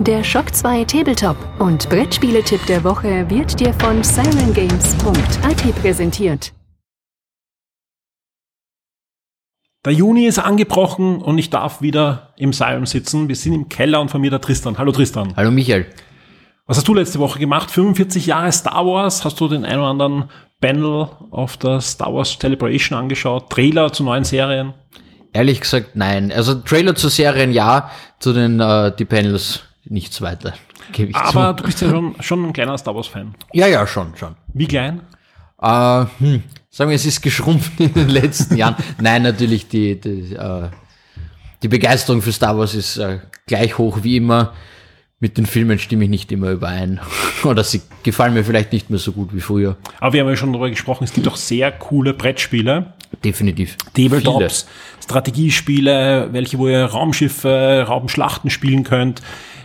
Der 0.00 0.24
Shock 0.24 0.54
2 0.54 0.84
Tabletop 0.84 1.36
und 1.58 1.88
Brettspiele-Tipp 1.88 2.66
der 2.66 2.84
Woche 2.84 3.30
wird 3.30 3.58
dir 3.60 3.72
von 3.74 4.02
sirengames.at 4.02 5.80
präsentiert. 5.80 6.52
Der 9.84 9.92
Juni 9.92 10.26
ist 10.26 10.38
angebrochen 10.38 11.22
und 11.22 11.38
ich 11.38 11.50
darf 11.50 11.80
wieder 11.80 12.32
im 12.36 12.52
Siren 12.52 12.86
sitzen. 12.86 13.28
Wir 13.28 13.36
sind 13.36 13.52
im 13.52 13.68
Keller 13.68 14.00
und 14.00 14.10
von 14.10 14.20
mir 14.20 14.30
der 14.30 14.40
Tristan. 14.40 14.78
Hallo 14.78 14.92
Tristan. 14.92 15.34
Hallo 15.36 15.50
Michael. 15.50 15.86
Was 16.66 16.78
hast 16.78 16.88
du 16.88 16.94
letzte 16.94 17.18
Woche 17.18 17.38
gemacht? 17.38 17.70
45 17.70 18.24
Jahre 18.24 18.50
Star 18.50 18.86
Wars. 18.86 19.22
Hast 19.22 19.38
du 19.38 19.48
den 19.48 19.66
einen 19.66 19.80
oder 19.80 19.90
anderen 19.90 20.30
Panel 20.62 21.08
auf 21.30 21.58
der 21.58 21.82
Star 21.82 22.14
Wars 22.14 22.38
Celebration 22.38 22.98
angeschaut? 22.98 23.50
Trailer 23.50 23.92
zu 23.92 24.02
neuen 24.02 24.24
Serien? 24.24 24.72
Ehrlich 25.34 25.60
gesagt, 25.60 25.94
nein. 25.94 26.32
Also 26.32 26.54
Trailer 26.54 26.94
zu 26.94 27.08
Serien 27.10 27.52
ja, 27.52 27.90
zu 28.18 28.32
den 28.32 28.60
äh, 28.60 28.90
die 28.96 29.04
Panels 29.04 29.64
nichts 29.84 30.22
weiter. 30.22 30.54
Aber 31.12 31.50
zu. 31.50 31.56
du 31.56 31.64
bist 31.64 31.82
ja 31.82 31.90
schon, 31.90 32.16
schon 32.20 32.46
ein 32.46 32.52
kleiner 32.54 32.78
Star 32.78 32.94
Wars-Fan. 32.94 33.34
Ja, 33.52 33.66
ja, 33.66 33.86
schon, 33.86 34.16
schon. 34.16 34.34
Wie 34.54 34.66
klein? 34.66 35.02
Äh, 35.60 36.06
hm, 36.18 36.44
sagen 36.70 36.88
wir, 36.88 36.94
es 36.94 37.04
ist 37.04 37.20
geschrumpft 37.20 37.78
in 37.78 37.92
den 37.92 38.08
letzten 38.08 38.56
Jahren. 38.56 38.76
Nein, 38.98 39.22
natürlich, 39.22 39.68
die, 39.68 40.00
die, 40.00 40.34
äh, 40.34 40.70
die 41.62 41.68
Begeisterung 41.68 42.22
für 42.22 42.32
Star 42.32 42.56
Wars 42.56 42.74
ist 42.74 42.96
äh, 42.96 43.18
gleich 43.46 43.76
hoch 43.76 43.98
wie 44.00 44.16
immer 44.16 44.54
mit 45.24 45.38
den 45.38 45.46
Filmen 45.46 45.78
stimme 45.78 46.04
ich 46.04 46.10
nicht 46.10 46.32
immer 46.32 46.50
überein. 46.50 47.00
Oder 47.44 47.64
sie 47.64 47.80
gefallen 48.02 48.34
mir 48.34 48.44
vielleicht 48.44 48.74
nicht 48.74 48.90
mehr 48.90 48.98
so 48.98 49.12
gut 49.12 49.34
wie 49.34 49.40
früher. 49.40 49.78
Aber 49.98 50.12
wir 50.12 50.20
haben 50.20 50.28
ja 50.28 50.36
schon 50.36 50.52
darüber 50.52 50.68
gesprochen, 50.68 51.04
es 51.04 51.14
gibt 51.14 51.26
auch 51.26 51.36
sehr 51.36 51.72
coole 51.72 52.12
Brettspiele. 52.12 52.92
Definitiv. 53.24 53.78
Tabletops, 53.94 54.68
Strategiespiele, 55.02 56.28
welche, 56.32 56.58
wo 56.58 56.68
ihr 56.68 56.84
Raumschiffe, 56.84 57.86
Raumschlachten 57.88 58.50
spielen 58.50 58.84
könnt, 58.84 59.22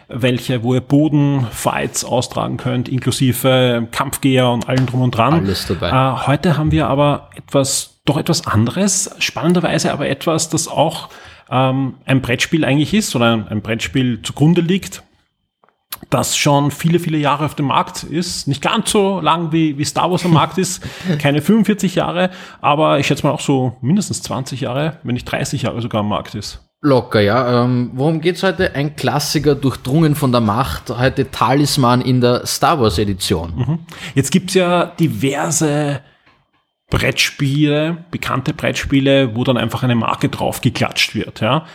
welche, 0.08 0.64
wo 0.64 0.76
ihr 0.76 0.82
Bodenfights 0.82 2.06
austragen 2.06 2.56
könnt, 2.56 2.88
inklusive 2.88 3.86
Kampfgeher 3.92 4.50
und 4.50 4.70
allem 4.70 4.86
drum 4.86 5.02
und 5.02 5.12
dran. 5.12 5.34
Alles 5.34 5.68
dabei. 5.68 5.90
Äh, 5.90 6.28
heute 6.28 6.58
haben 6.58 6.72
wir 6.72 6.88
aber 6.88 7.32
etwas, 7.36 8.00
doch 8.06 8.16
etwas 8.16 8.48
anderes, 8.48 9.14
spannenderweise 9.20 9.92
aber 9.92 10.08
etwas, 10.08 10.48
das 10.48 10.70
auch 10.70 11.10
ähm, 11.52 11.96
ein 12.06 12.22
Brettspiel 12.22 12.64
eigentlich 12.64 12.94
ist 12.94 13.14
oder 13.14 13.34
ein, 13.34 13.48
ein 13.50 13.62
Brettspiel 13.62 14.22
zugrunde 14.22 14.62
liegt 14.62 15.04
das 16.10 16.38
schon 16.38 16.72
viele, 16.72 17.00
viele 17.00 17.18
Jahre 17.18 17.46
auf 17.46 17.56
dem 17.56 17.68
Markt 17.68 18.04
ist. 18.04 18.48
Nicht 18.48 18.62
ganz 18.62 18.92
so 18.92 19.20
lang 19.20 19.52
wie, 19.52 19.78
wie 19.78 19.86
Star 19.86 20.10
Wars 20.10 20.26
am 20.26 20.34
Markt 20.34 20.58
ist. 20.58 20.82
Keine 21.20 21.42
45 21.42 21.96
Jahre, 21.96 22.30
aber 22.62 23.00
ich 23.00 23.08
schätze 23.08 23.26
mal 23.26 23.34
auch 23.34 23.40
so 23.42 23.78
mindestens 23.82 24.22
20 24.24 24.62
Jahre, 24.62 24.98
wenn 25.04 25.14
nicht 25.14 25.26
30 25.26 25.64
Jahre 25.64 25.82
sogar 25.82 26.02
am 26.02 26.10
Markt 26.10 26.36
ist. 26.36 26.66
Locker, 26.82 27.20
ja. 27.20 27.66
Ähm, 27.66 27.92
worum 27.94 28.22
geht's 28.22 28.42
heute? 28.42 28.74
Ein 28.74 28.96
Klassiker 28.96 29.54
durchdrungen 29.54 30.16
von 30.16 30.32
der 30.32 30.40
Macht, 30.40 30.90
heute 30.90 31.30
Talisman 31.30 32.00
in 32.02 32.22
der 32.22 32.46
Star 32.46 32.80
Wars 32.80 32.98
Edition. 32.98 33.54
Mhm. 33.56 33.80
Jetzt 34.16 34.32
gibt's 34.32 34.54
ja 34.54 34.86
diverse 34.86 36.00
Brettspiele, 36.90 38.06
bekannte 38.12 38.54
Brettspiele, 38.54 39.36
wo 39.36 39.44
dann 39.44 39.58
einfach 39.58 39.84
eine 39.84 39.96
Marke 39.96 40.30
draufgeklatscht 40.30 41.16
wird, 41.16 41.42
ja. 41.42 41.66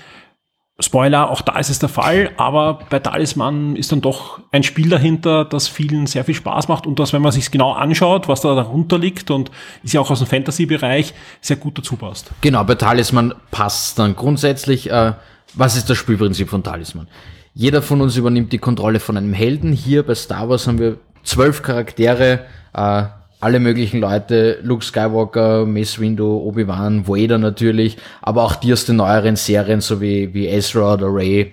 Spoiler, 0.80 1.30
auch 1.30 1.40
da 1.40 1.56
ist 1.60 1.70
es 1.70 1.78
der 1.78 1.88
Fall, 1.88 2.32
aber 2.36 2.80
bei 2.90 2.98
Talisman 2.98 3.76
ist 3.76 3.92
dann 3.92 4.00
doch 4.00 4.40
ein 4.50 4.64
Spiel 4.64 4.88
dahinter, 4.88 5.44
das 5.44 5.68
vielen 5.68 6.08
sehr 6.08 6.24
viel 6.24 6.34
Spaß 6.34 6.66
macht 6.66 6.84
und 6.88 6.98
das, 6.98 7.12
wenn 7.12 7.22
man 7.22 7.30
sich 7.30 7.52
genau 7.52 7.74
anschaut, 7.74 8.26
was 8.26 8.40
da 8.40 8.56
darunter 8.56 8.98
liegt 8.98 9.30
und 9.30 9.52
ist 9.84 9.94
ja 9.94 10.00
auch 10.00 10.10
aus 10.10 10.18
dem 10.18 10.26
Fantasy-Bereich, 10.26 11.14
sehr 11.40 11.58
gut 11.58 11.78
dazu 11.78 11.94
passt. 11.94 12.32
Genau, 12.40 12.64
bei 12.64 12.74
Talisman 12.74 13.34
passt 13.52 14.00
dann 14.00 14.16
grundsätzlich. 14.16 14.90
Äh, 14.90 15.12
was 15.54 15.76
ist 15.76 15.88
das 15.88 15.96
Spielprinzip 15.96 16.48
von 16.48 16.64
Talisman? 16.64 17.06
Jeder 17.54 17.80
von 17.80 18.00
uns 18.00 18.16
übernimmt 18.16 18.52
die 18.52 18.58
Kontrolle 18.58 18.98
von 18.98 19.16
einem 19.16 19.32
Helden. 19.32 19.72
Hier 19.72 20.04
bei 20.04 20.16
Star 20.16 20.48
Wars 20.48 20.66
haben 20.66 20.80
wir 20.80 20.98
zwölf 21.22 21.62
Charaktere, 21.62 22.46
äh, 22.74 23.04
alle 23.40 23.60
möglichen 23.60 24.00
Leute, 24.00 24.58
Luke 24.62 24.84
Skywalker, 24.84 25.66
Mace 25.66 25.98
Windu, 25.98 26.38
Obi-Wan, 26.38 27.06
Vader 27.06 27.38
natürlich, 27.38 27.96
aber 28.22 28.42
auch 28.42 28.56
die 28.56 28.72
aus 28.72 28.86
den 28.86 28.96
neueren 28.96 29.36
Serien, 29.36 29.80
so 29.80 30.00
wie, 30.00 30.32
wie 30.32 30.48
Ezra 30.48 30.94
oder 30.94 31.08
Ray, 31.08 31.52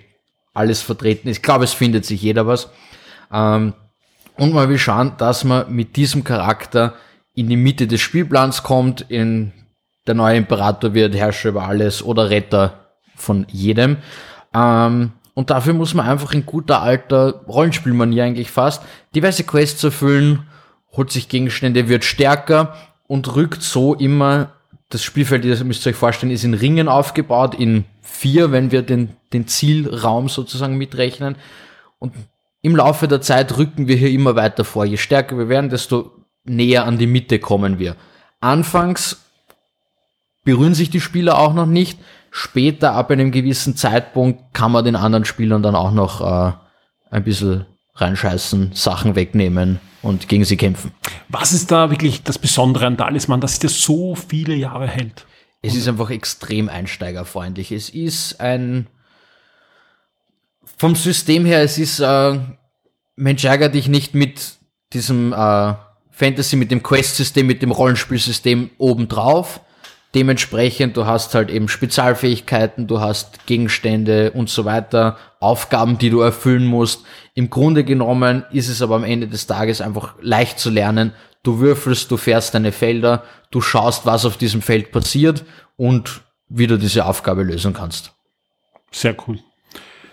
alles 0.54 0.82
vertreten. 0.82 1.28
Ich 1.28 1.42
glaube, 1.42 1.64
es 1.64 1.72
findet 1.72 2.04
sich 2.04 2.22
jeder 2.22 2.46
was. 2.46 2.70
Ähm, 3.32 3.74
und 4.36 4.54
mal 4.54 4.68
wir 4.68 4.78
schauen, 4.78 5.12
dass 5.18 5.44
man 5.44 5.72
mit 5.72 5.96
diesem 5.96 6.24
Charakter 6.24 6.94
in 7.34 7.48
die 7.48 7.56
Mitte 7.56 7.86
des 7.86 8.00
Spielplans 8.00 8.62
kommt, 8.62 9.02
in 9.08 9.52
der 10.06 10.14
neue 10.14 10.36
Imperator 10.36 10.94
wird 10.94 11.14
Herrscher 11.14 11.50
über 11.50 11.64
alles 11.64 12.02
oder 12.02 12.30
Retter 12.30 12.88
von 13.16 13.46
jedem. 13.50 13.98
Ähm, 14.54 15.12
und 15.34 15.50
dafür 15.50 15.72
muss 15.72 15.94
man 15.94 16.06
einfach 16.06 16.34
in 16.34 16.44
guter 16.44 16.82
alter 16.82 17.42
Rollenspielmanier 17.48 18.24
eigentlich 18.24 18.50
fast 18.50 18.82
diverse 19.14 19.44
Quests 19.44 19.82
erfüllen, 19.84 20.46
holt 20.92 21.10
sich 21.10 21.28
Gegenstände, 21.28 21.88
wird 21.88 22.04
stärker 22.04 22.74
und 23.06 23.34
rückt 23.34 23.62
so 23.62 23.94
immer, 23.94 24.52
das 24.88 25.02
Spielfeld, 25.02 25.44
das 25.44 25.64
müsst 25.64 25.86
ihr 25.86 25.90
euch 25.90 25.96
vorstellen, 25.96 26.32
ist 26.32 26.44
in 26.44 26.54
Ringen 26.54 26.88
aufgebaut, 26.88 27.54
in 27.54 27.84
vier, 28.02 28.52
wenn 28.52 28.70
wir 28.70 28.82
den, 28.82 29.16
den 29.32 29.46
Zielraum 29.46 30.28
sozusagen 30.28 30.76
mitrechnen. 30.76 31.36
Und 31.98 32.12
im 32.60 32.76
Laufe 32.76 33.08
der 33.08 33.22
Zeit 33.22 33.56
rücken 33.56 33.88
wir 33.88 33.96
hier 33.96 34.10
immer 34.10 34.36
weiter 34.36 34.64
vor. 34.64 34.84
Je 34.84 34.98
stärker 34.98 35.38
wir 35.38 35.48
werden, 35.48 35.70
desto 35.70 36.12
näher 36.44 36.84
an 36.84 36.98
die 36.98 37.06
Mitte 37.06 37.38
kommen 37.38 37.78
wir. 37.78 37.96
Anfangs 38.40 39.24
berühren 40.44 40.74
sich 40.74 40.90
die 40.90 41.00
Spieler 41.00 41.38
auch 41.38 41.54
noch 41.54 41.66
nicht. 41.66 41.98
Später, 42.30 42.92
ab 42.92 43.10
einem 43.10 43.30
gewissen 43.30 43.76
Zeitpunkt, 43.76 44.54
kann 44.54 44.72
man 44.72 44.84
den 44.84 44.96
anderen 44.96 45.24
Spielern 45.24 45.62
dann 45.62 45.74
auch 45.74 45.92
noch 45.92 46.20
äh, 46.20 46.52
ein 47.10 47.24
bisschen 47.24 47.66
reinscheißen, 47.94 48.72
Sachen 48.74 49.14
wegnehmen 49.14 49.80
und 50.02 50.28
gegen 50.28 50.44
sie 50.44 50.56
kämpfen. 50.56 50.92
Was 51.28 51.52
ist 51.52 51.70
da 51.70 51.90
wirklich 51.90 52.22
das 52.22 52.38
Besondere 52.38 52.86
an 52.86 52.96
Talisman, 52.96 53.40
dass 53.40 53.52
sich 53.52 53.60
das 53.60 53.82
so 53.82 54.14
viele 54.14 54.54
Jahre 54.54 54.88
hält? 54.88 55.26
Es 55.62 55.76
ist 55.76 55.86
einfach 55.86 56.10
extrem 56.10 56.68
einsteigerfreundlich. 56.68 57.70
Es 57.70 57.88
ist 57.88 58.40
ein 58.40 58.88
vom 60.76 60.96
System 60.96 61.44
her, 61.44 61.62
es 61.62 61.78
ist 61.78 62.00
äh, 62.00 62.38
Mensch 63.14 63.44
ärger 63.44 63.68
dich 63.68 63.88
nicht 63.88 64.14
mit 64.14 64.54
diesem 64.92 65.32
äh, 65.32 65.74
Fantasy, 66.10 66.56
mit 66.56 66.70
dem 66.70 66.82
Quest-System, 66.82 67.46
mit 67.46 67.62
dem 67.62 67.70
Rollenspielsystem 67.70 68.70
obendrauf. 68.78 69.60
Dementsprechend, 70.14 70.96
du 70.96 71.06
hast 71.06 71.34
halt 71.34 71.50
eben 71.50 71.68
Spezialfähigkeiten, 71.68 72.86
du 72.86 73.00
hast 73.00 73.46
Gegenstände 73.46 74.32
und 74.32 74.50
so 74.50 74.64
weiter, 74.64 75.16
Aufgaben, 75.40 75.98
die 75.98 76.10
du 76.10 76.20
erfüllen 76.20 76.66
musst. 76.66 77.04
Im 77.34 77.48
Grunde 77.48 77.84
genommen 77.84 78.44
ist 78.52 78.68
es 78.68 78.82
aber 78.82 78.96
am 78.96 79.04
Ende 79.04 79.26
des 79.26 79.46
Tages 79.46 79.80
einfach 79.80 80.14
leicht 80.20 80.58
zu 80.58 80.70
lernen. 80.70 81.12
Du 81.42 81.60
würfelst, 81.60 82.10
du 82.10 82.16
fährst 82.16 82.54
deine 82.54 82.72
Felder, 82.72 83.24
du 83.50 83.60
schaust, 83.60 84.06
was 84.06 84.24
auf 84.24 84.36
diesem 84.36 84.62
Feld 84.62 84.92
passiert 84.92 85.44
und 85.76 86.22
wie 86.48 86.66
du 86.66 86.78
diese 86.78 87.06
Aufgabe 87.06 87.42
lösen 87.42 87.72
kannst. 87.72 88.12
Sehr 88.90 89.16
cool. 89.26 89.38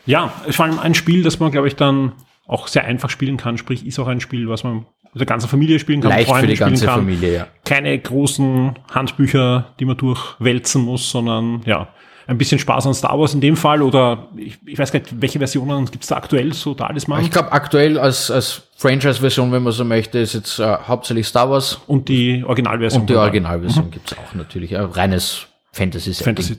Ja, 0.05 0.33
es 0.47 0.57
war 0.57 0.81
ein 0.81 0.95
Spiel, 0.95 1.23
das 1.23 1.39
man, 1.39 1.51
glaube 1.51 1.67
ich, 1.67 1.75
dann 1.75 2.13
auch 2.47 2.67
sehr 2.67 2.85
einfach 2.85 3.09
spielen 3.09 3.37
kann. 3.37 3.57
Sprich, 3.57 3.85
ist 3.85 3.99
auch 3.99 4.07
ein 4.07 4.21
Spiel, 4.21 4.47
was 4.49 4.63
man 4.63 4.85
mit 5.13 5.19
der 5.19 5.25
ganzen 5.25 5.49
Familie 5.49 5.79
spielen 5.79 6.01
kann. 6.01 6.09
Leicht 6.09 6.33
für 6.33 6.47
die 6.47 6.55
ganze 6.55 6.85
kann. 6.85 7.01
Familie, 7.01 7.33
ja. 7.33 7.47
Keine 7.65 7.97
großen 7.99 8.79
Handbücher, 8.91 9.75
die 9.79 9.85
man 9.85 9.97
durchwälzen 9.97 10.83
muss, 10.83 11.11
sondern 11.11 11.61
ja, 11.65 11.89
ein 12.29 12.37
bisschen 12.37 12.59
Spaß 12.59 12.85
an 12.85 12.93
Star 12.93 13.19
Wars 13.19 13.33
in 13.33 13.41
dem 13.41 13.57
Fall 13.57 13.81
oder 13.81 14.27
ich, 14.37 14.57
ich 14.65 14.77
weiß 14.77 14.91
gar 14.91 14.99
nicht, 14.99 15.19
welche 15.19 15.39
Versionen 15.39 15.85
gibt 15.85 16.03
es 16.03 16.09
da 16.09 16.17
aktuell 16.17 16.53
so 16.53 16.75
Talisman? 16.75 17.23
Ich 17.23 17.31
glaube 17.31 17.51
aktuell 17.51 17.97
als, 17.97 18.29
als 18.29 18.61
Franchise-Version, 18.77 19.51
wenn 19.51 19.63
man 19.63 19.73
so 19.73 19.83
möchte, 19.83 20.19
ist 20.19 20.33
jetzt 20.33 20.59
äh, 20.59 20.77
hauptsächlich 20.87 21.25
Star 21.25 21.49
Wars. 21.49 21.79
Und 21.87 22.07
die 22.07 22.43
Originalversion. 22.45 23.01
Und 23.01 23.09
die 23.09 23.15
Originalversion 23.15 23.85
mhm. 23.85 23.91
gibt 23.91 24.11
es 24.11 24.17
auch 24.17 24.35
natürlich. 24.35 24.77
Ein 24.77 24.85
reines 24.85 25.47
Fantasy-Setting. 25.71 26.25
Fantasy 26.25 26.57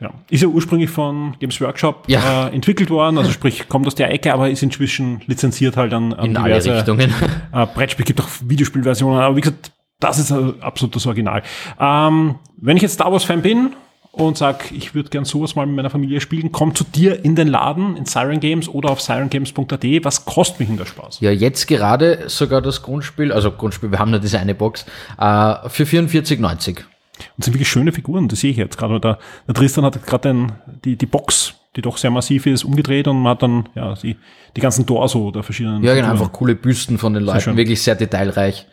ja. 0.00 0.10
Ist 0.28 0.42
ja 0.42 0.48
ursprünglich 0.48 0.90
von 0.90 1.36
Games 1.38 1.60
Workshop 1.60 2.04
ja. 2.08 2.48
äh, 2.48 2.54
entwickelt 2.54 2.90
worden, 2.90 3.16
also 3.16 3.30
sprich, 3.30 3.68
kommt 3.68 3.86
aus 3.86 3.94
der 3.94 4.10
Ecke, 4.10 4.34
aber 4.34 4.50
ist 4.50 4.62
inzwischen 4.62 5.22
lizenziert 5.26 5.76
halt 5.76 5.94
an, 5.94 6.12
an 6.12 6.26
In 6.26 6.34
diverse 6.34 6.70
alle 6.70 6.78
Richtungen. 6.78 7.14
Äh, 7.52 7.66
Brettspiel, 7.66 8.04
gibt 8.04 8.20
auch 8.20 8.28
Videospielversionen, 8.44 9.20
aber 9.20 9.36
wie 9.36 9.40
gesagt, 9.40 9.70
das 10.00 10.18
ist 10.18 10.32
absolut 10.60 10.96
das 10.96 11.06
Original. 11.06 11.44
Ähm, 11.78 12.34
wenn 12.56 12.76
ich 12.76 12.82
jetzt 12.82 12.94
Star 12.94 13.12
Wars-Fan 13.12 13.42
bin 13.42 13.76
und 14.16 14.38
sag, 14.38 14.70
ich 14.70 14.94
würde 14.94 15.10
gern 15.10 15.24
sowas 15.24 15.56
mal 15.56 15.66
mit 15.66 15.76
meiner 15.76 15.90
Familie 15.90 16.20
spielen, 16.20 16.52
komm 16.52 16.74
zu 16.74 16.84
dir 16.84 17.24
in 17.24 17.34
den 17.34 17.48
Laden, 17.48 17.96
in 17.96 18.06
Siren 18.06 18.40
Games 18.40 18.68
oder 18.68 18.90
auf 18.90 19.00
sirengames.at. 19.00 19.84
Was 20.04 20.24
kostet 20.24 20.60
mich 20.60 20.68
denn 20.68 20.78
der 20.78 20.86
Spaß? 20.86 21.20
Ja, 21.20 21.30
jetzt 21.30 21.66
gerade 21.66 22.28
sogar 22.28 22.62
das 22.62 22.82
Grundspiel, 22.82 23.32
also 23.32 23.50
Grundspiel, 23.50 23.90
wir 23.90 23.98
haben 23.98 24.10
nur 24.10 24.20
diese 24.20 24.38
eine 24.38 24.54
Box, 24.54 24.86
äh, 25.18 25.68
für 25.68 25.84
44,90. 25.84 26.84
Und 27.36 27.44
sind 27.44 27.54
wirklich 27.54 27.68
schöne 27.68 27.92
Figuren, 27.92 28.28
das 28.28 28.40
sehe 28.40 28.50
ich 28.50 28.56
jetzt 28.56 28.76
gerade. 28.76 29.00
Der, 29.00 29.18
der 29.46 29.54
Tristan 29.54 29.84
hat 29.84 30.04
gerade 30.04 30.46
die, 30.84 30.96
die 30.96 31.06
Box, 31.06 31.54
die 31.76 31.82
doch 31.82 31.96
sehr 31.96 32.10
massiv 32.10 32.46
ist, 32.46 32.64
umgedreht 32.64 33.08
und 33.08 33.20
man 33.22 33.30
hat 33.30 33.42
dann 33.42 33.68
ja, 33.74 33.94
die, 33.94 34.16
die 34.56 34.60
ganzen 34.60 34.86
Torso 34.86 35.30
der 35.30 35.42
verschiedenen. 35.42 35.82
Ja, 35.82 35.94
genau, 35.94 36.10
einfach 36.10 36.32
coole 36.32 36.54
Büsten 36.54 36.98
von 36.98 37.14
den 37.14 37.24
Leuten, 37.24 37.40
sehr 37.40 37.56
wirklich 37.56 37.82
sehr 37.82 37.94
detailreich. 37.94 38.66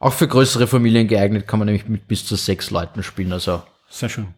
Auch 0.00 0.12
für 0.12 0.28
größere 0.28 0.68
Familien 0.68 1.08
geeignet, 1.08 1.48
kann 1.48 1.58
man 1.58 1.66
nämlich 1.66 1.88
mit 1.88 2.06
bis 2.06 2.24
zu 2.24 2.36
sechs 2.36 2.70
Leuten 2.70 3.02
spielen. 3.02 3.32
Also. 3.32 3.62
Sehr 3.88 4.08
schön. 4.08 4.28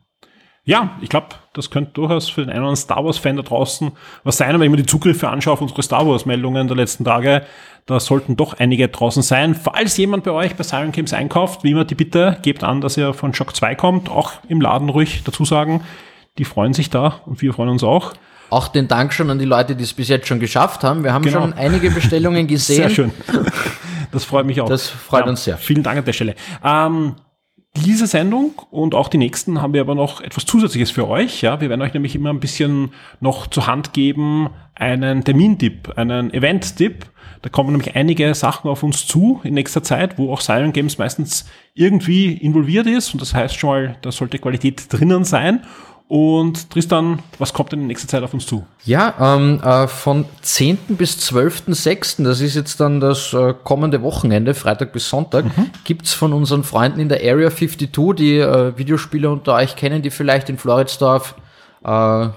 Ja, 0.64 0.98
ich 1.00 1.08
glaube, 1.08 1.28
das 1.54 1.70
könnte 1.70 1.92
durchaus 1.94 2.28
für 2.28 2.42
den 2.42 2.50
einen 2.50 2.58
oder 2.60 2.68
anderen 2.68 2.76
Star 2.76 3.04
Wars-Fan 3.04 3.36
da 3.36 3.42
draußen 3.42 3.92
was 4.24 4.36
sein. 4.36 4.54
wenn 4.54 4.62
ich 4.62 4.70
mir 4.70 4.76
die 4.76 4.86
Zugriffe 4.86 5.28
anschaue 5.28 5.54
auf 5.54 5.62
unsere 5.62 5.82
Star 5.82 6.06
Wars-Meldungen 6.06 6.68
der 6.68 6.76
letzten 6.76 7.04
Tage, 7.04 7.44
da 7.86 7.98
sollten 7.98 8.36
doch 8.36 8.58
einige 8.58 8.88
draußen 8.88 9.22
sein. 9.22 9.54
Falls 9.54 9.96
jemand 9.96 10.24
bei 10.24 10.30
euch 10.30 10.56
bei 10.56 10.62
Siren 10.62 10.92
Games 10.92 11.12
einkauft, 11.12 11.64
wie 11.64 11.70
immer 11.70 11.84
die 11.84 11.94
Bitte, 11.94 12.38
gebt 12.42 12.62
an, 12.62 12.80
dass 12.80 12.96
ihr 12.96 13.14
von 13.14 13.32
Shock 13.34 13.56
2 13.56 13.74
kommt. 13.74 14.10
Auch 14.10 14.32
im 14.48 14.60
Laden 14.60 14.90
ruhig 14.90 15.22
dazu 15.24 15.44
sagen. 15.44 15.82
Die 16.38 16.44
freuen 16.44 16.74
sich 16.74 16.90
da 16.90 17.20
und 17.26 17.40
wir 17.42 17.52
freuen 17.54 17.70
uns 17.70 17.82
auch. 17.82 18.12
Auch 18.50 18.68
den 18.68 18.86
Dank 18.86 19.12
schon 19.12 19.30
an 19.30 19.38
die 19.38 19.44
Leute, 19.44 19.76
die 19.76 19.84
es 19.84 19.94
bis 19.94 20.08
jetzt 20.08 20.26
schon 20.26 20.40
geschafft 20.40 20.84
haben. 20.84 21.04
Wir 21.04 21.12
haben 21.12 21.24
genau. 21.24 21.40
schon 21.40 21.52
einige 21.54 21.90
Bestellungen 21.90 22.46
gesehen. 22.48 22.76
Sehr 22.76 22.90
schön. 22.90 23.12
Das 24.12 24.24
freut 24.24 24.44
mich 24.44 24.60
auch. 24.60 24.68
Das 24.68 24.88
freut 24.88 25.24
ja, 25.24 25.30
uns 25.30 25.44
sehr. 25.44 25.56
Vielen 25.56 25.82
Dank 25.82 25.98
an 25.98 26.04
der 26.04 26.12
Stelle. 26.12 26.34
Ähm, 26.64 27.14
diese 27.76 28.06
Sendung 28.06 28.52
und 28.70 28.94
auch 28.94 29.08
die 29.08 29.18
nächsten 29.18 29.62
haben 29.62 29.74
wir 29.74 29.80
aber 29.80 29.94
noch 29.94 30.20
etwas 30.20 30.44
Zusätzliches 30.44 30.90
für 30.90 31.08
euch. 31.08 31.42
Ja, 31.42 31.60
wir 31.60 31.68
werden 31.68 31.82
euch 31.82 31.94
nämlich 31.94 32.14
immer 32.14 32.30
ein 32.30 32.40
bisschen 32.40 32.90
noch 33.20 33.46
zur 33.46 33.66
Hand 33.66 33.92
geben, 33.92 34.50
einen 34.74 35.24
Termintipp, 35.24 35.96
einen 35.96 36.32
Event-Tipp. 36.34 37.06
Da 37.42 37.48
kommen 37.48 37.70
nämlich 37.70 37.94
einige 37.96 38.34
Sachen 38.34 38.68
auf 38.68 38.82
uns 38.82 39.06
zu 39.06 39.40
in 39.44 39.54
nächster 39.54 39.82
Zeit, 39.82 40.18
wo 40.18 40.32
auch 40.32 40.40
Siren 40.40 40.72
Games 40.72 40.98
meistens 40.98 41.48
irgendwie 41.74 42.32
involviert 42.32 42.86
ist. 42.86 43.14
Und 43.14 43.22
das 43.22 43.34
heißt 43.34 43.56
schon 43.56 43.70
mal, 43.70 43.96
da 44.02 44.12
sollte 44.12 44.38
Qualität 44.38 44.92
drinnen 44.92 45.24
sein. 45.24 45.62
Und 46.10 46.70
Tristan, 46.70 47.20
was 47.38 47.52
kommt 47.52 47.70
denn 47.70 47.82
in 47.82 47.86
nächster 47.86 48.08
Zeit 48.08 48.24
auf 48.24 48.34
uns 48.34 48.44
zu? 48.44 48.66
Ja, 48.84 49.14
ähm, 49.36 49.60
äh, 49.62 49.86
von 49.86 50.24
10. 50.42 50.96
bis 50.98 51.18
12.06., 51.18 52.24
das 52.24 52.40
ist 52.40 52.56
jetzt 52.56 52.80
dann 52.80 52.98
das 52.98 53.32
äh, 53.32 53.54
kommende 53.62 54.02
Wochenende, 54.02 54.54
Freitag 54.54 54.92
bis 54.92 55.08
Sonntag, 55.08 55.44
mhm. 55.44 55.70
gibt's 55.84 56.12
von 56.12 56.32
unseren 56.32 56.64
Freunden 56.64 56.98
in 56.98 57.08
der 57.08 57.18
Area 57.18 57.48
52, 57.48 58.16
die 58.16 58.38
äh, 58.38 58.76
Videospieler 58.76 59.30
unter 59.30 59.54
euch 59.54 59.76
kennen, 59.76 60.02
die 60.02 60.10
vielleicht 60.10 60.48
in 60.48 60.58
Floridsdorf 60.58 61.36
äh, 61.84 62.28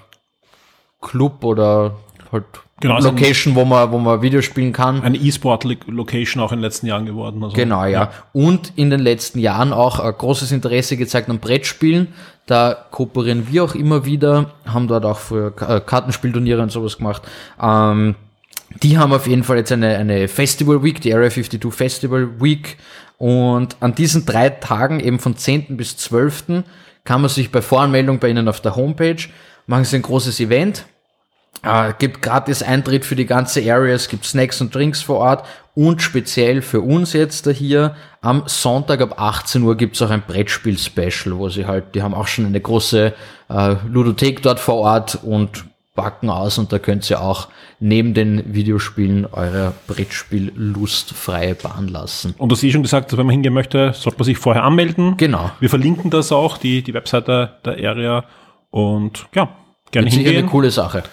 Club 1.02 1.44
oder 1.44 1.96
halt 2.32 2.46
genau, 2.80 3.00
Location, 3.00 3.56
wo 3.56 3.66
man, 3.66 3.92
wo 3.92 3.98
man 3.98 4.22
Videos 4.22 4.46
spielen 4.46 4.72
kann. 4.72 5.02
Eine 5.02 5.18
E-Sport-Location 5.18 6.44
auch 6.44 6.52
in 6.52 6.60
den 6.60 6.64
letzten 6.64 6.86
Jahren 6.86 7.08
geworden. 7.08 7.44
Also, 7.44 7.56
genau, 7.56 7.86
ja. 7.86 7.90
ja. 7.90 8.12
Und 8.34 8.74
in 8.76 8.92
den 8.92 9.00
letzten 9.00 9.40
Jahren 9.40 9.74
auch 9.74 10.00
ein 10.00 10.14
großes 10.14 10.52
Interesse 10.52 10.96
gezeigt 10.96 11.30
an 11.30 11.40
Brettspielen. 11.40 12.10
Da 12.46 12.86
kooperieren 12.92 13.48
wir 13.50 13.64
auch 13.64 13.76
immer 13.76 14.06
wieder, 14.06 14.52
haben 14.66 14.88
dort 14.88 15.06
auch 15.06 15.20
früher 15.20 15.54
äh, 15.62 15.80
Kartenspielturniere 15.80 16.62
und 16.62 16.72
sowas 16.72 16.98
gemacht. 16.98 17.22
Ähm, 17.62 18.16
die 18.82 18.98
haben 18.98 19.14
auf 19.14 19.28
jeden 19.28 19.44
Fall 19.44 19.58
jetzt 19.58 19.72
eine, 19.72 19.98
eine 19.98 20.28
Festival 20.28 20.84
Week, 20.84 21.00
die 21.00 21.14
Area 21.14 21.30
52 21.30 21.74
Festival 21.74 22.42
Week. 22.42 22.78
Und 23.18 23.78
an 23.80 23.96
diesen 23.96 24.26
drei 24.26 24.50
Tagen, 24.50 25.00
eben 25.00 25.20
von 25.20 25.38
10. 25.38 25.78
bis 25.78 25.96
12., 25.98 26.64
kann 27.06 27.22
man 27.22 27.30
sich 27.30 27.52
bei 27.52 27.62
Voranmeldung 27.62 28.20
bei 28.20 28.30
Ihnen 28.30 28.48
auf 28.48 28.62
der 28.62 28.76
Homepage 28.76 29.18
machen 29.68 29.86
Sie 29.86 29.96
ein 29.96 30.02
großes 30.02 30.40
Event 30.40 30.86
äh, 31.62 31.94
gibt 32.00 32.22
gratis 32.22 32.64
Eintritt 32.64 33.06
für 33.06 33.16
die 33.16 33.26
ganze 33.26 33.60
Area, 33.62 33.94
es 33.94 34.08
gibt 34.08 34.26
Snacks 34.26 34.60
und 34.62 34.74
Drinks 34.74 35.02
vor 35.02 35.20
Ort 35.20 35.46
und 35.76 36.02
speziell 36.02 36.62
für 36.62 36.82
uns 36.82 37.14
jetzt 37.14 37.48
hier 37.50 37.96
am 38.22 38.44
Sonntag 38.46 39.02
ab 39.02 39.20
18 39.20 39.64
Uhr 39.64 39.76
gibt's 39.76 40.02
auch 40.02 40.10
ein 40.10 40.24
Brettspiel-Special, 40.26 41.38
wo 41.38 41.50
sie 41.50 41.66
halt, 41.66 41.96
die 41.96 42.02
haben 42.02 42.14
auch 42.14 42.28
schon 42.28 42.46
eine 42.46 42.62
große 42.62 43.14
äh, 43.50 43.76
Ludothek 43.88 44.42
dort 44.42 44.60
vor 44.60 44.76
Ort 44.76 45.20
und 45.24 45.66
backen 45.96 46.30
aus 46.30 46.58
und 46.58 46.72
da 46.74 46.80
könnt 46.80 47.08
ihr 47.10 47.22
auch 47.22 47.50
neben 47.80 48.14
den 48.14 48.54
Videospielen 48.54 49.26
eure 49.26 49.74
Brettspiellust 49.88 51.14
freie 51.14 51.54
Bahn 51.54 51.88
lassen. 51.88 52.34
Und 52.38 52.50
du 52.50 52.56
hast 52.56 52.64
eh 52.64 52.72
schon 52.72 52.82
gesagt, 52.82 53.16
wenn 53.16 53.26
man 53.26 53.34
hingehen 53.34 53.54
möchte, 53.54 53.94
sollte 53.94 54.18
man 54.18 54.26
sich 54.26 54.38
vorher 54.38 54.64
anmelden. 54.64 55.18
Genau. 55.18 55.52
Wir 55.60 55.70
verlinken 55.70 56.10
das 56.10 56.32
auch, 56.32 56.58
die, 56.58 56.82
die 56.82 56.94
Webseite 56.94 57.58
der 57.64 57.90
Area 57.90 58.24
und 58.72 59.28
ja, 59.36 59.50
gerne 59.92 60.06
Wird 60.06 60.16
hingehen. 60.16 60.38
eine 60.38 60.48
coole 60.48 60.72
Sache. 60.72 61.04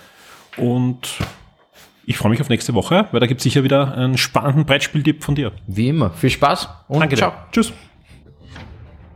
Und 0.56 1.18
ich 2.06 2.18
freue 2.18 2.30
mich 2.30 2.40
auf 2.40 2.48
nächste 2.48 2.74
Woche, 2.74 3.06
weil 3.12 3.20
da 3.20 3.26
gibt 3.26 3.40
es 3.40 3.44
sicher 3.44 3.62
wieder 3.62 3.94
einen 3.94 4.18
spannenden 4.18 4.64
Brettspieltipp 4.64 5.22
von 5.22 5.34
dir. 5.34 5.52
Wie 5.66 5.88
immer. 5.88 6.10
Viel 6.10 6.30
Spaß 6.30 6.68
und 6.88 7.00
Danke 7.00 7.16
ciao. 7.16 7.30
Dir. 7.30 7.36
Tschüss. 7.52 7.72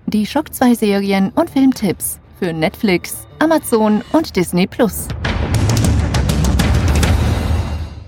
Die 0.07 0.26
Schock 0.26 0.53
2 0.55 0.74
Serien 0.74 1.30
und 1.30 1.51
Filmtipps 1.51 2.20
für 2.39 2.53
Netflix, 2.53 3.26
Amazon 3.39 4.03
und 4.12 4.37
Disney 4.37 4.66
Plus. 4.66 5.09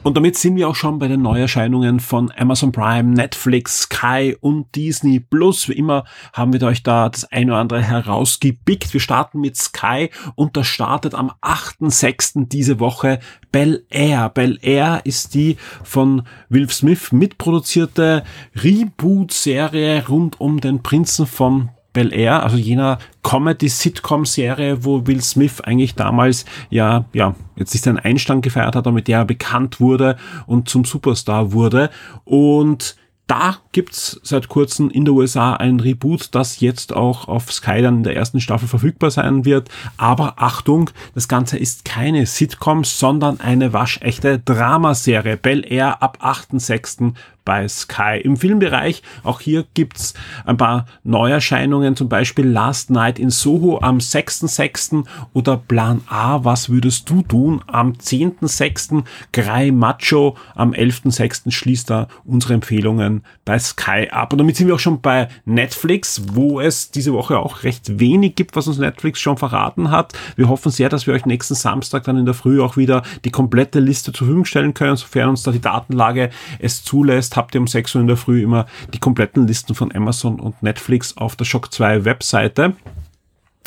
Und 0.06 0.16
damit 0.16 0.38
sind 0.38 0.54
wir 0.54 0.68
auch 0.68 0.76
schon 0.76 1.00
bei 1.00 1.08
den 1.08 1.20
Neuerscheinungen 1.20 1.98
von 1.98 2.30
Amazon 2.36 2.70
Prime, 2.70 3.12
Netflix, 3.12 3.80
Sky 3.80 4.36
und 4.40 4.72
Disney 4.76 5.18
Plus. 5.18 5.68
Wie 5.68 5.72
immer 5.72 6.04
haben 6.32 6.52
wir 6.52 6.62
euch 6.62 6.84
da 6.84 7.08
das 7.08 7.24
eine 7.24 7.50
oder 7.50 7.60
andere 7.60 7.82
herausgepickt. 7.82 8.92
Wir 8.92 9.00
starten 9.00 9.40
mit 9.40 9.56
Sky 9.56 10.10
und 10.36 10.56
das 10.56 10.68
startet 10.68 11.16
am 11.16 11.32
8.6. 11.42 12.46
diese 12.46 12.78
Woche 12.78 13.18
Bel 13.50 13.84
Air. 13.90 14.28
Bel 14.28 14.60
Air 14.62 15.00
ist 15.02 15.34
die 15.34 15.56
von 15.82 16.22
Will 16.48 16.70
Smith 16.70 17.10
mitproduzierte 17.10 18.22
Reboot-Serie 18.54 20.06
rund 20.06 20.40
um 20.40 20.60
den 20.60 20.84
Prinzen 20.84 21.26
von 21.26 21.70
Bel 21.96 22.12
Air, 22.12 22.42
also 22.42 22.58
jener 22.58 22.98
Comedy-Sitcom-Serie, 23.22 24.84
wo 24.84 25.06
Will 25.06 25.22
Smith 25.22 25.62
eigentlich 25.62 25.94
damals 25.94 26.44
ja, 26.68 27.06
ja, 27.14 27.34
jetzt 27.56 27.72
nicht 27.72 27.84
seinen 27.84 27.98
Einstand 27.98 28.42
gefeiert 28.42 28.76
hat, 28.76 28.86
aber 28.86 28.92
mit 28.92 29.08
der 29.08 29.20
er 29.20 29.24
bekannt 29.24 29.80
wurde 29.80 30.16
und 30.46 30.68
zum 30.68 30.84
Superstar 30.84 31.52
wurde. 31.52 31.88
Und 32.26 32.96
da 33.26 33.56
gibt's 33.72 34.20
seit 34.22 34.48
kurzem 34.48 34.90
in 34.90 35.06
der 35.06 35.14
USA 35.14 35.54
ein 35.54 35.80
Reboot, 35.80 36.34
das 36.34 36.60
jetzt 36.60 36.94
auch 36.94 37.28
auf 37.28 37.50
Sky 37.50 37.80
dann 37.80 37.96
in 37.96 38.02
der 38.02 38.14
ersten 38.14 38.42
Staffel 38.42 38.68
verfügbar 38.68 39.10
sein 39.10 39.46
wird. 39.46 39.70
Aber 39.96 40.34
Achtung, 40.36 40.90
das 41.14 41.28
Ganze 41.28 41.56
ist 41.56 41.86
keine 41.86 42.26
Sitcom, 42.26 42.84
sondern 42.84 43.40
eine 43.40 43.72
waschechte 43.72 44.38
Dramaserie. 44.38 45.38
Bel 45.38 45.64
Air 45.66 46.02
ab 46.02 46.18
8.6 46.22 47.14
bei 47.46 47.66
Sky. 47.68 48.20
Im 48.22 48.36
Filmbereich, 48.36 49.02
auch 49.22 49.40
hier 49.40 49.64
gibt's 49.72 50.12
ein 50.44 50.58
paar 50.58 50.84
Neuerscheinungen, 51.04 51.96
zum 51.96 52.10
Beispiel 52.10 52.46
Last 52.46 52.90
Night 52.90 53.18
in 53.18 53.30
Soho 53.30 53.80
am 53.80 53.98
6.6. 53.98 55.06
oder 55.32 55.56
Plan 55.56 56.02
A, 56.08 56.44
was 56.44 56.68
würdest 56.68 57.08
du 57.08 57.22
tun 57.22 57.62
am 57.66 57.92
10.6. 57.92 59.04
Grey 59.32 59.70
Macho 59.70 60.36
am 60.54 60.72
11.6. 60.72 61.50
schließt 61.52 61.88
da 61.88 62.08
unsere 62.24 62.54
Empfehlungen 62.54 63.22
bei 63.44 63.58
Sky 63.58 64.08
ab. 64.10 64.32
Und 64.32 64.38
damit 64.38 64.56
sind 64.56 64.66
wir 64.66 64.74
auch 64.74 64.80
schon 64.80 65.00
bei 65.00 65.28
Netflix, 65.44 66.22
wo 66.32 66.60
es 66.60 66.90
diese 66.90 67.12
Woche 67.12 67.38
auch 67.38 67.62
recht 67.62 68.00
wenig 68.00 68.34
gibt, 68.34 68.56
was 68.56 68.66
uns 68.66 68.78
Netflix 68.78 69.20
schon 69.20 69.36
verraten 69.36 69.90
hat. 69.92 70.14
Wir 70.34 70.48
hoffen 70.48 70.72
sehr, 70.72 70.88
dass 70.88 71.06
wir 71.06 71.14
euch 71.14 71.26
nächsten 71.26 71.54
Samstag 71.54 72.02
dann 72.04 72.18
in 72.18 72.24
der 72.26 72.34
Früh 72.34 72.60
auch 72.60 72.76
wieder 72.76 73.02
die 73.24 73.30
komplette 73.30 73.78
Liste 73.78 74.12
zur 74.12 74.26
Verfügung 74.26 74.44
stellen 74.44 74.74
können, 74.74 74.96
sofern 74.96 75.28
uns 75.28 75.44
da 75.44 75.52
die 75.52 75.60
Datenlage 75.60 76.30
es 76.58 76.82
zulässt 76.82 77.35
habt 77.36 77.54
ihr 77.54 77.60
um 77.60 77.66
6 77.66 77.94
Uhr 77.94 78.00
in 78.00 78.06
der 78.06 78.16
Früh 78.16 78.42
immer 78.42 78.66
die 78.92 78.98
kompletten 78.98 79.46
Listen 79.46 79.74
von 79.74 79.94
Amazon 79.94 80.40
und 80.40 80.62
Netflix 80.62 81.16
auf 81.16 81.36
der 81.36 81.44
Shock 81.44 81.72
2 81.72 82.04
Webseite. 82.04 82.74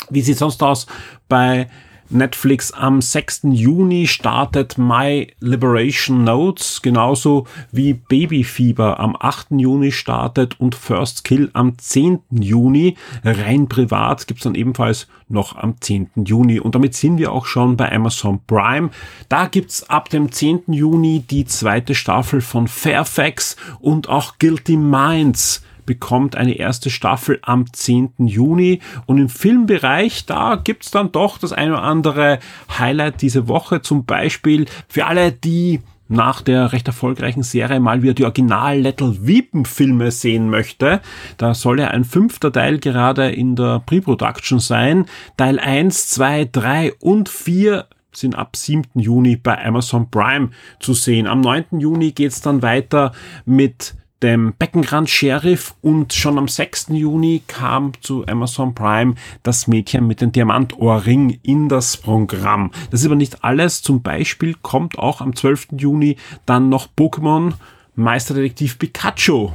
Wie 0.08 0.22
sieht 0.22 0.38
sonst 0.38 0.62
aus 0.62 0.86
bei 1.28 1.68
Netflix 2.10 2.72
am 2.72 3.00
6. 3.00 3.42
Juni 3.52 4.06
startet 4.06 4.78
My 4.78 5.32
Liberation 5.40 6.24
Notes, 6.24 6.82
genauso 6.82 7.46
wie 7.72 7.94
Babyfieber 7.94 8.98
am 8.98 9.16
8. 9.18 9.48
Juni 9.52 9.92
startet 9.92 10.58
und 10.58 10.74
First 10.74 11.24
Kill 11.24 11.50
am 11.52 11.78
10. 11.78 12.20
Juni. 12.30 12.96
Rein 13.24 13.68
privat 13.68 14.26
gibt's 14.26 14.42
dann 14.42 14.54
ebenfalls 14.54 15.06
noch 15.28 15.56
am 15.56 15.80
10. 15.80 16.10
Juni. 16.16 16.58
Und 16.58 16.74
damit 16.74 16.94
sind 16.94 17.18
wir 17.18 17.32
auch 17.32 17.46
schon 17.46 17.76
bei 17.76 17.90
Amazon 17.92 18.40
Prime. 18.46 18.90
Da 19.28 19.46
gibt's 19.46 19.88
ab 19.88 20.08
dem 20.08 20.32
10. 20.32 20.64
Juni 20.68 21.20
die 21.20 21.44
zweite 21.44 21.94
Staffel 21.94 22.40
von 22.40 22.66
Fairfax 22.68 23.56
und 23.78 24.08
auch 24.08 24.38
Guilty 24.38 24.76
Minds 24.76 25.62
bekommt 25.90 26.36
eine 26.36 26.54
erste 26.54 26.88
Staffel 26.88 27.40
am 27.42 27.72
10. 27.72 28.12
Juni. 28.18 28.78
Und 29.06 29.18
im 29.18 29.28
Filmbereich, 29.28 30.24
da 30.24 30.54
gibt's 30.54 30.92
dann 30.92 31.10
doch 31.10 31.36
das 31.36 31.52
eine 31.52 31.72
oder 31.72 31.82
andere 31.82 32.38
Highlight 32.78 33.22
diese 33.22 33.48
Woche. 33.48 33.82
Zum 33.82 34.04
Beispiel 34.04 34.66
für 34.86 35.06
alle, 35.06 35.32
die 35.32 35.80
nach 36.06 36.42
der 36.42 36.72
recht 36.72 36.86
erfolgreichen 36.86 37.42
Serie 37.42 37.80
mal 37.80 38.02
wieder 38.02 38.14
die 38.14 38.22
Original 38.22 38.78
Little 38.78 39.26
Weepen 39.26 39.64
Filme 39.64 40.12
sehen 40.12 40.48
möchte. 40.48 41.00
Da 41.38 41.54
soll 41.54 41.80
ja 41.80 41.88
ein 41.88 42.04
fünfter 42.04 42.52
Teil 42.52 42.78
gerade 42.78 43.32
in 43.32 43.56
der 43.56 43.82
Pre-Production 43.84 44.60
sein. 44.60 45.06
Teil 45.36 45.58
1, 45.58 46.06
2, 46.10 46.50
3 46.52 46.92
und 47.00 47.28
4 47.28 47.84
sind 48.12 48.36
ab 48.36 48.54
7. 48.54 48.84
Juni 48.94 49.34
bei 49.34 49.64
Amazon 49.64 50.08
Prime 50.08 50.50
zu 50.78 50.94
sehen. 50.94 51.26
Am 51.26 51.40
9. 51.40 51.80
Juni 51.80 52.12
geht's 52.12 52.42
dann 52.42 52.62
weiter 52.62 53.10
mit 53.44 53.96
dem 54.22 54.52
Beckenrand 54.58 55.08
Sheriff 55.08 55.74
und 55.80 56.12
schon 56.12 56.38
am 56.38 56.48
6. 56.48 56.88
Juni 56.90 57.42
kam 57.46 57.92
zu 58.00 58.26
Amazon 58.26 58.74
Prime 58.74 59.14
das 59.42 59.66
Mädchen 59.66 60.06
mit 60.06 60.20
dem 60.20 60.32
Diamantohrring 60.32 61.38
in 61.42 61.68
das 61.68 61.96
Programm. 61.96 62.70
Das 62.90 63.00
ist 63.00 63.06
aber 63.06 63.16
nicht 63.16 63.44
alles. 63.44 63.82
Zum 63.82 64.02
Beispiel 64.02 64.54
kommt 64.60 64.98
auch 64.98 65.20
am 65.20 65.34
12. 65.34 65.68
Juni 65.78 66.16
dann 66.46 66.68
noch 66.68 66.88
Pokémon 66.96 67.54
Meisterdetektiv 67.94 68.78
Pikachu. 68.78 69.50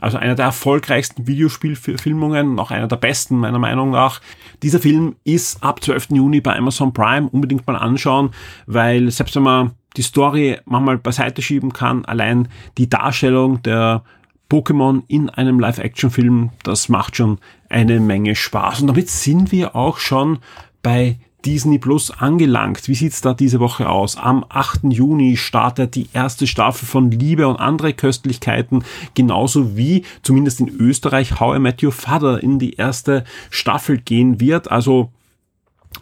Also 0.00 0.16
einer 0.16 0.34
der 0.34 0.46
erfolgreichsten 0.46 1.26
Videospielfilmungen, 1.26 2.54
noch 2.54 2.70
einer 2.70 2.88
der 2.88 2.96
besten 2.96 3.36
meiner 3.36 3.58
Meinung 3.58 3.90
nach. 3.90 4.22
Dieser 4.62 4.80
Film 4.80 5.16
ist 5.24 5.62
ab 5.62 5.84
12. 5.84 6.08
Juni 6.12 6.40
bei 6.40 6.56
Amazon 6.56 6.94
Prime 6.94 7.28
unbedingt 7.28 7.66
mal 7.66 7.76
anschauen, 7.76 8.30
weil 8.66 9.10
selbst 9.10 9.36
wenn 9.36 9.42
man 9.42 9.72
die 9.96 10.02
Story 10.02 10.58
manchmal 10.64 10.98
beiseite 10.98 11.42
schieben 11.42 11.72
kann. 11.72 12.04
Allein 12.04 12.48
die 12.78 12.88
Darstellung 12.88 13.62
der 13.62 14.02
Pokémon 14.50 15.02
in 15.08 15.30
einem 15.30 15.60
Live-Action-Film, 15.60 16.50
das 16.64 16.88
macht 16.88 17.16
schon 17.16 17.38
eine 17.68 18.00
Menge 18.00 18.34
Spaß. 18.34 18.80
Und 18.80 18.88
damit 18.88 19.08
sind 19.08 19.52
wir 19.52 19.76
auch 19.76 19.98
schon 19.98 20.38
bei 20.82 21.18
Disney 21.44 21.78
Plus 21.78 22.10
angelangt. 22.10 22.86
Wie 22.88 22.94
sieht's 22.94 23.20
da 23.20 23.32
diese 23.32 23.60
Woche 23.60 23.88
aus? 23.88 24.16
Am 24.16 24.44
8. 24.48 24.80
Juni 24.90 25.36
startet 25.36 25.94
die 25.94 26.08
erste 26.12 26.46
Staffel 26.46 26.86
von 26.86 27.10
Liebe 27.10 27.48
und 27.48 27.56
andere 27.56 27.92
Köstlichkeiten, 27.94 28.84
genauso 29.14 29.76
wie 29.76 30.04
zumindest 30.22 30.60
in 30.60 30.68
Österreich 30.68 31.40
How 31.40 31.56
I 31.56 31.60
Met 31.60 31.82
Your 31.82 31.92
Father 31.92 32.42
in 32.42 32.58
die 32.58 32.74
erste 32.74 33.24
Staffel 33.50 33.98
gehen 33.98 34.40
wird. 34.40 34.70
Also 34.70 35.10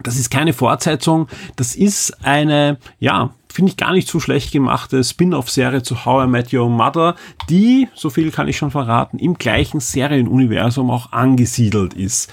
das 0.03 0.17
ist 0.17 0.31
keine 0.31 0.53
Fortsetzung, 0.53 1.29
das 1.57 1.75
ist 1.75 2.25
eine, 2.25 2.79
ja, 2.99 3.35
finde 3.53 3.71
ich 3.71 3.77
gar 3.77 3.93
nicht 3.93 4.09
so 4.09 4.21
schlecht 4.21 4.53
gemachte 4.53 5.03
Spin-off-Serie 5.03 5.83
zu 5.83 6.05
How 6.05 6.25
I 6.25 6.29
Met 6.29 6.53
Your 6.53 6.69
Mother, 6.69 7.17
die, 7.49 7.89
so 7.95 8.11
viel 8.11 8.31
kann 8.31 8.49
ich 8.49 8.57
schon 8.57 8.71
verraten, 8.71 9.19
im 9.19 9.35
gleichen 9.35 9.81
Serienuniversum 9.81 10.91
auch 10.91 11.13
angesiedelt 11.13 11.95
ist. 11.95 12.31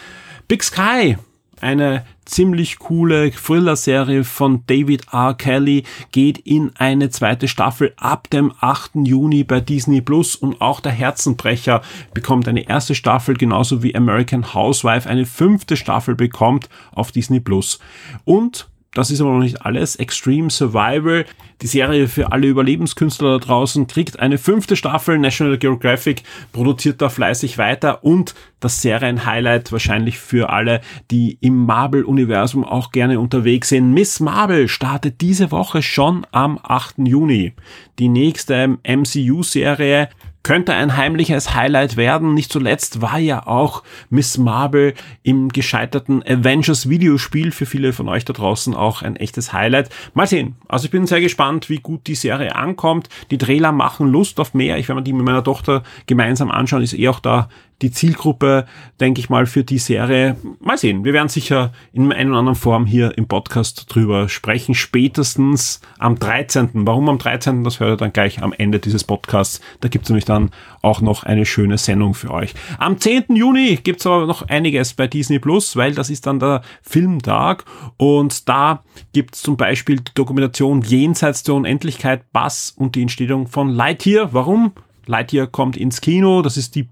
Big 0.47 0.63
Sky, 0.63 1.17
eine 1.65 2.05
ziemlich 2.25 2.79
coole 2.79 3.31
Thriller-Serie 3.31 4.23
von 4.23 4.63
David 4.67 5.07
R. 5.11 5.33
Kelly 5.33 5.83
geht 6.11 6.37
in 6.37 6.71
eine 6.75 7.09
zweite 7.09 7.47
Staffel 7.47 7.93
ab 7.97 8.29
dem 8.29 8.53
8. 8.59 8.91
Juni 9.03 9.43
bei 9.43 9.59
Disney 9.59 10.01
Plus 10.01 10.35
und 10.35 10.61
auch 10.61 10.79
der 10.79 10.91
Herzenbrecher 10.91 11.81
bekommt 12.13 12.47
eine 12.47 12.69
erste 12.69 12.93
Staffel, 12.93 13.35
genauso 13.35 13.81
wie 13.81 13.95
American 13.95 14.53
Housewife 14.53 15.09
eine 15.09 15.25
fünfte 15.25 15.75
Staffel 15.75 16.15
bekommt 16.15 16.69
auf 16.93 17.11
Disney 17.11 17.39
Plus. 17.39 17.79
Und 18.25 18.69
das 18.95 19.11
ist 19.11 19.19
aber 19.19 19.31
noch 19.33 19.43
nicht 19.43 19.61
alles. 19.63 19.97
Extreme 19.97 20.49
Survival, 20.49 21.25
die 21.61 21.67
Serie 21.67 22.07
für 22.07 22.31
alle 22.31 22.47
Überlebenskünstler 22.47 23.37
da 23.37 23.45
draußen, 23.45 23.87
kriegt 23.87 24.19
eine 24.19 24.37
fünfte 24.37 24.77
Staffel. 24.77 25.19
National 25.19 25.57
Geographic 25.57 26.23
produziert 26.53 27.01
da 27.01 27.09
fleißig 27.09 27.57
weiter 27.57 28.05
und 28.05 28.33
das 28.61 28.81
Serienhighlight 28.81 29.73
wahrscheinlich 29.73 30.17
für 30.17 30.49
alle, 30.49 30.79
die 31.11 31.37
im 31.41 31.65
Marvel-Universum 31.65 32.63
auch 32.63 32.91
gerne 32.91 33.19
unterwegs 33.19 33.69
sind. 33.69 33.93
Miss 33.93 34.21
Marvel 34.21 34.69
startet 34.69 35.19
diese 35.19 35.51
Woche 35.51 35.81
schon 35.81 36.25
am 36.31 36.57
8. 36.63 36.95
Juni. 36.99 37.53
Die 37.99 38.09
nächste 38.09 38.77
MCU-Serie 38.87 40.07
könnte 40.45 40.75
ein 40.75 40.95
heimliches 40.95 41.55
Highlight 41.55 41.97
werden. 41.97 42.35
Nicht 42.35 42.51
zuletzt 42.51 43.01
war 43.01 43.17
ja 43.17 43.47
auch 43.47 43.81
Miss 44.11 44.37
Marvel 44.37 44.93
im 45.23 45.49
gescheiterten 45.49 46.21
Avengers 46.21 46.87
Videospiel 46.87 47.51
für 47.51 47.65
viele 47.65 47.93
von 47.93 48.07
euch 48.07 48.25
da 48.25 48.33
draußen 48.33 48.75
auch 48.75 49.01
ein 49.01 49.15
echtes 49.15 49.53
Highlight. 49.53 49.89
Mal 50.13 50.27
sehen. 50.27 50.55
Also 50.67 50.85
ich 50.85 50.91
bin 50.91 51.07
sehr 51.07 51.19
gespannt, 51.19 51.67
wie 51.71 51.79
gut 51.79 52.05
die 52.05 52.13
Serie 52.13 52.55
ankommt. 52.55 53.09
Die 53.31 53.39
Trailer 53.39 53.71
machen 53.71 54.07
Lust 54.07 54.39
auf 54.39 54.53
mehr. 54.53 54.77
Ich 54.77 54.87
werde 54.87 55.01
mir 55.01 55.03
die 55.03 55.13
mit 55.13 55.25
meiner 55.25 55.43
Tochter 55.43 55.81
gemeinsam 56.05 56.51
anschauen. 56.51 56.83
Ist 56.83 56.93
eh 56.93 57.09
auch 57.09 57.19
da 57.19 57.49
die 57.81 57.91
Zielgruppe, 57.91 58.65
denke 58.99 59.19
ich 59.19 59.29
mal, 59.29 59.45
für 59.45 59.63
die 59.63 59.77
Serie. 59.77 60.37
Mal 60.59 60.77
sehen. 60.77 61.03
Wir 61.03 61.13
werden 61.13 61.29
sicher 61.29 61.73
in 61.91 62.11
einer 62.11 62.31
oder 62.31 62.39
anderen 62.39 62.55
Form 62.55 62.85
hier 62.85 63.17
im 63.17 63.27
Podcast 63.27 63.93
drüber 63.93 64.29
sprechen. 64.29 64.75
Spätestens 64.75 65.81
am 65.99 66.17
13. 66.17 66.69
Warum 66.73 67.09
am 67.09 67.17
13.? 67.17 67.63
Das 67.63 67.79
hört 67.79 67.91
ihr 67.91 67.97
dann 67.97 68.13
gleich 68.13 68.41
am 68.41 68.53
Ende 68.53 68.79
dieses 68.79 69.03
Podcasts. 69.03 69.59
Da 69.81 69.89
gibt 69.89 70.05
es 70.05 70.09
nämlich 70.09 70.25
dann 70.25 70.51
auch 70.81 71.01
noch 71.01 71.23
eine 71.23 71.45
schöne 71.45 71.77
Sendung 71.77 72.13
für 72.13 72.31
euch. 72.31 72.53
Am 72.77 72.99
10. 72.99 73.35
Juni 73.35 73.77
gibt 73.77 73.99
es 73.99 74.07
aber 74.07 74.25
noch 74.25 74.43
einiges 74.47 74.93
bei 74.93 75.07
Disney 75.07 75.39
Plus, 75.39 75.75
weil 75.75 75.93
das 75.93 76.09
ist 76.09 76.27
dann 76.27 76.39
der 76.39 76.61
Filmtag 76.81 77.65
und 77.97 78.47
da 78.47 78.83
gibt 79.13 79.35
es 79.35 79.41
zum 79.41 79.57
Beispiel 79.57 79.97
die 79.97 80.13
Dokumentation 80.13 80.81
Jenseits 80.81 81.43
der 81.43 81.55
Unendlichkeit, 81.55 82.31
Bass 82.31 82.73
und 82.75 82.95
die 82.95 83.01
Entstehung 83.01 83.47
von 83.47 83.69
Lightyear. 83.69 84.33
Warum? 84.33 84.71
Lightyear 85.07 85.47
kommt 85.47 85.77
ins 85.77 86.01
Kino. 86.01 86.41
Das 86.41 86.57
ist 86.57 86.75
die, 86.75 86.87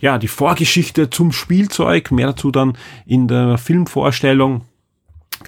ja, 0.00 0.18
die 0.18 0.28
Vorgeschichte 0.28 1.10
zum 1.10 1.32
Spielzeug. 1.32 2.10
Mehr 2.10 2.28
dazu 2.28 2.50
dann 2.50 2.76
in 3.06 3.28
der 3.28 3.58
Filmvorstellung. 3.58 4.62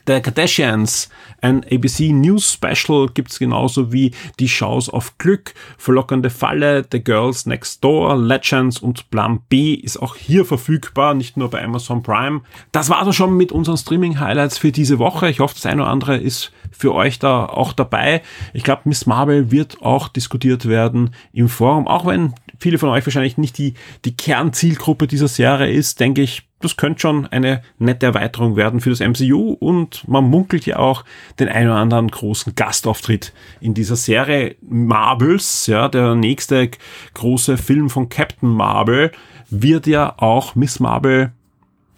The 0.06 0.20
Kardashians, 0.20 1.08
ein 1.40 1.64
ABC 1.64 2.12
News 2.12 2.52
Special 2.52 3.08
gibt's 3.12 3.38
genauso 3.38 3.92
wie 3.92 4.12
die 4.38 4.48
Shows 4.48 4.88
auf 4.88 5.18
Glück, 5.18 5.54
Verlockende 5.78 6.30
Falle, 6.30 6.86
The 6.90 7.02
Girls 7.02 7.46
Next 7.46 7.82
Door, 7.82 8.16
Legends 8.18 8.78
und 8.78 9.10
Plan 9.10 9.40
B 9.48 9.74
ist 9.74 9.96
auch 9.96 10.16
hier 10.16 10.44
verfügbar, 10.44 11.14
nicht 11.14 11.36
nur 11.36 11.50
bei 11.50 11.62
Amazon 11.62 12.02
Prime. 12.02 12.42
Das 12.72 12.88
war 12.88 12.98
also 12.98 13.12
schon 13.12 13.36
mit 13.36 13.52
unseren 13.52 13.76
Streaming 13.76 14.20
Highlights 14.20 14.58
für 14.58 14.72
diese 14.72 14.98
Woche. 14.98 15.30
Ich 15.30 15.40
hoffe, 15.40 15.54
das 15.54 15.66
eine 15.66 15.82
oder 15.82 15.90
andere 15.90 16.16
ist 16.16 16.52
für 16.70 16.94
euch 16.94 17.18
da 17.18 17.46
auch 17.46 17.72
dabei. 17.72 18.22
Ich 18.52 18.64
glaube, 18.64 18.82
Miss 18.84 19.06
Marvel 19.06 19.50
wird 19.50 19.82
auch 19.82 20.08
diskutiert 20.08 20.66
werden 20.66 21.10
im 21.32 21.48
Forum, 21.48 21.88
auch 21.88 22.06
wenn 22.06 22.34
viele 22.60 22.78
von 22.78 22.90
euch 22.90 23.04
wahrscheinlich 23.04 23.38
nicht 23.38 23.58
die, 23.58 23.74
die 24.04 24.16
Kernzielgruppe 24.16 25.06
dieser 25.06 25.28
Serie 25.28 25.72
ist, 25.72 25.98
denke 25.98 26.22
ich, 26.22 26.42
das 26.60 26.76
könnte 26.76 27.00
schon 27.00 27.26
eine 27.26 27.62
nette 27.78 28.06
Erweiterung 28.06 28.54
werden 28.54 28.80
für 28.80 28.90
das 28.90 29.00
MCU 29.00 29.52
und 29.52 30.06
man 30.06 30.24
munkelt 30.24 30.66
ja 30.66 30.78
auch 30.78 31.04
den 31.38 31.48
ein 31.48 31.66
oder 31.66 31.76
anderen 31.76 32.08
großen 32.08 32.54
Gastauftritt 32.54 33.32
in 33.60 33.72
dieser 33.72 33.96
Serie 33.96 34.56
Marvels, 34.60 35.66
ja, 35.66 35.88
der 35.88 36.14
nächste 36.14 36.70
große 37.14 37.56
Film 37.56 37.88
von 37.88 38.10
Captain 38.10 38.50
Marvel 38.50 39.10
wird 39.48 39.86
ja 39.86 40.14
auch 40.18 40.54
Miss 40.54 40.80
Marvel 40.80 41.32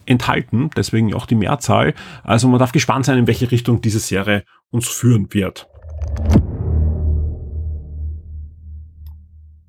enthalten, 0.07 0.71
deswegen 0.77 1.13
auch 1.15 1.27
die 1.27 1.35
Mehrzahl. 1.35 1.95
Also 2.23 2.49
man 2.49 2.59
darf 2.59 2.73
gespannt 2.73 3.05
sein, 3.05 3.19
in 3.19 3.27
welche 3.27 3.51
Richtung 3.51 3.81
diese 3.83 4.01
Serie 4.01 4.45
uns 4.71 4.89
führen 4.89 5.29
wird. 5.33 5.69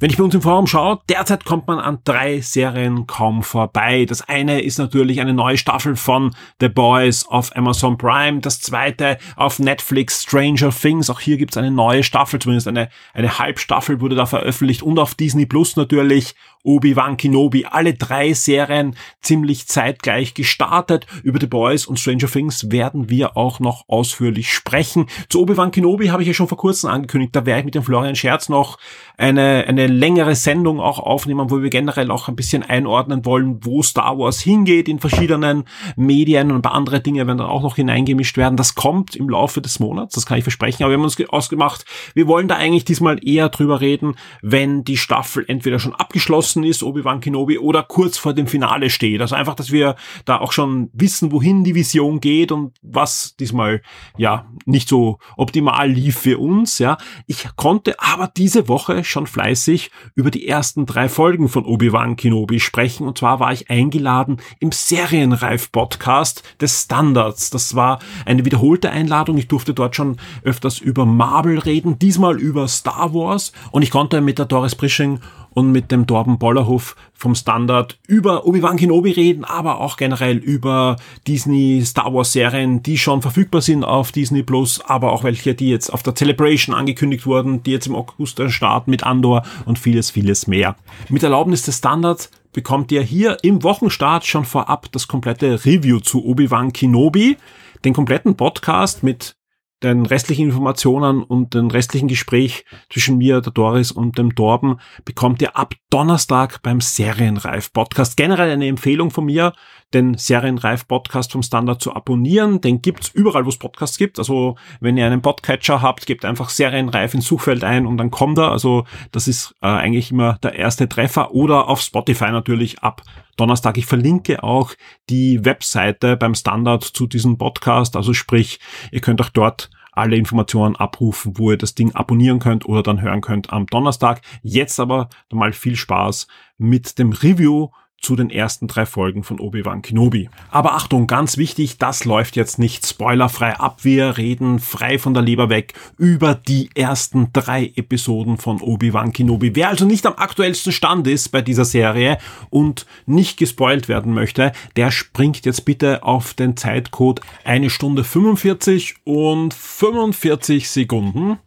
Wenn 0.03 0.09
ich 0.09 0.17
bei 0.17 0.23
uns 0.25 0.35
im 0.35 0.41
Forum 0.41 0.67
schaue, 0.67 0.99
derzeit 1.07 1.45
kommt 1.45 1.67
man 1.67 1.79
an 1.79 1.99
drei 2.03 2.41
Serien 2.41 3.07
kaum 3.07 3.41
vorbei. 3.41 4.03
Das 4.03 4.21
eine 4.21 4.59
ist 4.59 4.77
natürlich 4.77 5.21
eine 5.21 5.33
neue 5.33 5.57
Staffel 5.57 5.95
von 5.95 6.35
The 6.59 6.67
Boys 6.67 7.25
auf 7.25 7.55
Amazon 7.55 7.97
Prime. 7.97 8.41
Das 8.41 8.59
zweite 8.59 9.17
auf 9.37 9.59
Netflix 9.59 10.23
Stranger 10.23 10.71
Things. 10.71 11.09
Auch 11.09 11.21
hier 11.21 11.37
gibt 11.37 11.53
es 11.53 11.57
eine 11.57 11.71
neue 11.71 12.03
Staffel, 12.03 12.41
zumindest 12.41 12.67
eine, 12.67 12.89
eine 13.13 13.39
Halbstaffel 13.39 14.01
wurde 14.01 14.17
da 14.17 14.25
veröffentlicht. 14.25 14.83
Und 14.83 14.99
auf 14.99 15.15
Disney 15.15 15.45
Plus 15.45 15.77
natürlich 15.77 16.35
Obi-Wan 16.63 17.17
Kenobi. 17.17 17.65
Alle 17.65 17.93
drei 17.93 18.33
Serien 18.33 18.95
ziemlich 19.21 19.67
zeitgleich 19.67 20.33
gestartet. 20.33 21.05
Über 21.23 21.39
The 21.39 21.47
Boys 21.47 21.85
und 21.85 21.99
Stranger 21.99 22.27
Things 22.27 22.71
werden 22.71 23.09
wir 23.09 23.37
auch 23.37 23.59
noch 23.59 23.87
ausführlich 23.87 24.51
sprechen. 24.51 25.07
Zu 25.29 25.41
Obi-Wan 25.41 25.71
Kenobi 25.71 26.07
habe 26.07 26.23
ich 26.23 26.27
ja 26.27 26.33
schon 26.33 26.47
vor 26.47 26.57
kurzem 26.57 26.89
angekündigt. 26.89 27.35
Da 27.35 27.45
werde 27.45 27.59
ich 27.59 27.65
mit 27.65 27.75
dem 27.75 27.83
Florian 27.83 28.15
Scherz 28.15 28.49
noch 28.49 28.77
eine, 29.17 29.65
eine 29.67 29.92
längere 29.97 30.35
Sendung 30.35 30.79
auch 30.79 30.99
aufnehmen, 30.99 31.49
wo 31.49 31.61
wir 31.61 31.69
generell 31.69 32.11
auch 32.11 32.27
ein 32.27 32.35
bisschen 32.35 32.63
einordnen 32.63 33.25
wollen, 33.25 33.63
wo 33.63 33.81
Star 33.81 34.17
Wars 34.17 34.39
hingeht 34.39 34.87
in 34.87 34.99
verschiedenen 34.99 35.65
Medien 35.95 36.51
und 36.51 36.57
ein 36.57 36.61
paar 36.61 36.73
andere 36.73 37.01
Dinge 37.01 37.25
werden 37.27 37.37
dann 37.37 37.47
auch 37.47 37.61
noch 37.61 37.75
hineingemischt 37.75 38.37
werden. 38.37 38.57
Das 38.57 38.75
kommt 38.75 39.15
im 39.15 39.29
Laufe 39.29 39.61
des 39.61 39.79
Monats, 39.79 40.15
das 40.15 40.25
kann 40.25 40.37
ich 40.37 40.43
versprechen. 40.43 40.83
Aber 40.83 40.91
wir 40.91 40.97
haben 40.97 41.03
uns 41.03 41.17
ausgemacht, 41.29 41.85
wir 42.13 42.27
wollen 42.27 42.47
da 42.47 42.55
eigentlich 42.55 42.85
diesmal 42.85 43.25
eher 43.25 43.49
drüber 43.49 43.81
reden, 43.81 44.15
wenn 44.41 44.83
die 44.83 44.97
Staffel 44.97 45.45
entweder 45.47 45.79
schon 45.79 45.95
abgeschlossen 45.95 46.63
ist, 46.63 46.83
Obi-Wan 46.83 47.21
Kenobi, 47.21 47.57
oder 47.57 47.83
kurz 47.83 48.17
vor 48.17 48.33
dem 48.33 48.47
Finale 48.47 48.89
steht. 48.89 49.21
Also 49.21 49.35
einfach, 49.35 49.55
dass 49.55 49.71
wir 49.71 49.95
da 50.25 50.39
auch 50.39 50.51
schon 50.51 50.89
wissen, 50.93 51.31
wohin 51.31 51.63
die 51.63 51.75
Vision 51.75 52.19
geht 52.19 52.51
und 52.51 52.73
was 52.81 53.35
diesmal 53.35 53.81
ja 54.17 54.47
nicht 54.65 54.89
so 54.89 55.19
optimal 55.37 55.89
lief 55.89 56.17
für 56.17 56.39
uns. 56.39 56.79
Ja, 56.79 56.97
ich 57.27 57.45
konnte 57.55 57.99
aber 57.99 58.31
diese 58.35 58.67
Woche 58.67 59.03
schon 59.03 59.27
fleißig 59.27 59.82
über 60.15 60.31
die 60.31 60.47
ersten 60.47 60.85
drei 60.85 61.09
Folgen 61.09 61.49
von 61.49 61.65
Obi-Wan 61.65 62.15
Kenobi 62.15 62.59
sprechen. 62.59 63.07
Und 63.07 63.17
zwar 63.17 63.39
war 63.39 63.53
ich 63.53 63.69
eingeladen 63.69 64.37
im 64.59 64.71
Serienreif-Podcast 64.71 66.43
des 66.59 66.83
Standards. 66.83 67.49
Das 67.49 67.75
war 67.75 67.99
eine 68.25 68.45
wiederholte 68.45 68.89
Einladung. 68.89 69.37
Ich 69.37 69.47
durfte 69.47 69.73
dort 69.73 69.95
schon 69.95 70.17
öfters 70.43 70.79
über 70.79 71.05
Marvel 71.05 71.59
reden, 71.59 71.99
diesmal 71.99 72.39
über 72.39 72.67
Star 72.67 73.13
Wars. 73.13 73.51
Und 73.71 73.81
ich 73.81 73.91
konnte 73.91 74.21
mit 74.21 74.39
der 74.39 74.45
Doris 74.45 74.75
Prisching 74.75 75.19
und 75.53 75.71
mit 75.71 75.91
dem 75.91 76.07
Torben 76.07 76.37
Bollerhof 76.37 76.95
vom 77.13 77.35
Standard 77.35 77.99
über 78.07 78.45
Obi-Wan 78.45 78.77
Kenobi 78.77 79.11
reden, 79.11 79.45
aber 79.45 79.79
auch 79.79 79.97
generell 79.97 80.37
über 80.37 80.97
Disney 81.27 81.81
Star 81.85 82.13
Wars 82.13 82.33
Serien, 82.33 82.83
die 82.83 82.97
schon 82.97 83.21
verfügbar 83.21 83.61
sind 83.61 83.83
auf 83.83 84.11
Disney 84.11 84.43
Plus, 84.43 84.81
aber 84.81 85.11
auch 85.11 85.23
welche, 85.23 85.53
die 85.53 85.69
jetzt 85.69 85.91
auf 85.91 86.03
der 86.03 86.15
Celebration 86.15 86.75
angekündigt 86.75 87.25
wurden, 87.25 87.63
die 87.63 87.71
jetzt 87.71 87.87
im 87.87 87.95
August 87.95 88.41
starten 88.49 88.91
mit 88.91 89.03
Andor 89.03 89.43
und 89.65 89.79
vieles, 89.79 90.11
vieles 90.11 90.47
mehr. 90.47 90.75
Mit 91.09 91.23
Erlaubnis 91.23 91.63
des 91.63 91.77
Standards 91.77 92.29
bekommt 92.51 92.91
ihr 92.91 93.01
hier 93.01 93.37
im 93.41 93.63
Wochenstart 93.63 94.25
schon 94.25 94.45
vorab 94.45 94.91
das 94.91 95.07
komplette 95.07 95.65
Review 95.65 95.99
zu 95.99 96.23
Obi-Wan 96.23 96.71
Kenobi, 96.73 97.37
den 97.83 97.93
kompletten 97.93 98.35
Podcast 98.35 99.03
mit 99.03 99.35
den 99.83 100.05
restlichen 100.05 100.45
Informationen 100.45 101.23
und 101.23 101.53
den 101.53 101.69
restlichen 101.69 102.07
Gespräch 102.07 102.65
zwischen 102.89 103.17
mir, 103.17 103.41
der 103.41 103.51
Doris 103.51 103.91
und 103.91 104.17
dem 104.17 104.35
Torben 104.35 104.79
bekommt 105.05 105.41
ihr 105.41 105.57
ab 105.57 105.75
Donnerstag 105.89 106.61
beim 106.63 106.81
Serienreif 106.81 107.73
Podcast. 107.73 108.17
Generell 108.17 108.51
eine 108.51 108.67
Empfehlung 108.67 109.11
von 109.11 109.25
mir, 109.25 109.53
den 109.93 110.17
Serienreif 110.17 110.87
Podcast 110.87 111.31
vom 111.31 111.43
Standard 111.43 111.81
zu 111.81 111.95
abonnieren. 111.95 112.61
Den 112.61 112.81
gibt's 112.81 113.09
überall, 113.09 113.45
wo 113.45 113.49
es 113.49 113.57
Podcasts 113.57 113.97
gibt. 113.97 114.19
Also 114.19 114.55
wenn 114.79 114.97
ihr 114.97 115.05
einen 115.05 115.21
Podcatcher 115.21 115.81
habt, 115.81 116.05
gebt 116.05 116.25
einfach 116.25 116.49
Serienreif 116.49 117.13
ins 117.13 117.27
Suchfeld 117.27 117.63
ein 117.63 117.85
und 117.85 117.97
dann 117.97 118.11
kommt 118.11 118.37
er. 118.37 118.51
Also 118.51 118.85
das 119.11 119.27
ist 119.27 119.55
äh, 119.61 119.67
eigentlich 119.67 120.11
immer 120.11 120.37
der 120.43 120.55
erste 120.55 120.89
Treffer 120.89 121.33
oder 121.33 121.69
auf 121.69 121.81
Spotify 121.81 122.31
natürlich 122.31 122.79
ab 122.79 123.03
Donnerstag. 123.37 123.77
Ich 123.77 123.85
verlinke 123.85 124.43
auch 124.43 124.73
die 125.09 125.43
Webseite 125.45 126.17
beim 126.17 126.35
Standard 126.35 126.83
zu 126.83 127.07
diesem 127.07 127.37
Podcast. 127.37 127.95
Also 127.95 128.13
sprich, 128.13 128.59
ihr 128.91 129.01
könnt 129.01 129.21
auch 129.21 129.29
dort 129.29 129.69
alle 129.93 130.17
Informationen 130.17 130.75
abrufen, 130.75 131.37
wo 131.37 131.51
ihr 131.51 131.57
das 131.57 131.75
Ding 131.75 131.93
abonnieren 131.93 132.39
könnt 132.39 132.65
oder 132.65 132.83
dann 132.83 133.01
hören 133.01 133.21
könnt 133.21 133.53
am 133.53 133.67
Donnerstag. 133.67 134.21
Jetzt 134.41 134.79
aber 134.79 135.09
mal 135.31 135.53
viel 135.53 135.75
Spaß 135.75 136.27
mit 136.57 136.97
dem 136.97 137.11
Review 137.11 137.69
zu 138.03 138.15
den 138.15 138.29
ersten 138.29 138.67
drei 138.67 138.85
Folgen 138.85 139.23
von 139.23 139.39
Obi-Wan 139.39 139.81
Kenobi. 139.81 140.29
Aber 140.51 140.75
Achtung, 140.75 141.07
ganz 141.07 141.37
wichtig, 141.37 141.77
das 141.77 142.05
läuft 142.05 142.35
jetzt 142.35 142.59
nicht 142.59 142.85
spoilerfrei 142.85 143.55
ab. 143.55 143.83
Wir 143.83 144.17
reden 144.17 144.59
frei 144.59 144.99
von 144.99 145.13
der 145.13 145.23
Leber 145.23 145.49
weg 145.49 145.73
über 145.97 146.35
die 146.35 146.69
ersten 146.75 147.29
drei 147.33 147.71
Episoden 147.75 148.37
von 148.37 148.61
Obi-Wan 148.61 149.13
Kenobi. 149.13 149.55
Wer 149.55 149.69
also 149.69 149.85
nicht 149.85 150.05
am 150.05 150.15
aktuellsten 150.17 150.71
Stand 150.71 151.07
ist 151.07 151.29
bei 151.29 151.41
dieser 151.41 151.65
Serie 151.65 152.17
und 152.49 152.85
nicht 153.05 153.37
gespoilt 153.37 153.87
werden 153.87 154.13
möchte, 154.13 154.51
der 154.75 154.91
springt 154.91 155.45
jetzt 155.45 155.65
bitte 155.65 156.03
auf 156.03 156.33
den 156.33 156.57
Zeitcode 156.57 157.21
eine 157.45 157.69
Stunde 157.69 158.03
45 158.03 158.95
und 159.05 159.53
45 159.53 160.69
Sekunden 160.69 161.39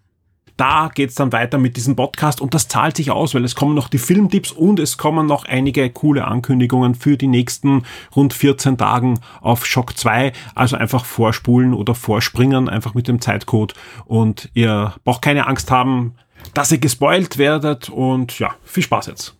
da 0.57 0.91
geht's 0.95 1.15
dann 1.15 1.33
weiter 1.33 1.59
mit 1.59 1.77
diesem 1.77 1.97
Podcast 1.97 2.41
und 2.41 2.55
das 2.55 2.69
zahlt 2.69 2.97
sich 2.97 3.11
aus, 3.11 3.35
weil 3.35 3.45
es 3.45 3.55
kommen 3.55 3.74
noch 3.74 3.89
die 3.89 3.99
Filmtipps 3.99 4.53
und 4.53 4.81
es 4.81 4.97
kommen 4.97 5.27
noch 5.27 5.45
einige 5.45 5.89
coole 5.91 6.27
Ankündigungen 6.27 6.95
für 6.95 7.16
die 7.16 7.27
nächsten 7.27 7.85
rund 8.15 8.33
14 8.33 8.78
Tagen 8.78 9.20
auf 9.41 9.66
Shock 9.66 9.97
2. 9.97 10.33
Also 10.55 10.77
einfach 10.77 11.05
vorspulen 11.05 11.74
oder 11.74 11.95
vorspringen, 11.95 12.69
einfach 12.69 12.95
mit 12.95 13.09
dem 13.09 13.20
Zeitcode 13.20 13.74
und 14.07 14.51
ihr 14.55 14.95
braucht 15.05 15.23
keine 15.23 15.47
Angst 15.47 15.70
haben, 15.70 16.15
dass 16.55 16.73
ihr 16.73 16.78
gespoilt 16.78 17.39
werdet 17.39 17.89
und 17.89 18.39
ja, 18.39 18.55
viel 18.65 18.83
Spaß 18.83 19.07
jetzt. 19.07 19.35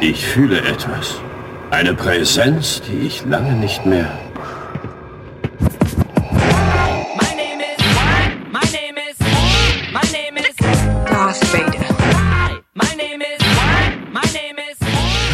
Ich 0.00 0.24
fühle 0.26 0.60
etwas. 0.62 1.20
Eine 1.70 1.94
Präsenz, 1.94 2.82
die 2.82 3.06
ich 3.06 3.24
lange 3.24 3.52
nicht 3.52 3.86
mehr 3.86 4.10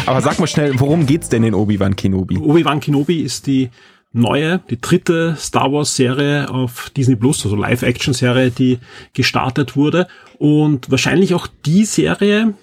Aber 0.07 0.21
sag 0.21 0.39
mal 0.39 0.47
schnell, 0.47 0.79
worum 0.79 1.05
geht's 1.05 1.27
denn 1.27 1.43
in 1.43 1.53
Obi-Wan 1.53 1.97
Kenobi? 1.97 2.37
Obi-Wan 2.37 2.79
Kenobi 2.79 3.19
ist 3.19 3.45
die 3.45 3.69
neue, 4.13 4.61
die 4.69 4.79
dritte 4.79 5.35
Star 5.37 5.71
Wars 5.71 5.95
Serie 5.95 6.49
auf 6.49 6.89
Disney 6.91 7.17
Plus, 7.17 7.43
also 7.43 7.57
Live-Action-Serie, 7.57 8.51
die 8.51 8.79
gestartet 9.13 9.75
wurde 9.75 10.07
und 10.39 10.89
wahrscheinlich 10.89 11.33
auch 11.33 11.47
die 11.65 11.83
Serie, 11.83 12.53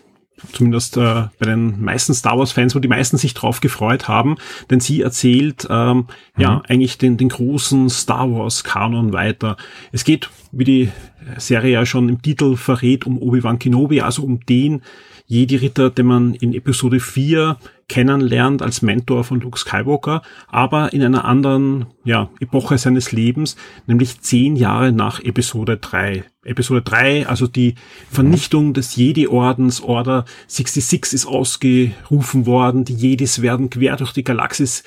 zumindest 0.53 0.97
äh, 0.97 1.29
bei 1.39 1.47
den 1.47 1.83
meisten 1.83 2.15
Star 2.15 2.39
Wars-Fans, 2.39 2.75
wo 2.75 2.79
die 2.79 2.89
meisten 2.89 3.19
sich 3.19 3.35
drauf 3.35 3.61
gefreut 3.61 4.09
haben, 4.09 4.37
denn 4.71 4.81
sie 4.81 5.03
erzählt 5.03 5.66
ähm, 5.71 6.07
mhm. 6.37 6.43
ja 6.43 6.62
eigentlich 6.66 6.99
den, 6.99 7.19
den 7.19 7.29
großen 7.29 7.91
Star 7.91 8.31
Wars-Kanon 8.33 9.12
weiter. 9.12 9.57
Es 9.93 10.05
geht, 10.05 10.31
wie 10.51 10.65
die 10.65 10.93
Serie 11.39 11.73
ja 11.73 11.87
schon 11.87 12.09
im 12.09 12.23
Titel 12.23 12.57
verrät, 12.57 13.07
um 13.07 13.19
Obi-Wan 13.19 13.59
Kenobi, 13.59 14.01
also 14.01 14.23
um 14.23 14.41
den 14.41 14.83
Jedi-Ritter, 15.27 15.91
den 15.91 16.07
man 16.07 16.35
in 16.35 16.53
Episode 16.53 17.01
4 17.01 17.57
kennenlernt 17.89 18.63
als 18.63 18.83
Mentor 18.83 19.25
von 19.25 19.41
Luke 19.41 19.59
Skywalker, 19.59 20.23
aber 20.49 20.93
in 20.93 21.03
einer 21.03 21.25
anderen 21.25 21.87
ja, 22.05 22.31
Epoche 22.41 22.79
seines 22.79 23.13
Lebens, 23.13 23.57
nämlich 23.87 24.21
zehn 24.21 24.57
Jahre 24.57 24.93
nach 24.93 25.21
Episode 25.21 25.77
3. 25.79 26.25
Episode 26.45 26.83
3, 26.83 27.27
also 27.27 27.47
die 27.47 27.75
Vernichtung 28.11 28.75
des 28.75 28.97
Jedi-Ordens, 28.97 29.83
Order 29.83 30.25
66 30.47 31.15
ist 31.15 31.27
ausgerufen 31.27 32.47
worden, 32.47 32.85
die 32.85 32.95
Jedis 32.95 33.41
werden 33.41 33.71
quer 33.71 33.97
durch 33.97 34.13
die 34.13 34.25
Galaxis 34.25 34.83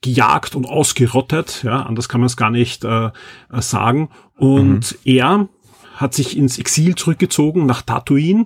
gejagt 0.00 0.54
und 0.54 0.66
ausgerottet, 0.66 1.62
ja, 1.64 1.82
anders 1.82 2.08
kann 2.08 2.20
man 2.20 2.26
es 2.26 2.36
gar 2.36 2.50
nicht 2.50 2.84
äh, 2.84 3.10
sagen. 3.50 4.10
Und 4.36 4.92
mhm. 4.92 4.98
er 5.04 5.48
hat 5.96 6.14
sich 6.14 6.36
ins 6.36 6.58
Exil 6.58 6.94
zurückgezogen 6.94 7.66
nach 7.66 7.82
Tatooine, 7.82 8.44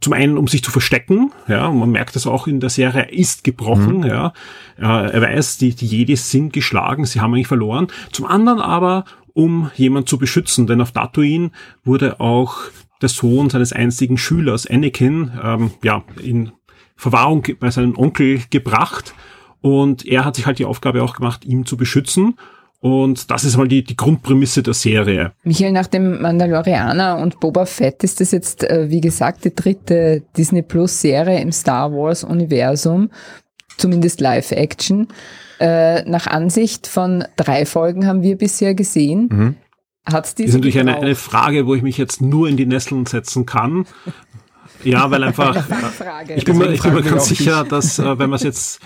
zum 0.00 0.14
einen, 0.14 0.38
um 0.38 0.48
sich 0.48 0.64
zu 0.64 0.70
verstecken, 0.70 1.32
ja, 1.48 1.66
und 1.66 1.78
man 1.78 1.90
merkt 1.90 2.16
das 2.16 2.26
auch 2.26 2.46
in 2.46 2.60
der 2.60 2.70
Serie, 2.70 3.02
er 3.02 3.12
ist 3.12 3.44
gebrochen, 3.44 3.98
mhm. 3.98 4.06
ja, 4.06 4.32
er 4.78 5.20
weiß, 5.20 5.58
die, 5.58 5.74
die 5.74 5.86
Jedis 5.86 6.30
sind 6.30 6.52
geschlagen, 6.52 7.04
sie 7.04 7.20
haben 7.20 7.34
eigentlich 7.34 7.46
verloren. 7.46 7.88
Zum 8.10 8.24
anderen 8.24 8.58
aber, 8.60 9.04
um 9.34 9.70
jemand 9.76 10.08
zu 10.08 10.16
beschützen, 10.16 10.66
denn 10.66 10.80
auf 10.80 10.92
Tatooine 10.92 11.50
wurde 11.84 12.20
auch 12.20 12.56
der 13.02 13.10
Sohn 13.10 13.50
seines 13.50 13.72
einzigen 13.72 14.16
Schülers, 14.16 14.66
Anakin, 14.66 15.32
ähm, 15.42 15.72
ja, 15.82 16.04
in 16.22 16.52
Verwahrung 16.96 17.46
bei 17.58 17.70
seinem 17.70 17.98
Onkel 17.98 18.42
gebracht 18.50 19.14
Und 19.60 20.04
er 20.06 20.24
hat 20.24 20.36
sich 20.36 20.46
halt 20.46 20.58
die 20.58 20.64
Aufgabe 20.64 21.02
auch 21.02 21.14
gemacht, 21.14 21.44
ihn 21.44 21.64
zu 21.64 21.76
beschützen. 21.76 22.36
Und 22.82 23.30
das 23.30 23.44
ist 23.44 23.56
mal 23.56 23.68
die, 23.68 23.84
die 23.84 23.94
Grundprämisse 23.94 24.60
der 24.60 24.74
Serie. 24.74 25.30
Michael, 25.44 25.70
nach 25.70 25.86
dem 25.86 26.20
Mandalorianer 26.20 27.16
und 27.18 27.38
Boba 27.38 27.64
Fett 27.64 28.02
ist 28.02 28.20
das 28.20 28.32
jetzt, 28.32 28.64
äh, 28.64 28.90
wie 28.90 29.00
gesagt, 29.00 29.44
die 29.44 29.54
dritte 29.54 30.24
Disney 30.36 30.62
Plus 30.62 31.00
Serie 31.00 31.40
im 31.40 31.52
Star 31.52 31.92
Wars 31.92 32.24
Universum, 32.24 33.10
zumindest 33.78 34.20
Live-Action. 34.20 35.06
Äh, 35.60 36.02
nach 36.10 36.26
Ansicht 36.26 36.88
von 36.88 37.24
drei 37.36 37.66
Folgen 37.66 38.04
haben 38.08 38.22
wir 38.22 38.36
bisher 38.36 38.74
gesehen. 38.74 39.28
Mhm. 39.30 39.54
Hat's 40.04 40.34
Das 40.34 40.46
ist 40.46 40.54
natürlich 40.54 40.80
eine, 40.80 40.96
eine 40.96 41.14
Frage, 41.14 41.68
wo 41.68 41.76
ich 41.76 41.82
mich 41.82 41.98
jetzt 41.98 42.20
nur 42.20 42.48
in 42.48 42.56
die 42.56 42.66
Nesseln 42.66 43.06
setzen 43.06 43.46
kann. 43.46 43.86
Ja, 44.82 45.08
weil 45.12 45.22
einfach, 45.22 45.54
Frage. 45.92 46.34
ich 46.34 46.44
bin 46.44 46.58
mir, 46.58 46.72
ich 46.72 46.82
bin 46.82 46.94
mir 46.94 47.02
ganz 47.02 47.26
sicher, 47.26 47.62
dass 47.62 48.00
äh, 48.00 48.18
wenn 48.18 48.28
man 48.28 48.38
es 48.38 48.42
jetzt 48.42 48.80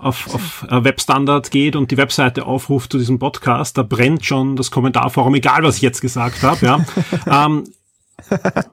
auf, 0.00 0.34
auf 0.34 0.66
äh, 0.68 0.84
Webstandard 0.84 1.50
geht 1.50 1.76
und 1.76 1.90
die 1.90 1.96
Webseite 1.96 2.46
aufruft 2.46 2.92
zu 2.92 2.98
diesem 2.98 3.18
Podcast, 3.18 3.78
da 3.78 3.82
brennt 3.82 4.24
schon 4.24 4.56
das 4.56 4.70
Kommentarforum, 4.70 5.34
egal 5.34 5.62
was 5.62 5.76
ich 5.76 5.82
jetzt 5.82 6.00
gesagt 6.00 6.42
habe. 6.42 6.64
Ja. 6.64 6.84
ähm, 7.46 7.64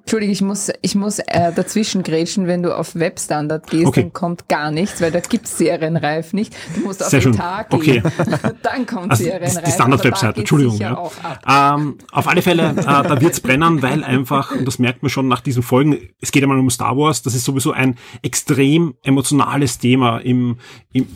Entschuldige, 0.01 0.31
ich 0.31 0.41
muss, 0.41 0.71
ich 0.81 0.95
muss 0.95 1.19
äh, 1.19 1.51
dazwischen 1.53 2.03
grätschen, 2.03 2.47
wenn 2.47 2.63
du 2.63 2.75
auf 2.75 2.95
Webstandard 2.95 3.69
gehst, 3.69 3.87
Okay. 3.87 4.01
dann 4.03 4.13
kommt 4.13 4.47
gar 4.49 4.71
nichts, 4.71 5.01
weil 5.01 5.11
da 5.11 5.19
gibt's 5.19 5.57
Serienreif 5.57 6.33
nicht. 6.33 6.55
Du 6.75 6.81
musst 6.81 7.03
auf 7.03 7.09
Sehr 7.09 7.21
schön. 7.21 7.33
Etat 7.33 7.73
Okay. 7.73 8.01
gehen. 8.01 8.11
dann 8.63 8.85
kommt 8.85 9.11
Also 9.11 9.23
Serienreif. 9.23 9.63
die 9.63 9.71
Standard-Webseite, 9.71 10.33
geht's 10.33 10.39
Entschuldigung. 10.51 10.77
Ja. 10.77 11.75
Ähm, 11.75 11.97
auf 12.11 12.27
alle 12.27 12.41
Fälle, 12.41 12.69
äh, 12.69 12.83
da 12.83 13.19
wird's 13.21 13.39
brennen, 13.39 13.81
weil 13.81 14.03
einfach, 14.03 14.51
und 14.51 14.65
das 14.65 14.79
merkt 14.79 15.01
man 15.03 15.09
schon 15.09 15.27
nach 15.27 15.41
diesen 15.41 15.63
Folgen, 15.63 15.97
es 16.21 16.31
geht 16.31 16.43
einmal 16.43 16.57
um 16.59 16.69
Star 16.69 16.95
Wars, 16.97 17.21
das 17.21 17.33
ist 17.35 17.43
sowieso 17.45 17.71
ein 17.71 17.97
extrem 18.21 18.95
emotionales 19.03 19.79
Thema 19.79 20.19
im, 20.19 20.57
im, 20.93 21.07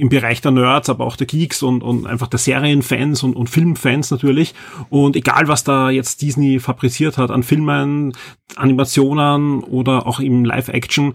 im 0.00 0.08
Bereich 0.08 0.40
der 0.40 0.50
Nerds, 0.50 0.88
aber 0.88 1.04
auch 1.04 1.16
der 1.16 1.26
Geeks 1.26 1.62
und, 1.62 1.82
und 1.82 2.06
einfach 2.06 2.26
der 2.26 2.38
Serienfans 2.38 3.22
und, 3.22 3.36
und 3.36 3.50
Filmfans 3.50 4.10
natürlich. 4.10 4.54
Und 4.88 5.14
egal, 5.14 5.46
was 5.46 5.62
da 5.62 5.90
jetzt 5.90 6.22
Disney 6.22 6.58
fabriziert 6.58 7.18
hat 7.18 7.30
an 7.30 7.42
Filmen, 7.42 8.14
Animationen 8.56 9.62
oder 9.62 10.06
auch 10.06 10.18
im 10.18 10.44
Live-Action, 10.44 11.12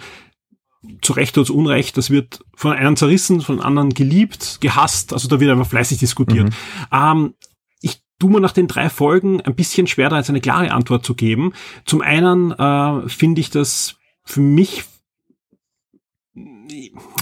zu 1.01 1.13
Recht 1.13 1.35
oder 1.35 1.47
zu 1.47 1.55
Unrecht, 1.55 1.97
das 1.97 2.11
wird 2.11 2.41
von 2.55 2.73
einem 2.73 2.95
zerrissen, 2.95 3.41
von 3.41 3.59
anderen 3.59 3.89
geliebt, 3.95 4.59
gehasst, 4.61 5.13
also 5.13 5.27
da 5.27 5.39
wird 5.39 5.49
einfach 5.49 5.65
fleißig 5.65 5.97
diskutiert. 5.97 6.53
Ähm, 6.91 7.33
ich 7.81 8.03
tue 8.19 8.29
mir 8.29 8.39
nach 8.39 8.51
den 8.51 8.67
drei 8.67 8.89
Folgen 8.89 9.41
ein 9.41 9.55
bisschen 9.55 9.87
schwer, 9.87 10.09
da 10.09 10.17
jetzt 10.17 10.29
eine 10.29 10.41
klare 10.41 10.71
Antwort 10.71 11.03
zu 11.03 11.15
geben. 11.15 11.53
Zum 11.85 12.01
einen 12.01 12.51
äh, 12.51 13.09
finde 13.09 13.41
ich 13.41 13.49
das 13.49 13.95
für 14.23 14.41
mich 14.41 14.83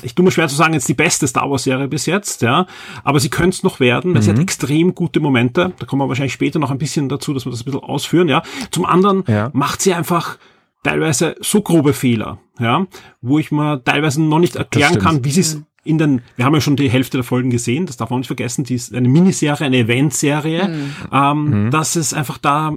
ich 0.01 0.15
tue 0.15 0.23
mir 0.25 0.31
schwer 0.31 0.47
zu 0.47 0.55
sagen, 0.55 0.73
jetzt 0.73 0.87
die 0.87 0.93
beste 0.93 1.27
Star 1.27 1.49
Wars 1.49 1.63
Serie 1.63 1.87
bis 1.87 2.05
jetzt, 2.05 2.41
ja, 2.41 2.65
aber 3.03 3.19
sie 3.19 3.29
könnte 3.29 3.55
es 3.55 3.63
noch 3.63 3.79
werden, 3.79 4.13
weil 4.13 4.21
sie 4.21 4.29
hat 4.31 4.39
extrem 4.39 4.95
gute 4.95 5.19
Momente. 5.19 5.73
Da 5.77 5.85
kommen 5.85 6.01
wir 6.01 6.07
wahrscheinlich 6.07 6.33
später 6.33 6.59
noch 6.59 6.71
ein 6.71 6.77
bisschen 6.77 7.09
dazu, 7.09 7.33
dass 7.33 7.45
wir 7.45 7.51
das 7.51 7.61
ein 7.61 7.65
bisschen 7.65 7.81
ausführen, 7.83 8.27
ja. 8.29 8.41
Zum 8.71 8.85
anderen 8.85 9.23
Ja. 9.27 9.49
macht 9.53 9.81
sie 9.81 9.93
einfach 9.93 10.37
teilweise 10.83 11.35
so 11.39 11.61
grobe 11.61 11.93
Fehler, 11.93 12.39
ja, 12.59 12.85
wo 13.21 13.39
ich 13.39 13.51
mir 13.51 13.81
teilweise 13.83 14.21
noch 14.21 14.39
nicht 14.39 14.55
erklären 14.55 14.99
kann, 14.99 15.23
wie 15.25 15.31
sie 15.31 15.41
es 15.41 15.61
in 15.85 15.97
den, 15.97 16.21
wir 16.37 16.45
haben 16.45 16.53
ja 16.53 16.61
schon 16.61 16.77
die 16.77 16.89
Hälfte 16.89 17.17
der 17.17 17.25
Folgen 17.25 17.49
gesehen, 17.49 17.85
das 17.85 17.97
darf 17.97 18.09
man 18.09 18.19
nicht 18.19 18.27
vergessen, 18.27 18.63
die 18.63 18.75
ist 18.75 18.93
eine 18.95 19.09
Miniserie, 19.09 19.65
eine 19.65 19.77
Eventserie, 19.79 20.69
ähm, 21.11 21.69
dass 21.71 21.95
es 21.97 22.13
einfach 22.13 22.37
da 22.37 22.73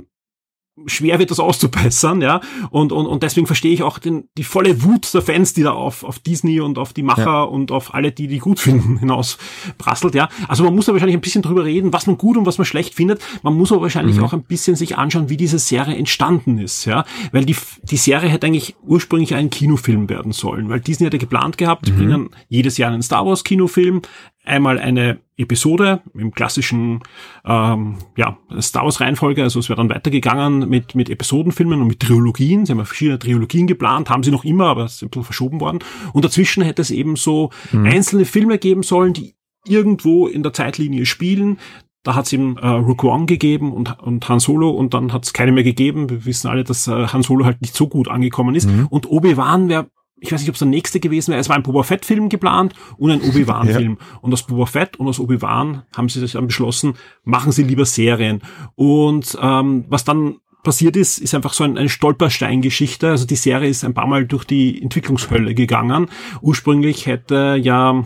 schwer 0.86 1.18
wird, 1.18 1.30
das 1.30 1.40
auszubessern, 1.40 2.20
ja. 2.20 2.40
Und, 2.70 2.92
und, 2.92 3.06
und 3.06 3.22
deswegen 3.22 3.46
verstehe 3.46 3.72
ich 3.72 3.82
auch 3.82 3.98
den, 3.98 4.28
die 4.36 4.44
volle 4.44 4.82
Wut 4.82 5.12
der 5.14 5.22
Fans, 5.22 5.54
die 5.54 5.62
da 5.62 5.72
auf, 5.72 6.04
auf 6.04 6.18
Disney 6.18 6.60
und 6.60 6.78
auf 6.78 6.92
die 6.92 7.02
Macher 7.02 7.24
Ja. 7.24 7.42
und 7.44 7.72
auf 7.72 7.94
alle, 7.94 8.12
die 8.12 8.26
die 8.28 8.38
gut 8.38 8.60
finden, 8.60 8.96
hinaus 9.00 9.38
prasselt, 9.78 10.14
ja. 10.14 10.28
Also 10.48 10.64
man 10.64 10.74
muss 10.74 10.86
da 10.86 10.92
wahrscheinlich 10.92 11.16
ein 11.16 11.22
bisschen 11.22 11.42
drüber 11.42 11.64
reden, 11.64 11.92
was 11.92 12.06
man 12.06 12.18
gut 12.18 12.36
und 12.36 12.44
was 12.46 12.58
man 12.58 12.66
schlecht 12.66 12.94
findet. 12.94 13.22
Man 13.42 13.54
muss 13.56 13.72
aber 13.72 13.82
wahrscheinlich 13.82 14.20
auch 14.20 14.32
ein 14.34 14.42
bisschen 14.42 14.76
sich 14.76 14.98
anschauen, 14.98 15.30
wie 15.30 15.36
diese 15.38 15.58
Serie 15.58 15.96
entstanden 15.96 16.58
ist, 16.58 16.84
ja. 16.84 17.04
Weil 17.32 17.46
die, 17.46 17.56
die 17.82 17.96
Serie 17.96 18.28
hätte 18.28 18.46
eigentlich 18.46 18.76
ursprünglich 18.82 19.34
ein 19.34 19.48
Kinofilm 19.50 20.08
werden 20.10 20.32
sollen, 20.32 20.68
weil 20.68 20.80
Disney 20.80 21.06
hatte 21.06 21.18
geplant 21.18 21.56
gehabt, 21.58 21.86
die 21.86 21.92
bringen 21.92 22.30
jedes 22.48 22.76
Jahr 22.76 22.92
einen 22.92 23.02
Star 23.02 23.24
Wars 23.24 23.44
Kinofilm, 23.44 24.02
einmal 24.47 24.78
eine 24.78 25.18
Episode 25.36 26.01
im 26.14 26.32
klassischen 26.32 27.01
ähm, 27.44 27.97
ja, 28.16 28.39
Star 28.60 28.85
Wars 28.85 29.01
Reihenfolge, 29.01 29.43
also 29.43 29.60
es 29.60 29.68
wäre 29.68 29.77
dann 29.77 29.90
weitergegangen 29.90 30.68
mit, 30.68 30.94
mit 30.94 31.10
Episodenfilmen 31.10 31.82
und 31.82 31.89
mit 31.89 32.01
Trilogien. 32.01 32.64
Sie 32.64 32.73
haben 32.73 32.78
ja 32.78 32.85
verschiedene 32.85 33.18
Trilogien 33.18 33.66
geplant, 33.66 34.09
haben 34.09 34.23
sie 34.23 34.31
noch 34.31 34.44
immer, 34.44 34.66
aber 34.66 34.85
es 34.85 34.94
ist 34.94 35.02
ein 35.02 35.10
bisschen 35.10 35.24
verschoben 35.24 35.60
worden. 35.60 35.81
Und 36.12 36.24
dazwischen 36.24 36.62
hätte 36.62 36.81
es 36.82 36.90
eben 36.90 37.16
so 37.16 37.51
einzelne 37.73 38.24
Filme 38.24 38.59
geben 38.59 38.82
sollen, 38.82 39.12
die 39.12 39.35
irgendwo 39.66 40.27
in 40.27 40.43
der 40.43 40.52
Zeitlinie 40.52 41.05
spielen. 41.06 41.59
Da 42.02 42.14
hat 42.14 42.27
es 42.27 42.32
eben 42.32 42.56
äh, 42.59 42.68
Rogue 42.68 43.10
One 43.10 43.27
gegeben 43.27 43.73
und, 43.73 44.01
und 44.01 44.28
Han 44.28 44.39
Solo 44.39 44.70
und 44.70 44.94
dann 44.94 45.12
hat 45.12 45.24
es 45.24 45.32
keine 45.32 45.51
mehr 45.51 45.64
gegeben. 45.64 46.09
Wir 46.09 46.24
wissen 46.24 46.48
alle, 46.48 46.62
dass 46.62 46.86
äh, 46.86 47.09
Han 47.09 47.23
Solo 47.23 47.44
halt 47.44 47.60
nicht 47.60 47.74
so 47.74 47.89
gut 47.89 48.09
angekommen 48.09 48.55
ist. 48.55 48.68
Und 48.90 49.10
Obi-Wan 49.10 49.68
wäre 49.68 49.89
ich 50.18 50.32
weiß 50.32 50.40
nicht, 50.40 50.48
ob 50.48 50.55
es 50.55 50.60
der 50.60 50.68
nächste 50.68 50.98
gewesen 51.01 51.30
wäre. 51.30 51.40
Es 51.40 51.48
war 51.48 51.56
ein 51.56 51.62
Boba 51.62 51.82
Fett-Film 51.82 52.28
geplant 52.28 52.74
und 52.97 53.10
ein 53.10 53.20
Obi-Wan-Film. 53.20 53.98
Und 54.22 54.32
aus 54.32 54.44
Boba 54.44 54.66
Fett 54.66 54.97
und 54.97 55.09
aus 55.09 55.20
Obi-Wan 55.20 55.82
haben 55.94 56.09
sie 56.09 56.20
sich 56.20 56.32
dann 56.32 56.47
beschlossen, 56.47 56.94
machen 57.24 57.52
sie 57.52 57.64
lieber 57.64 57.84
Serien. 57.84 58.43
Und 58.74 59.36
ähm, 59.40 59.84
was 59.88 60.05
dann 60.05 60.36
passiert 60.62 60.97
ist, 60.97 61.18
ist 61.18 61.34
einfach 61.34 61.52
so 61.52 61.64
ein, 61.64 61.76
eine 61.76 61.88
Stolpersteingeschichte. 61.88 63.10
Also 63.10 63.26
die 63.26 63.36
Serie 63.36 63.68
ist 63.68 63.84
ein 63.84 63.94
paar 63.94 64.06
Mal 64.06 64.26
durch 64.26 64.44
die 64.44 64.82
Entwicklungshölle 64.82 65.55
gegangen. 65.55 66.09
Ursprünglich 66.40 67.06
hätte 67.06 67.59
ja 67.60 68.05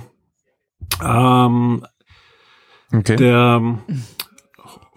ähm, 1.02 1.82
Okay. 2.92 3.16
der 3.16 3.78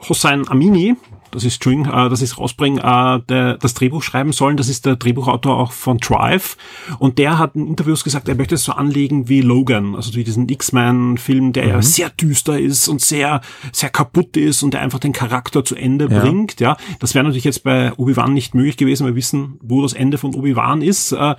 Hossein 0.10 0.48
Amini, 0.48 0.96
das 1.34 1.44
ist 1.44 1.56
String, 1.56 1.86
äh, 1.86 2.10
das 2.10 2.22
ist 2.22 2.38
rausbringen, 2.38 2.80
äh, 2.80 3.20
der, 3.28 3.58
das 3.58 3.74
Drehbuch 3.74 4.04
schreiben 4.04 4.32
sollen. 4.32 4.56
Das 4.58 4.70
ist 4.70 4.86
der 4.86 4.96
Drehbuchautor 4.96 5.58
auch 5.58 5.72
von 5.72 5.98
Drive. 5.98 6.56
Und 7.00 7.18
der 7.18 7.40
hat 7.40 7.56
in 7.56 7.68
Interviews 7.68 8.04
gesagt, 8.04 8.30
er 8.30 8.36
möchte 8.36 8.56
es 8.56 8.64
so 8.64 8.74
anlegen 8.74 9.28
wie 9.30 9.42
Logan, 9.42 9.96
also 9.96 10.14
wie 10.16 10.24
diesen 10.24 10.48
X-Men-Film, 10.48 11.54
der 11.54 11.68
ja 11.68 11.82
sehr 11.82 12.10
düster 12.10 12.60
ist 12.60 12.88
und 12.88 13.02
sehr, 13.02 13.42
sehr 13.72 13.90
kaputt 13.90 14.38
ist 14.38 14.64
und 14.64 14.74
der 14.74 14.82
einfach 14.82 15.00
den 15.00 15.14
Charakter 15.14 15.66
zu 15.66 15.76
Ende 15.76 16.08
Ja. 16.10 16.20
bringt. 16.22 16.60
Ja, 16.60 16.78
das 17.00 17.16
wäre 17.16 17.24
natürlich 17.24 17.44
jetzt 17.44 17.64
bei 17.64 17.92
Obi-Wan 17.94 18.34
nicht 18.34 18.54
möglich 18.56 18.78
gewesen. 18.78 19.06
Wir 19.06 19.16
wissen, 19.16 19.58
wo 19.62 19.82
das 19.82 19.94
Ende 19.94 20.18
von 20.18 20.36
Obi-Wan 20.36 20.82
ist. 20.82 21.12
Äh, 21.12 21.36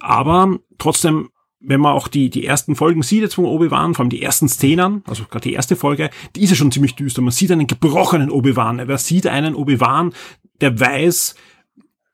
aber 0.00 0.58
trotzdem 0.78 1.30
wenn 1.60 1.80
man 1.80 1.92
auch 1.92 2.08
die, 2.08 2.30
die 2.30 2.44
ersten 2.44 2.76
Folgen 2.76 3.02
sieht 3.02 3.22
jetzt 3.22 3.34
von 3.34 3.44
Obi-Wan, 3.46 3.94
vor 3.94 4.02
allem 4.02 4.10
die 4.10 4.22
ersten 4.22 4.48
Szenen, 4.48 5.02
also 5.06 5.24
gerade 5.24 5.48
die 5.48 5.54
erste 5.54 5.74
Folge, 5.76 6.10
die 6.34 6.42
ist 6.42 6.50
ja 6.50 6.56
schon 6.56 6.70
ziemlich 6.70 6.94
düster. 6.94 7.22
Man 7.22 7.32
sieht 7.32 7.50
einen 7.50 7.66
gebrochenen 7.66 8.30
Obi-Wan. 8.30 8.82
Wer 8.86 8.98
sieht 8.98 9.26
einen 9.26 9.54
Obi-Wan, 9.54 10.12
der 10.60 10.78
weiß, 10.78 11.34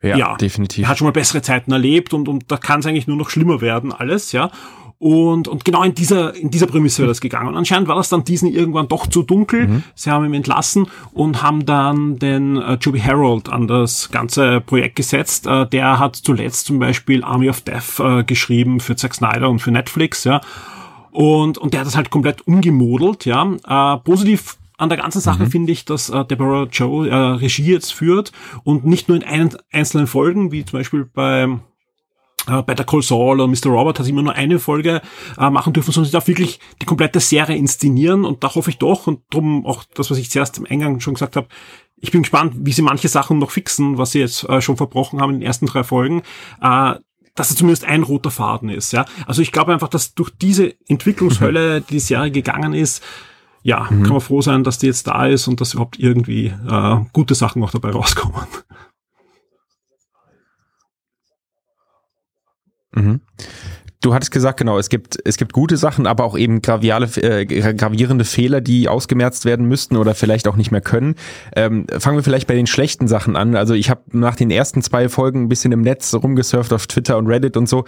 Ja, 0.02 0.16
ja, 0.16 0.36
definitiv. 0.36 0.84
er 0.84 0.88
hat 0.88 0.98
schon 0.98 1.06
mal 1.06 1.12
bessere 1.12 1.42
Zeiten 1.42 1.72
erlebt 1.72 2.14
und, 2.14 2.28
und 2.28 2.50
da 2.50 2.56
kann 2.56 2.80
es 2.80 2.86
eigentlich 2.86 3.06
nur 3.08 3.16
noch 3.16 3.30
schlimmer 3.30 3.60
werden, 3.60 3.92
alles, 3.92 4.32
ja. 4.32 4.50
Und, 5.02 5.48
und 5.48 5.64
genau 5.64 5.82
in 5.82 5.96
dieser, 5.96 6.32
in 6.36 6.52
dieser 6.52 6.68
Prämisse 6.68 6.98
wäre 6.98 7.08
das 7.08 7.20
gegangen. 7.20 7.48
Und 7.48 7.56
anscheinend 7.56 7.88
war 7.88 7.96
das 7.96 8.08
dann 8.08 8.22
Disney 8.22 8.50
irgendwann 8.50 8.86
doch 8.86 9.08
zu 9.08 9.24
dunkel. 9.24 9.66
Mhm. 9.66 9.82
Sie 9.96 10.12
haben 10.12 10.24
ihn 10.24 10.32
entlassen 10.32 10.86
und 11.12 11.42
haben 11.42 11.66
dann 11.66 12.20
den 12.20 12.56
äh, 12.56 12.74
Joby 12.74 13.00
Harold 13.00 13.48
an 13.48 13.66
das 13.66 14.12
ganze 14.12 14.60
Projekt 14.60 14.94
gesetzt. 14.94 15.48
Äh, 15.48 15.66
der 15.66 15.98
hat 15.98 16.14
zuletzt 16.14 16.66
zum 16.66 16.78
Beispiel 16.78 17.24
Army 17.24 17.50
of 17.50 17.62
Death 17.62 17.98
äh, 17.98 18.22
geschrieben 18.22 18.78
für 18.78 18.94
Zack 18.94 19.16
Snyder 19.16 19.50
und 19.50 19.58
für 19.58 19.72
Netflix, 19.72 20.22
ja. 20.22 20.40
Und, 21.10 21.58
und 21.58 21.74
der 21.74 21.80
hat 21.80 21.88
das 21.88 21.96
halt 21.96 22.10
komplett 22.10 22.46
umgemodelt, 22.46 23.24
ja. 23.24 23.56
Äh, 23.66 23.98
positiv 24.04 24.56
an 24.78 24.88
der 24.88 24.98
ganzen 24.98 25.20
Sache 25.20 25.46
finde 25.46 25.72
ich, 25.72 25.84
dass 25.84 26.10
äh, 26.10 26.24
Deborah 26.24 26.68
Joe 26.70 27.08
äh, 27.08 27.14
Regie 27.14 27.72
jetzt 27.72 27.92
führt 27.92 28.30
und 28.62 28.84
nicht 28.84 29.08
nur 29.08 29.16
in 29.16 29.24
einen, 29.24 29.50
einzelnen 29.72 30.06
Folgen, 30.06 30.52
wie 30.52 30.64
zum 30.64 30.78
Beispiel 30.78 31.04
bei 31.12 31.58
äh, 32.48 32.62
Better 32.62 32.84
Call 32.84 33.02
Saul 33.02 33.40
oder 33.40 33.46
Mr. 33.46 33.70
Robert 33.70 33.98
hat 33.98 34.08
immer 34.08 34.22
nur 34.22 34.34
eine 34.34 34.58
Folge 34.58 35.00
äh, 35.38 35.50
machen 35.50 35.72
dürfen, 35.72 35.92
sondern 35.92 36.06
sie 36.06 36.12
darf 36.12 36.28
wirklich 36.28 36.60
die 36.80 36.86
komplette 36.86 37.20
Serie 37.20 37.56
inszenieren 37.56 38.24
und 38.24 38.42
da 38.42 38.54
hoffe 38.54 38.70
ich 38.70 38.78
doch 38.78 39.06
und 39.06 39.20
drum 39.30 39.66
auch 39.66 39.84
das, 39.94 40.10
was 40.10 40.18
ich 40.18 40.30
zuerst 40.30 40.58
im 40.58 40.66
Eingang 40.68 41.00
schon 41.00 41.14
gesagt 41.14 41.36
habe, 41.36 41.48
ich 41.96 42.10
bin 42.10 42.22
gespannt, 42.22 42.54
wie 42.58 42.72
sie 42.72 42.82
manche 42.82 43.08
Sachen 43.08 43.38
noch 43.38 43.52
fixen, 43.52 43.96
was 43.96 44.10
sie 44.10 44.18
jetzt 44.18 44.48
äh, 44.48 44.60
schon 44.60 44.76
verbrochen 44.76 45.20
haben 45.20 45.34
in 45.34 45.40
den 45.40 45.46
ersten 45.46 45.66
drei 45.66 45.84
Folgen. 45.84 46.22
Äh, 46.60 46.94
dass 47.34 47.48
es 47.48 47.56
zumindest 47.56 47.86
ein 47.86 48.02
roter 48.02 48.30
Faden 48.30 48.68
ist, 48.68 48.92
ja. 48.92 49.06
Also 49.26 49.40
ich 49.40 49.52
glaube 49.52 49.72
einfach, 49.72 49.88
dass 49.88 50.14
durch 50.14 50.30
diese 50.30 50.74
Entwicklungshölle, 50.86 51.80
die 51.80 51.94
die 51.94 52.00
Serie 52.00 52.30
gegangen 52.30 52.74
ist, 52.74 53.02
ja, 53.62 53.84
kann 53.86 54.08
man 54.08 54.20
froh 54.20 54.42
sein, 54.42 54.64
dass 54.64 54.78
die 54.78 54.86
jetzt 54.86 55.06
da 55.06 55.26
ist 55.26 55.46
und 55.48 55.60
dass 55.60 55.72
überhaupt 55.72 55.98
irgendwie 55.98 56.46
äh, 56.46 56.96
gute 57.12 57.34
Sachen 57.34 57.62
auch 57.62 57.70
dabei 57.70 57.90
rauskommen. 57.90 58.46
Mhm. 62.94 63.20
Du 64.02 64.12
hattest 64.14 64.32
gesagt, 64.32 64.58
genau, 64.58 64.78
es 64.78 64.88
gibt, 64.88 65.16
es 65.24 65.36
gibt 65.36 65.52
gute 65.52 65.76
Sachen, 65.76 66.08
aber 66.08 66.24
auch 66.24 66.36
eben 66.36 66.60
graviale, 66.60 67.06
äh, 67.22 67.44
gravierende 67.46 68.24
Fehler, 68.24 68.60
die 68.60 68.88
ausgemerzt 68.88 69.44
werden 69.44 69.66
müssten 69.66 69.96
oder 69.96 70.16
vielleicht 70.16 70.48
auch 70.48 70.56
nicht 70.56 70.72
mehr 70.72 70.80
können. 70.80 71.14
Ähm, 71.54 71.86
fangen 71.98 72.16
wir 72.16 72.24
vielleicht 72.24 72.48
bei 72.48 72.56
den 72.56 72.66
schlechten 72.66 73.06
Sachen 73.06 73.36
an. 73.36 73.54
Also 73.54 73.74
ich 73.74 73.90
habe 73.90 74.02
nach 74.10 74.34
den 74.34 74.50
ersten 74.50 74.82
zwei 74.82 75.08
Folgen 75.08 75.44
ein 75.44 75.48
bisschen 75.48 75.70
im 75.70 75.82
Netz 75.82 76.12
rumgesurft 76.14 76.72
auf 76.72 76.88
Twitter 76.88 77.16
und 77.16 77.28
Reddit 77.28 77.56
und 77.56 77.68
so. 77.68 77.84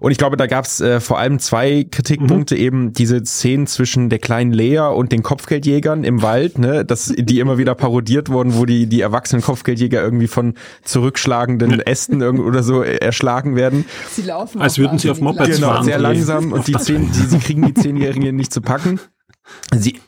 Und 0.00 0.12
ich 0.12 0.18
glaube, 0.18 0.36
da 0.36 0.46
gab 0.46 0.64
es 0.64 0.80
äh, 0.80 1.00
vor 1.00 1.18
allem 1.18 1.38
zwei 1.40 1.84
Kritikpunkte, 1.90 2.54
Mhm. 2.54 2.60
eben 2.60 2.92
diese 2.92 3.24
Szenen 3.24 3.66
zwischen 3.66 4.08
der 4.10 4.18
kleinen 4.20 4.52
Lea 4.52 4.78
und 4.94 5.10
den 5.12 5.22
Kopfgeldjägern 5.22 6.04
im 6.04 6.22
Wald, 6.22 6.58
ne, 6.58 6.84
dass 6.84 7.12
die 7.16 7.40
immer 7.40 7.58
wieder 7.58 7.74
parodiert 7.74 8.28
wurden, 8.28 8.54
wo 8.54 8.64
die, 8.64 8.86
die 8.86 9.00
erwachsenen 9.00 9.42
Kopfgeldjäger 9.42 10.00
irgendwie 10.02 10.28
von 10.28 10.54
zurückschlagenden 10.84 11.80
Ästen 11.80 12.20
irgend 12.20 12.40
oder 12.42 12.62
so 12.62 12.82
äh, 12.82 12.96
erschlagen 12.96 13.56
werden. 13.56 13.84
Sie 14.10 14.22
laufen 14.22 14.60
Als 14.60 14.78
würden 14.78 14.98
sie 14.98 15.10
auf 15.10 15.20
Mopeds. 15.20 15.56
Genau, 15.56 15.68
fahren. 15.68 15.84
sehr 15.84 15.96
die- 15.98 16.02
langsam 16.02 16.52
und 16.52 16.66
die, 16.66 16.72
zehn, 16.76 17.10
die 17.12 17.26
sie 17.26 17.38
kriegen 17.38 17.62
die 17.66 17.74
Zehnjährigen 17.74 18.34
nicht 18.36 18.52
zu 18.52 18.60
packen. 18.60 19.00
Sie 19.74 20.00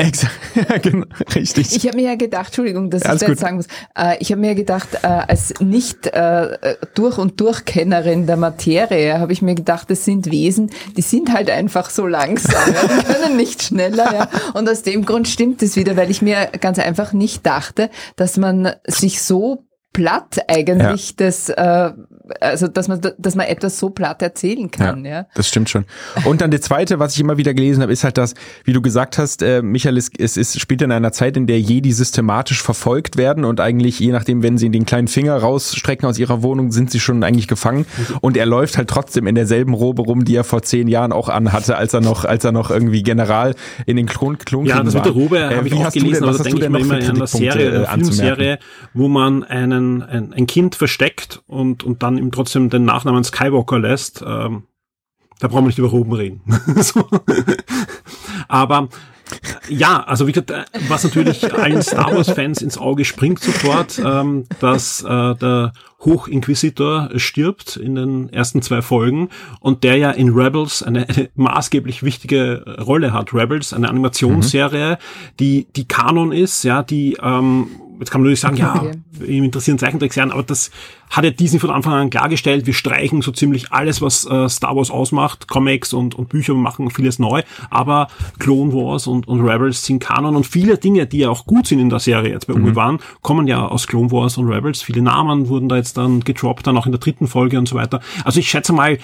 Exakt, 0.00 0.32
ja, 0.54 0.78
genau, 0.82 1.06
richtig. 1.34 1.74
Ich 1.74 1.84
habe 1.88 1.96
mir 1.96 2.04
ja 2.04 2.14
gedacht, 2.14 2.46
Entschuldigung, 2.46 2.88
dass 2.88 3.02
Alles 3.02 3.22
ich 3.22 3.26
das 3.26 3.30
jetzt 3.30 3.40
sagen 3.40 3.56
muss, 3.56 3.66
äh, 3.96 4.16
ich 4.20 4.30
habe 4.30 4.40
mir 4.40 4.54
gedacht, 4.54 4.90
äh, 5.02 5.06
als 5.06 5.54
nicht 5.58 6.06
äh, 6.06 6.76
durch 6.94 7.18
und 7.18 7.40
durch 7.40 7.64
Kennerin 7.64 8.28
der 8.28 8.36
Materie, 8.36 9.18
habe 9.18 9.32
ich 9.32 9.42
mir 9.42 9.56
gedacht, 9.56 9.90
das 9.90 10.04
sind 10.04 10.30
Wesen, 10.30 10.70
die 10.96 11.02
sind 11.02 11.32
halt 11.32 11.50
einfach 11.50 11.90
so 11.90 12.06
langsam, 12.06 12.72
ja, 12.72 12.96
die 12.96 13.12
können 13.12 13.36
nicht 13.36 13.60
schneller. 13.64 14.14
Ja. 14.14 14.28
Und 14.54 14.68
aus 14.68 14.82
dem 14.82 15.04
Grund 15.04 15.26
stimmt 15.26 15.62
es 15.62 15.74
wieder, 15.74 15.96
weil 15.96 16.12
ich 16.12 16.22
mir 16.22 16.48
ganz 16.60 16.78
einfach 16.78 17.12
nicht 17.12 17.44
dachte, 17.44 17.90
dass 18.14 18.36
man 18.36 18.70
sich 18.86 19.20
so 19.20 19.67
platt 19.98 20.38
eigentlich 20.46 21.16
das, 21.16 21.48
äh, 21.48 21.90
also 22.40 22.68
dass 22.68 22.86
man, 22.86 23.00
dass 23.18 23.34
man 23.34 23.46
etwas 23.46 23.78
so 23.80 23.90
platt 23.90 24.22
erzählen 24.22 24.70
kann. 24.70 25.04
Ja. 25.04 25.26
Das 25.34 25.48
stimmt 25.48 25.68
schon. 25.70 25.86
Und 26.24 26.40
dann 26.40 26.52
der 26.52 26.60
zweite, 26.60 27.00
was 27.00 27.14
ich 27.14 27.20
immer 27.20 27.36
wieder 27.36 27.52
gelesen 27.52 27.82
habe, 27.82 27.92
ist 27.92 28.04
halt 28.04 28.16
das, 28.16 28.34
wie 28.64 28.72
du 28.72 28.80
gesagt 28.80 29.18
hast, 29.18 29.42
äh, 29.42 29.60
Michael, 29.60 29.96
es, 29.96 30.10
es, 30.16 30.36
es 30.36 30.56
spielt 30.60 30.82
in 30.82 30.92
einer 30.92 31.10
Zeit, 31.10 31.36
in 31.36 31.48
der 31.48 31.60
Jedi 31.60 31.90
systematisch 31.90 32.62
verfolgt 32.62 33.16
werden 33.16 33.44
und 33.44 33.58
eigentlich, 33.58 33.98
je 33.98 34.12
nachdem, 34.12 34.44
wenn 34.44 34.56
sie 34.56 34.70
den 34.70 34.86
kleinen 34.86 35.08
Finger 35.08 35.36
rausstrecken 35.36 36.08
aus 36.08 36.16
ihrer 36.18 36.42
Wohnung, 36.42 36.70
sind 36.70 36.92
sie 36.92 37.00
schon 37.00 37.24
eigentlich 37.24 37.48
gefangen. 37.48 37.84
Und 38.20 38.36
er 38.36 38.46
läuft 38.46 38.76
halt 38.78 38.88
trotzdem 38.88 39.26
in 39.26 39.34
derselben 39.34 39.74
Robe 39.74 40.02
rum, 40.02 40.24
die 40.24 40.36
er 40.36 40.44
vor 40.44 40.62
zehn 40.62 40.86
Jahren 40.86 41.10
auch 41.10 41.28
anhatte, 41.28 41.76
als 41.76 41.92
er 41.92 42.02
noch, 42.02 42.24
als 42.24 42.44
er 42.44 42.52
noch 42.52 42.70
irgendwie 42.70 43.02
General 43.02 43.56
in 43.86 43.96
den 43.96 44.06
Klon 44.06 44.38
Klonkriegen 44.38 44.66
Ja, 44.78 44.84
das 44.84 44.94
mit 44.94 45.04
der 45.04 45.14
war. 45.14 45.22
Robe 45.22 45.38
Äh, 45.38 45.56
habe 45.56 45.66
ich 45.66 45.74
wie 45.74 45.78
auch 45.78 45.84
hast 45.86 45.96
du 45.96 46.00
gelesen, 46.00 46.14
denn- 46.14 46.22
aber 46.22 46.30
was 46.32 46.36
da 46.38 46.44
denke 46.44 46.58
ich 46.58 46.62
denn 46.62 46.72
mir 46.72 46.78
noch 46.78 46.84
immer 46.84 46.94
für 46.94 47.00
an 47.00 47.10
eine 47.10 47.18
Kritikpunkte, 47.24 47.60
Serie, 47.60 47.82
äh? 47.82 47.86
Filmserie, 47.86 48.58
wo 48.94 49.08
man 49.08 49.44
einen, 49.44 49.87
ein, 50.02 50.32
ein 50.32 50.46
Kind 50.46 50.74
versteckt 50.74 51.42
und, 51.46 51.84
und 51.84 52.02
dann 52.02 52.18
ihm 52.18 52.32
trotzdem 52.32 52.70
den 52.70 52.84
Nachnamen 52.84 53.24
Skywalker 53.24 53.78
lässt. 53.78 54.22
Ähm, 54.26 54.64
da 55.40 55.48
brauchen 55.48 55.64
wir 55.64 55.68
nicht 55.68 55.78
über 55.78 55.88
Roben 55.88 56.12
reden. 56.12 56.40
so. 56.76 57.08
Aber 58.48 58.88
äh, 59.30 59.74
ja, 59.74 60.02
also 60.02 60.26
wie 60.26 60.32
gesagt, 60.32 60.50
äh, 60.50 60.64
was 60.88 61.04
natürlich 61.04 61.52
allen 61.54 61.82
Star 61.82 62.14
Wars-Fans 62.14 62.62
ins 62.62 62.78
Auge 62.78 63.04
springt 63.04 63.40
sofort, 63.40 64.00
ähm, 64.04 64.44
dass 64.60 65.02
äh, 65.02 65.34
der 65.34 65.72
Hochinquisitor 66.00 67.10
stirbt 67.16 67.76
in 67.76 67.94
den 67.94 68.32
ersten 68.32 68.62
zwei 68.62 68.82
Folgen 68.82 69.30
und 69.60 69.84
der 69.84 69.96
ja 69.96 70.10
in 70.10 70.30
Rebels 70.30 70.82
eine, 70.82 71.08
eine 71.08 71.28
maßgeblich 71.34 72.02
wichtige 72.02 72.64
Rolle 72.80 73.12
hat. 73.12 73.34
Rebels, 73.34 73.72
eine 73.72 73.88
Animationsserie, 73.88 74.98
die 75.40 75.66
die 75.74 75.88
Kanon 75.88 76.32
ist, 76.32 76.62
ja, 76.62 76.82
die 76.82 77.16
ähm, 77.20 77.68
jetzt 77.98 78.10
kann 78.10 78.20
man 78.20 78.26
natürlich 78.26 78.40
sagen, 78.40 78.56
ja, 78.56 78.74
Okay. 78.78 78.92
ihm 79.26 79.44
interessieren 79.44 79.78
Zeichentrickserien, 79.78 80.32
aber 80.32 80.42
das 80.42 80.70
hat 81.10 81.24
ja 81.24 81.30
Disney 81.30 81.58
von 81.58 81.70
Anfang 81.70 81.92
an 81.94 82.10
klargestellt. 82.10 82.66
Wir 82.66 82.74
streichen 82.74 83.22
so 83.22 83.32
ziemlich 83.32 83.72
alles, 83.72 84.00
was 84.02 84.24
äh, 84.26 84.48
Star 84.48 84.76
Wars 84.76 84.90
ausmacht, 84.90 85.48
Comics 85.48 85.92
und, 85.92 86.14
und 86.14 86.28
Bücher, 86.28 86.54
wir 86.54 86.60
machen 86.60 86.90
vieles 86.90 87.18
neu, 87.18 87.42
aber 87.70 88.08
Clone 88.38 88.72
Wars 88.72 89.06
und, 89.06 89.26
und 89.26 89.40
Rebels 89.40 89.84
sind 89.84 90.00
Kanon 90.00 90.36
und 90.36 90.46
viele 90.46 90.78
Dinge, 90.78 91.06
die 91.06 91.18
ja 91.18 91.30
auch 91.30 91.46
gut 91.46 91.66
sind 91.66 91.78
in 91.80 91.88
der 91.90 91.98
Serie 91.98 92.30
jetzt 92.30 92.46
bei 92.46 92.54
Obi-Wan, 92.54 92.98
kommen 93.22 93.46
ja 93.46 93.66
aus 93.66 93.86
Clone 93.86 94.10
Wars 94.10 94.38
und 94.38 94.48
Rebels. 94.48 94.82
Viele 94.82 95.02
Namen 95.02 95.48
wurden 95.48 95.68
da 95.68 95.76
jetzt 95.76 95.96
dann 95.96 96.20
gedroppt, 96.20 96.66
dann 96.66 96.76
auch 96.76 96.86
in 96.86 96.92
der 96.92 97.00
dritten 97.00 97.26
Folge 97.26 97.58
und 97.58 97.68
so 97.68 97.74
weiter. 97.76 98.00
Also 98.24 98.40
ich 98.40 98.48
schätze 98.50 98.72
mal, 98.72 98.98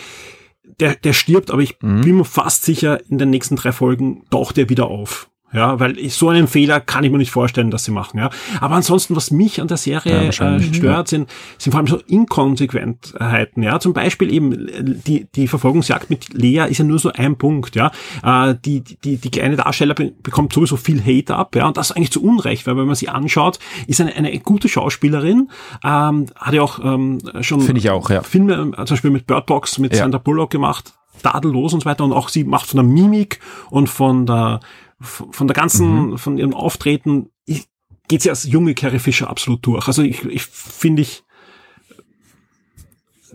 der, 0.80 0.94
der 0.96 1.12
stirbt, 1.12 1.50
aber 1.50 1.62
ich 1.62 1.78
bin 1.78 2.16
mir 2.16 2.24
fast 2.24 2.64
sicher, 2.64 3.00
in 3.08 3.18
den 3.18 3.30
nächsten 3.30 3.56
drei 3.56 3.72
Folgen 3.72 4.24
taucht 4.30 4.58
er 4.58 4.68
wieder 4.68 4.86
auf. 4.86 5.28
Ja, 5.54 5.78
weil 5.78 5.96
ich, 5.98 6.14
so 6.14 6.28
einen 6.30 6.48
Fehler 6.48 6.80
kann 6.80 7.04
ich 7.04 7.12
mir 7.12 7.18
nicht 7.18 7.30
vorstellen, 7.30 7.70
dass 7.70 7.84
sie 7.84 7.92
machen, 7.92 8.18
ja. 8.18 8.30
Aber 8.60 8.74
ansonsten, 8.74 9.14
was 9.14 9.30
mich 9.30 9.60
an 9.60 9.68
der 9.68 9.76
Ja, 9.76 10.00
Serie 10.00 10.22
äh, 10.22 10.24
wahrscheinlich, 10.26 10.74
stört, 10.74 11.08
sind, 11.08 11.30
sind 11.58 11.70
vor 11.70 11.78
allem 11.78 11.86
so 11.86 11.98
Inkonsequentheiten, 12.06 13.62
ja. 13.62 13.78
Zum 13.78 13.92
Beispiel 13.92 14.32
eben, 14.32 14.68
äh, 14.68 14.82
die, 14.82 15.26
die 15.34 15.48
Verfolgungsjagd 15.48 16.10
mit 16.10 16.32
Lea 16.34 16.66
ist 16.68 16.78
ja 16.78 16.84
nur 16.84 16.98
so 16.98 17.12
ein 17.12 17.36
Punkt, 17.36 17.76
ja. 17.76 17.92
Äh, 18.22 18.56
die, 18.64 18.80
die, 18.82 19.16
die 19.16 19.30
kleine 19.30 19.56
Darsteller 19.56 19.94
be 19.94 20.12
bekommt 20.22 20.52
sowieso 20.52 20.76
viel 20.76 21.02
Hate 21.04 21.34
ab, 21.34 21.54
ja. 21.54 21.66
Und 21.66 21.76
das 21.76 21.92
eigentlich 21.92 22.10
zu 22.12 22.22
Unrecht, 22.22 22.66
weil 22.66 22.76
wenn 22.76 22.86
man 22.86 22.94
sie 22.96 23.08
anschaut, 23.08 23.58
ist 23.86 24.00
eine, 24.00 24.14
eine 24.14 24.38
gute 24.40 24.68
Schauspielerin, 24.68 25.50
ähm, 25.84 26.26
hat 26.34 26.54
ja 26.54 26.62
auch 26.62 26.78
ähm, 26.84 27.20
schon 27.40 27.60
Finde 27.60 27.78
ich 27.78 27.90
auch, 27.90 28.10
ja. 28.10 28.22
Filme, 28.22 28.54
äh, 28.54 28.84
zum 28.84 28.94
Beispiel 28.96 29.10
mit 29.10 29.26
Bird 29.26 29.46
Box, 29.46 29.78
mit 29.78 29.92
Ja. 29.92 30.00
Sandra 30.00 30.18
Bullock 30.18 30.50
gemacht, 30.50 30.94
tadellos 31.22 31.72
und 31.72 31.80
so 31.80 31.86
weiter. 31.86 32.04
Und 32.04 32.12
auch 32.12 32.28
sie 32.28 32.44
macht 32.44 32.66
von 32.66 32.78
der 32.78 32.84
Mimik 32.84 33.40
und 33.70 33.88
von 33.88 34.26
der, 34.26 34.60
von 35.04 35.46
der 35.46 35.54
ganzen, 35.54 36.10
Mhm. 36.10 36.18
von 36.18 36.38
ihrem 36.38 36.54
Auftreten, 36.54 37.30
ich, 37.46 37.66
geht 38.08 38.22
sie 38.22 38.30
als 38.30 38.44
junge 38.44 38.74
Carrie 38.74 38.98
Fisher 38.98 39.28
absolut 39.30 39.64
durch. 39.66 39.86
Also 39.86 40.02
ich, 40.02 40.24
ich 40.24 40.42
finde 40.44 41.02
ich, 41.02 41.22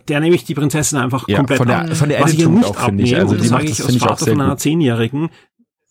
der 0.08 0.20
nehme 0.20 0.34
ich 0.34 0.44
die 0.44 0.54
Prinzessin 0.54 0.98
einfach 0.98 1.28
Ja, 1.28 1.36
komplett 1.38 1.58
von 1.58 1.68
der- 1.68 1.80
ab. 1.82 1.96
von 1.96 2.08
der 2.08 2.20
Was 2.22 2.32
ich 2.32 2.40
ihr 2.40 2.48
nicht 2.48 2.70
ich. 2.70 2.76
abnehme, 2.78 3.18
Also 3.18 3.34
die 3.34 3.40
das 3.42 3.50
macht 3.50 3.64
das, 3.64 3.70
ich 3.78 3.84
als 3.84 3.94
ich, 3.94 4.00
Vater 4.00 4.26
von 4.26 4.40
einer. 4.40 4.56
Zehnjährigen, 4.56 5.30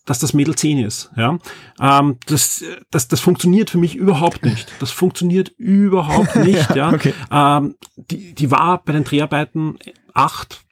dass 0.06 0.20
das 0.20 0.34
Mädel 0.34 0.56
zehn 0.56 0.80
ist. 0.80 1.12
Ja, 1.16 1.38
ähm, 1.80 2.18
das, 2.26 2.64
das, 2.90 3.08
das 3.08 3.20
funktioniert 3.20 3.70
für 3.70 3.78
mich 3.78 3.96
überhaupt 3.96 4.44
nicht. 4.44 4.68
Das 4.80 4.92
funktioniert 4.92 5.50
überhaupt 5.58 6.36
nicht. 6.38 6.76
ja, 6.76 6.92
okay. 6.92 7.14
ähm, 7.32 7.76
die, 7.96 8.34
die 8.34 8.52
war 8.52 8.84
bei 8.84 8.94
den 8.94 9.04
Dreharbeiten 9.04 9.78
acht, 10.14 10.64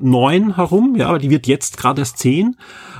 neun 0.00 0.56
herum, 0.56 0.96
ja, 0.96 1.08
aber 1.08 1.18
die 1.18 1.30
wird 1.30 1.46
jetzt 1.46 1.76
gerade 1.76 2.02
erst 2.02 2.18
zehn. 2.18 2.56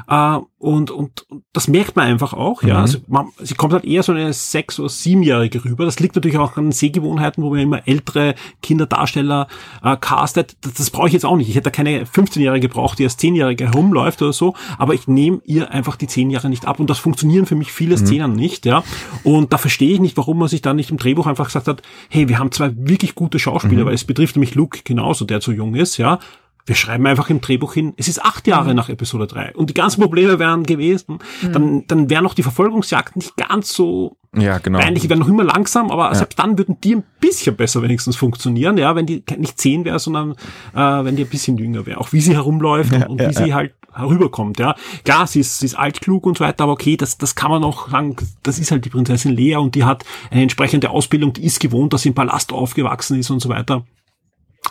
Äh, 0.08 0.38
und, 0.58 0.90
und, 0.90 1.30
und 1.30 1.44
das 1.52 1.68
merkt 1.68 1.94
man 1.94 2.06
einfach 2.06 2.32
auch, 2.32 2.62
ja. 2.62 2.74
Mhm. 2.74 2.80
Also 2.80 2.98
man, 3.06 3.28
sie 3.42 3.54
kommt 3.54 3.74
halt 3.74 3.84
eher 3.84 4.02
so 4.02 4.12
eine 4.12 4.32
sechs- 4.32 4.80
oder 4.80 4.88
siebenjährige 4.88 5.64
rüber. 5.64 5.84
Das 5.84 6.00
liegt 6.00 6.14
natürlich 6.14 6.38
auch 6.38 6.56
an 6.56 6.66
den 6.66 6.72
Sehgewohnheiten, 6.72 7.44
wo 7.44 7.50
man 7.50 7.58
immer 7.58 7.86
ältere 7.86 8.34
Kinderdarsteller 8.62 9.46
äh, 9.82 9.96
castet. 9.98 10.56
Das, 10.62 10.74
das 10.74 10.90
brauche 10.90 11.08
ich 11.08 11.12
jetzt 11.12 11.26
auch 11.26 11.36
nicht. 11.36 11.48
Ich 11.48 11.54
hätte 11.54 11.64
da 11.64 11.70
keine 11.70 12.04
15-Jährige 12.04 12.68
gebraucht, 12.68 12.98
die 12.98 13.04
als 13.04 13.18
Zehnjährige 13.18 13.66
herumläuft 13.66 14.22
oder 14.22 14.32
so, 14.32 14.54
aber 14.78 14.94
ich 14.94 15.06
nehme 15.06 15.40
ihr 15.44 15.70
einfach 15.70 15.96
die 15.96 16.06
zehn 16.06 16.30
Jahre 16.30 16.48
nicht 16.48 16.66
ab 16.66 16.80
und 16.80 16.88
das 16.88 16.98
funktionieren 16.98 17.46
für 17.46 17.56
mich 17.56 17.72
viele 17.72 17.98
Szenen 17.98 18.34
nicht, 18.34 18.64
ja. 18.64 18.82
Und 19.22 19.52
da 19.52 19.58
verstehe 19.58 19.92
ich 19.92 20.00
nicht, 20.00 20.16
warum 20.16 20.38
man 20.38 20.48
sich 20.48 20.62
da 20.62 20.72
nicht 20.72 20.90
im 20.90 20.96
Drehbuch 20.96 21.26
einfach 21.26 21.46
gesagt 21.46 21.68
hat, 21.68 21.82
hey, 22.08 22.28
wir 22.28 22.38
haben 22.38 22.52
zwei 22.52 22.72
wirklich 22.74 23.14
gute 23.14 23.38
Schauspieler, 23.38 23.84
weil 23.84 23.94
es 23.94 24.04
betrifft 24.04 24.36
nämlich 24.36 24.54
Luke 24.54 24.80
genauso, 24.84 25.24
der 25.24 25.40
zu 25.40 25.52
jung 25.52 25.74
ist, 25.74 25.98
ja. 25.98 26.18
Wir 26.66 26.74
schreiben 26.74 27.06
einfach 27.06 27.28
im 27.28 27.40
Drehbuch 27.40 27.74
hin, 27.74 27.92
es 27.96 28.08
ist 28.08 28.24
acht 28.24 28.46
Jahre 28.46 28.74
nach 28.74 28.88
Episode 28.88 29.26
3 29.26 29.54
und 29.54 29.68
die 29.68 29.74
ganzen 29.74 30.00
Probleme 30.00 30.38
wären 30.38 30.64
gewesen, 30.64 31.18
dann, 31.52 31.86
dann 31.86 32.08
wäre 32.08 32.22
noch 32.22 32.32
die 32.32 32.42
Verfolgungsjagd 32.42 33.16
nicht 33.16 33.36
ganz 33.36 33.74
so 33.74 34.16
Ja, 34.34 34.58
genau. 34.58 34.78
Eigentlich, 34.78 35.02
die 35.02 35.10
werden 35.10 35.20
noch 35.20 35.28
immer 35.28 35.44
langsam, 35.44 35.90
aber 35.90 36.14
selbst 36.14 36.38
dann 36.38 36.56
würden 36.56 36.78
die 36.82 36.96
ein 36.96 37.04
bisschen 37.20 37.54
besser 37.54 37.82
wenigstens 37.82 38.16
funktionieren, 38.16 38.78
ja, 38.78 38.96
wenn 38.96 39.04
die 39.04 39.22
nicht 39.36 39.60
zehn 39.60 39.84
wäre, 39.84 39.98
sondern 39.98 40.32
äh, 40.74 41.04
wenn 41.04 41.16
die 41.16 41.24
ein 41.24 41.28
bisschen 41.28 41.58
jünger 41.58 41.84
wäre. 41.84 42.00
Auch 42.00 42.12
wie 42.12 42.20
sie 42.20 42.34
herumläuft 42.34 42.94
und, 42.94 43.06
und 43.08 43.20
ja, 43.20 43.28
wie 43.28 43.34
sie 43.34 43.54
halt 43.54 43.74
herüberkommt, 43.92 44.58
ja. 44.58 44.74
Klar, 45.04 45.26
sie 45.26 45.40
ist, 45.40 45.60
sie 45.60 45.66
ist 45.66 45.74
altklug 45.78 46.26
und 46.26 46.38
so 46.38 46.44
weiter, 46.44 46.64
aber 46.64 46.72
okay, 46.72 46.96
das, 46.96 47.18
das 47.18 47.34
kann 47.34 47.50
man 47.50 47.62
auch 47.62 47.90
sagen, 47.90 48.16
das 48.42 48.58
ist 48.58 48.70
halt 48.70 48.84
die 48.84 48.90
Prinzessin 48.90 49.32
Lea 49.32 49.56
und 49.56 49.74
die 49.74 49.84
hat 49.84 50.04
eine 50.30 50.42
entsprechende 50.42 50.90
Ausbildung, 50.90 51.32
die 51.32 51.44
ist 51.44 51.60
gewohnt, 51.60 51.92
dass 51.92 52.02
sie 52.02 52.08
im 52.08 52.14
Palast 52.14 52.52
aufgewachsen 52.52 53.18
ist 53.18 53.30
und 53.30 53.40
so 53.40 53.48
weiter. 53.48 53.84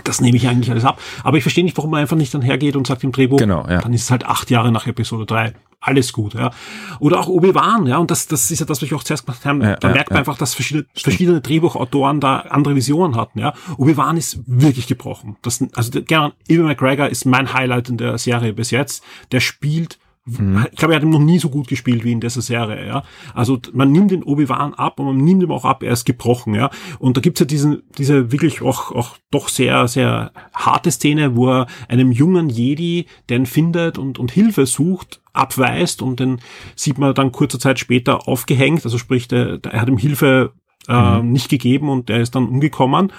Das 0.03 0.21
nehme 0.21 0.37
ich 0.37 0.47
eigentlich 0.47 0.71
alles 0.71 0.85
ab. 0.85 0.99
Aber 1.23 1.37
ich 1.37 1.43
verstehe 1.43 1.63
nicht, 1.63 1.77
warum 1.77 1.91
man 1.91 2.01
einfach 2.01 2.17
nicht 2.17 2.33
dann 2.33 2.41
hergeht 2.41 2.75
und 2.75 2.87
sagt 2.87 3.03
im 3.03 3.11
Drehbuch, 3.11 3.37
Genau, 3.37 3.65
ja. 3.67 3.81
dann 3.81 3.93
ist 3.93 4.03
es 4.03 4.11
halt 4.11 4.25
acht 4.25 4.49
Jahre 4.49 4.71
nach 4.71 4.87
Episode 4.87 5.25
3. 5.25 5.53
Alles 5.85 6.13
gut, 6.13 6.33
ja. 6.33 6.51
Oder 6.99 7.19
auch 7.19 7.27
Obi-Wan, 7.27 7.85
ja. 7.87 7.97
Und 7.97 8.09
das, 8.09 8.27
das 8.27 8.49
ist 8.49 8.59
ja 8.59 8.65
das, 8.65 8.81
was 8.81 8.87
ich 8.87 8.93
auch 8.93 9.03
zuerst 9.03 9.25
gemacht 9.25 9.43
habe. 9.45 9.63
Ja, 9.63 9.75
da 9.75 9.89
ja, 9.89 9.93
merkt 9.93 10.11
man 10.11 10.15
ja. 10.15 10.19
einfach, 10.19 10.37
dass 10.37 10.53
verschiedene, 10.53 10.85
verschiedene 10.95 11.41
Drehbuchautoren 11.41 12.21
da 12.21 12.39
andere 12.39 12.75
Visionen 12.75 13.17
hatten, 13.17 13.39
ja. 13.39 13.53
Obi-Wan 13.77 14.15
ist 14.15 14.39
wirklich 14.47 14.87
gebrochen. 14.87 15.35
Das, 15.41 15.63
also, 15.75 16.01
Gern, 16.01 16.31
Ewan 16.47 16.67
McGregor 16.67 17.09
ist 17.09 17.25
mein 17.25 17.53
Highlight 17.53 17.89
in 17.89 17.97
der 17.97 18.17
Serie 18.17 18.53
bis 18.53 18.71
jetzt. 18.71 19.03
Der 19.33 19.41
spielt 19.41 19.99
Mhm. 20.25 20.67
ich 20.71 20.77
glaube, 20.77 20.93
er 20.93 20.97
hat 20.97 21.03
ihn 21.03 21.09
noch 21.09 21.19
nie 21.19 21.37
so 21.37 21.49
gut 21.49 21.67
gespielt 21.67 22.05
wie 22.05 22.13
in 22.13 22.21
dieser 22.21 22.41
Serie, 22.41 22.87
ja. 22.87 23.03
Also 23.33 23.59
man 23.73 23.91
nimmt 23.91 24.11
den 24.11 24.23
Obi-Wan 24.23 24.73
ab 24.73 24.99
und 24.99 25.05
man 25.07 25.17
nimmt 25.17 25.43
ihm 25.43 25.51
auch 25.51 25.65
ab, 25.65 25.83
er 25.83 25.91
ist 25.91 26.05
gebrochen, 26.05 26.53
ja. 26.53 26.69
Und 26.99 27.17
da 27.17 27.21
gibt's 27.21 27.41
ja 27.41 27.45
diesen, 27.45 27.83
diese 27.97 28.31
wirklich 28.31 28.61
auch, 28.61 28.91
auch 28.91 29.17
doch 29.31 29.49
sehr, 29.49 29.87
sehr 29.89 30.31
harte 30.53 30.91
Szene, 30.91 31.35
wo 31.35 31.49
er 31.49 31.67
einem 31.89 32.11
jungen 32.11 32.49
Jedi, 32.49 33.07
der 33.27 33.37
ihn 33.37 33.45
findet 33.45 33.97
und, 33.97 34.17
und 34.17 34.31
Hilfe 34.31 34.65
sucht, 34.65 35.21
abweist 35.33 36.01
und 36.01 36.19
den 36.19 36.39
sieht 36.75 36.97
man 36.97 37.13
dann 37.13 37.31
kurze 37.31 37.59
Zeit 37.59 37.79
später 37.79 38.27
aufgehängt, 38.27 38.85
also 38.85 38.97
sprich, 38.97 39.27
der, 39.27 39.57
der, 39.57 39.73
er 39.73 39.81
hat 39.81 39.89
ihm 39.89 39.97
Hilfe 39.97 40.53
äh, 40.87 41.21
nicht 41.21 41.49
gegeben 41.49 41.89
und 41.89 42.09
der 42.09 42.21
ist 42.21 42.35
dann 42.35 42.47
umgekommen. 42.47 43.11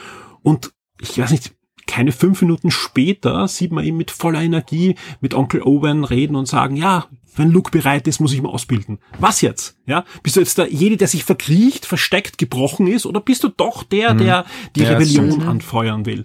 Und 0.43 0.73
ich 1.01 1.19
weiß 1.19 1.33
nicht, 1.33 1.55
keine 1.87 2.13
fünf 2.13 2.41
Minuten 2.43 2.71
später 2.71 3.47
sieht 3.49 3.73
man 3.73 3.85
ihn 3.85 3.97
mit 3.97 4.11
voller 4.11 4.43
Energie 4.43 4.95
mit 5.21 5.35
Onkel 5.35 5.63
Owen 5.63 6.05
reden 6.05 6.37
und 6.37 6.47
sagen, 6.47 6.77
ja, 6.77 7.07
wenn 7.37 7.51
Luke 7.51 7.71
bereit 7.71 8.07
ist, 8.07 8.21
muss 8.21 8.33
ich 8.33 8.39
ihn 8.39 8.47
ausbilden. 8.47 8.99
Was 9.19 9.41
jetzt? 9.41 9.77
Ja, 9.87 10.05
bist 10.23 10.37
du 10.37 10.41
jetzt 10.41 10.57
der 10.57 10.69
jede, 10.73 10.97
der 10.97 11.09
sich 11.09 11.25
verkriecht, 11.25 11.85
versteckt, 11.85 12.39
gebrochen 12.39 12.87
ist, 12.87 13.07
oder 13.07 13.21
bist 13.21 13.43
du 13.43 13.49
doch 13.49 13.83
der, 13.83 14.15
der 14.15 14.45
die 14.77 14.81
das 14.81 14.91
Rebellion 14.91 15.43
anfeuern 15.43 16.07
will? 16.07 16.25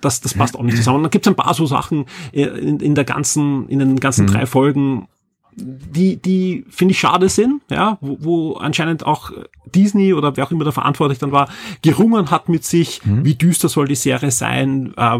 das, 0.00 0.20
das 0.20 0.34
passt 0.34 0.56
auch 0.56 0.62
nicht 0.62 0.76
zusammen. 0.76 0.98
Und 0.98 1.02
dann 1.04 1.10
gibt 1.10 1.26
es 1.26 1.32
ein 1.32 1.36
paar 1.36 1.54
so 1.54 1.66
Sachen 1.66 2.06
äh, 2.32 2.42
in, 2.42 2.80
in 2.80 2.94
der 2.94 3.04
ganzen, 3.04 3.68
in 3.68 3.78
den 3.78 3.98
ganzen 3.98 4.26
Mhm. 4.26 4.30
drei 4.30 4.46
Folgen, 4.46 5.08
die, 5.60 6.16
die 6.16 6.64
finde 6.70 6.92
ich 6.92 7.00
schade 7.00 7.28
sind, 7.28 7.62
ja, 7.70 7.98
wo, 8.00 8.18
wo 8.20 8.52
anscheinend 8.54 9.04
auch 9.04 9.30
Disney 9.74 10.14
oder 10.14 10.36
wer 10.36 10.46
auch 10.46 10.50
immer 10.50 10.64
da 10.64 10.72
verantwortlich 10.72 11.18
dann 11.18 11.32
war, 11.32 11.48
gerungen 11.82 12.30
hat 12.30 12.48
mit 12.48 12.64
sich, 12.64 13.04
Mhm. 13.04 13.24
wie 13.24 13.34
düster 13.34 13.68
soll 13.68 13.86
die 13.88 13.94
Serie 13.94 14.30
sein, 14.30 14.94
äh, 14.96 15.18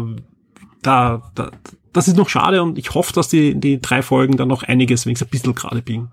da, 0.81 1.31
da, 1.35 1.51
das 1.93 2.07
ist 2.07 2.17
noch 2.17 2.29
schade 2.29 2.63
und 2.63 2.77
ich 2.77 2.93
hoffe, 2.93 3.13
dass 3.13 3.27
die, 3.27 3.59
die 3.59 3.81
drei 3.81 4.01
Folgen 4.01 4.37
dann 4.37 4.47
noch 4.47 4.63
einiges 4.63 5.05
wenigstens 5.05 5.27
ein 5.27 5.31
bisschen 5.31 5.55
gerade 5.55 5.81
biegen. 5.81 6.11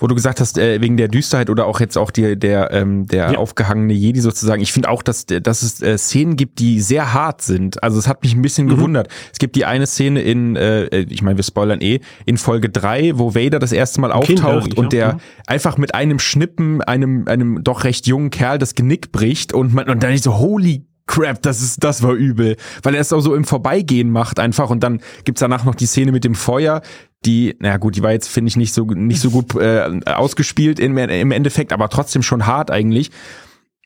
Wo 0.00 0.06
du 0.06 0.14
gesagt 0.14 0.40
hast, 0.40 0.58
äh, 0.58 0.80
wegen 0.80 0.96
der 0.96 1.08
Düsterheit 1.08 1.50
oder 1.50 1.66
auch 1.66 1.80
jetzt 1.80 1.98
auch 1.98 2.10
die, 2.10 2.38
der, 2.38 2.70
ähm, 2.72 3.06
der 3.06 3.32
Ja. 3.32 3.38
aufgehangene 3.38 3.92
Jedi 3.94 4.20
sozusagen. 4.20 4.62
Ich 4.62 4.72
finde 4.72 4.88
auch, 4.90 5.02
dass, 5.02 5.26
dass 5.26 5.62
es 5.62 5.82
äh, 5.82 5.98
Szenen 5.98 6.36
gibt, 6.36 6.60
die 6.60 6.80
sehr 6.80 7.12
hart 7.12 7.42
sind. 7.42 7.82
Also 7.82 7.98
es 7.98 8.06
hat 8.06 8.22
mich 8.22 8.34
ein 8.34 8.42
bisschen 8.42 8.68
gewundert. 8.68 9.08
Es 9.32 9.38
gibt 9.38 9.56
die 9.56 9.64
eine 9.64 9.86
Szene 9.86 10.22
in, 10.22 10.54
äh, 10.56 11.00
ich 11.00 11.22
meine, 11.22 11.36
wir 11.36 11.42
spoilern 11.44 11.80
eh, 11.80 11.98
in 12.26 12.36
Folge 12.38 12.68
drei, 12.68 13.12
wo 13.18 13.34
Vader 13.34 13.58
das 13.58 13.72
erste 13.72 14.00
Mal 14.00 14.10
ja, 14.10 14.14
auftaucht 14.14 14.74
und 14.74 14.92
ja. 14.92 14.98
der 14.98 15.14
Mhm. 15.14 15.20
einfach 15.46 15.78
mit 15.78 15.94
einem 15.94 16.18
Schnippen 16.18 16.80
einem, 16.82 17.26
einem 17.26 17.64
doch 17.64 17.84
recht 17.84 18.06
jungen 18.06 18.30
Kerl 18.30 18.58
das 18.58 18.74
Genick 18.74 19.10
bricht 19.12 19.52
und 19.52 19.74
man, 19.74 19.88
und 19.88 20.02
dann 20.02 20.12
ist 20.12 20.24
so, 20.24 20.38
holy 20.38 20.84
Crap, 21.06 21.40
das 21.40 21.62
ist, 21.62 21.82
das 21.82 22.02
war 22.02 22.12
übel. 22.12 22.56
Weil 22.82 22.94
er 22.94 23.00
es 23.00 23.14
auch 23.14 23.20
so 23.20 23.34
im 23.34 23.44
Vorbeigehen 23.44 24.10
macht 24.10 24.38
einfach 24.38 24.68
und 24.68 24.82
dann 24.82 25.00
gibt's 25.24 25.40
danach 25.40 25.64
noch 25.64 25.74
die 25.74 25.86
Szene 25.86 26.12
mit 26.12 26.22
dem 26.22 26.34
Feuer, 26.34 26.82
die, 27.26 27.56
naja 27.58 27.76
gut, 27.78 27.96
die 27.96 28.02
war 28.02 28.12
jetzt, 28.12 28.28
finde 28.28 28.48
ich, 28.48 28.56
nicht 28.56 28.72
so, 28.72 28.84
nicht 28.84 29.20
so 29.20 29.30
gut 29.30 29.54
äh, 29.56 30.00
ausgespielt 30.06 30.78
im, 30.78 30.96
im 30.98 31.30
Endeffekt, 31.32 31.72
aber 31.72 31.88
trotzdem 31.88 32.22
schon 32.22 32.46
hart 32.46 32.70
eigentlich. 32.70 33.10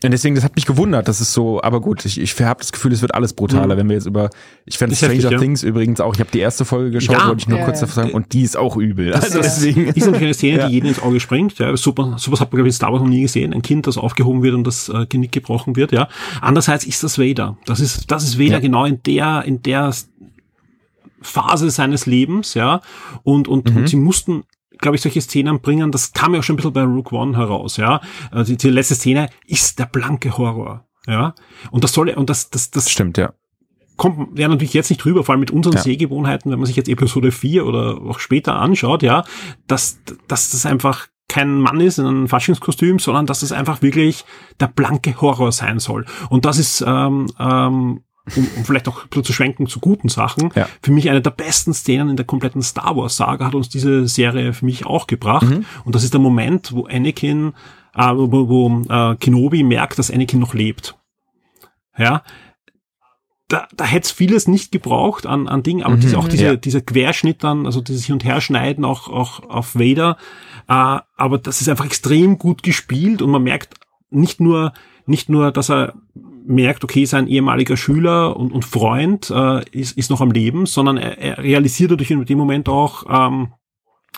Und 0.04 0.10
deswegen, 0.10 0.34
das 0.34 0.42
hat 0.42 0.56
mich 0.56 0.66
gewundert, 0.66 1.06
das 1.06 1.20
ist 1.20 1.32
so, 1.32 1.62
aber 1.62 1.80
gut, 1.80 2.04
ich, 2.04 2.20
ich 2.20 2.40
habe 2.40 2.58
das 2.58 2.72
Gefühl, 2.72 2.90
es 2.92 3.02
wird 3.02 3.14
alles 3.14 3.34
brutaler, 3.34 3.76
Mhm. 3.76 3.78
wenn 3.78 3.88
wir 3.88 3.94
jetzt 3.94 4.06
über, 4.06 4.30
ich 4.66 4.76
fand 4.76 4.90
Ist 4.90 4.98
Stranger 4.98 5.14
heftig, 5.14 5.30
ja. 5.30 5.38
Things 5.38 5.62
übrigens 5.62 6.00
auch, 6.00 6.12
ich 6.14 6.18
habe 6.18 6.28
die 6.32 6.40
erste 6.40 6.64
Folge 6.64 6.90
geschaut, 6.90 7.18
Ja. 7.18 7.28
wollte 7.28 7.42
ich 7.42 7.48
nur 7.48 7.60
Ja, 7.60 7.64
kurz 7.64 7.80
ja. 7.80 7.86
davor 7.86 8.02
sagen, 8.02 8.14
und 8.14 8.32
die 8.32 8.42
ist 8.42 8.56
auch 8.56 8.76
übel. 8.76 9.12
Das 9.12 9.26
also 9.26 9.38
ist- 9.38 9.58
deswegen. 9.62 9.86
ist 9.86 9.98
natürlich 9.98 10.22
eine 10.22 10.34
Szene, 10.34 10.58
Ja. 10.58 10.66
die 10.66 10.74
jedem 10.74 10.88
ins 10.88 11.00
Auge 11.00 11.20
springt. 11.20 11.56
Ja, 11.60 11.76
super, 11.76 12.16
sowas 12.18 12.40
hat 12.40 12.50
man, 12.52 12.56
glaube 12.56 12.68
ich, 12.68 12.72
in 12.74 12.76
Star 12.76 12.90
Wars 12.92 13.00
noch 13.00 13.08
nie 13.08 13.22
gesehen. 13.22 13.54
Ein 13.54 13.62
Kind, 13.62 13.86
das 13.86 13.96
aufgehoben 13.96 14.42
wird 14.42 14.54
und 14.56 14.66
das 14.66 14.88
äh, 14.88 15.06
Genick 15.08 15.30
gebrochen 15.30 15.76
wird, 15.76 15.92
ja. 15.92 16.08
Andererseits 16.40 16.84
ist 16.84 17.04
das 17.04 17.16
Vader. 17.20 17.56
Das 17.64 17.78
ist, 17.78 18.10
das 18.10 18.24
ist 18.24 18.40
Vader 18.40 18.54
Ja. 18.54 18.58
genau 18.58 18.84
in 18.84 19.00
der, 19.04 19.44
in 19.46 19.62
der 19.62 19.92
Phase 21.22 21.70
seines 21.70 22.06
Lebens, 22.06 22.54
ja. 22.54 22.80
Und, 23.22 23.48
und, 23.48 23.70
Mhm. 23.70 23.76
und 23.78 23.88
sie 23.88 23.96
mussten, 23.96 24.44
glaube 24.78 24.96
ich, 24.96 25.02
solche 25.02 25.20
Szenen 25.20 25.60
bringen. 25.60 25.90
Das 25.92 26.12
kam 26.12 26.34
ja 26.34 26.40
auch 26.40 26.42
schon 26.44 26.54
ein 26.54 26.56
bisschen 26.56 26.72
bei 26.72 26.82
Rook 26.82 27.12
One 27.12 27.36
heraus, 27.36 27.76
ja. 27.76 28.00
Also 28.30 28.52
die, 28.52 28.56
die 28.58 28.70
letzte 28.70 28.94
Szene 28.94 29.28
ist 29.46 29.78
der 29.78 29.86
blanke 29.86 30.36
Horror. 30.36 30.86
Ja, 31.06 31.34
und 31.72 31.82
das 31.82 31.92
soll, 31.92 32.10
und 32.10 32.30
das, 32.30 32.50
das, 32.50 32.70
das 32.70 32.88
Stimmt, 32.88 33.18
ja. 33.18 33.32
kommt 33.96 34.38
ja 34.38 34.46
natürlich 34.46 34.72
jetzt 34.72 34.88
nicht 34.90 35.04
drüber, 35.04 35.24
vor 35.24 35.32
allem 35.32 35.40
mit 35.40 35.50
unseren 35.50 35.74
Ja. 35.74 35.80
Sehgewohnheiten, 35.82 36.50
wenn 36.52 36.60
man 36.60 36.66
sich 36.66 36.76
jetzt 36.76 36.88
Episode 36.88 37.32
4 37.32 37.66
oder 37.66 38.00
auch 38.02 38.20
später 38.20 38.54
anschaut, 38.60 39.02
ja, 39.02 39.24
dass, 39.66 39.98
dass 40.28 40.50
das 40.52 40.64
einfach 40.64 41.08
kein 41.28 41.60
Mann 41.60 41.80
ist 41.80 41.98
in 41.98 42.06
einem 42.06 42.28
Faschingskostüm, 42.28 42.98
sondern 43.00 43.26
dass 43.26 43.42
es 43.42 43.50
einfach 43.52 43.82
wirklich 43.82 44.24
der 44.60 44.68
blanke 44.68 45.20
Horror 45.20 45.50
sein 45.50 45.80
soll. 45.80 46.04
Und 46.28 46.44
das 46.44 46.58
ist, 46.58 46.84
ähm, 46.86 47.26
ähm, 47.38 48.02
um, 48.36 48.46
um 48.56 48.64
vielleicht 48.64 48.88
auch 48.88 49.06
zu 49.08 49.32
schwenken 49.32 49.66
zu 49.66 49.80
guten 49.80 50.08
Sachen, 50.08 50.50
Ja. 50.54 50.68
für 50.82 50.92
mich 50.92 51.10
eine 51.10 51.20
der 51.20 51.30
besten 51.30 51.74
Szenen 51.74 52.10
in 52.10 52.16
der 52.16 52.26
kompletten 52.26 52.62
Star 52.62 52.96
Wars 52.96 53.16
Saga 53.16 53.46
hat 53.46 53.54
uns 53.54 53.68
diese 53.68 54.06
Serie 54.06 54.52
für 54.52 54.64
mich 54.64 54.86
auch 54.86 55.06
gebracht. 55.06 55.48
Mhm. 55.48 55.64
Und 55.84 55.94
das 55.94 56.04
ist 56.04 56.14
der 56.14 56.20
Moment, 56.20 56.72
wo 56.72 56.86
Anakin, 56.86 57.52
äh, 57.94 58.12
wo, 58.14 58.48
wo 58.48 58.82
äh, 58.88 59.16
Kenobi 59.16 59.62
merkt, 59.62 59.98
dass 59.98 60.10
Anakin 60.10 60.40
noch 60.40 60.54
lebt. 60.54 60.96
Ja, 61.98 62.22
da, 63.48 63.68
da 63.76 63.84
hätte 63.84 64.06
es 64.06 64.10
vieles 64.10 64.48
nicht 64.48 64.72
gebraucht 64.72 65.26
an, 65.26 65.46
an 65.46 65.62
Dingen, 65.62 65.82
aber 65.82 65.96
diese, 65.96 66.16
auch 66.16 66.26
diese, 66.26 66.44
ja. 66.44 66.56
dieser 66.56 66.80
Querschnitt 66.80 67.44
dann, 67.44 67.66
also 67.66 67.82
dieses 67.82 68.06
Hin- 68.06 68.14
und 68.14 68.24
Herschneiden 68.24 68.84
auch, 68.84 69.08
auch 69.08 69.48
auf 69.50 69.74
Vader, 69.74 70.16
äh, 70.68 71.00
aber 71.16 71.38
das 71.38 71.60
ist 71.60 71.68
einfach 71.68 71.84
extrem 71.84 72.38
gut 72.38 72.62
gespielt 72.62 73.20
und 73.20 73.30
man 73.30 73.42
merkt 73.42 73.74
nicht 74.08 74.40
nur, 74.40 74.72
nicht 75.04 75.28
nur, 75.28 75.52
dass 75.52 75.70
er 75.70 75.94
merkt, 76.44 76.84
okay, 76.84 77.04
sein 77.04 77.26
ehemaliger 77.26 77.76
Schüler 77.76 78.36
und, 78.36 78.52
und 78.52 78.64
Freund 78.64 79.30
äh, 79.30 79.64
ist, 79.70 79.96
ist 79.96 80.10
noch 80.10 80.20
am 80.20 80.30
Leben, 80.30 80.66
sondern 80.66 80.96
er, 80.96 81.18
er 81.18 81.38
realisiert 81.38 81.90
dadurch 81.90 82.10
in 82.10 82.24
dem 82.24 82.38
Moment 82.38 82.68
auch, 82.68 83.04
ähm, 83.08 83.52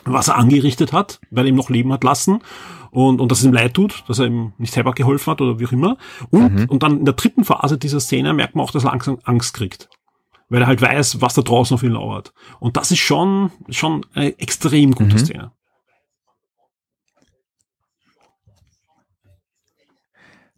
was 0.04 0.28
er 0.28 0.36
angerichtet 0.36 0.92
hat, 0.92 1.20
weil 1.30 1.46
er 1.46 1.48
ihm 1.48 1.54
noch 1.54 1.70
leben 1.70 1.92
hat 1.92 2.04
lassen 2.04 2.40
und, 2.90 3.20
und 3.20 3.30
dass 3.30 3.40
es 3.40 3.44
ihm 3.44 3.52
leid 3.52 3.74
tut, 3.74 4.04
dass 4.06 4.18
er 4.18 4.26
ihm 4.26 4.52
nicht 4.58 4.72
selber 4.72 4.92
geholfen 4.92 5.30
hat 5.30 5.40
oder 5.40 5.58
wie 5.58 5.66
auch 5.66 5.72
immer. 5.72 5.96
Und, 6.30 6.70
und 6.70 6.82
dann 6.82 6.98
in 6.98 7.04
der 7.04 7.14
dritten 7.14 7.44
Phase 7.44 7.78
dieser 7.78 8.00
Szene 8.00 8.32
merkt 8.32 8.54
man 8.54 8.64
auch, 8.64 8.70
dass 8.70 8.84
er 8.84 8.90
langsam 8.90 9.18
Angst 9.24 9.54
kriegt. 9.54 9.88
Weil 10.48 10.62
er 10.62 10.66
halt 10.66 10.82
weiß, 10.82 11.20
was 11.20 11.34
da 11.34 11.42
draußen 11.42 11.74
auf 11.74 11.82
ihn 11.82 11.92
lauert. 11.92 12.32
Und 12.60 12.76
das 12.76 12.90
ist 12.90 12.98
schon, 12.98 13.50
schon 13.68 14.06
eine 14.14 14.38
extrem 14.38 14.92
gute 14.92 15.18
Szene. 15.18 15.52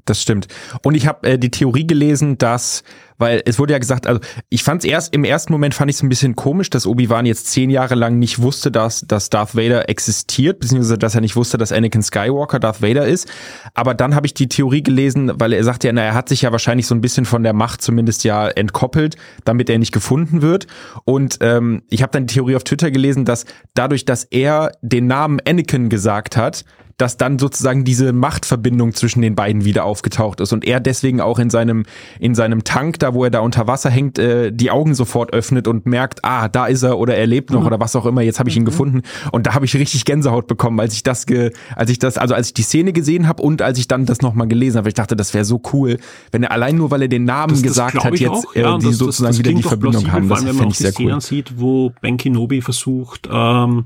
Das 0.06 0.22
stimmt. 0.22 0.46
Und 0.84 0.94
ich 0.94 1.06
habe 1.08 1.28
äh, 1.28 1.38
die 1.38 1.50
Theorie 1.50 1.84
gelesen, 1.84 2.38
dass, 2.38 2.84
weil 3.18 3.42
es 3.44 3.58
wurde 3.58 3.72
ja 3.72 3.78
gesagt, 3.80 4.06
also 4.06 4.20
ich 4.50 4.62
fand 4.62 4.84
es 4.84 4.88
erst, 4.88 5.12
im 5.12 5.24
ersten 5.24 5.52
Moment 5.52 5.74
fand 5.74 5.90
ich 5.90 5.96
es 5.96 6.02
ein 6.02 6.08
bisschen 6.08 6.36
komisch, 6.36 6.70
dass 6.70 6.86
Obi-Wan 6.86 7.26
jetzt 7.26 7.48
zehn 7.48 7.70
Jahre 7.70 7.96
lang 7.96 8.20
nicht 8.20 8.40
wusste, 8.40 8.70
dass, 8.70 9.00
dass 9.00 9.30
Darth 9.30 9.56
Vader 9.56 9.88
existiert, 9.88 10.60
beziehungsweise 10.60 10.96
dass 10.96 11.16
er 11.16 11.22
nicht 11.22 11.34
wusste, 11.34 11.58
dass 11.58 11.72
Anakin 11.72 12.04
Skywalker 12.04 12.60
Darth 12.60 12.82
Vader 12.82 13.04
ist. 13.04 13.28
Aber 13.74 13.94
dann 13.94 14.14
habe 14.14 14.28
ich 14.28 14.34
die 14.34 14.48
Theorie 14.48 14.84
gelesen, 14.84 15.32
weil 15.34 15.52
er 15.52 15.64
sagt 15.64 15.82
ja, 15.82 15.92
na, 15.92 16.02
er 16.02 16.14
hat 16.14 16.28
sich 16.28 16.42
ja 16.42 16.52
wahrscheinlich 16.52 16.86
so 16.86 16.94
ein 16.94 17.00
bisschen 17.00 17.24
von 17.24 17.42
der 17.42 17.52
Macht 17.52 17.82
zumindest 17.82 18.22
ja 18.22 18.46
entkoppelt, 18.46 19.16
damit 19.44 19.68
er 19.68 19.80
nicht 19.80 19.92
gefunden 19.92 20.40
wird. 20.40 20.68
Und 21.04 21.38
ähm, 21.40 21.82
ich 21.90 22.02
habe 22.02 22.12
dann 22.12 22.28
die 22.28 22.34
Theorie 22.34 22.54
auf 22.54 22.62
Twitter 22.62 22.92
gelesen, 22.92 23.24
dass 23.24 23.44
dadurch, 23.74 24.04
dass 24.04 24.22
er 24.22 24.70
den 24.82 25.08
Namen 25.08 25.40
Anakin 25.44 25.88
gesagt 25.88 26.36
hat, 26.36 26.64
dass 26.98 27.18
dann 27.18 27.38
sozusagen 27.38 27.84
diese 27.84 28.12
Machtverbindung 28.12 28.94
zwischen 28.94 29.20
den 29.20 29.34
beiden 29.34 29.64
wieder 29.66 29.84
aufgetaucht 29.84 30.40
ist 30.40 30.52
und 30.52 30.64
er 30.64 30.80
deswegen 30.80 31.20
auch 31.20 31.38
in 31.38 31.50
seinem 31.50 31.84
in 32.18 32.34
seinem 32.34 32.64
Tank 32.64 32.98
da, 33.00 33.12
wo 33.12 33.24
er 33.24 33.30
da 33.30 33.40
unter 33.40 33.66
Wasser 33.66 33.90
hängt, 33.90 34.18
äh, 34.18 34.50
die 34.50 34.70
Augen 34.70 34.94
sofort 34.94 35.32
öffnet 35.34 35.68
und 35.68 35.84
merkt, 35.84 36.24
ah, 36.24 36.48
da 36.48 36.66
ist 36.66 36.82
er 36.82 36.98
oder 36.98 37.14
er 37.14 37.26
lebt 37.26 37.50
noch 37.50 37.66
oder 37.66 37.78
was 37.80 37.94
auch 37.96 38.06
immer. 38.06 38.22
Jetzt 38.22 38.38
habe 38.38 38.48
ich 38.48 38.56
ihn 38.56 38.64
gefunden 38.64 39.02
und 39.30 39.46
da 39.46 39.54
habe 39.54 39.66
ich 39.66 39.74
richtig 39.74 40.04
Gänsehaut 40.06 40.46
bekommen, 40.46 40.80
als 40.80 40.94
ich 40.94 41.02
das 41.02 41.26
ge, 41.26 41.52
als 41.74 41.90
ich 41.90 41.98
das 41.98 42.16
also 42.16 42.34
als 42.34 42.48
ich 42.48 42.54
die 42.54 42.62
Szene 42.62 42.92
gesehen 42.94 43.28
habe 43.28 43.42
und 43.42 43.60
als 43.60 43.78
ich 43.78 43.88
dann 43.88 44.06
das 44.06 44.22
nochmal 44.22 44.48
gelesen 44.48 44.78
habe. 44.78 44.88
Ich 44.88 44.94
dachte, 44.94 45.16
das 45.16 45.34
wäre 45.34 45.44
so 45.44 45.60
cool, 45.72 45.98
wenn 46.32 46.44
er 46.44 46.50
allein 46.52 46.76
nur 46.76 46.90
weil 46.90 47.02
er 47.02 47.08
den 47.08 47.24
Namen 47.24 47.60
gesagt 47.60 47.92
glaub 47.92 48.04
hat 48.04 48.18
jetzt 48.18 48.46
äh, 48.54 48.62
ja, 48.62 48.78
die 48.78 48.86
das- 48.86 48.96
sozusagen 48.98 49.32
das 49.32 49.38
wieder 49.38 49.52
die 49.52 49.62
Verbindung 49.62 50.02
plausibel, 50.04 50.12
haben. 50.36 50.46
Das 50.46 50.60
auch 50.60 50.70
ich 50.70 50.78
sehr 50.78 50.92
cool. 50.98 51.20
Sieht, 51.20 51.58
wo 51.60 51.92
Ben 52.00 52.16
Kenobi 52.16 52.62
versucht, 52.62 53.28
ähm, 53.30 53.84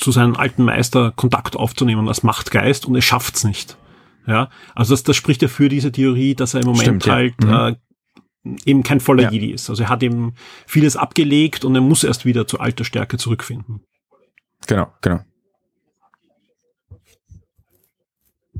zu 0.00 0.10
seinem 0.12 0.36
alten 0.36 0.64
Meister 0.64 1.12
Kontakt 1.14 1.56
aufzunehmen 1.56 2.08
als 2.08 2.22
Machtgeist 2.22 2.86
und 2.86 2.94
er 2.94 3.02
schafft's 3.02 3.44
nicht. 3.44 3.76
Ja, 4.26 4.50
also 4.74 4.92
das, 4.94 5.02
das 5.02 5.16
spricht 5.16 5.42
ja 5.42 5.48
für 5.48 5.68
diese 5.68 5.92
Theorie, 5.92 6.34
dass 6.34 6.54
er 6.54 6.60
im 6.60 6.66
Moment 6.66 6.82
Stimmt, 6.82 7.06
ja. 7.06 7.14
halt 7.14 7.34
Mhm. 7.42 7.50
äh, 7.50 7.76
eben 8.64 8.82
kein 8.82 9.00
voller 9.00 9.24
Ja. 9.24 9.30
Jedi 9.30 9.50
ist. 9.50 9.68
Also 9.70 9.82
er 9.84 9.88
hat 9.88 10.02
eben 10.02 10.34
vieles 10.66 10.96
abgelegt 10.96 11.64
und 11.64 11.74
er 11.74 11.80
muss 11.80 12.04
erst 12.04 12.24
wieder 12.24 12.46
zu 12.46 12.60
alter 12.60 12.84
Stärke 12.84 13.18
zurückfinden. 13.18 13.82
Genau, 14.66 14.92
genau. 15.00 15.20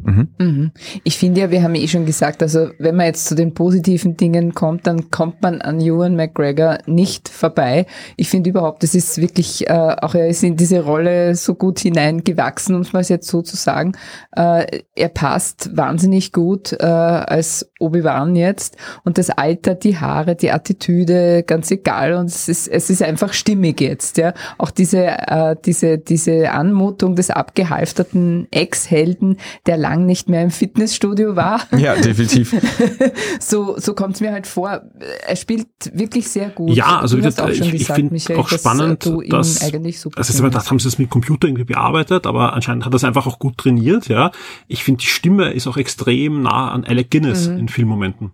Mhm. 0.05 0.73
Ich 1.05 1.19
finde 1.19 1.43
ja, 1.43 1.51
wir 1.51 1.63
haben 1.63 1.75
eh 1.75 1.89
schon 1.89 2.07
gesagt, 2.07 2.43
also 2.43 2.69
wenn 2.79 2.97
man 2.97 3.07
jetzt 3.07 3.27
zu 3.27 3.35
den 3.35 3.55
positiven 3.55 4.17
Dingen 4.17 4.55
kommt, 4.55 4.87
dann 4.87 5.11
kommt 5.11 5.43
man 5.43 5.61
an 5.61 5.81
Ewan 5.81 6.17
McGregor 6.17 6.79
nicht 6.87 7.29
vorbei. 7.29 7.87
Ich 8.17 8.29
finde 8.29 8.51
überhaupt, 8.51 8.83
das 8.83 8.95
ist 8.95 9.21
wirklich, 9.21 9.69
äh, 9.69 9.73
auch 9.73 10.15
er 10.15 10.29
ist 10.29 10.43
in 10.43 10.57
diese 10.57 10.85
Rolle 10.85 11.35
so 11.35 11.55
gut 11.55 11.81
hineingewachsen, 11.81 12.75
um 12.75 12.83
es 12.83 12.93
mal 12.93 13.03
jetzt 13.03 13.29
so 13.29 13.43
zu 13.43 13.57
sagen. 13.57 13.93
Äh, 14.37 14.83
er 14.95 15.09
passt 15.09 15.77
wahnsinnig 15.77 16.33
gut 16.33 16.73
äh, 16.73 16.85
als 16.85 17.71
Obi-Wan 17.79 18.37
jetzt 18.37 18.77
und 19.05 19.19
das 19.19 19.31
Alter, 19.31 19.75
die 19.75 19.99
Haare, 19.99 20.37
die 20.37 20.51
Attitüde, 20.51 21.43
ganz 21.43 21.71
egal 21.71 22.15
und 22.15 22.27
es 22.27 22.49
ist, 22.49 22.69
es 22.69 22.91
ist 22.91 23.03
einfach 23.03 23.33
stimmig 23.33 23.81
jetzt, 23.81 24.17
ja. 24.17 24.35
Auch 24.59 24.71
diese, 24.71 25.07
äh, 25.07 25.57
diese, 25.65 25.99
diese 25.99 26.51
Anmutung 26.51 27.17
des 27.17 27.31
abgehalfterten 27.31 28.49
Ex-Helden, 28.51 29.37
der 29.67 29.77
lang 29.91 30.07
nicht 30.07 30.29
mehr 30.29 30.43
im 30.43 30.51
Fitnessstudio 30.51 31.37
war. 31.37 31.63
Ja, 31.77 31.95
definitiv. 31.97 32.55
So, 33.41 33.77
so 33.79 33.95
kommt 33.95 34.15
es 34.15 34.21
mir 34.21 34.33
halt 34.33 34.47
vor. 34.47 34.83
Er 35.27 35.37
spielt 35.37 35.67
wirklich 35.93 36.29
sehr 36.29 36.51
gut. 36.51 36.71
Ja, 36.77 37.01
also 37.01 37.17
du 37.17 37.23
wie 37.23 37.27
gesagt, 37.27 37.49
auch 37.51 37.55
schon 37.55 37.67
ich, 37.69 37.75
ich 37.83 37.87
finde 37.87 38.39
auch 38.39 38.49
dass, 38.49 38.61
spannend, 38.61 39.05
äh, 39.07 39.11
du 39.11 39.21
ihn 39.23 39.31
dass 39.31 39.63
eigentlich 39.63 39.99
super 40.01 40.19
also 40.19 40.33
jetzt 40.33 40.43
gedacht, 40.43 40.71
haben 40.71 40.79
sie 40.79 40.85
das 40.89 40.99
mit 40.99 41.11
Computer 41.11 41.49
irgendwie 41.49 41.65
bearbeitet, 41.65 42.27
aber 42.27 42.53
anscheinend 42.53 42.85
hat 42.85 42.95
das 42.95 43.05
einfach 43.05 43.27
auch 43.27 43.39
gut 43.39 43.59
trainiert, 43.59 44.09
ja. 44.09 44.31
Ich 44.69 44.85
finde 44.85 45.01
die 45.01 45.07
Stimme 45.07 45.51
ist 45.53 45.67
auch 45.67 45.77
extrem 45.77 46.43
nah 46.43 46.71
an 46.71 46.85
Alec 46.85 47.11
Guinness 47.11 47.49
Mhm. 47.49 47.59
in 47.59 47.69
vielen 47.69 47.89
Momenten. 47.89 48.33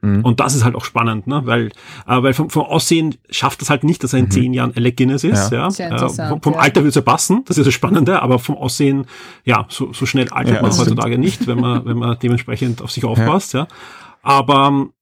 Mhm. 0.00 0.24
Und 0.24 0.38
das 0.38 0.54
ist 0.54 0.64
halt 0.64 0.76
auch 0.76 0.84
spannend, 0.84 1.26
ne? 1.26 1.42
weil, 1.44 1.66
äh, 2.06 2.22
weil 2.22 2.32
vom, 2.32 2.50
vom 2.50 2.62
Aussehen 2.62 3.16
schafft 3.30 3.60
das 3.60 3.68
halt 3.70 3.82
nicht, 3.82 4.04
dass 4.04 4.12
er 4.12 4.20
in 4.20 4.26
Mhm. 4.26 4.30
zehn 4.30 4.52
Jahren 4.54 4.72
Alec 4.76 4.96
Guinness 4.96 5.24
ist. 5.24 5.50
Ja. 5.50 5.62
Ja. 5.64 5.70
Sehr 5.70 5.90
Äh, 5.90 6.08
vom 6.28 6.40
vom 6.40 6.52
ja. 6.52 6.60
Alter 6.60 6.82
wird 6.82 6.90
es 6.90 6.94
ja 6.94 7.02
passen, 7.02 7.42
das 7.46 7.58
ist 7.58 7.66
das 7.66 7.74
Spannende, 7.74 8.22
aber 8.22 8.38
vom 8.38 8.56
Aussehen, 8.56 9.06
ja, 9.44 9.66
so, 9.68 9.92
so 9.92 10.06
schnell 10.06 10.28
altert 10.28 10.54
Ja, 10.56 10.62
man 10.62 10.70
das 10.70 10.76
stimmt. 10.80 10.90
heutzutage 10.98 11.18
nicht, 11.18 11.46
wenn 11.48 11.58
man, 11.60 11.84
wenn 11.84 11.96
man 11.98 12.16
dementsprechend 12.20 12.80
auf 12.80 12.92
sich 12.92 13.04
aufpasst. 13.04 13.54
Ja. 13.54 13.66
Aber 14.22 14.68
ähm, 14.68 14.92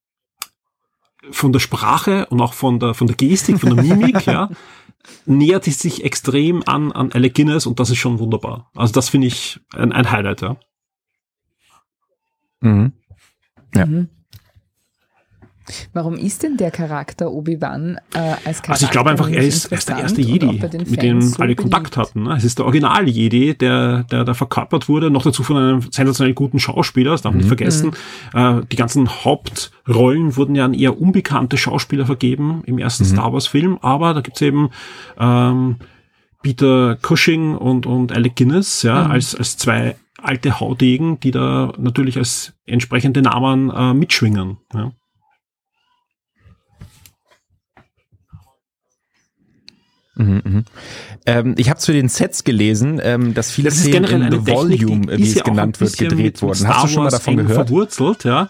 von 1.30 1.52
der 1.52 1.60
Sprache 1.60 2.26
und 2.30 2.40
auch 2.40 2.54
von 2.54 2.78
der, 2.80 2.94
von 2.94 3.06
der 3.06 3.16
Gestik, 3.16 3.60
von 3.60 3.74
der 3.76 3.84
Mimik, 3.84 4.24
ja, 4.26 4.48
nähert 5.26 5.66
es 5.66 5.78
sich 5.80 6.04
extrem 6.04 6.62
an, 6.66 6.90
an 6.92 7.12
Alec 7.12 7.34
Guinness 7.34 7.66
und 7.66 7.78
das 7.80 7.90
ist 7.90 7.98
schon 7.98 8.18
wunderbar. 8.18 8.70
Also 8.74 8.92
das 8.94 9.08
finde 9.10 9.26
ich 9.26 9.60
ein, 9.74 9.92
ein 9.92 10.10
Highlight, 10.10 10.40
ja. 10.40 10.56
Mhm. 12.60 12.92
Ja. 13.74 13.84
Mhm. 13.86 14.08
Warum 15.92 16.14
ist 16.14 16.42
denn 16.42 16.56
der 16.56 16.70
Charakter 16.70 17.30
Obi-Wan 17.30 17.98
äh, 18.14 18.18
als 18.18 18.62
Charakter? 18.62 18.72
Also 18.72 18.84
ich 18.86 18.90
glaube 18.90 19.10
einfach, 19.10 19.28
er 19.28 19.42
ist, 19.42 19.66
er 19.66 19.78
ist 19.78 19.88
der 19.88 19.98
erste 19.98 20.20
Jedi, 20.20 20.60
mit 20.88 21.02
dem 21.02 21.20
so 21.20 21.42
alle 21.42 21.54
Kontakt 21.54 21.94
beliebt? 21.94 21.96
hatten. 21.96 22.22
Ne? 22.24 22.36
Es 22.36 22.44
ist 22.44 22.58
der 22.58 22.66
Original-Jedi, 22.66 23.54
der, 23.54 24.04
der 24.04 24.24
da 24.24 24.34
verkörpert 24.34 24.88
wurde, 24.88 25.10
noch 25.10 25.22
dazu 25.22 25.42
von 25.42 25.56
einem 25.56 25.82
sensationell 25.90 26.34
guten 26.34 26.58
Schauspieler, 26.58 27.12
das 27.12 27.22
darf 27.22 27.32
man 27.32 27.38
nicht 27.38 27.48
vergessen. 27.48 27.92
Äh, 28.34 28.62
die 28.70 28.76
ganzen 28.76 29.24
Hauptrollen 29.24 30.36
wurden 30.36 30.54
ja 30.54 30.64
an 30.64 30.74
eher 30.74 31.00
unbekannte 31.00 31.56
Schauspieler 31.56 32.06
vergeben 32.06 32.62
im 32.66 32.78
ersten 32.78 33.04
Star 33.04 33.32
Wars-Film, 33.32 33.78
aber 33.82 34.14
da 34.14 34.20
gibt's 34.20 34.40
eben 34.42 34.70
ähm, 35.18 35.76
Peter 36.42 36.96
Cushing 37.02 37.56
und, 37.56 37.86
und 37.86 38.12
Alec 38.12 38.36
Guinness, 38.36 38.82
ja, 38.82 39.06
als, 39.06 39.34
als 39.34 39.56
zwei 39.56 39.96
alte 40.22 40.60
Haudegen, 40.60 41.18
die 41.20 41.30
da 41.30 41.72
natürlich 41.78 42.18
als 42.18 42.54
entsprechende 42.66 43.22
Namen 43.22 43.70
äh, 43.70 43.94
mitschwingen. 43.94 44.58
Ja. 44.72 44.92
Mhm, 50.16 50.42
mhm. 50.44 50.64
Ähm, 51.26 51.54
ich 51.58 51.68
habe 51.70 51.78
zu 51.78 51.92
den 51.92 52.08
Sets 52.08 52.42
gelesen, 52.44 53.00
ähm, 53.02 53.34
dass 53.34 53.50
viele 53.50 53.68
Das 53.68 53.76
ist 53.78 53.84
Szenen 53.84 54.22
in 54.22 54.32
The 54.32 54.46
Volume, 54.50 55.16
wie 55.18 55.22
es 55.30 55.42
genannt 55.44 55.80
wird, 55.80 55.96
gedreht. 55.98 56.38
Star 56.38 56.50
Hast 56.50 56.84
du 56.84 56.88
schon 56.88 57.04
mal 57.04 57.10
davon 57.10 57.36
gehört? 57.36 57.68
verwurzelt, 57.68 58.24
ja. 58.24 58.48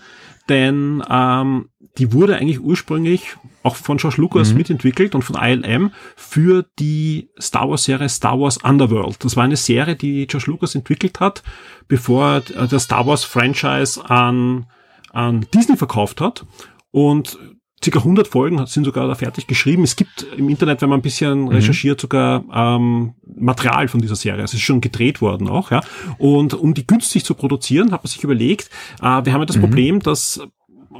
Denn 0.48 1.02
ähm, 1.10 1.68
die 1.98 2.12
wurde 2.12 2.36
eigentlich 2.36 2.60
ursprünglich 2.60 3.36
auch 3.64 3.74
von 3.74 3.96
George 3.96 4.20
Lucas 4.20 4.50
Mhm. 4.52 4.58
mitentwickelt 4.58 5.14
und 5.16 5.22
von 5.22 5.34
ILM 5.34 5.90
für 6.14 6.66
die 6.78 7.30
Star 7.40 7.68
Wars 7.68 7.82
Serie 7.82 8.08
Star 8.08 8.38
Wars 8.38 8.58
Underworld. 8.58 9.24
Das 9.24 9.34
war 9.36 9.42
eine 9.42 9.56
Serie, 9.56 9.96
die 9.96 10.28
George 10.28 10.48
Lucas 10.48 10.76
entwickelt 10.76 11.18
hat, 11.18 11.42
bevor 11.88 12.42
er 12.54 12.62
äh, 12.64 12.68
das 12.68 12.84
Star 12.84 13.06
Wars 13.08 13.24
Franchise 13.24 14.08
an, 14.08 14.66
an 15.12 15.46
Disney 15.52 15.76
verkauft 15.76 16.20
hat. 16.20 16.46
Und 16.92 17.38
circa 17.82 17.98
100 18.00 18.26
Folgen 18.26 18.64
sind 18.66 18.84
sogar 18.84 19.06
da 19.06 19.14
fertig 19.14 19.46
geschrieben. 19.46 19.82
Es 19.82 19.96
gibt 19.96 20.26
im 20.36 20.48
Internet, 20.48 20.82
wenn 20.82 20.88
man 20.88 21.00
ein 21.00 21.02
bisschen 21.02 21.48
recherchiert, 21.48 22.00
sogar 22.00 22.44
ähm, 22.52 23.14
Material 23.36 23.88
von 23.88 24.00
dieser 24.00 24.16
Serie. 24.16 24.42
Es 24.44 24.54
ist 24.54 24.62
schon 24.62 24.80
gedreht 24.80 25.20
worden 25.20 25.48
auch, 25.48 25.70
ja. 25.70 25.80
Und 26.18 26.54
um 26.54 26.74
die 26.74 26.86
günstig 26.86 27.24
zu 27.24 27.34
produzieren, 27.34 27.92
hat 27.92 28.02
man 28.02 28.10
sich 28.10 28.24
überlegt, 28.24 28.70
äh, 29.00 29.24
wir 29.24 29.32
haben 29.32 29.40
ja 29.40 29.46
das 29.46 29.58
Problem, 29.58 30.00
dass 30.00 30.40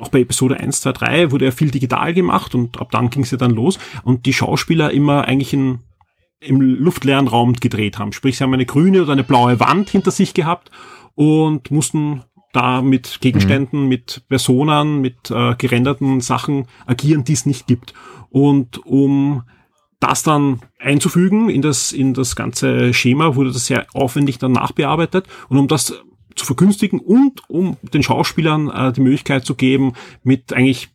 auch 0.01 0.09
bei 0.09 0.21
Episode 0.21 0.61
1, 0.61 0.83
2, 0.83 0.93
3 0.93 1.31
wurde 1.31 1.47
ja 1.47 1.51
viel 1.51 1.71
digital 1.71 2.13
gemacht 2.13 2.55
und 2.55 2.79
ab 2.81 2.91
dann 2.91 3.11
ging 3.11 3.23
es 3.23 3.31
ja 3.31 3.39
dann 3.39 3.53
los 3.53 3.79
und 4.05 4.27
die 4.27 4.33
Schauspieler 4.33 4.91
immer 4.91 5.25
eigentlich 5.25 5.55
in, 5.55 5.81
im 6.41 6.61
luftleeren 6.61 7.29
Raum 7.29 7.55
gedreht 7.55 7.99
haben. 7.99 8.13
Sprich, 8.13 8.37
sie 8.37 8.45
haben 8.45 8.53
eine 8.53 8.67
grüne 8.67 9.03
oder 9.03 9.13
eine 9.13 9.25
blaue 9.25 9.59
Wand 9.61 9.91
hinter 9.91 10.11
sich 10.11 10.35
gehabt 10.35 10.71
und 11.15 11.71
mussten 11.71 12.23
da 12.57 12.81
mit 12.81 13.21
Gegenständen, 13.21 13.87
mit 13.87 14.23
Personen, 14.29 15.01
mit 15.03 15.31
äh, 15.31 15.55
gerenderten 15.57 16.21
Sachen 16.21 16.67
agieren, 16.87 17.23
die 17.23 17.35
es 17.35 17.45
nicht 17.45 17.67
gibt. 17.67 17.93
Und 18.31 18.85
um 18.87 19.43
das 20.01 20.23
dann 20.23 20.61
einzufügen 20.79 21.51
in 21.51 21.63
das, 21.63 21.93
in 21.93 22.15
das 22.15 22.35
ganze 22.35 22.95
Schema, 22.95 23.37
wurde 23.37 23.53
das 23.53 23.67
sehr 23.67 23.87
aufwendig 23.93 24.39
dann 24.39 24.53
nachbearbeitet. 24.53 25.27
Und 25.49 25.59
um 25.59 25.69
das 25.69 26.03
zu 26.35 26.47
vergünstigen 26.47 26.99
und 26.99 27.43
um 27.49 27.77
den 27.83 28.03
Schauspielern 28.03 28.71
äh, 28.71 28.93
die 28.93 29.03
Möglichkeit 29.03 29.45
zu 29.45 29.55
geben, 29.55 29.93
mit 30.23 30.53
eigentlich 30.53 30.89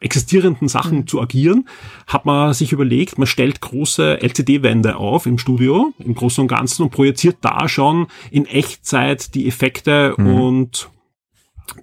existierenden 0.00 0.68
Sachen 0.68 1.08
zu 1.08 1.20
agieren, 1.20 1.68
hat 2.06 2.24
man 2.24 2.54
sich 2.54 2.70
überlegt, 2.70 3.18
man 3.18 3.26
stellt 3.26 3.60
große 3.60 4.22
LCD-Wände 4.22 4.96
auf 4.96 5.26
im 5.26 5.38
Studio, 5.38 5.92
im 5.98 6.14
Großen 6.14 6.42
und 6.42 6.48
Ganzen 6.48 6.84
und 6.84 6.90
projiziert 6.90 7.38
da 7.40 7.68
schon 7.68 8.06
in 8.30 8.46
Echtzeit 8.46 9.34
die 9.34 9.48
Effekte 9.48 10.14
und 10.14 10.88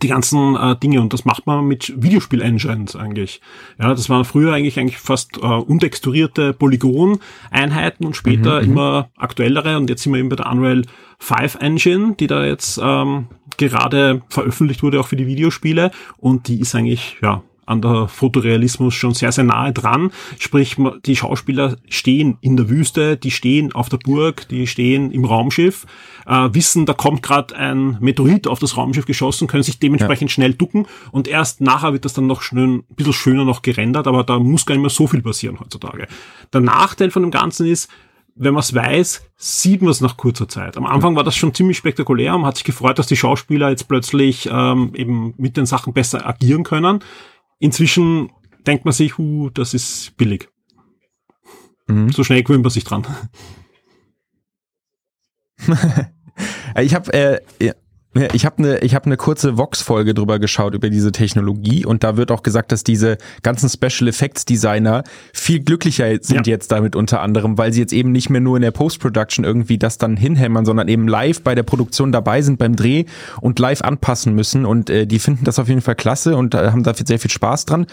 die 0.02 0.08
ganzen 0.08 0.56
äh, 0.56 0.76
Dinge. 0.76 1.02
Und 1.02 1.14
das 1.14 1.26
macht 1.26 1.48
man 1.48 1.66
mit 1.66 1.94
Videospiel-Engines 1.96 2.96
eigentlich. 2.96 3.42
Ja, 3.80 3.90
das 3.90 4.10
waren 4.10 4.26
früher 4.26 4.54
eigentlich 4.54 4.80
eigentlich 4.80 4.98
fast 4.98 5.38
äh, 5.38 5.46
untexturierte 5.46 6.54
Polygon-Einheiten 6.54 8.06
und 8.06 8.16
später 8.16 8.62
immer 8.62 9.10
aktuellere. 9.18 9.78
Und 9.78 9.90
jetzt 9.90 10.04
sind 10.04 10.14
wir 10.14 10.20
eben 10.20 10.30
bei 10.30 10.36
der 10.36 10.52
Unreal 10.52 10.84
5 11.20 11.56
Engine, 11.62 12.16
die 12.20 12.28
da 12.28 12.46
jetzt 12.46 12.80
ähm, 12.82 13.28
gerade 13.58 14.22
veröffentlicht 14.30 14.84
wurde 14.84 15.00
auch 15.00 15.08
für 15.08 15.16
die 15.16 15.28
Videospiele. 15.28 15.92
Und 16.18 16.48
die 16.48 16.60
ist 16.60 16.76
eigentlich 16.76 17.18
ja 17.22 17.42
an 17.66 17.82
der 17.82 18.08
Fotorealismus 18.08 18.94
schon 18.94 19.14
sehr, 19.14 19.32
sehr 19.32 19.44
nahe 19.44 19.74
dran. 19.74 20.12
Sprich, 20.40 20.78
die 21.06 21.16
Schauspieler 21.16 21.78
stehen 21.90 22.38
in 22.42 22.58
der 22.58 22.70
Wüste, 22.70 23.18
die 23.18 23.32
stehen 23.32 23.74
auf 23.74 23.90
der 23.90 23.98
Burg, 23.98 24.48
die 24.50 24.68
stehen 24.68 25.12
im 25.12 25.26
Raumschiff, 25.26 25.86
äh, 26.26 26.50
wissen, 26.52 26.86
da 26.86 26.94
kommt 26.94 27.24
gerade 27.24 27.56
ein 27.56 27.98
Meteorit 28.00 28.48
auf 28.48 28.60
das 28.60 28.78
Raumschiff 28.78 29.06
geschossen, 29.06 29.48
können 29.48 29.64
sich 29.64 29.80
dementsprechend 29.80 30.32
schnell 30.32 30.54
ducken 30.54 30.88
und 31.12 31.28
erst 31.28 31.62
nachher 31.62 31.94
wird 31.94 32.06
das 32.06 32.14
dann 32.14 32.28
noch 32.28 32.42
schön, 32.42 32.76
ein 32.76 32.96
bisschen 32.96 33.14
schöner 33.14 33.46
noch 33.46 33.62
gerendert, 33.62 34.08
aber 34.08 34.24
da 34.24 34.40
muss 34.40 34.66
gar 34.66 34.76
nicht 34.76 34.82
mehr 34.82 34.90
so 34.90 35.08
viel 35.08 35.22
passieren 35.22 35.60
heutzutage. 35.60 36.08
Der 36.54 36.62
Nachteil 36.62 37.12
von 37.12 37.24
dem 37.24 37.32
Ganzen 37.32 37.68
ist, 37.68 37.90
wenn 38.36 38.54
man 38.54 38.62
es 38.62 38.76
weiß, 38.76 39.26
sieht 39.38 39.82
man 39.82 39.92
es 39.92 40.02
nach 40.02 40.18
kurzer 40.18 40.48
Zeit. 40.48 40.76
Am 40.76 40.86
Anfang 40.86 41.16
war 41.16 41.24
das 41.24 41.38
schon 41.38 41.54
ziemlich 41.54 41.78
spektakulär 41.78 42.36
und 42.36 42.42
man 42.42 42.50
hat 42.50 42.58
sich 42.58 42.66
gefreut, 42.66 43.00
dass 43.00 43.08
die 43.08 43.16
Schauspieler 43.16 43.70
jetzt 43.70 43.88
plötzlich 43.88 44.50
ähm, 44.52 44.92
eben 44.94 45.34
mit 45.38 45.56
den 45.56 45.66
Sachen 45.66 45.94
besser 45.94 46.28
agieren 46.28 46.64
können. 46.64 47.00
Inzwischen 47.60 48.32
denkt 48.66 48.86
man 48.86 48.94
sich, 48.94 49.18
hu, 49.18 49.50
das 49.50 49.74
ist 49.74 50.16
billig. 50.18 50.50
Mhm. 51.88 52.12
So 52.12 52.24
schnell 52.24 52.44
gewöhnt 52.44 52.64
man 52.64 52.72
sich 52.72 52.84
dran. 52.84 53.06
Ich 56.78 56.94
habe 56.94 57.14
äh, 57.14 57.40
ich 58.34 58.46
habe 58.46 58.58
eine 58.60 58.78
ich 58.80 58.96
habe 58.96 59.06
eine 59.08 59.18
kurze 59.18 59.58
Vox 59.58 59.82
Folge 59.82 60.14
drüber 60.14 60.40
geschaut 60.40 60.74
über 60.74 60.90
diese 60.90 61.12
Technologie 61.12 61.86
und 61.86 62.04
da 62.04 62.16
wird 62.18 62.32
auch 62.32 62.44
gesagt, 62.44 62.72
dass 62.72 62.84
diese 62.84 63.18
ganzen 63.44 63.70
Special 63.70 64.08
Effects 64.08 64.46
Designer 64.46 65.04
viel 65.34 65.60
glücklicher 65.60 66.08
sind 66.22 66.48
Ja. 66.48 66.54
jetzt 66.54 66.72
damit 66.72 66.96
unter 66.96 67.22
anderem, 67.22 67.58
weil 67.58 67.74
sie 67.74 67.82
jetzt 67.82 67.94
eben 67.94 68.12
nicht 68.12 68.30
mehr 68.30 68.42
nur 68.42 68.56
in 68.56 68.62
der 68.62 68.72
Post 68.72 69.00
Production 69.02 69.44
irgendwie 69.44 69.78
das 69.78 69.98
dann 69.98 70.16
hinhämmern, 70.16 70.66
sondern 70.66 70.88
eben 70.88 71.08
live 71.08 71.42
bei 71.42 71.56
der 71.56 71.64
Produktion 71.64 72.12
dabei 72.12 72.42
sind 72.42 72.58
beim 72.58 72.76
Dreh 72.76 73.06
und 73.42 73.60
live 73.60 73.82
anpassen 73.82 74.34
müssen 74.34 74.66
und 74.66 74.90
äh, 74.90 75.06
die 75.06 75.20
finden 75.20 75.44
das 75.44 75.60
auf 75.60 75.68
jeden 75.68 75.82
Fall 75.82 75.96
klasse 75.96 76.38
und 76.38 76.54
äh, 76.56 76.72
haben 76.72 76.84
da 76.84 76.94
sehr 76.94 77.20
viel 77.20 77.32
Spaß 77.32 77.66
dran. 77.66 77.86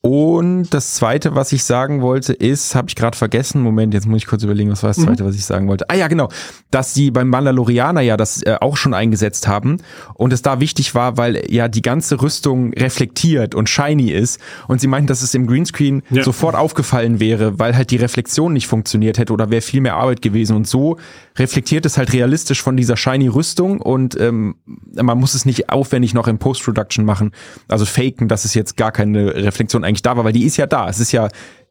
Und 0.00 0.72
das 0.74 0.94
zweite, 0.94 1.34
was 1.34 1.50
ich 1.50 1.64
sagen 1.64 2.02
wollte, 2.02 2.32
ist, 2.32 2.76
habe 2.76 2.88
ich 2.88 2.94
gerade 2.94 3.16
vergessen. 3.16 3.60
Moment, 3.62 3.94
jetzt 3.94 4.06
muss 4.06 4.18
ich 4.18 4.26
kurz 4.28 4.44
überlegen, 4.44 4.70
was 4.70 4.84
war 4.84 4.90
das 4.90 4.98
zweite, 4.98 5.24
was 5.24 5.34
ich 5.34 5.44
sagen 5.44 5.66
wollte. 5.66 5.90
Ah 5.90 5.94
ja, 5.96 6.06
genau, 6.06 6.28
dass 6.70 6.94
sie 6.94 7.10
beim 7.10 7.28
Mandalorianer 7.28 8.00
ja 8.02 8.16
das 8.16 8.40
äh, 8.44 8.56
auch 8.60 8.76
schon 8.76 8.94
eingesetzt 8.94 9.48
haben 9.48 9.78
und 10.14 10.32
es 10.32 10.40
da 10.40 10.60
wichtig 10.60 10.94
war, 10.94 11.16
weil 11.16 11.42
ja 11.52 11.66
die 11.66 11.82
ganze 11.82 12.22
Rüstung 12.22 12.72
reflektiert 12.74 13.56
und 13.56 13.68
shiny 13.68 14.12
ist 14.12 14.40
und 14.68 14.80
sie 14.80 14.86
meinten, 14.86 15.08
dass 15.08 15.22
es 15.22 15.34
im 15.34 15.48
Greenscreen 15.48 16.02
Ja. 16.10 16.22
sofort 16.22 16.54
aufgefallen 16.54 17.18
wäre, 17.18 17.58
weil 17.58 17.76
halt 17.76 17.90
die 17.90 17.96
Reflexion 17.96 18.52
nicht 18.52 18.68
funktioniert 18.68 19.18
hätte 19.18 19.32
oder 19.32 19.50
wäre 19.50 19.62
viel 19.62 19.80
mehr 19.80 19.96
Arbeit 19.96 20.22
gewesen 20.22 20.54
und 20.54 20.68
so 20.68 20.96
reflektiert 21.36 21.86
es 21.86 21.98
halt 21.98 22.12
realistisch 22.12 22.62
von 22.62 22.76
dieser 22.76 22.96
shiny 22.96 23.26
Rüstung 23.28 23.80
und 23.80 24.18
ähm, 24.20 24.54
man 24.94 25.18
muss 25.18 25.34
es 25.34 25.44
nicht 25.44 25.70
aufwendig 25.70 26.14
noch 26.14 26.28
im 26.28 26.38
Post-Production 26.38 27.04
machen, 27.04 27.32
also 27.66 27.84
faken, 27.84 28.28
dass 28.28 28.44
es 28.44 28.54
jetzt 28.54 28.76
gar 28.76 28.92
keine 28.92 29.34
Reflexion 29.34 29.84
eigentlich 29.88 30.02
da 30.02 30.16
war, 30.16 30.24
weil 30.24 30.32
die 30.32 30.44
ist 30.44 30.56
ja 30.56 30.66
da. 30.66 30.88
Es 30.88 31.00
ist 31.00 31.12
ja, 31.12 31.28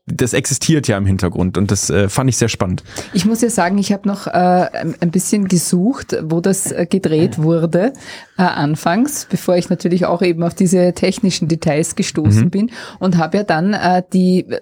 das 0.07 0.33
existiert 0.33 0.87
ja 0.87 0.97
im 0.97 1.05
Hintergrund 1.05 1.57
und 1.57 1.69
das 1.69 1.89
äh, 1.89 2.07
fand 2.07 2.29
ich 2.29 2.37
sehr 2.37 2.47
spannend. 2.47 2.83
Ich 3.13 3.25
muss 3.25 3.41
ja 3.41 3.49
sagen, 3.49 3.77
ich 3.77 3.91
habe 3.91 4.07
noch 4.07 4.25
äh, 4.25 4.31
ein 4.31 5.11
bisschen 5.11 5.49
gesucht, 5.49 6.15
wo 6.23 6.39
das 6.39 6.71
äh, 6.71 6.87
gedreht 6.89 7.39
wurde 7.39 7.91
äh, 8.37 8.43
anfangs, 8.43 9.27
bevor 9.29 9.57
ich 9.57 9.69
natürlich 9.69 10.05
auch 10.05 10.21
eben 10.21 10.43
auf 10.43 10.53
diese 10.53 10.93
technischen 10.93 11.49
Details 11.49 11.95
gestoßen 11.95 12.49
bin 12.49 12.71
und 12.99 13.17
habe 13.17 13.37
ja 13.37 13.43
dann 13.43 13.73
äh, 13.73 14.01
die 14.13 14.45
äh, 14.47 14.61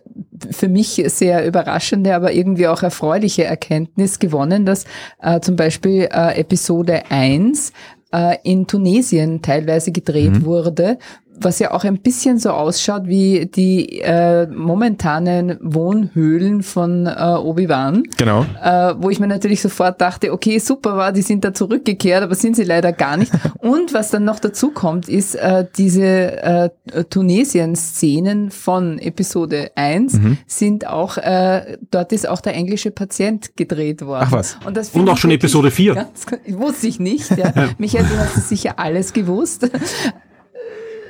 für 0.49 0.67
mich 0.67 1.03
sehr 1.07 1.45
überraschende, 1.45 2.15
aber 2.15 2.33
irgendwie 2.33 2.67
auch 2.67 2.81
erfreuliche 2.81 3.43
Erkenntnis 3.43 4.17
gewonnen, 4.17 4.65
dass 4.65 4.85
äh, 5.21 5.39
zum 5.41 5.55
Beispiel 5.55 6.09
äh, 6.11 6.39
Episode 6.39 7.03
1 7.09 7.71
äh, 8.11 8.37
in 8.43 8.65
Tunesien 8.65 9.41
teilweise 9.41 9.91
gedreht 9.91 10.43
wurde, 10.43 10.97
was 11.39 11.59
ja 11.59 11.71
auch 11.71 11.83
ein 11.83 11.99
bisschen 11.99 12.39
so 12.39 12.51
ausschaut 12.51 13.03
wie 13.05 13.45
die 13.45 13.99
äh, 14.01 14.47
momentanen 14.47 15.57
Wohnhöhlen 15.61 16.63
von 16.63 17.05
äh, 17.07 17.11
Obi-Wan. 17.37 18.03
Genau. 18.17 18.45
Äh, 18.63 18.93
wo 18.97 19.09
ich 19.09 19.19
mir 19.19 19.27
natürlich 19.27 19.61
sofort 19.61 19.99
dachte, 20.01 20.31
okay, 20.33 20.59
super 20.59 20.97
war, 20.97 21.11
die 21.11 21.21
sind 21.21 21.43
da 21.43 21.53
zurückgekehrt, 21.53 22.23
aber 22.23 22.35
sind 22.35 22.55
sie 22.55 22.63
leider 22.63 22.91
gar 22.93 23.17
nicht. 23.17 23.31
Und 23.59 23.93
was 23.93 24.11
dann 24.11 24.23
noch 24.23 24.39
dazu 24.39 24.71
kommt, 24.71 25.09
ist 25.09 25.35
äh, 25.35 25.65
diese 25.77 26.03
äh, 26.41 26.69
Tunesien-Szenen 27.09 28.51
von 28.51 28.99
Episode 28.99 29.71
1 29.75 30.13
Mhm. 30.15 30.37
sind 30.47 30.87
auch, 30.87 31.17
äh, 31.17 31.77
dort 31.91 32.11
ist 32.13 32.27
auch 32.27 32.41
der 32.41 32.53
englische 32.55 32.91
Patient 32.91 33.55
gedreht 33.57 34.05
worden. 34.05 34.25
Ach 34.27 34.31
was. 34.31 34.57
Und, 34.65 34.77
das 34.77 34.89
Und 34.89 35.09
auch 35.09 35.17
schon 35.17 35.31
Episode 35.31 35.71
4. 35.71 35.95
Ganz, 35.95 36.25
wusste 36.49 36.87
ich 36.87 36.99
nicht. 36.99 37.25
Ja. 37.37 37.51
Michael, 37.77 38.05
du 38.05 38.17
hast 38.17 38.37
es 38.37 38.49
sicher 38.49 38.79
alles 38.79 39.11
gewusst. 39.11 39.69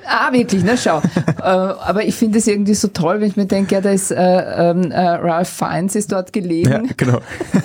Ah, 0.07 0.31
wirklich, 0.31 0.63
ne, 0.63 0.77
schau. 0.77 0.99
äh, 1.37 1.41
aber 1.41 2.03
ich 2.05 2.15
finde 2.15 2.37
es 2.37 2.47
irgendwie 2.47 2.73
so 2.75 2.87
toll, 2.89 3.21
wenn 3.21 3.27
ich 3.29 3.35
mir 3.35 3.45
denke, 3.45 3.75
ja, 3.75 3.81
da 3.81 3.89
ist 3.91 4.11
äh, 4.11 4.15
ähm, 4.71 4.91
äh, 4.91 4.99
Ralph 4.99 5.49
Fiennes 5.49 5.95
ist 5.95 6.11
dort 6.11 6.31
gelegen. 6.33 6.69
Ja, 6.71 6.81
genau. 6.95 7.19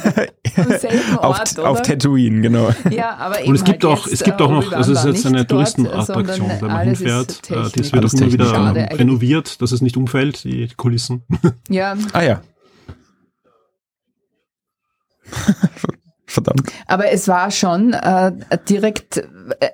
Am 0.57 0.79
selben 0.79 1.19
auf, 1.19 1.39
Ort, 1.39 1.59
auf 1.61 1.73
oder? 1.79 1.83
Tatooine, 1.83 2.41
genau. 2.41 2.71
Ja, 2.91 3.17
aber 3.17 3.45
Und 3.47 3.55
es 3.55 3.65
gibt 3.65 3.85
halt 3.85 3.93
auch, 3.99 4.05
jetzt, 4.07 4.15
es 4.15 4.25
gibt 4.25 4.41
äh, 4.41 4.45
auch 4.45 4.51
noch, 4.51 4.73
also 4.73 4.93
es 4.93 5.05
ist 5.05 5.15
jetzt 5.15 5.27
eine 5.27 5.47
Touristenattraktion, 5.47 6.51
wenn 6.61 6.69
man 6.69 6.87
hinfährt. 6.87 7.51
Äh, 7.51 7.55
Das 7.55 7.93
wird 7.93 8.05
auch 8.05 8.13
immer 8.13 8.33
wieder 8.33 8.47
schade 8.47 8.81
eigentlich. 8.81 8.99
renoviert, 9.01 9.63
dass 9.63 9.73
es 9.73 9.81
nicht 9.81 9.97
umfällt, 9.97 10.45
die 10.45 10.69
Kulissen. 10.77 11.23
Ja, 11.69 11.95
Ah 12.13 12.23
ja. 12.23 12.41
Verdammt. 16.27 16.71
aber 16.87 17.11
es 17.11 17.27
war 17.29 17.51
schon 17.51 17.93
äh, 17.93 18.33
direkt, 18.69 19.17
äh, 19.19 19.69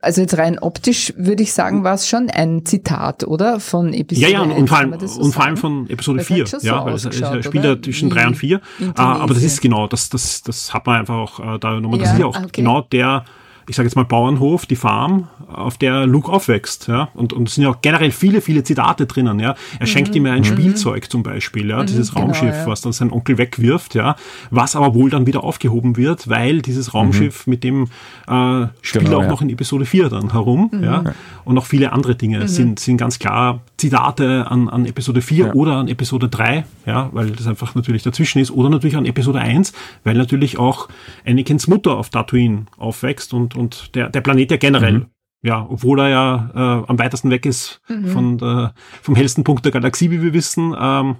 also 0.00 0.20
jetzt 0.22 0.36
rein 0.38 0.58
optisch 0.58 1.12
würde 1.16 1.42
ich 1.42 1.52
sagen, 1.52 1.84
war 1.84 1.94
es 1.94 2.08
schon 2.08 2.30
ein 2.30 2.64
Zitat, 2.64 3.24
oder? 3.24 3.60
Von 3.60 3.92
Ja, 3.92 4.00
Episode 4.00 4.32
ja, 4.32 4.40
und, 4.40 4.50
1, 4.52 4.60
und, 4.60 4.68
vor 4.68 4.78
allem, 4.78 4.98
das 4.98 5.14
so 5.14 5.20
und 5.20 5.32
vor 5.32 5.44
allem 5.44 5.56
von 5.56 5.90
Episode 5.90 6.18
Das 6.18 6.26
4. 6.28 6.42
hat 6.44 6.50
schon 6.50 6.60
so 6.60 6.66
ja, 6.66 6.84
weil 6.84 6.94
es, 6.94 7.02
spielt 7.44 7.64
ja 7.64 7.82
zwischen 7.82 8.10
Wie 8.10 8.14
3 8.14 8.26
und 8.28 8.34
4. 8.36 8.60
in 8.78 8.92
Ah, 8.96 9.16
aber 9.16 9.34
das 9.34 9.42
ist 9.42 9.60
genau, 9.60 9.86
das, 9.86 10.08
das, 10.08 10.42
das 10.42 10.72
hat 10.72 10.86
man 10.86 11.00
einfach 11.00 11.14
auch 11.16 11.40
äh, 11.54 11.58
da 11.58 11.74
genommen. 11.74 11.98
Das 11.98 12.08
Ja, 12.08 12.14
ist 12.14 12.20
ja 12.20 12.26
auch 12.26 12.38
okay. 12.38 12.48
genau 12.52 12.80
der, 12.82 13.24
ich 13.70 13.76
sage 13.76 13.86
jetzt 13.86 13.94
mal 13.94 14.04
Bauernhof, 14.04 14.66
die 14.66 14.74
Farm, 14.74 15.28
auf 15.46 15.78
der 15.78 16.04
Luke 16.04 16.30
aufwächst. 16.30 16.88
Ja? 16.88 17.08
Und, 17.14 17.32
und 17.32 17.48
es 17.48 17.54
sind 17.54 17.62
ja 17.62 17.70
auch 17.70 17.80
generell 17.80 18.10
viele, 18.10 18.40
viele 18.40 18.64
Zitate 18.64 19.06
drinnen. 19.06 19.38
Ja? 19.38 19.54
Er 19.78 19.86
schenkt 19.86 20.14
ihm 20.16 20.26
ja 20.26 20.32
ein 20.32 20.44
Spielzeug 20.44 21.08
zum 21.08 21.22
Beispiel, 21.22 21.70
ja? 21.70 21.84
dieses 21.84 22.10
genau, 22.10 22.26
Raumschiff, 22.26 22.54
ja. 22.54 22.66
was 22.66 22.80
dann 22.80 22.92
sein 22.92 23.12
Onkel 23.12 23.38
wegwirft, 23.38 23.94
ja? 23.94 24.16
was 24.50 24.74
aber 24.74 24.94
wohl 24.94 25.08
dann 25.08 25.28
wieder 25.28 25.44
aufgehoben 25.44 25.96
wird, 25.96 26.28
weil 26.28 26.62
dieses 26.62 26.94
Raumschiff 26.94 27.46
mit 27.46 27.62
dem 27.62 27.84
äh, 28.26 28.66
spielt 28.82 29.04
Genau, 29.04 29.18
auch 29.18 29.22
ja. 29.22 29.28
noch 29.28 29.40
in 29.40 29.50
Episode 29.50 29.86
4 29.86 30.08
dann 30.08 30.32
herum. 30.32 30.70
Ja? 30.82 31.04
Und 31.44 31.54
noch 31.54 31.66
viele 31.66 31.92
andere 31.92 32.16
Dinge 32.16 32.48
sind, 32.48 32.80
sind 32.80 32.96
ganz 32.96 33.20
klar 33.20 33.60
Zitate 33.76 34.50
an, 34.50 34.68
an 34.68 34.84
Episode 34.84 35.22
4 35.22 35.46
Ja. 35.46 35.52
oder 35.54 35.76
an 35.76 35.88
Episode 35.88 36.28
3, 36.28 36.64
ja, 36.86 37.08
weil 37.12 37.30
das 37.30 37.46
einfach 37.46 37.74
natürlich 37.74 38.02
dazwischen 38.02 38.40
ist, 38.40 38.50
oder 38.50 38.68
natürlich 38.68 38.96
an 38.96 39.06
Episode 39.06 39.38
1, 39.38 39.72
weil 40.04 40.16
natürlich 40.16 40.58
auch 40.58 40.88
Anakins 41.24 41.66
Mutter 41.66 41.96
auf 41.96 42.10
Tatooine 42.10 42.66
aufwächst 42.76 43.32
und, 43.32 43.56
und 43.56 43.59
der, 43.68 44.08
der 44.08 44.20
Planet 44.20 44.50
ja 44.50 44.56
generell, 44.56 44.98
Mhm. 44.98 45.06
ja, 45.42 45.66
obwohl 45.68 46.00
er 46.00 46.08
ja 46.08 46.50
äh, 46.54 46.84
am 46.88 46.98
weitesten 46.98 47.30
weg 47.30 47.46
ist 47.46 47.80
von 48.12 48.38
der, 48.38 48.74
vom 49.02 49.14
hellsten 49.16 49.44
Punkt 49.44 49.64
der 49.64 49.72
Galaxie, 49.72 50.10
wie 50.10 50.22
wir 50.22 50.32
wissen, 50.32 50.74
ähm, 50.78 51.16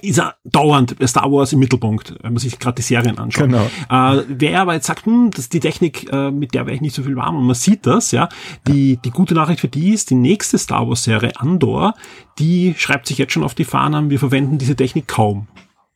ist 0.00 0.18
er 0.18 0.34
dauernd 0.44 0.98
bei 0.98 1.06
Star 1.06 1.30
Wars 1.30 1.52
im 1.52 1.58
Mittelpunkt, 1.60 2.14
wenn 2.22 2.32
man 2.32 2.40
sich 2.40 2.58
gerade 2.58 2.76
die 2.76 2.82
Serien 2.82 3.18
anschaut. 3.18 3.44
Genau. 3.44 3.64
Äh, 3.90 4.24
wer 4.28 4.60
aber 4.62 4.74
jetzt 4.74 4.86
sagt, 4.86 5.06
hm, 5.06 5.30
das 5.30 5.40
ist 5.44 5.52
die 5.52 5.60
Technik, 5.60 6.10
äh, 6.12 6.30
mit 6.30 6.54
der 6.54 6.66
wäre 6.66 6.74
ich 6.74 6.80
nicht 6.80 6.94
so 6.94 7.02
viel 7.02 7.16
warm 7.16 7.36
und 7.36 7.46
man 7.46 7.54
sieht 7.54 7.86
das, 7.86 8.10
ja. 8.10 8.28
Die, 8.66 8.96
die 9.04 9.10
gute 9.10 9.34
Nachricht 9.34 9.60
für 9.60 9.68
die 9.68 9.90
ist, 9.92 10.10
die 10.10 10.14
nächste 10.16 10.58
Star 10.58 10.88
Wars 10.88 11.04
Serie 11.04 11.32
Andor, 11.36 11.94
die 12.38 12.74
schreibt 12.76 13.06
sich 13.06 13.18
jetzt 13.18 13.32
schon 13.32 13.44
auf 13.44 13.54
die 13.54 13.64
Fahnen, 13.64 14.10
wir 14.10 14.18
verwenden 14.18 14.58
diese 14.58 14.74
Technik 14.74 15.06
kaum. 15.06 15.48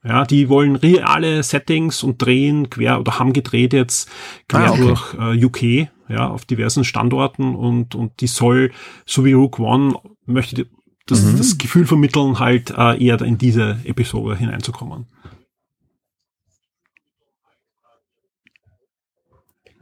Ja, 0.04 0.24
die 0.24 0.48
wollen 0.48 0.76
reale 0.76 1.42
Settings 1.42 2.02
und 2.02 2.18
drehen 2.22 2.70
quer 2.70 3.00
oder 3.00 3.18
haben 3.18 3.32
gedreht 3.32 3.72
jetzt 3.72 4.08
quer 4.48 4.66
Ah, 4.66 4.70
okay. 4.70 4.80
durch 4.82 5.14
äh, 5.14 5.44
UK, 5.44 5.88
ja, 6.08 6.28
auf 6.28 6.44
diversen 6.44 6.84
Standorten 6.84 7.54
und, 7.56 7.94
und 7.94 8.20
die 8.20 8.28
soll, 8.28 8.70
so 9.06 9.24
wie 9.24 9.32
Rook 9.32 9.58
One, 9.58 9.94
möchte 10.24 10.66
das, 11.06 11.22
Mhm. 11.22 11.38
das 11.38 11.58
Gefühl 11.58 11.86
vermitteln, 11.86 12.38
halt 12.38 12.70
äh, 12.76 13.02
eher 13.04 13.20
in 13.22 13.38
diese 13.38 13.80
Episode 13.84 14.36
hineinzukommen. 14.36 15.06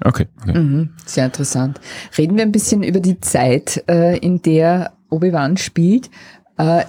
Okay. 0.05 0.27
okay. 0.43 0.59
Mhm, 0.59 0.91
sehr 1.07 1.25
interessant. 1.27 1.81
Reden 2.19 2.37
wir 2.37 2.43
ein 2.45 2.53
bisschen 2.53 2.83
über 2.83 3.01
die 3.01 3.19
Zeit, 3.21 3.83
äh, 3.89 4.19
in 4.19 4.43
der 4.43 4.93
Obi-Wan 5.09 5.57
spielt. 5.57 6.11
Äh, 6.59 6.85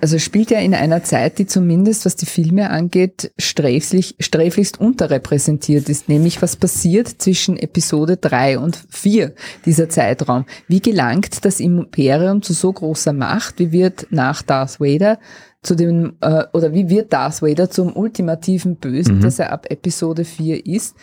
also 0.00 0.18
spielt 0.18 0.50
er 0.50 0.60
in 0.60 0.74
einer 0.74 1.02
Zeit, 1.04 1.38
die 1.38 1.46
zumindest, 1.46 2.04
was 2.04 2.16
die 2.16 2.26
Filme 2.26 2.70
angeht, 2.70 3.32
sträflich, 3.38 4.16
sträflichst 4.20 4.80
unterrepräsentiert 4.80 5.88
ist, 5.88 6.08
nämlich 6.08 6.42
was 6.42 6.56
passiert 6.56 7.08
zwischen 7.08 7.56
Episode 7.56 8.16
3 8.16 8.58
und 8.58 8.78
4, 8.90 9.34
dieser 9.64 9.88
Zeitraum. 9.88 10.44
Wie 10.68 10.80
gelangt 10.80 11.44
das 11.44 11.60
Imperium 11.60 12.42
zu 12.42 12.52
so 12.52 12.72
großer 12.72 13.12
Macht? 13.12 13.58
Wie 13.58 13.72
wird 13.72 14.06
nach 14.10 14.42
Darth 14.42 14.80
Vader 14.80 15.18
zu 15.62 15.74
dem, 15.74 16.16
äh, 16.20 16.44
oder 16.52 16.72
wie 16.72 16.88
wird 16.88 17.12
Darth 17.12 17.42
Vader 17.42 17.70
zum 17.70 17.96
ultimativen 17.96 18.76
Bösen, 18.76 19.20
dass 19.20 19.38
er 19.38 19.52
ab 19.52 19.66
Episode 19.68 20.24
4 20.24 20.66
ist? 20.66 20.96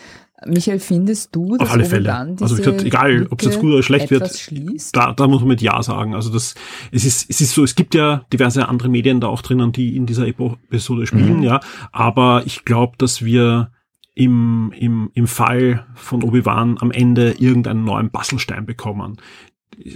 Michael, 0.47 0.79
findest 0.79 1.35
du, 1.35 1.57
dass 1.57 1.67
Auf 1.69 1.73
alle 1.73 1.85
Fälle. 1.85 2.13
Also 2.13 2.57
wie 2.57 2.61
gesagt, 2.61 2.83
egal, 2.83 3.27
ob 3.29 3.41
es 3.41 3.47
jetzt 3.47 3.59
gut 3.59 3.71
oder 3.73 3.83
schlecht 3.83 4.11
wird, 4.11 4.29
schließt? 4.35 4.95
da, 4.95 5.13
da 5.13 5.27
muss 5.27 5.39
man 5.41 5.49
mit 5.49 5.61
Ja 5.61 5.81
sagen. 5.83 6.15
Also 6.15 6.31
das, 6.31 6.55
es 6.91 7.05
ist, 7.05 7.29
es 7.29 7.41
ist 7.41 7.53
so, 7.53 7.63
es 7.63 7.75
gibt 7.75 7.95
ja 7.95 8.25
diverse 8.31 8.67
andere 8.67 8.89
Medien 8.89 9.19
da 9.19 9.27
auch 9.27 9.41
drinnen, 9.41 9.71
die 9.71 9.95
in 9.95 10.05
dieser 10.05 10.27
Episode 10.27 11.07
spielen, 11.07 11.37
Mhm. 11.37 11.43
ja. 11.43 11.59
Aber 11.91 12.43
ich 12.45 12.65
glaube, 12.65 12.93
dass 12.97 13.23
wir 13.23 13.71
im, 14.15 14.71
im, 14.77 15.09
im 15.13 15.27
Fall 15.27 15.85
von 15.95 16.23
Obi-Wan 16.23 16.77
am 16.79 16.91
Ende 16.91 17.31
irgendeinen 17.39 17.83
neuen 17.83 18.11
Bastelstein 18.11 18.65
bekommen. 18.65 19.17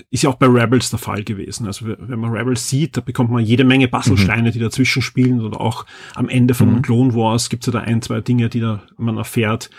Ist 0.10 0.24
ja 0.24 0.32
auch 0.32 0.36
bei 0.36 0.48
Rebels 0.48 0.90
der 0.90 0.98
Fall 0.98 1.24
gewesen. 1.24 1.68
Also 1.68 1.86
wenn 1.88 2.20
man 2.20 2.32
Rebels 2.32 2.68
sieht, 2.68 2.98
da 2.98 3.02
bekommt 3.02 3.30
man 3.30 3.44
jede 3.44 3.64
Menge 3.64 3.88
Bastelsteine, 3.88 4.50
die 4.52 4.58
dazwischen 4.58 5.04
spielen 5.04 5.40
oder 5.42 5.62
auch 5.62 5.86
am 6.16 6.30
Ende 6.30 6.56
von 6.56 6.82
Clone 6.82 7.14
Wars 7.14 7.50
gibt 7.50 7.68
es 7.68 7.72
ja 7.72 7.80
da 7.80 7.86
ein, 7.86 8.02
zwei 8.02 8.22
Dinge, 8.22 8.50
die 8.50 8.60
da 8.60 8.82
man 8.98 9.18
erfährt, 9.18 9.70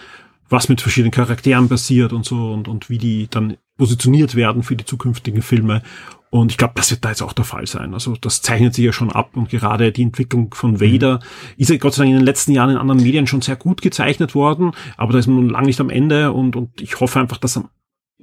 was 0.48 0.68
mit 0.68 0.80
verschiedenen 0.80 1.10
Charakteren 1.10 1.68
passiert 1.68 2.12
und 2.12 2.24
so 2.24 2.52
und, 2.52 2.68
und 2.68 2.90
wie 2.90 2.98
die 2.98 3.28
dann 3.30 3.56
positioniert 3.76 4.34
werden 4.34 4.62
für 4.62 4.76
die 4.76 4.84
zukünftigen 4.84 5.42
Filme. 5.42 5.82
Und 6.30 6.52
ich 6.52 6.58
glaube, 6.58 6.74
das 6.76 6.90
wird 6.90 7.04
da 7.04 7.08
jetzt 7.08 7.22
auch 7.22 7.32
der 7.32 7.44
Fall 7.44 7.66
sein. 7.66 7.94
Also 7.94 8.14
das 8.20 8.42
zeichnet 8.42 8.74
sich 8.74 8.84
ja 8.84 8.92
schon 8.92 9.10
ab 9.10 9.30
und 9.34 9.48
gerade 9.48 9.92
die 9.92 10.02
Entwicklung 10.02 10.52
von 10.54 10.80
Vader 10.80 11.20
ist 11.56 11.70
ja 11.70 11.76
Gott 11.76 11.94
sei 11.94 12.02
Dank 12.02 12.12
in 12.12 12.18
den 12.18 12.26
letzten 12.26 12.52
Jahren 12.52 12.70
in 12.70 12.76
anderen 12.76 13.02
Medien 13.02 13.26
schon 13.26 13.40
sehr 13.40 13.56
gut 13.56 13.80
gezeichnet 13.80 14.34
worden, 14.34 14.72
aber 14.98 15.12
da 15.12 15.18
ist 15.20 15.26
man 15.26 15.48
lange 15.48 15.66
nicht 15.66 15.80
am 15.80 15.88
Ende 15.90 16.32
und, 16.32 16.54
und 16.54 16.80
ich 16.82 17.00
hoffe 17.00 17.18
einfach, 17.18 17.38
dass 17.38 17.56
am 17.56 17.70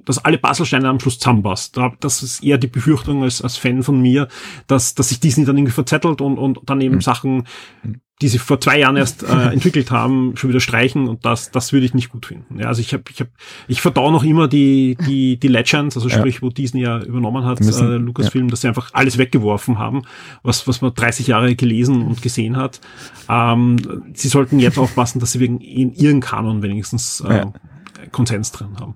dass 0.06 0.24
alle 0.24 0.38
Puzzlesteine 0.38 0.88
am 0.88 0.98
Schluss 1.00 1.18
zusammenpasst. 1.18 1.76
Da- 1.76 1.92
Das 2.00 2.22
ist 2.22 2.42
eher 2.42 2.56
die 2.56 2.66
Befürchtung 2.68 3.22
als, 3.22 3.42
als 3.42 3.58
Fan 3.58 3.82
von 3.82 4.00
mir, 4.00 4.28
dass, 4.66 4.94
dass 4.94 5.10
sich 5.10 5.20
Disney 5.20 5.44
dann 5.44 5.58
irgendwie 5.58 5.72
verzettelt 5.74 6.22
und, 6.22 6.38
und 6.38 6.60
dann 6.64 6.80
eben 6.80 7.00
Sachen, 7.02 7.44
die 8.22 8.28
sie 8.28 8.38
vor 8.38 8.58
zwei 8.58 8.78
Jahren 8.78 8.96
erst 8.96 9.24
äh, 9.24 9.50
entwickelt 9.52 9.90
haben, 9.90 10.38
schon 10.38 10.48
wieder 10.48 10.60
streichen 10.60 11.06
und 11.06 11.26
das, 11.26 11.50
das 11.50 11.74
würde 11.74 11.84
ich 11.84 11.92
nicht 11.92 12.08
gut 12.08 12.24
finden. 12.24 12.58
Ja, 12.58 12.68
also 12.68 12.80
ich 12.80 12.94
habe, 12.94 13.02
ich 13.10 13.20
habe, 13.20 13.28
ich 13.68 13.82
verdau 13.82 14.10
noch 14.10 14.24
immer 14.24 14.48
die, 14.48 14.96
die, 15.06 15.38
die 15.38 15.48
Legends, 15.48 15.96
also 15.98 16.08
Ja. 16.08 16.16
sprich, 16.16 16.40
wo 16.40 16.48
Disney 16.48 16.80
ja 16.80 16.98
übernommen 17.02 17.44
hat, 17.44 17.60
Müssen- 17.60 17.92
äh, 17.92 17.96
Lucasfilm, 17.96 18.48
dass 18.48 18.62
sie 18.62 18.68
einfach 18.68 18.88
alles 18.94 19.18
weggeworfen 19.18 19.78
haben, 19.78 20.00
was, 20.42 20.66
was 20.66 20.80
man 20.80 20.94
30 20.94 21.26
Jahre 21.26 21.54
gelesen 21.56 22.00
und 22.06 22.22
gesehen 22.22 22.56
hat. 22.56 22.80
Ähm, 23.28 23.76
sie 24.14 24.28
sollten 24.28 24.60
jetzt 24.60 24.78
aufpassen, 24.78 25.20
dass 25.20 25.32
sie 25.32 25.40
wegen 25.40 25.60
in 25.60 25.92
ihren 25.92 26.20
Kanon 26.20 26.62
wenigstens 26.62 27.20
äh, 27.20 27.36
Ja. 27.38 27.52
Konsens 28.12 28.50
drin 28.50 28.68
haben. 28.80 28.94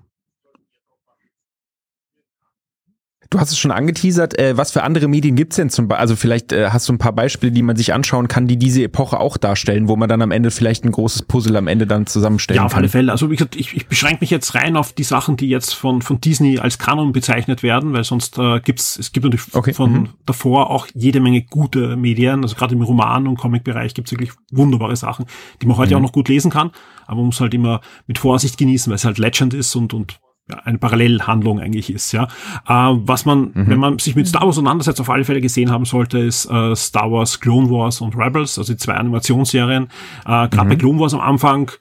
Du 3.31 3.39
hast 3.39 3.49
es 3.49 3.57
schon 3.57 3.71
angeteasert. 3.71 4.37
Äh, 4.37 4.57
was 4.57 4.73
für 4.73 4.83
andere 4.83 5.07
Medien 5.07 5.37
gibt's 5.37 5.55
denn 5.55 5.69
zum 5.69 5.87
Beispiel? 5.87 6.01
Also 6.01 6.15
vielleicht 6.17 6.51
äh, 6.51 6.69
hast 6.69 6.89
du 6.89 6.93
ein 6.93 6.97
paar 6.97 7.13
Beispiele, 7.13 7.53
die 7.53 7.61
man 7.61 7.77
sich 7.77 7.93
anschauen 7.93 8.27
kann, 8.27 8.45
die 8.45 8.57
diese 8.57 8.83
Epoche 8.83 9.21
auch 9.21 9.37
darstellen, 9.37 9.87
wo 9.87 9.95
man 9.95 10.09
dann 10.09 10.21
am 10.21 10.31
Ende 10.31 10.51
vielleicht 10.51 10.83
ein 10.83 10.91
großes 10.91 11.21
Puzzle 11.23 11.55
am 11.55 11.67
Ende 11.67 11.87
dann 11.87 12.05
zusammenstellen 12.07 12.57
Ja, 12.57 12.65
auf 12.65 12.73
kann. 12.73 12.79
alle 12.79 12.89
Fälle. 12.89 13.09
Also 13.09 13.31
wie 13.31 13.37
gesagt, 13.37 13.55
ich, 13.55 13.73
ich 13.73 13.87
beschränke 13.87 14.17
mich 14.19 14.31
jetzt 14.31 14.53
rein 14.53 14.75
auf 14.75 14.91
die 14.91 15.03
Sachen, 15.03 15.37
die 15.37 15.47
jetzt 15.47 15.73
von, 15.73 16.01
von 16.01 16.19
Disney 16.19 16.59
als 16.59 16.77
Kanon 16.77 17.13
bezeichnet 17.13 17.63
werden, 17.63 17.93
weil 17.93 18.03
sonst 18.03 18.37
äh, 18.37 18.59
gibt's 18.59 18.97
es 18.99 19.13
gibt 19.13 19.23
natürlich 19.23 19.55
Okay, 19.55 19.73
von 19.73 19.93
mhm. 19.93 20.09
davor 20.25 20.69
auch 20.69 20.87
jede 20.93 21.21
Menge 21.21 21.41
gute 21.43 21.95
Medien. 21.95 22.43
Also 22.43 22.57
gerade 22.57 22.75
im 22.75 22.81
Roman- 22.81 23.27
und 23.27 23.37
Comic-Bereich 23.37 23.93
gibt's 23.93 24.11
wirklich 24.11 24.31
wunderbare 24.51 24.97
Sachen, 24.97 25.25
die 25.61 25.67
man 25.67 25.77
heute 25.77 25.91
Mhm. 25.93 25.99
auch 25.99 26.01
noch 26.07 26.11
gut 26.11 26.27
lesen 26.27 26.51
kann, 26.51 26.71
aber 27.07 27.15
man 27.17 27.27
muss 27.27 27.39
halt 27.39 27.53
immer 27.53 27.79
mit 28.07 28.17
Vorsicht 28.19 28.57
genießen, 28.57 28.91
weil 28.91 28.95
es 28.97 29.05
halt 29.05 29.19
Legend 29.19 29.53
ist 29.53 29.73
und, 29.77 29.93
und 29.93 30.19
eine 30.63 30.77
Parallelhandlung 30.77 31.59
eigentlich 31.59 31.89
ist, 31.93 32.11
ja. 32.11 32.23
Äh, 32.67 32.97
was 33.05 33.25
man, 33.25 33.51
Mhm. 33.53 33.67
wenn 33.67 33.79
man 33.79 33.99
sich 33.99 34.15
mit 34.15 34.27
Star 34.27 34.41
Wars 34.41 34.57
auseinandersetzt, 34.57 34.99
auf 34.99 35.09
alle 35.09 35.23
Fälle 35.23 35.39
gesehen 35.41 35.71
haben 35.71 35.85
sollte, 35.85 36.17
ist 36.19 36.45
äh, 36.49 36.75
Star 36.75 37.11
Wars 37.11 37.39
Clone 37.39 37.69
Wars 37.69 38.01
und 38.01 38.15
Rebels, 38.17 38.57
also 38.57 38.73
die 38.73 38.77
zwei 38.77 38.95
Animationsserien. 38.95 39.85
Äh, 40.25 40.49
Gerade 40.49 40.65
Mhm. 40.65 40.69
bei 40.69 40.75
Clone 40.75 40.99
Wars 40.99 41.13
am 41.13 41.21
Anfang 41.21 41.71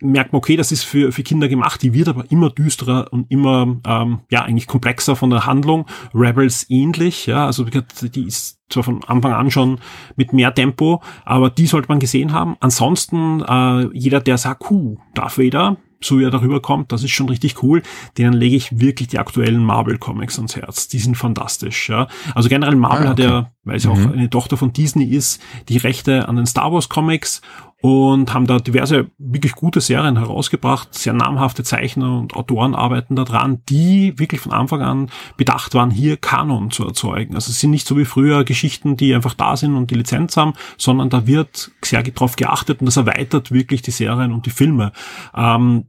merkt 0.00 0.32
man, 0.32 0.38
okay, 0.38 0.56
das 0.56 0.70
ist 0.70 0.84
für, 0.84 1.10
für 1.10 1.24
Kinder 1.24 1.48
gemacht, 1.48 1.82
die 1.82 1.92
wird 1.92 2.08
aber 2.08 2.24
immer 2.30 2.50
düsterer 2.50 3.08
und 3.12 3.30
immer, 3.30 3.78
ähm, 3.84 4.20
ja, 4.30 4.42
eigentlich 4.42 4.68
komplexer 4.68 5.16
von 5.16 5.30
der 5.30 5.44
Handlung. 5.44 5.86
Rebels 6.14 6.66
ähnlich, 6.70 7.26
ja, 7.26 7.46
also 7.46 7.64
die 7.64 8.22
ist 8.26 8.60
zwar 8.70 8.84
von 8.84 9.02
Anfang 9.04 9.32
an 9.32 9.50
schon 9.50 9.80
mit 10.14 10.32
mehr 10.32 10.54
Tempo, 10.54 11.02
aber 11.24 11.50
die 11.50 11.66
sollte 11.66 11.88
man 11.88 11.98
gesehen 11.98 12.32
haben. 12.32 12.56
Ansonsten, 12.60 13.40
äh, 13.42 13.88
jeder, 13.92 14.20
der 14.20 14.38
sagt, 14.38 14.70
huh, 14.70 14.98
Darth 15.14 15.36
Vader, 15.38 15.78
so 16.00 16.18
wie 16.18 16.24
er 16.24 16.30
darüber 16.30 16.60
kommt, 16.60 16.92
das 16.92 17.02
ist 17.02 17.10
schon 17.10 17.28
richtig 17.28 17.62
cool. 17.62 17.82
Denen 18.16 18.32
lege 18.32 18.56
ich 18.56 18.80
wirklich 18.80 19.08
die 19.08 19.18
aktuellen 19.18 19.64
Marvel 19.64 19.98
Comics 19.98 20.36
ans 20.36 20.56
Herz. 20.56 20.88
Die 20.88 20.98
sind 20.98 21.16
fantastisch, 21.16 21.88
ja. 21.88 22.08
Also 22.34 22.48
generell 22.48 22.76
Marvel 22.76 23.08
ah, 23.08 23.12
okay. 23.12 23.22
hat 23.22 23.30
ja, 23.30 23.52
weil 23.64 23.80
sie 23.80 23.88
mhm. 23.88 23.92
auch 23.92 24.12
eine 24.12 24.30
Tochter 24.30 24.56
von 24.56 24.72
Disney 24.72 25.04
ist, 25.04 25.42
die 25.68 25.78
Rechte 25.78 26.28
an 26.28 26.36
den 26.36 26.46
Star 26.46 26.72
Wars 26.72 26.88
Comics 26.88 27.42
und 27.80 28.34
haben 28.34 28.46
da 28.46 28.58
diverse 28.58 29.10
wirklich 29.18 29.52
gute 29.52 29.80
Serien 29.80 30.16
herausgebracht. 30.16 30.94
Sehr 30.94 31.12
namhafte 31.12 31.62
Zeichner 31.62 32.18
und 32.18 32.34
Autoren 32.34 32.74
arbeiten 32.74 33.14
da 33.14 33.24
dran, 33.24 33.62
die 33.68 34.18
wirklich 34.18 34.40
von 34.40 34.52
Anfang 34.52 34.82
an 34.82 35.10
bedacht 35.36 35.74
waren, 35.74 35.90
hier 35.90 36.16
Kanon 36.16 36.72
zu 36.72 36.84
erzeugen. 36.84 37.36
Also 37.36 37.50
es 37.50 37.60
sind 37.60 37.70
nicht 37.70 37.86
so 37.86 37.96
wie 37.96 38.04
früher 38.04 38.44
Geschichten, 38.44 38.96
die 38.96 39.14
einfach 39.14 39.34
da 39.34 39.56
sind 39.56 39.76
und 39.76 39.90
die 39.92 39.94
Lizenz 39.94 40.36
haben, 40.36 40.54
sondern 40.76 41.08
da 41.08 41.26
wird 41.26 41.70
sehr 41.84 42.02
drauf 42.02 42.36
geachtet 42.36 42.80
und 42.80 42.86
das 42.86 42.96
erweitert 42.96 43.52
wirklich 43.52 43.82
die 43.82 43.92
Serien 43.92 44.32
und 44.32 44.46
die 44.46 44.50
Filme. 44.50 44.92
Ähm, 45.36 45.84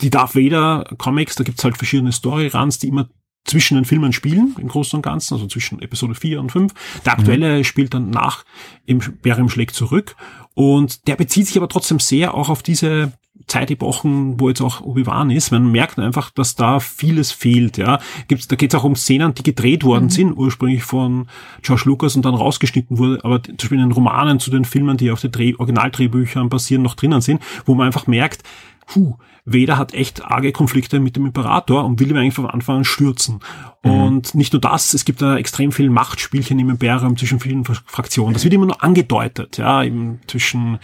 die 0.00 0.10
Darth 0.10 0.34
Vader 0.34 0.84
Comics, 0.96 1.34
da 1.34 1.44
gibt's 1.44 1.64
halt 1.64 1.76
verschiedene 1.76 2.12
Storyruns, 2.12 2.78
die 2.78 2.88
immer 2.88 3.08
zwischen 3.44 3.76
den 3.76 3.84
Filmen 3.84 4.12
spielen, 4.12 4.54
im 4.58 4.68
Großen 4.68 4.96
und 4.96 5.02
Ganzen, 5.02 5.34
also 5.34 5.46
zwischen 5.46 5.80
Episode 5.80 6.14
4 6.14 6.40
und 6.40 6.52
5. 6.52 6.74
Der 7.04 7.12
aktuelle 7.14 7.58
mhm. 7.58 7.64
spielt 7.64 7.94
dann 7.94 8.10
nach 8.10 8.44
Imperium 8.84 9.48
schlägt 9.48 9.74
zurück 9.74 10.16
und 10.54 11.06
der 11.08 11.16
bezieht 11.16 11.46
sich 11.46 11.56
aber 11.56 11.68
trotzdem 11.68 11.98
sehr 11.98 12.34
auch 12.34 12.48
auf 12.48 12.62
diese 12.62 13.12
Zeitepochen, 13.46 14.38
wo 14.38 14.48
jetzt 14.48 14.60
auch 14.60 14.80
Obi-Wan 14.82 15.30
ist. 15.30 15.50
Man 15.50 15.70
merkt 15.70 15.98
einfach, 15.98 16.30
dass 16.30 16.54
da 16.54 16.80
vieles 16.80 17.32
fehlt. 17.32 17.78
Ja, 17.78 17.98
Gibt's, 18.28 18.48
da 18.48 18.56
geht 18.56 18.74
es 18.74 18.78
auch 18.78 18.84
um 18.84 18.96
Szenen, 18.96 19.34
die 19.34 19.42
gedreht 19.42 19.84
worden 19.84 20.04
mhm. 20.04 20.10
sind, 20.10 20.32
ursprünglich 20.36 20.82
von 20.82 21.28
George 21.62 21.84
Lucas 21.86 22.16
und 22.16 22.24
dann 22.24 22.34
rausgeschnitten 22.34 22.98
wurde, 22.98 23.24
aber 23.24 23.42
zum 23.42 23.56
Beispiel 23.56 23.78
in 23.78 23.84
den 23.84 23.92
Romanen 23.92 24.40
zu 24.40 24.50
den 24.50 24.64
Filmen, 24.64 24.96
die 24.96 25.10
auf 25.10 25.20
den 25.20 25.32
Dreh 25.32 25.54
Originaldrehbüchern 25.56 26.48
basieren, 26.48 26.82
noch 26.82 26.94
drinnen 26.94 27.20
sind, 27.20 27.42
wo 27.64 27.74
man 27.74 27.86
einfach 27.86 28.06
merkt, 28.06 28.42
puh, 28.86 29.16
Vader 29.52 29.78
hat 29.78 29.94
echt 29.94 30.24
arge 30.24 30.52
Konflikte 30.52 31.00
mit 31.00 31.16
dem 31.16 31.26
Imperator 31.26 31.84
und 31.84 32.00
will 32.00 32.10
ihn 32.10 32.16
eigentlich 32.16 32.34
von 32.34 32.46
Anfang 32.46 32.78
an 32.78 32.84
stürzen. 32.84 33.40
Mhm. 33.82 33.90
Und 33.90 34.34
nicht 34.34 34.52
nur 34.52 34.60
das, 34.60 34.94
es 34.94 35.04
gibt 35.04 35.22
da 35.22 35.36
extrem 35.36 35.72
viel 35.72 35.90
Machtspielchen 35.90 36.58
im 36.58 36.70
Imperium 36.70 37.16
zwischen 37.16 37.40
vielen 37.40 37.64
Fraktionen. 37.64 38.34
Das 38.34 38.44
wird 38.44 38.54
immer 38.54 38.66
nur 38.66 38.82
angedeutet, 38.82 39.58
ja, 39.58 39.82
eben 39.82 40.20
zwischen 40.26 40.78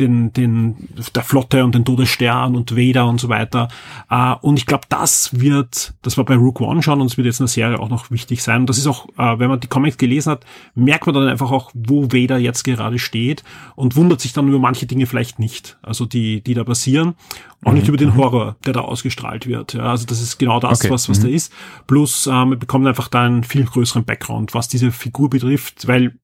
den, 0.00 0.32
den, 0.32 0.88
der 1.14 1.22
Flotte 1.22 1.64
und 1.64 1.74
den 1.74 1.84
Todesstern 1.84 2.54
und 2.56 2.76
Vader 2.76 3.06
und 3.06 3.20
so 3.20 3.28
weiter. 3.28 3.68
Uh, 4.10 4.34
und 4.40 4.58
ich 4.58 4.66
glaube, 4.66 4.84
das 4.88 5.40
wird, 5.40 5.94
das 6.02 6.16
war 6.16 6.24
bei 6.24 6.36
Rook 6.36 6.60
One 6.60 6.82
schon 6.82 7.00
und 7.00 7.06
es 7.06 7.16
wird 7.16 7.26
jetzt 7.26 7.40
in 7.40 7.44
der 7.44 7.52
Serie 7.52 7.78
auch 7.78 7.88
noch 7.88 8.10
wichtig 8.10 8.42
sein. 8.42 8.60
Und 8.60 8.70
das 8.70 8.78
ist 8.78 8.86
auch, 8.86 9.06
uh, 9.18 9.38
wenn 9.38 9.48
man 9.48 9.60
die 9.60 9.68
Comics 9.68 9.98
gelesen 9.98 10.30
hat, 10.32 10.44
merkt 10.74 11.06
man 11.06 11.14
dann 11.14 11.28
einfach 11.28 11.50
auch, 11.50 11.70
wo 11.74 12.04
Vader 12.12 12.38
jetzt 12.38 12.62
gerade 12.64 12.98
steht 12.98 13.42
und 13.74 13.96
wundert 13.96 14.20
sich 14.20 14.32
dann 14.32 14.48
über 14.48 14.58
manche 14.58 14.86
Dinge 14.86 15.06
vielleicht 15.06 15.38
nicht. 15.38 15.78
Also 15.82 16.06
die, 16.06 16.42
die 16.42 16.54
da 16.54 16.64
passieren. 16.64 17.14
Auch 17.64 17.72
mhm. 17.72 17.78
nicht 17.78 17.88
über 17.88 17.96
den 17.96 18.10
mhm. 18.10 18.16
Horror, 18.16 18.56
der 18.64 18.74
da 18.74 18.80
ausgestrahlt 18.80 19.46
wird. 19.46 19.74
Ja, 19.74 19.84
also 19.84 20.06
das 20.06 20.20
ist 20.20 20.38
genau 20.38 20.60
das, 20.60 20.80
okay. 20.80 20.90
was, 20.90 21.08
was 21.08 21.18
mhm. 21.20 21.22
da 21.24 21.28
ist. 21.30 21.52
Plus, 21.86 22.26
ähm, 22.26 22.50
wir 22.50 22.56
bekommen 22.56 22.86
einfach 22.86 23.08
da 23.08 23.24
einen 23.24 23.44
viel 23.44 23.64
größeren 23.64 24.04
Background, 24.04 24.54
was 24.54 24.68
diese 24.68 24.92
Figur 24.92 25.30
betrifft, 25.30 25.88
weil 25.88 26.18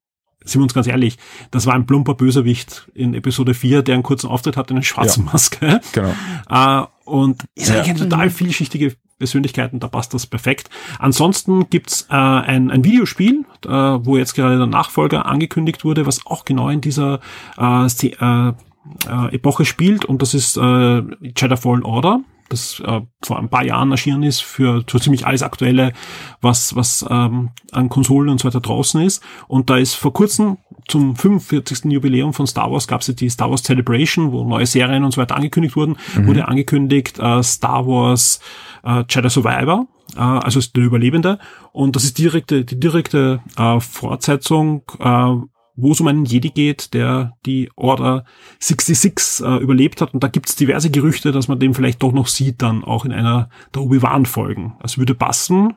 sind 0.44 0.60
wir 0.60 0.64
uns 0.64 0.74
ganz 0.74 0.86
ehrlich, 0.86 1.18
das 1.50 1.66
war 1.66 1.74
ein 1.74 1.86
plumper 1.86 2.14
Bösewicht 2.14 2.90
in 2.94 3.14
Episode 3.14 3.54
4, 3.54 3.82
der 3.82 3.94
einen 3.94 4.02
kurzen 4.02 4.28
Auftritt 4.28 4.56
hat 4.56 4.70
in 4.70 4.76
einer 4.76 4.84
schwarzen 4.84 5.24
ja. 5.26 5.32
Maske. 5.32 5.80
Genau. 5.92 6.14
Äh, 6.50 6.86
und 7.04 7.44
ist 7.54 7.68
ja. 7.68 7.76
eigentlich 7.76 8.00
eine 8.00 8.08
total 8.08 8.30
vielschichtige 8.30 8.96
Persönlichkeit 9.18 9.72
und 9.72 9.82
da 9.82 9.88
passt 9.88 10.14
das 10.14 10.26
perfekt. 10.26 10.68
Ansonsten 10.98 11.68
gibt's 11.70 12.06
äh, 12.10 12.14
ein, 12.14 12.70
ein 12.70 12.84
Videospiel, 12.84 13.44
äh, 13.64 13.68
wo 13.68 14.16
jetzt 14.16 14.34
gerade 14.34 14.56
der 14.56 14.66
Nachfolger 14.66 15.26
angekündigt 15.26 15.84
wurde, 15.84 16.06
was 16.06 16.26
auch 16.26 16.44
genau 16.44 16.68
in 16.68 16.80
dieser 16.80 17.20
äh, 17.56 17.86
äh, 17.86 18.48
äh, 18.48 19.34
Epoche 19.34 19.64
spielt 19.64 20.04
und 20.04 20.22
das 20.22 20.34
ist 20.34 20.56
äh, 20.56 21.02
Jedi 21.20 21.56
Fallen 21.56 21.84
Order 21.84 22.20
das 22.52 22.80
äh, 22.80 23.00
vor 23.22 23.38
ein 23.38 23.48
paar 23.48 23.64
Jahren 23.64 23.90
erschienen 23.90 24.22
ist 24.22 24.42
für 24.42 24.84
so 24.90 24.98
ziemlich 24.98 25.26
alles 25.26 25.42
Aktuelle, 25.42 25.92
was, 26.40 26.76
was 26.76 27.04
ähm, 27.08 27.50
an 27.72 27.88
Konsolen 27.88 28.28
und 28.28 28.40
so 28.40 28.48
weiter 28.48 28.60
draußen 28.60 29.00
ist. 29.02 29.22
Und 29.48 29.70
da 29.70 29.76
ist 29.76 29.94
vor 29.94 30.12
kurzem 30.12 30.58
zum 30.88 31.16
45. 31.16 31.84
Jubiläum 31.86 32.34
von 32.34 32.46
Star 32.46 32.70
Wars 32.70 32.86
gab 32.86 33.00
es 33.00 33.06
ja 33.06 33.14
die 33.14 33.30
Star 33.30 33.50
Wars 33.50 33.62
Celebration, 33.62 34.32
wo 34.32 34.44
neue 34.44 34.66
Serien 34.66 35.04
und 35.04 35.12
so 35.12 35.20
weiter 35.20 35.36
angekündigt 35.36 35.76
wurden, 35.76 35.96
mhm. 36.16 36.26
wurde 36.26 36.48
angekündigt 36.48 37.18
äh, 37.18 37.42
Star 37.42 37.86
Wars 37.86 38.40
äh, 38.84 39.04
Jedi 39.08 39.30
Survivor, 39.30 39.86
äh, 40.16 40.20
also 40.20 40.58
ist 40.58 40.76
der 40.76 40.84
Überlebende. 40.84 41.38
Und 41.72 41.96
das 41.96 42.04
ist 42.04 42.18
direkte, 42.18 42.64
die 42.64 42.78
direkte 42.78 43.40
äh, 43.56 43.80
Fortsetzung 43.80 44.82
äh, 44.98 45.34
wo 45.82 45.92
es 45.92 46.00
um 46.00 46.06
einen 46.06 46.24
Jedi 46.24 46.50
geht, 46.50 46.94
der 46.94 47.36
die 47.44 47.70
Order 47.74 48.24
66 48.60 49.44
äh, 49.44 49.56
überlebt 49.56 50.00
hat. 50.00 50.14
Und 50.14 50.22
da 50.22 50.28
gibt 50.28 50.48
es 50.48 50.56
diverse 50.56 50.90
Gerüchte, 50.90 51.32
dass 51.32 51.48
man 51.48 51.58
den 51.58 51.74
vielleicht 51.74 52.02
doch 52.02 52.12
noch 52.12 52.28
sieht, 52.28 52.62
dann 52.62 52.84
auch 52.84 53.04
in 53.04 53.12
einer 53.12 53.50
der 53.74 53.82
Obi-Wan-Folgen. 53.82 54.74
Das 54.80 54.96
würde 54.96 55.14
passen. 55.14 55.74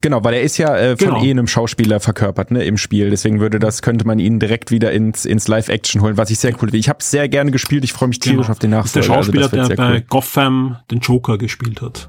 Genau, 0.00 0.22
weil 0.22 0.34
er 0.34 0.42
ist 0.42 0.58
ja 0.58 0.76
äh, 0.76 0.96
von 0.96 1.08
genau. 1.08 1.24
eh 1.24 1.30
einem 1.30 1.48
Schauspieler 1.48 1.98
verkörpert, 1.98 2.52
ne, 2.52 2.64
im 2.64 2.76
Spiel. 2.76 3.10
Deswegen 3.10 3.40
würde 3.40 3.58
das, 3.58 3.82
könnte 3.82 4.06
man 4.06 4.20
ihn 4.20 4.38
direkt 4.38 4.70
wieder 4.70 4.92
ins, 4.92 5.24
ins 5.24 5.48
Live-Action 5.48 6.00
holen, 6.00 6.16
was 6.16 6.30
ich 6.30 6.38
sehr 6.38 6.52
cool 6.52 6.68
finde. 6.68 6.78
Ich 6.78 6.88
habe 6.88 7.02
sehr 7.02 7.28
gerne 7.28 7.50
gespielt, 7.50 7.82
ich 7.82 7.92
freue 7.92 8.08
mich 8.08 8.20
tierisch 8.20 8.46
genau. 8.46 8.52
auf 8.52 8.58
den 8.60 8.70
Nachfolger. 8.70 8.86
Ist 8.86 8.94
der 8.96 9.02
Schauspieler, 9.02 9.52
also 9.52 9.68
der 9.68 9.76
bei 9.76 9.94
cool. 9.94 10.04
Gotham 10.08 10.76
den 10.92 11.00
Joker 11.00 11.36
gespielt 11.36 11.82
hat. 11.82 12.08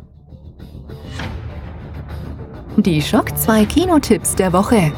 Die 2.78 3.02
Schock 3.02 3.36
2 3.36 3.66
Kinotipps 3.66 4.36
der 4.36 4.54
Woche. 4.54 4.94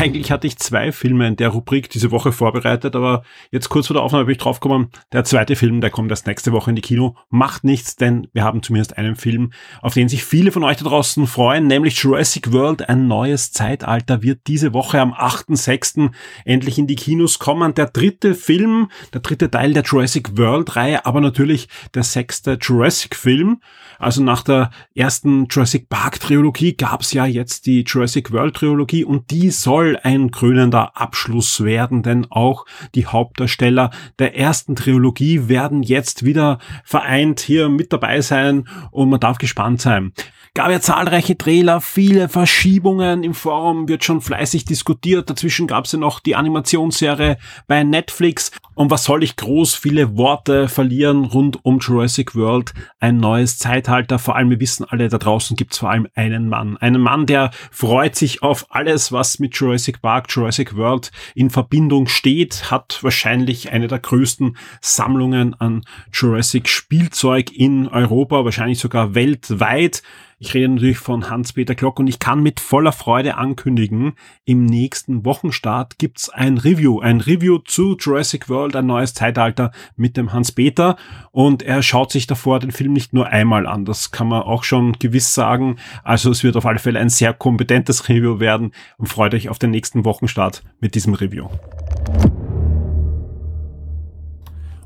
Eigentlich 0.00 0.30
hatte 0.30 0.46
ich 0.46 0.56
zwei 0.56 0.92
Filme 0.92 1.28
in 1.28 1.36
der 1.36 1.50
Rubrik 1.50 1.90
diese 1.90 2.10
Woche 2.10 2.32
vorbereitet, 2.32 2.96
aber 2.96 3.22
jetzt 3.50 3.68
kurz 3.68 3.88
vor 3.88 3.94
der 3.94 4.02
Aufnahme 4.02 4.24
bin 4.24 4.32
ich 4.32 4.38
draufgekommen, 4.38 4.88
der 5.12 5.24
zweite 5.24 5.56
Film, 5.56 5.82
der 5.82 5.90
kommt 5.90 6.10
erst 6.10 6.26
nächste 6.26 6.52
Woche 6.52 6.70
in 6.70 6.76
die 6.76 6.80
Kino. 6.80 7.16
Macht 7.28 7.64
nichts, 7.64 7.96
denn 7.96 8.26
wir 8.32 8.42
haben 8.42 8.62
zumindest 8.62 8.96
einen 8.96 9.14
Film, 9.14 9.52
auf 9.82 9.92
den 9.92 10.08
sich 10.08 10.24
viele 10.24 10.52
von 10.52 10.64
euch 10.64 10.78
da 10.78 10.86
draußen 10.86 11.26
freuen, 11.26 11.66
nämlich 11.66 11.98
Jurassic 11.98 12.50
World, 12.50 12.88
ein 12.88 13.08
neues 13.08 13.52
Zeitalter, 13.52 14.22
wird 14.22 14.46
diese 14.46 14.72
Woche 14.72 15.02
am 15.02 15.12
8.6. 15.12 16.12
endlich 16.46 16.78
in 16.78 16.86
die 16.86 16.96
Kinos 16.96 17.38
kommen. 17.38 17.74
Der 17.74 17.88
dritte 17.88 18.34
Film, 18.34 18.90
der 19.12 19.20
dritte 19.20 19.50
Teil 19.50 19.74
der 19.74 19.82
Jurassic 19.82 20.38
World-Reihe, 20.38 21.04
aber 21.04 21.20
natürlich 21.20 21.68
der 21.92 22.04
sechste 22.04 22.56
Jurassic-Film. 22.58 23.60
Also 24.00 24.22
nach 24.22 24.42
der 24.42 24.70
ersten 24.94 25.46
Jurassic 25.50 25.90
Park-Trilogie 25.90 26.72
gab 26.72 27.02
es 27.02 27.12
ja 27.12 27.26
jetzt 27.26 27.66
die 27.66 27.84
Jurassic 27.86 28.32
World-Trilogie 28.32 29.04
und 29.04 29.30
die 29.30 29.50
soll 29.50 29.98
ein 30.02 30.30
krönender 30.30 30.96
Abschluss 30.98 31.62
werden, 31.62 32.02
denn 32.02 32.26
auch 32.30 32.64
die 32.94 33.06
Hauptdarsteller 33.06 33.90
der 34.18 34.34
ersten 34.36 34.74
Trilogie 34.74 35.48
werden 35.48 35.82
jetzt 35.82 36.24
wieder 36.24 36.58
vereint 36.82 37.40
hier 37.40 37.68
mit 37.68 37.92
dabei 37.92 38.22
sein 38.22 38.66
und 38.90 39.10
man 39.10 39.20
darf 39.20 39.36
gespannt 39.36 39.82
sein 39.82 40.12
gab 40.54 40.70
ja 40.70 40.80
zahlreiche 40.80 41.38
Trailer, 41.38 41.80
viele 41.80 42.28
Verschiebungen 42.28 43.22
im 43.22 43.34
Forum, 43.34 43.88
wird 43.88 44.04
schon 44.04 44.20
fleißig 44.20 44.64
diskutiert. 44.64 45.30
Dazwischen 45.30 45.66
gab 45.66 45.84
es 45.84 45.92
ja 45.92 45.98
noch 45.98 46.20
die 46.20 46.34
Animationsserie 46.36 47.38
bei 47.66 47.84
Netflix. 47.84 48.50
Und 48.74 48.90
was 48.90 49.04
soll 49.04 49.22
ich 49.22 49.36
groß 49.36 49.74
viele 49.74 50.16
Worte 50.16 50.68
verlieren 50.68 51.24
rund 51.24 51.64
um 51.64 51.78
Jurassic 51.78 52.34
World? 52.34 52.72
Ein 52.98 53.18
neues 53.18 53.58
Zeitalter. 53.58 54.18
Vor 54.18 54.36
allem, 54.36 54.50
wir 54.50 54.60
wissen 54.60 54.84
alle, 54.88 55.08
da 55.08 55.18
draußen 55.18 55.56
gibt 55.56 55.72
es 55.72 55.78
vor 55.78 55.90
allem 55.90 56.08
einen 56.14 56.48
Mann. 56.48 56.76
Einen 56.78 57.00
Mann, 57.00 57.26
der 57.26 57.50
freut 57.70 58.16
sich 58.16 58.42
auf 58.42 58.66
alles, 58.70 59.12
was 59.12 59.38
mit 59.38 59.54
Jurassic 59.54 60.02
Park, 60.02 60.26
Jurassic 60.30 60.76
World 60.76 61.12
in 61.34 61.50
Verbindung 61.50 62.06
steht, 62.06 62.70
hat 62.70 62.98
wahrscheinlich 63.02 63.70
eine 63.70 63.86
der 63.86 63.98
größten 63.98 64.56
Sammlungen 64.80 65.54
an 65.54 65.82
Jurassic 66.12 66.68
Spielzeug 66.68 67.52
in 67.52 67.86
Europa, 67.86 68.44
wahrscheinlich 68.44 68.78
sogar 68.78 69.14
weltweit. 69.14 70.02
Ich 70.42 70.54
rede 70.54 70.70
natürlich 70.70 70.96
von 70.96 71.28
Hans-Peter 71.28 71.74
Glock 71.74 72.00
und 72.00 72.06
ich 72.06 72.18
kann 72.18 72.42
mit 72.42 72.60
voller 72.60 72.92
Freude 72.92 73.36
ankündigen, 73.36 74.14
im 74.46 74.64
nächsten 74.64 75.26
Wochenstart 75.26 75.98
gibt's 75.98 76.30
ein 76.30 76.56
Review, 76.56 76.98
ein 76.98 77.20
Review 77.20 77.58
zu 77.58 77.94
Jurassic 78.00 78.48
World, 78.48 78.74
ein 78.74 78.86
neues 78.86 79.12
Zeitalter 79.12 79.70
mit 79.96 80.16
dem 80.16 80.32
Hans-Peter 80.32 80.96
und 81.30 81.62
er 81.62 81.82
schaut 81.82 82.10
sich 82.10 82.26
davor 82.26 82.58
den 82.58 82.70
Film 82.70 82.94
nicht 82.94 83.12
nur 83.12 83.26
einmal 83.26 83.66
an, 83.66 83.84
das 83.84 84.12
kann 84.12 84.28
man 84.28 84.40
auch 84.40 84.64
schon 84.64 84.94
gewiss 84.94 85.34
sagen. 85.34 85.76
Also 86.04 86.30
es 86.30 86.42
wird 86.42 86.56
auf 86.56 86.64
alle 86.64 86.78
Fälle 86.78 87.00
ein 87.00 87.10
sehr 87.10 87.34
kompetentes 87.34 88.08
Review 88.08 88.40
werden 88.40 88.72
und 88.96 89.10
freut 89.10 89.34
euch 89.34 89.50
auf 89.50 89.58
den 89.58 89.72
nächsten 89.72 90.06
Wochenstart 90.06 90.62
mit 90.80 90.94
diesem 90.94 91.12
Review. 91.12 91.48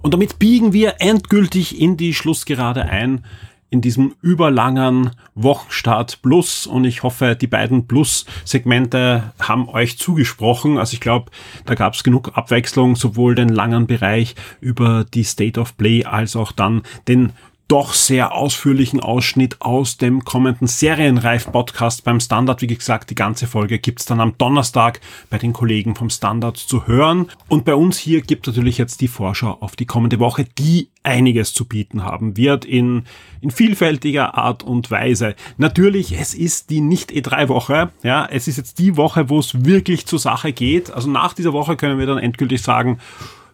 Und 0.03 0.13
damit 0.13 0.41
biegen 0.41 0.73
wir 0.73 0.97
endgültig 0.99 1.81
in 1.81 1.97
die 1.97 2.13
Schlussgerade 2.13 2.87
ein 2.87 3.25
in 3.75 3.81
diesem 3.81 4.15
überlangen 4.23 5.11
Wochenstart 5.35 6.23
Plus 6.23 6.65
und 6.65 6.85
ich 6.85 7.03
hoffe, 7.03 7.35
die 7.35 7.49
beiden 7.49 7.89
Plus-Segmente 7.89 9.33
haben 9.41 9.69
euch 9.69 9.99
zugesprochen. 9.99 10.79
Also 10.79 10.95
ich 10.95 11.01
glaube, 11.01 11.33
da 11.65 11.75
gab 11.75 11.95
es 11.95 12.05
genug 12.05 12.39
Abwechslung, 12.39 12.95
sowohl 12.95 13.35
den 13.35 13.49
langen 13.49 13.89
Bereich 13.89 14.37
über 14.61 15.05
die 15.13 15.25
State 15.25 15.59
of 15.59 15.77
Play 15.77 16.05
als 16.05 16.37
auch 16.37 16.53
dann 16.53 16.83
den 17.09 17.33
doch 17.69 17.95
sehr 17.95 18.35
ausführlichen 18.35 19.01
Ausschnitt 19.01 19.61
aus 19.61 19.97
dem 19.97 20.25
kommenden 20.25 20.67
Serienreif-Podcast 20.67 22.05
beim 22.05 22.21
Standard. 22.21 22.61
Wie 22.61 22.67
gesagt, 22.67 23.11
die 23.11 23.15
ganze 23.15 23.47
Folge 23.47 23.79
gibt's 23.79 24.05
dann 24.05 24.21
am 24.21 24.37
Donnerstag 24.37 25.01
bei 25.31 25.39
den 25.39 25.53
Kollegen 25.53 25.95
vom 25.95 26.11
Standard 26.11 26.59
zu 26.59 26.87
hören. 26.87 27.31
Und 27.49 27.65
bei 27.65 27.75
uns 27.75 27.99
hier 27.99 28.21
gibt 28.21 28.47
natürlich 28.47 28.77
jetzt 28.77 29.01
die 29.01 29.09
Vorschau 29.09 29.57
auf 29.61 29.77
die 29.77 29.87
kommende 29.87 30.19
Woche, 30.19 30.45
die 30.45 30.91
einiges 31.03 31.53
zu 31.55 31.67
bieten 31.67 32.03
haben 32.03 32.37
wird 32.37 32.65
in, 32.65 33.05
in 33.41 33.51
vielfältiger 33.51 34.37
Art 34.37 34.63
und 34.63 34.91
Weise. 34.91 35.35
Natürlich, 35.57 36.19
es 36.19 36.35
ist 36.35 36.71
die 36.71 36.81
Nicht-E3-Woche. 36.81 37.91
Ja, 38.03 38.27
es 38.27 38.49
ist 38.49 38.57
jetzt 38.57 38.79
die 38.79 38.97
Woche, 38.97 39.29
wo 39.29 39.39
es 39.39 39.65
wirklich 39.65 40.07
zur 40.07 40.19
Sache 40.19 40.53
geht. 40.53 40.91
Also 40.91 41.11
nach 41.11 41.35
dieser 41.35 41.53
Woche 41.53 41.77
können 41.77 41.99
wir 41.99 42.07
dann 42.07 42.19
endgültig 42.19 42.63
sagen, 42.63 42.99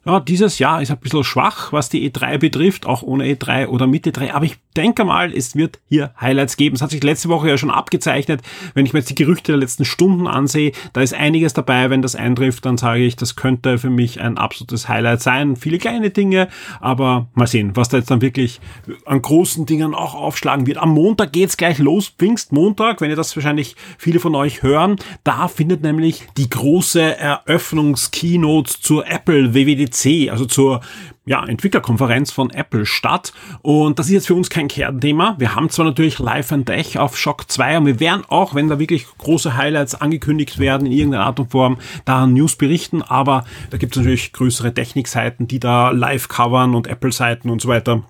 ja, 0.07 0.19
dieses 0.19 0.59
Jahr 0.59 0.81
ist 0.81 0.91
ein 0.91 0.97
bisschen 0.97 1.25
schwach, 1.25 1.75
was 1.75 1.91
die 1.91 2.11
E3 2.11 2.39
betrifft, 2.39 2.87
auch 2.87 3.03
ohne 3.03 3.27
E3 3.27 3.67
oder 3.67 3.87
mit 3.87 4.07
E3. 4.07 4.33
Aber 4.33 4.47
ich 4.47 4.57
denke 4.75 5.05
mal, 5.05 5.31
es 5.35 5.57
wird 5.57 5.79
hier 5.91 6.15
Highlights 6.19 6.57
geben. 6.57 6.75
Es 6.75 6.81
hat 6.81 6.91
sich 6.91 7.03
letzte 7.03 7.29
Woche 7.29 7.51
ja 7.51 7.59
schon 7.59 7.71
abgezeichnet. 7.71 8.41
Wenn 8.73 8.87
ich 8.87 8.95
mir 8.95 9.01
jetzt 9.01 9.11
die 9.11 9.15
Gerüchte 9.15 9.53
der 9.53 9.59
letzten 9.59 9.85
Stunden 9.85 10.27
ansehe, 10.27 10.73
da 10.95 11.03
ist 11.03 11.13
einiges 11.13 11.53
dabei. 11.53 11.91
Wenn 11.91 12.01
das 12.01 12.15
eintrifft, 12.15 12.65
dann 12.65 12.79
sage 12.79 13.03
ich, 13.03 13.17
das 13.17 13.37
könnte 13.37 13.77
für 13.77 13.91
mich 13.91 14.23
ein 14.23 14.39
absolutes 14.39 14.89
Highlight 14.89 15.21
sein. 15.21 15.57
Viele 15.57 15.77
kleine 15.77 16.09
Dinge, 16.09 16.49
aber 16.81 17.29
mal 17.35 17.47
sehen, 17.47 17.73
was 17.75 17.91
da 17.91 17.99
jetzt 17.99 18.11
dann 18.11 18.23
wirklich 18.23 18.61
an 19.05 19.21
großen 19.21 19.67
Dingen 19.67 19.95
auch 19.95 20.15
aufschlagen 20.15 20.67
wird. 20.67 20.79
Am 20.79 20.91
Montag 20.95 21.35
geht's 21.35 21.59
gleich 21.59 21.79
los, 21.79 22.09
Pfingstmontag, 22.09 23.03
wenn 23.03 23.11
ihr 23.11 23.17
das 23.17 23.37
wahrscheinlich 23.37 23.77
viele 23.99 24.19
von 24.19 24.35
euch 24.35 24.63
hören. 24.63 24.97
Da 25.25 25.49
findet 25.49 25.83
nämlich 25.83 26.27
die 26.39 26.49
große 26.49 27.19
Eröffnungskeynote 27.19 28.81
zur 28.81 29.07
Apple 29.07 29.53
WWDC 29.53 29.90
WWDC, 29.91 30.31
also 30.31 30.45
zur 30.47 30.81
ja, 31.27 31.45
Entwicklerkonferenz 31.45 32.33
von 32.33 32.51
Apple 32.51 32.87
statt. 32.87 33.33
Und 33.63 33.99
das 33.99 34.07
ist 34.07 34.13
jetzt 34.13 34.27
für 34.27 34.35
uns 34.35 34.51
kein 34.51 34.69
Kernthema. 34.69 35.37
Wir 35.39 35.55
haben 35.55 35.71
zwar 35.71 35.85
natürlich 35.85 36.19
Live 36.19 36.51
and 36.53 36.67
Tech 36.67 36.99
auf 36.99 37.17
Shock 37.17 37.51
2 37.51 37.79
und 37.79 37.87
wir 37.87 38.01
werden 38.01 38.23
auch, 38.29 38.55
wenn 38.55 38.69
da 38.69 38.79
wirklich 38.79 39.07
große 39.19 39.57
Highlights 39.57 39.95
angekündigt 39.95 40.59
werden 40.59 40.87
in 40.87 40.93
irgendeiner 40.93 41.27
Art 41.27 41.41
und 41.41 41.51
Form, 41.51 41.79
da 42.05 42.27
News 42.27 42.57
berichten, 42.57 43.03
aber 43.03 43.45
da 43.71 43.77
gibt 43.77 43.95
es 43.95 43.99
natürlich 43.99 44.33
größere 44.33 44.75
Technikseiten, 44.75 45.47
die 45.47 45.61
da 45.61 45.91
live 45.91 46.29
covern 46.29 46.75
und 46.75 46.87
Apple-Seiten 46.87 47.51
und 47.51 47.61
so 47.61 47.69
weiter. 47.69 48.03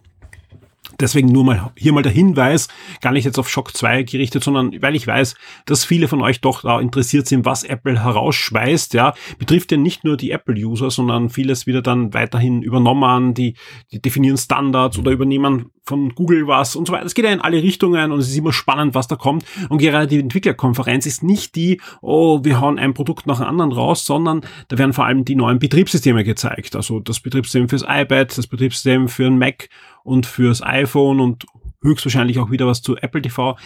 Deswegen 1.01 1.28
nur 1.28 1.44
mal 1.44 1.72
hier 1.77 1.93
mal 1.93 2.02
der 2.02 2.12
Hinweis, 2.12 2.68
gar 3.01 3.12
nicht 3.12 3.24
jetzt 3.24 3.39
auf 3.39 3.48
Shock 3.48 3.77
2 3.77 4.02
gerichtet, 4.02 4.44
sondern 4.44 4.70
weil 4.82 4.94
ich 4.94 5.06
weiß, 5.06 5.35
dass 5.66 5.85
viele 5.85 6.09
von 6.09 6.20
euch 6.22 6.40
doch 6.40 6.62
da 6.62 6.81
interessiert 6.81 7.27
sind, 7.27 7.44
was 7.44 7.64
Apple 7.64 8.05
herausschweißt, 8.05 8.94
ja, 8.94 9.14
betrifft 9.39 9.72
ja 9.72 9.78
nicht 9.78 10.05
nur 10.05 10.16
die 10.16 10.31
Apple-User, 10.31 10.90
sondern 10.90 11.31
vieles 11.31 11.66
wieder 11.66 11.82
dann 11.82 12.12
weiterhin 12.12 12.62
übernommen, 12.62 13.35
die, 13.35 13.55
die 13.93 14.01
definieren 14.01 14.36
Standards 14.36 14.98
oder 14.98 15.10
übernehmen 15.10 15.70
von 15.90 16.14
Google 16.14 16.46
was 16.46 16.76
und 16.76 16.86
so 16.86 16.94
weiter. 16.94 17.04
Es 17.04 17.14
geht 17.14 17.26
ja 17.26 17.32
in 17.32 17.40
alle 17.40 17.62
Richtungen 17.62 18.12
und 18.12 18.18
es 18.20 18.30
ist 18.30 18.36
immer 18.36 18.52
spannend, 18.52 18.94
was 18.94 19.08
da 19.08 19.16
kommt. 19.16 19.44
Und 19.68 19.78
gerade 19.78 20.06
die 20.06 20.18
Entwicklerkonferenz 20.18 21.04
ist 21.04 21.22
nicht 21.22 21.54
die, 21.56 21.80
oh, 22.00 22.42
wir 22.42 22.60
hauen 22.60 22.78
ein 22.78 22.94
Produkt 22.94 23.26
nach 23.26 23.38
dem 23.38 23.46
anderen 23.46 23.72
raus, 23.72 24.06
sondern 24.06 24.40
da 24.68 24.78
werden 24.78 24.92
vor 24.92 25.04
allem 25.04 25.24
die 25.24 25.36
neuen 25.36 25.58
Betriebssysteme 25.58 26.24
gezeigt. 26.24 26.76
Also 26.76 27.00
das 27.00 27.20
Betriebssystem 27.20 27.68
fürs 27.68 27.82
iPad, 27.86 28.36
das 28.38 28.46
Betriebssystem 28.46 29.08
für 29.08 29.26
ein 29.26 29.38
Mac 29.38 29.68
und 30.02 30.24
fürs 30.24 30.62
iPhone 30.62 31.20
und 31.20 31.44
höchstwahrscheinlich 31.82 32.38
auch 32.38 32.50
wieder 32.50 32.66
was 32.66 32.82
zu 32.82 32.96
Apple 32.96 33.22
TV. 33.22 33.56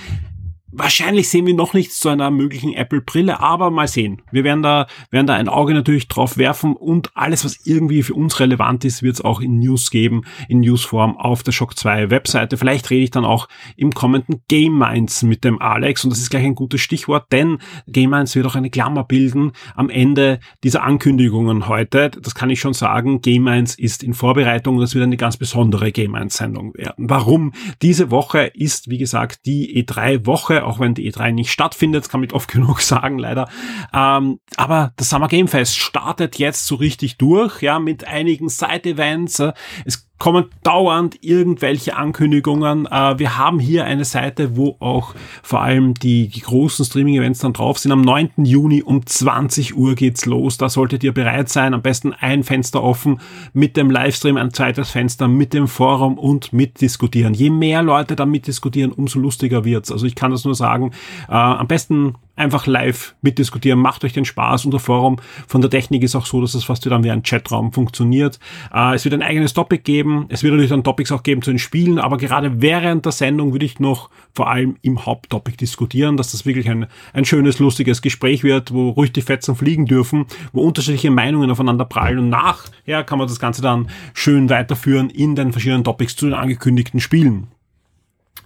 Wahrscheinlich 0.76 1.28
sehen 1.28 1.46
wir 1.46 1.54
noch 1.54 1.72
nichts 1.72 2.00
zu 2.00 2.08
einer 2.08 2.30
möglichen 2.30 2.72
Apple-Brille, 2.72 3.40
aber 3.40 3.70
mal 3.70 3.86
sehen. 3.86 4.22
Wir 4.32 4.42
werden 4.42 4.62
da, 4.62 4.86
werden 5.10 5.26
da 5.28 5.34
ein 5.34 5.48
Auge 5.48 5.72
natürlich 5.72 6.08
drauf 6.08 6.36
werfen 6.36 6.74
und 6.74 7.10
alles, 7.14 7.44
was 7.44 7.64
irgendwie 7.64 8.02
für 8.02 8.14
uns 8.14 8.40
relevant 8.40 8.84
ist, 8.84 9.02
wird 9.02 9.14
es 9.14 9.24
auch 9.24 9.40
in 9.40 9.60
News 9.60 9.90
geben, 9.90 10.22
in 10.48 10.60
Newsform 10.60 11.16
auf 11.16 11.44
der 11.44 11.52
Shock 11.52 11.78
2 11.78 12.10
Webseite. 12.10 12.56
Vielleicht 12.56 12.90
rede 12.90 13.04
ich 13.04 13.10
dann 13.10 13.24
auch 13.24 13.48
im 13.76 13.92
kommenden 13.92 14.42
Game 14.48 14.76
Minds 14.76 15.22
mit 15.22 15.44
dem 15.44 15.62
Alex 15.62 16.02
und 16.04 16.10
das 16.10 16.18
ist 16.18 16.30
gleich 16.30 16.44
ein 16.44 16.56
gutes 16.56 16.80
Stichwort, 16.80 17.30
denn 17.30 17.58
Game 17.86 18.10
Minds 18.10 18.34
wird 18.34 18.46
auch 18.46 18.56
eine 18.56 18.70
Klammer 18.70 19.04
bilden 19.04 19.52
am 19.76 19.90
Ende 19.90 20.40
dieser 20.64 20.82
Ankündigungen 20.82 21.68
heute. 21.68 22.10
Das 22.10 22.34
kann 22.34 22.50
ich 22.50 22.60
schon 22.60 22.74
sagen. 22.74 23.20
Game 23.20 23.44
Minds 23.44 23.76
ist 23.76 24.02
in 24.02 24.12
Vorbereitung 24.12 24.76
und 24.76 24.80
das 24.80 24.94
wird 24.94 25.04
eine 25.04 25.16
ganz 25.16 25.36
besondere 25.36 25.92
Game 25.92 26.12
Minds 26.12 26.36
Sendung 26.36 26.74
werden. 26.74 27.08
Warum? 27.08 27.52
Diese 27.82 28.10
Woche 28.10 28.50
ist, 28.54 28.90
wie 28.90 28.98
gesagt, 28.98 29.46
die 29.46 29.84
E3 29.84 30.26
Woche 30.26 30.63
auch 30.64 30.80
wenn 30.80 30.94
die 30.94 31.10
E3 31.10 31.32
nicht 31.32 31.50
stattfindet, 31.50 32.08
kann 32.08 32.20
man 32.20 32.30
oft 32.32 32.50
genug 32.52 32.80
sagen, 32.80 33.18
leider. 33.18 33.48
Ähm, 33.92 34.38
aber 34.56 34.92
das 34.96 35.10
Summer 35.10 35.28
Game 35.28 35.48
Fest 35.48 35.76
startet 35.76 36.38
jetzt 36.38 36.66
so 36.66 36.76
richtig 36.76 37.16
durch, 37.18 37.62
ja, 37.62 37.78
mit 37.78 38.06
einigen 38.06 38.48
Side-Events. 38.48 39.42
Es 39.84 40.08
kommen 40.18 40.46
dauernd 40.62 41.18
irgendwelche 41.22 41.96
Ankündigungen. 41.96 42.86
Äh, 42.86 43.18
wir 43.18 43.36
haben 43.36 43.58
hier 43.58 43.84
eine 43.84 44.04
Seite, 44.04 44.56
wo 44.56 44.76
auch 44.80 45.14
vor 45.42 45.60
allem 45.60 45.94
die, 45.94 46.30
großen 46.30 46.84
Streaming-Events 46.84 47.40
dann 47.40 47.52
drauf 47.52 47.78
sind. 47.78 47.92
Am 47.92 48.00
9. 48.00 48.30
Juni 48.38 48.82
um 48.82 49.04
20 49.04 49.76
Uhr 49.76 49.94
geht's 49.94 50.24
los. 50.24 50.56
Da 50.56 50.68
solltet 50.68 51.04
ihr 51.04 51.12
bereit 51.12 51.48
sein. 51.48 51.74
Am 51.74 51.82
besten 51.82 52.12
ein 52.12 52.44
Fenster 52.44 52.82
offen 52.82 53.20
mit 53.52 53.76
dem 53.76 53.90
Livestream, 53.90 54.36
ein 54.36 54.52
zweites 54.52 54.90
Fenster 54.90 55.28
mit 55.28 55.52
dem 55.52 55.68
Forum 55.68 56.18
und 56.18 56.52
mitdiskutieren. 56.52 57.34
Je 57.34 57.50
mehr 57.50 57.82
Leute 57.82 58.16
da 58.16 58.24
mitdiskutieren, 58.24 58.92
umso 58.92 59.18
lustiger 59.18 59.64
wird's. 59.64 59.90
Also 59.90 60.06
ich 60.06 60.14
kann 60.14 60.30
das 60.30 60.44
nur 60.44 60.54
sagen. 60.54 60.92
Äh, 61.28 61.32
am 61.32 61.66
besten 61.66 62.14
einfach 62.36 62.66
live 62.66 63.14
mitdiskutieren, 63.22 63.78
macht 63.78 64.04
euch 64.04 64.12
den 64.12 64.24
Spaß. 64.24 64.64
Unser 64.64 64.80
Forum 64.80 65.16
von 65.46 65.60
der 65.60 65.70
Technik 65.70 66.02
ist 66.02 66.16
auch 66.16 66.26
so, 66.26 66.40
dass 66.40 66.54
es 66.54 66.64
fast 66.64 66.84
wieder 66.84 67.02
wie 67.04 67.10
ein 67.10 67.22
Chatraum 67.22 67.72
funktioniert. 67.72 68.38
Äh, 68.72 68.94
es 68.94 69.04
wird 69.04 69.14
ein 69.14 69.22
eigenes 69.22 69.54
Topic 69.54 69.82
geben. 69.82 70.26
Es 70.28 70.42
wird 70.42 70.52
natürlich 70.52 70.70
dann 70.70 70.84
Topics 70.84 71.12
auch 71.12 71.22
geben 71.22 71.42
zu 71.42 71.50
den 71.50 71.58
Spielen, 71.58 71.98
aber 71.98 72.16
gerade 72.16 72.60
während 72.60 73.04
der 73.04 73.12
Sendung 73.12 73.52
würde 73.52 73.66
ich 73.66 73.78
noch 73.78 74.10
vor 74.32 74.50
allem 74.50 74.76
im 74.82 75.06
Haupttopic 75.06 75.56
diskutieren, 75.56 76.16
dass 76.16 76.32
das 76.32 76.44
wirklich 76.44 76.68
ein, 76.68 76.86
ein 77.12 77.24
schönes, 77.24 77.58
lustiges 77.58 78.02
Gespräch 78.02 78.42
wird, 78.42 78.72
wo 78.72 78.90
ruhig 78.90 79.12
die 79.12 79.22
Fetzen 79.22 79.54
fliegen 79.54 79.86
dürfen, 79.86 80.26
wo 80.52 80.62
unterschiedliche 80.62 81.10
Meinungen 81.10 81.50
aufeinander 81.50 81.84
prallen 81.84 82.18
und 82.18 82.28
nachher 82.30 83.04
kann 83.04 83.18
man 83.18 83.28
das 83.28 83.38
Ganze 83.38 83.62
dann 83.62 83.88
schön 84.12 84.50
weiterführen 84.50 85.10
in 85.10 85.36
den 85.36 85.52
verschiedenen 85.52 85.84
Topics 85.84 86.16
zu 86.16 86.26
den 86.26 86.34
angekündigten 86.34 87.00
Spielen. 87.00 87.48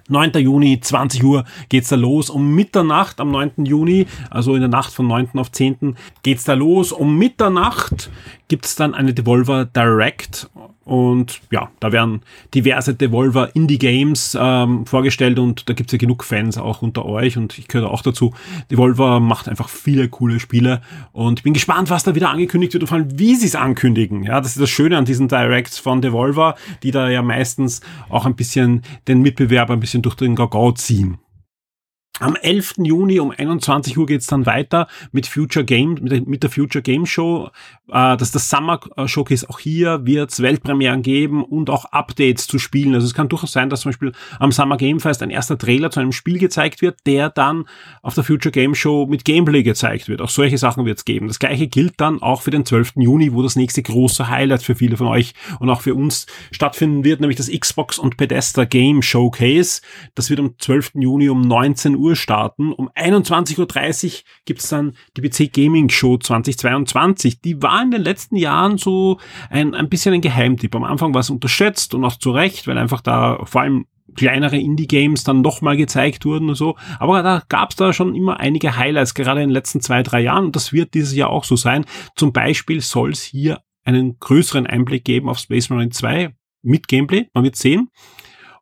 9. 0.09 0.33
Juni, 0.41 0.81
20 0.81 1.23
Uhr 1.25 1.45
geht's 1.69 1.89
da 1.89 1.97
los. 1.97 2.31
Um 2.31 2.55
Mitternacht 2.55 3.21
am 3.21 3.31
9. 3.31 3.65
Juni, 3.65 4.07
also 4.31 4.55
in 4.55 4.61
der 4.61 4.69
Nacht 4.69 4.93
von 4.93 5.07
9. 5.07 5.39
auf 5.39 5.53
10. 5.53 5.97
geht's 6.23 6.45
da 6.45 6.55
los. 6.55 6.93
Um 6.93 7.17
Mitternacht 7.17 8.11
gibt's 8.49 8.75
dann 8.77 8.95
eine 8.95 9.15
Devolver 9.15 9.65
Direct 9.67 10.49
und 10.89 11.43
ja, 11.51 11.71
da 11.81 11.93
werden 11.93 12.23
diverse 12.55 12.95
Devolver 12.95 13.55
Indie 13.55 13.79
Games 13.79 14.37
ähm, 14.41 14.87
vorgestellt 14.87 15.39
und 15.39 15.69
da 15.69 15.75
gibt's 15.75 15.93
ja 15.93 15.99
genug 15.99 16.25
Fans 16.25 16.57
auch 16.57 16.81
unter 16.81 17.05
euch 17.05 17.37
und 17.37 17.59
ich 17.59 17.69
gehöre 17.69 17.91
auch 17.91 18.01
dazu. 18.01 18.33
Devolver 18.71 19.21
macht 19.21 19.51
einfach 19.51 19.69
viele 19.69 20.09
coole 20.09 20.41
Spiele 20.41 20.81
und 21.13 21.41
ich 21.41 21.43
bin 21.43 21.53
gespannt, 21.53 21.91
was 21.91 22.05
da 22.05 22.15
wieder 22.15 22.31
angekündigt 22.31 22.73
wird 22.73 22.85
und 22.85 22.89
vor 22.89 22.97
allem, 22.97 23.19
wie 23.19 23.35
sie 23.35 23.47
es 23.47 23.55
ankündigen. 23.55 24.23
Ja, 24.23 24.41
das 24.41 24.53
ist 24.53 24.63
das 24.63 24.71
Schöne 24.71 24.97
an 24.97 25.05
diesen 25.05 25.29
Directs 25.29 25.79
von 25.79 26.01
Devolver, 26.01 26.55
die 26.83 26.91
da 26.91 27.11
ja 27.11 27.21
meistens 27.21 27.83
auch 28.09 28.25
ein 28.25 28.35
bisschen 28.35 28.81
den 29.09 29.21
Mitbewerber 29.21 29.75
ein 29.75 29.81
bisschen 29.81 30.01
durch 30.01 30.15
den 30.15 30.35
Gagau 30.35 30.73
ziehen. 30.73 31.19
Am 32.21 32.35
11. 32.35 32.75
Juni 32.79 33.21
um 33.21 33.31
21 33.31 33.97
Uhr 33.97 34.07
geht's 34.07 34.27
dann 34.27 34.45
weiter 34.45 34.89
mit 35.13 35.29
Future 35.29 35.65
Game, 35.65 35.99
mit 36.03 36.43
der, 36.43 36.51
Future 36.51 36.83
Game 36.83 37.07
Show. 37.07 37.51
Äh, 37.89 38.17
das 38.17 38.23
ist 38.29 38.35
das 38.35 38.51
Summer 38.51 38.81
Showcase. 39.07 39.49
Auch 39.49 39.61
hier 39.61 40.05
wird's 40.05 40.43
Weltpremieren 40.43 41.03
geben 41.03 41.45
und 41.45 41.71
auch 41.71 41.85
Updates 41.87 42.49
zu 42.49 42.59
Spielen. 42.59 42.95
Also 42.95 43.07
es 43.07 43.15
kann 43.15 43.29
durchaus 43.29 43.53
sein, 43.53 43.71
dass 43.71 43.83
zum 43.83 43.91
Beispiel 43.91 44.13
am 44.41 44.51
Summer 44.51 44.77
Game 44.77 44.99
Fest 44.99 45.23
ein 45.23 45.31
erster 45.31 45.57
Trailer 45.57 45.93
zu 45.93 46.01
einem 46.01 46.11
Spiel 46.11 46.39
gezeigt 46.39 46.83
wird, 46.83 46.99
der 47.07 47.31
dann 47.31 47.67
auf 48.03 48.15
der 48.15 48.25
Future 48.25 48.51
Game 48.51 48.75
Show 48.75 49.07
mit 49.07 49.25
Gameplay 49.25 49.63
gezeigt 49.63 50.09
wird. 50.09 50.21
Auch 50.21 50.31
solche 50.31 50.59
Sachen 50.59 50.87
wird's 50.87 51.05
geben. 51.05 51.29
Das 51.29 51.39
gleiche 51.39 51.69
gilt 51.69 51.95
dann 51.99 52.21
auch 52.21 52.43
für 52.43 52.51
den 52.51 52.67
12. 52.67 52.95
Juni, 52.97 53.33
wo 53.33 53.43
das 53.43 53.55
nächste 53.55 53.83
große 53.83 54.29
Highlight 54.29 54.65
für 54.65 54.75
viele 54.75 54.97
von 54.97 55.07
euch 55.07 55.35
und 55.61 55.71
auch 55.71 55.83
für 55.83 55.95
uns 55.95 56.27
stattfinden 56.51 57.05
wird, 57.05 57.21
nämlich 57.21 57.37
das 57.37 57.49
Xbox 57.49 57.99
und 57.99 58.17
Pedesta 58.17 58.65
Game 58.65 59.03
Showcase. 59.03 59.83
Das 60.17 60.31
wird 60.31 60.41
am 60.41 60.55
12. 60.59 60.93
Juni 60.95 61.29
um 61.29 61.43
19 61.43 61.95
Uhr 61.95 62.08
Uhr 62.09 62.17
starten. 62.17 62.73
Um 62.73 62.89
21.30 62.91 64.07
Uhr 64.07 64.13
gibt's 64.45 64.69
dann 64.69 64.95
die 65.17 65.23
PC 65.23 65.53
Gaming 65.53 65.89
Show 65.89 66.17
2022. 66.19 67.41
Die 67.41 67.63
war 67.63 67.83
in 67.83 67.91
den 67.91 68.03
letzten 68.03 68.37
Jahren 68.37 68.79
so 68.79 69.19
ein, 69.51 69.75
ein 69.75 69.89
bisschen 69.89 70.15
ein 70.15 70.21
Geheimtipp. 70.21 70.75
Am 70.75 70.85
Anfang 70.85 71.15
war 71.15 71.21
es 71.21 71.31
unterschätzt 71.31 71.95
und 71.95 72.05
auch 72.05 72.17
zu 72.17 72.31
Recht, 72.31 72.67
weil 72.67 72.79
einfach 72.79 73.01
da 73.01 73.45
vor 73.45 73.63
allem 73.63 73.87
kleinere 74.17 74.59
Indie-Games 74.59 75.25
dann 75.25 75.43
nochmal 75.43 75.77
gezeigt 75.77 76.25
wurden 76.25 76.49
und 76.49 76.55
so. 76.55 76.77
Aber 76.99 77.23
da 77.23 77.43
gab's 77.49 77.77
da 77.77 77.93
schon 77.93 78.15
immer 78.15 78.41
einige 78.41 78.77
Highlights, 78.77 79.15
gerade 79.15 79.43
in 79.43 79.49
den 79.49 79.55
letzten 79.55 79.81
zwei, 79.81 80.03
drei 80.03 80.21
Jahren. 80.21 80.47
Und 80.47 80.57
das 80.57 80.73
wird 80.73 80.95
dieses 80.95 81.15
Jahr 81.15 81.31
auch 81.31 81.45
so 81.45 81.57
sein. 81.57 81.85
Zum 82.17 82.33
Beispiel 82.33 82.81
soll 82.81 83.11
es 83.11 83.23
hier 83.23 83.61
einen 83.85 84.19
größeren 84.19 84.67
Einblick 84.67 85.05
geben 85.05 85.29
auf 85.29 85.39
Space 85.39 85.71
Marine 85.71 85.91
2 85.91 86.35
mit 86.63 86.89
Gameplay. 86.89 87.29
Man 87.33 87.45
wird 87.45 87.57
sehen. 87.57 87.91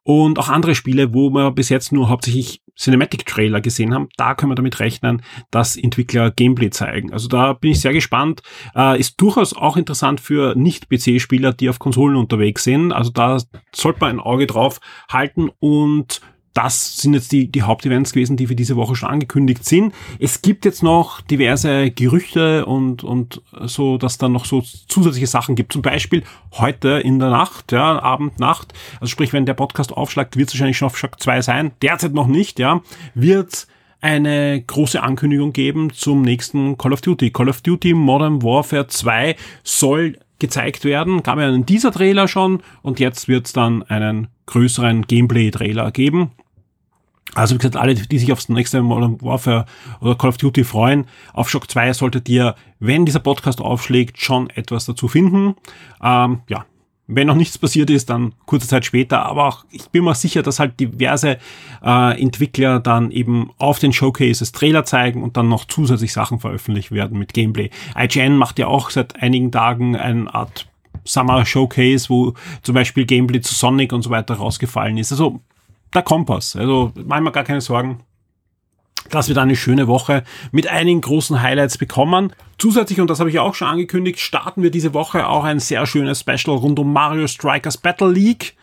Und 0.07 0.39
auch 0.39 0.49
andere 0.49 0.77
Spiele, 0.77 1.13
wo 1.13 1.31
wir 1.31 1.51
bis 1.51 1.69
jetzt 1.69 1.91
nur 1.91 2.09
hauptsächlich 2.09 2.63
Cinematic-Trailer 2.79 3.61
gesehen 3.61 3.93
haben, 3.93 4.09
da 4.17 4.37
können 4.37 4.53
wir 4.53 4.55
damit 4.55 4.79
rechnen, 4.79 5.21
dass 5.51 5.77
Entwickler 5.77 6.31
Gameplay 6.31 6.71
zeigen. 6.71 7.13
Also 7.13 7.27
da 7.27 7.55
bin 7.55 7.73
ich 7.73 7.81
sehr 7.81 7.93
gespannt. 7.93 8.41
Äh, 8.77 9.01
ist 9.01 9.21
durchaus 9.21 9.53
auch 9.53 9.77
interessant 9.77 10.21
für 10.21 10.55
Nicht-PC-Spieler, 10.55 11.55
die 11.55 11.69
auf 11.69 11.81
Konsolen 11.81 12.15
unterwegs 12.15 12.63
sind. 12.63 12.93
Also 12.93 13.11
da 13.11 13.39
sollte 13.75 13.99
man 13.99 14.11
ein 14.11 14.21
Auge 14.21 14.47
drauf 14.47 14.79
halten 15.11 15.51
und 15.59 16.21
das 16.57 16.97
sind 16.97 17.13
jetzt 17.13 17.33
die, 17.33 17.53
die 17.53 17.63
Hauptevents 17.63 18.13
gewesen, 18.13 18.39
die 18.39 18.47
für 18.47 18.57
diese 18.57 18.77
Woche 18.77 18.97
schon 18.97 19.11
angekündigt 19.11 19.67
sind. 19.67 19.93
Es 20.19 20.41
gibt 20.41 20.65
jetzt 20.65 20.83
noch 20.83 21.21
diverse 21.21 21.91
Gerüchte 21.91 22.65
und, 22.65 23.05
und 23.05 23.43
so, 23.65 23.99
dass 23.99 24.17
da 24.17 24.31
noch 24.31 24.47
so 24.47 24.63
zusätzliche 24.89 25.27
Sachen 25.27 25.55
gibt. 25.55 25.75
Zum 25.75 25.83
Beispiel 25.83 26.23
heute 26.53 26.89
in 26.89 27.19
der 27.19 27.29
Nacht, 27.29 27.73
ja, 27.73 28.01
Abend, 28.01 28.41
Nacht, 28.41 28.73
also 29.01 29.11
sprich, 29.11 29.35
wenn 29.35 29.45
der 29.45 29.53
Podcast 29.53 29.93
aufschlagt, 29.93 30.39
wird 30.39 30.49
es 30.49 30.55
wahrscheinlich 30.55 30.79
schon 30.79 30.87
auf 30.87 30.97
Shock 30.97 31.21
2 31.21 31.43
sein. 31.43 31.73
Derzeit 31.83 32.15
noch 32.15 32.27
nicht, 32.27 32.59
ja, 32.59 32.81
wird 33.15 33.67
eine 34.01 34.63
große 34.67 35.03
Ankündigung 35.03 35.53
geben 35.53 35.93
zum 35.93 36.23
nächsten 36.23 36.79
Call 36.79 36.95
of 36.95 37.03
Duty. 37.03 37.33
Call 37.33 37.51
of 37.51 37.61
Duty 37.61 37.93
Modern 37.93 38.43
Warfare 38.43 38.87
2 38.87 39.37
soll 39.63 40.19
gezeigt 40.39 40.85
werden. 40.85 41.23
Gab 41.23 41.39
ja 41.39 41.49
einen 41.49 41.67
Teaser-Trailer 41.67 42.29
schon 42.29 42.63
und 42.81 42.99
jetzt 42.99 43.29
wird 43.29 43.47
es 43.47 43.53
dann 43.53 43.83
einen 43.83 44.29
größeren 44.47 45.03
Gameplay-Trailer 45.07 45.91
geben. 45.91 46.31
Also 47.35 47.55
wie 47.55 47.59
gesagt, 47.59 47.77
alle, 47.77 47.95
die 47.95 48.19
sich 48.19 48.33
aufs 48.33 48.49
nächste 48.49 48.81
Modern 48.83 49.21
Warfare 49.21 49.67
oder 50.01 50.15
Call 50.15 50.31
of 50.31 50.39
Duty 50.39 50.65
freuen, 50.65 51.07
auf 51.33 51.51
Shock 51.51 51.71
2 51.71 51.93
solltet 51.93 52.29
ihr, 52.29 52.55
wenn 52.79 53.05
dieser 53.05 53.21
Podcast 53.21 53.61
aufschlägt, 53.61 54.21
schon 54.21 54.49
etwas 54.51 54.87
dazu 54.87 55.09
finden. 55.09 55.55
Ähm, 56.03 56.41
ja, 56.49 56.65
wenn 57.09 57.29
noch 57.29 57.37
nichts 57.37 57.59
passiert 57.59 57.91
ist, 57.91 58.11
dann 58.11 58.35
kurze 58.47 58.67
Zeit 58.67 58.85
später. 58.85 59.25
Aber 59.27 59.47
auch, 59.47 59.65
ich 59.71 59.89
bin 59.91 60.05
mir 60.05 60.15
sicher, 60.15 60.43
dass 60.43 60.59
halt 60.59 60.81
diverse 60.81 61.39
äh, 61.85 62.21
Entwickler 62.21 62.81
dann 62.81 63.11
eben 63.11 63.51
auf 63.59 63.79
den 63.79 63.93
Showcases 63.93 64.53
Trailer 64.53 64.85
zeigen 64.85 65.23
und 65.23 65.37
dann 65.37 65.49
noch 65.49 65.67
zusätzlich 65.67 66.13
Sachen 66.13 66.41
veröffentlicht 66.41 66.91
werden 66.91 67.19
mit 67.19 67.33
Gameplay. 67.33 67.71
IGN 67.97 68.37
macht 68.37 68.59
ja 68.59 68.67
auch 68.67 68.91
seit 68.91 69.23
einigen 69.23 69.53
Tagen 69.53 69.97
eine 69.97 70.33
Art 70.35 70.67
Summer 71.05 71.47
Showcase, 71.47 72.09
wo 72.09 72.35
zum 72.63 72.75
Beispiel 72.75 73.07
Gameplay 73.07 73.41
zu 73.41 73.55
Sonic 73.55 73.93
und 73.93 74.03
so 74.03 74.11
weiter 74.11 74.35
rausgefallen 74.35 74.99
ist. 74.99 75.13
Also 75.13 75.41
der 75.97 76.03
Kompass. 76.03 76.55
Also 76.55 76.93
machen 76.95 77.25
wir 77.25 77.33
gar 77.33 77.45
keine 77.45 77.61
Sorgen 77.61 78.01
dass 79.11 79.29
wir 79.29 79.35
da 79.35 79.43
eine 79.43 79.57
schöne 79.57 79.87
Woche 79.87 80.25
mit 80.53 80.67
einigen 80.69 81.01
großen 81.01 81.41
Highlights 81.43 81.79
bekommen. 81.79 82.33
Zusätzlich, 82.59 83.01
und 83.01 83.09
das 83.09 83.21
habe 83.21 83.31
ich 83.31 83.39
auch 83.39 83.55
schon 83.55 83.69
angekündigt, 83.69 84.21
starten 84.21 84.63
wir 84.63 84.71
diese 84.71 84.95
Woche 84.95 85.29
auch 85.29 85.45
ein 85.45 85.61
sehr 85.61 85.87
schönes 85.87 86.21
Special 86.21 86.57
rund 86.57 86.79
um 86.79 86.93
Mario 86.93 87.27
Strikers 87.27 87.79
Battle 87.79 88.11
League 88.11 88.57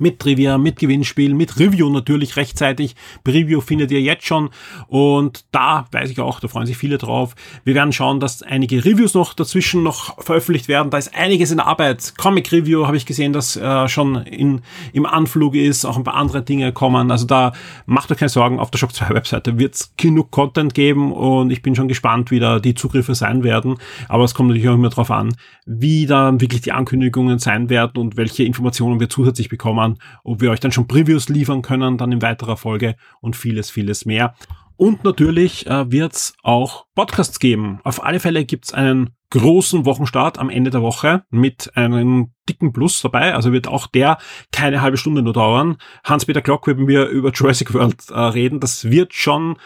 mit 0.00 0.18
Trivia, 0.18 0.58
mit 0.58 0.78
Gewinnspiel, 0.78 1.34
mit 1.34 1.58
Review 1.58 1.90
natürlich 1.90 2.36
rechtzeitig. 2.36 2.96
Preview 3.24 3.60
findet 3.60 3.90
ihr 3.90 4.00
jetzt 4.00 4.26
schon 4.26 4.50
und 4.88 5.44
da 5.52 5.86
weiß 5.90 6.10
ich 6.10 6.20
auch, 6.20 6.40
da 6.40 6.48
freuen 6.48 6.66
sich 6.66 6.76
viele 6.76 6.98
drauf. 6.98 7.34
Wir 7.64 7.74
werden 7.74 7.92
schauen, 7.92 8.20
dass 8.20 8.42
einige 8.42 8.84
Reviews 8.84 9.14
noch 9.14 9.34
dazwischen 9.34 9.82
noch 9.82 10.22
veröffentlicht 10.22 10.68
werden. 10.68 10.90
Da 10.90 10.98
ist 10.98 11.14
einiges 11.14 11.50
in 11.50 11.60
Arbeit. 11.60 12.14
Comic 12.16 12.52
Review 12.52 12.86
habe 12.86 12.96
ich 12.96 13.06
gesehen, 13.06 13.32
dass 13.32 13.56
äh, 13.56 13.88
schon 13.88 14.16
in, 14.16 14.62
im 14.92 15.06
Anflug 15.06 15.54
ist, 15.54 15.84
auch 15.84 15.96
ein 15.96 16.04
paar 16.04 16.14
andere 16.14 16.42
Dinge 16.42 16.72
kommen. 16.72 17.10
Also 17.10 17.26
da 17.26 17.52
macht 17.86 18.10
euch 18.10 18.18
keine 18.18 18.28
Sorgen, 18.28 18.58
auf 18.58 18.70
der 18.70 18.78
Shock 18.78 18.94
2 18.94 19.10
Webseite 19.10 19.58
wird 19.58 19.74
es 19.74 19.92
genug 19.96 20.30
Content 20.30 20.74
geben 20.74 21.12
und 21.12 21.50
ich 21.50 21.62
bin 21.62 21.74
schon 21.74 21.88
gespannt, 21.88 22.30
wie 22.30 22.40
da 22.40 22.58
die 22.58 22.74
Zugriffe 22.74 23.14
sein 23.14 23.42
werden. 23.42 23.76
Aber 24.08 24.24
es 24.24 24.34
kommt 24.34 24.48
natürlich 24.48 24.68
auch 24.68 24.74
immer 24.74 24.90
darauf 24.90 25.10
an, 25.10 25.34
wie 25.66 26.06
da 26.06 26.40
wirklich 26.40 26.60
die 26.60 26.72
Ankündigungen 26.72 27.38
sein 27.38 27.68
werden 27.68 27.98
und 27.98 28.16
welche 28.16 28.44
Informationen 28.44 29.00
wir 29.00 29.08
zusätzlich 29.08 29.48
bekommen 29.48 29.78
erfahren, 29.86 29.98
ob 30.24 30.40
wir 30.40 30.50
euch 30.50 30.60
dann 30.60 30.72
schon 30.72 30.86
Previews 30.86 31.28
liefern 31.28 31.62
können, 31.62 31.98
dann 31.98 32.12
in 32.12 32.22
weiterer 32.22 32.56
Folge 32.56 32.96
und 33.20 33.36
vieles, 33.36 33.70
vieles 33.70 34.06
mehr. 34.06 34.34
Und 34.76 35.04
natürlich 35.04 35.66
äh, 35.66 35.90
wird 35.90 36.12
es 36.12 36.34
auch 36.42 36.84
Podcasts 36.94 37.38
geben. 37.38 37.80
Auf 37.82 38.04
alle 38.04 38.20
Fälle 38.20 38.44
gibt 38.44 38.66
es 38.66 38.74
einen 38.74 39.10
großen 39.30 39.86
Wochenstart 39.86 40.38
am 40.38 40.50
Ende 40.50 40.70
der 40.70 40.82
Woche 40.82 41.24
mit 41.30 41.74
einem 41.76 42.32
dicken 42.48 42.72
Plus 42.74 43.00
dabei. 43.00 43.34
Also 43.34 43.52
wird 43.52 43.68
auch 43.68 43.86
der 43.86 44.18
keine 44.52 44.82
halbe 44.82 44.98
Stunde 44.98 45.22
nur 45.22 45.32
dauern. 45.32 45.78
Hans-Peter 46.04 46.42
Glock 46.42 46.66
wird 46.66 46.78
wir 46.86 47.06
über 47.06 47.32
Jurassic 47.32 47.72
World 47.72 48.10
äh, 48.10 48.18
reden. 48.18 48.60
Das 48.60 48.90
wird 48.90 49.14
schon 49.14 49.56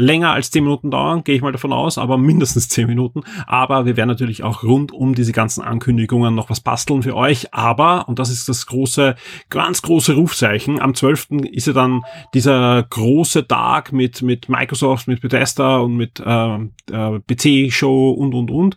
länger 0.00 0.32
als 0.32 0.50
zehn 0.50 0.64
Minuten 0.64 0.90
dauern, 0.90 1.22
gehe 1.24 1.36
ich 1.36 1.42
mal 1.42 1.52
davon 1.52 1.72
aus, 1.72 1.98
aber 1.98 2.18
mindestens 2.18 2.68
zehn 2.68 2.86
Minuten. 2.86 3.22
Aber 3.46 3.84
wir 3.86 3.96
werden 3.96 4.08
natürlich 4.08 4.42
auch 4.42 4.62
rund 4.62 4.92
um 4.92 5.14
diese 5.14 5.32
ganzen 5.32 5.62
Ankündigungen 5.62 6.34
noch 6.34 6.50
was 6.50 6.60
basteln 6.60 7.02
für 7.02 7.14
euch. 7.14 7.52
Aber, 7.54 8.08
und 8.08 8.18
das 8.18 8.30
ist 8.30 8.48
das 8.48 8.66
große, 8.66 9.14
ganz 9.50 9.82
große 9.82 10.14
Rufzeichen, 10.14 10.80
am 10.80 10.94
12. 10.94 11.28
ist 11.52 11.66
ja 11.66 11.72
dann 11.72 12.02
dieser 12.34 12.82
große 12.82 13.46
Tag 13.46 13.92
mit, 13.92 14.22
mit 14.22 14.48
Microsoft, 14.48 15.06
mit 15.06 15.20
Bethesda 15.20 15.78
und 15.78 15.96
mit 15.96 16.20
äh, 16.20 16.54
äh, 16.54 17.20
PC-Show 17.28 18.10
und, 18.10 18.34
und, 18.34 18.50
und. 18.50 18.76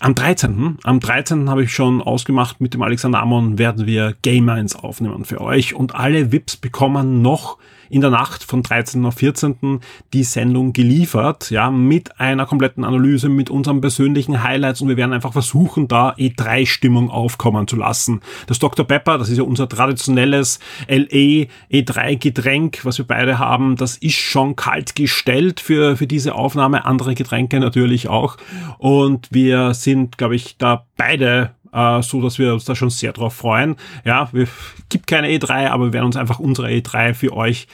Am 0.00 0.16
13. 0.16 0.78
Am 0.82 0.98
13. 0.98 1.48
habe 1.48 1.62
ich 1.62 1.72
schon 1.72 2.02
ausgemacht, 2.02 2.60
mit 2.60 2.74
dem 2.74 2.82
Alexander 2.82 3.20
Amon 3.20 3.58
werden 3.58 3.86
wir 3.86 4.16
Game 4.22 4.48
1 4.48 4.74
aufnehmen 4.74 5.24
für 5.24 5.40
euch 5.40 5.74
und 5.74 5.94
alle 5.94 6.32
VIPs 6.32 6.56
bekommen 6.56 7.22
noch 7.22 7.58
in 7.92 8.00
der 8.00 8.10
Nacht 8.10 8.42
von 8.42 8.62
13. 8.62 9.04
auf 9.04 9.16
14. 9.16 9.80
die 10.14 10.24
Sendung 10.24 10.72
geliefert, 10.72 11.50
ja, 11.50 11.70
mit 11.70 12.18
einer 12.18 12.46
kompletten 12.46 12.84
Analyse, 12.84 13.28
mit 13.28 13.50
unseren 13.50 13.82
persönlichen 13.82 14.42
Highlights 14.42 14.80
und 14.80 14.88
wir 14.88 14.96
werden 14.96 15.12
einfach 15.12 15.34
versuchen, 15.34 15.88
da 15.88 16.14
E3-Stimmung 16.14 17.10
aufkommen 17.10 17.68
zu 17.68 17.76
lassen. 17.76 18.22
Das 18.46 18.58
Dr. 18.58 18.86
Pepper, 18.86 19.18
das 19.18 19.28
ist 19.28 19.36
ja 19.36 19.44
unser 19.44 19.68
traditionelles 19.68 20.58
LA 20.88 21.48
E3-Getränk, 21.70 22.82
was 22.84 22.96
wir 22.96 23.06
beide 23.06 23.38
haben, 23.38 23.76
das 23.76 23.98
ist 23.98 24.16
schon 24.16 24.56
kalt 24.56 24.96
gestellt 24.96 25.60
für, 25.60 25.98
für 25.98 26.06
diese 26.06 26.34
Aufnahme, 26.34 26.86
andere 26.86 27.14
Getränke 27.14 27.60
natürlich 27.60 28.08
auch 28.08 28.38
und 28.78 29.28
wir 29.30 29.74
sind, 29.74 30.16
glaube 30.16 30.34
ich, 30.34 30.56
da 30.56 30.86
beide 30.96 31.50
äh, 31.72 32.02
so 32.02 32.20
dass 32.20 32.38
wir 32.38 32.52
uns 32.52 32.64
da 32.64 32.74
schon 32.74 32.90
sehr 32.90 33.12
drauf 33.12 33.34
freuen. 33.34 33.76
Ja, 34.04 34.28
wir 34.32 34.48
gibt 34.88 35.06
keine 35.06 35.28
E3, 35.28 35.68
aber 35.68 35.86
wir 35.86 35.92
werden 35.92 36.06
uns 36.06 36.16
einfach 36.16 36.38
unsere 36.38 36.68
E3 36.68 37.14
für 37.14 37.32
euch 37.32 37.66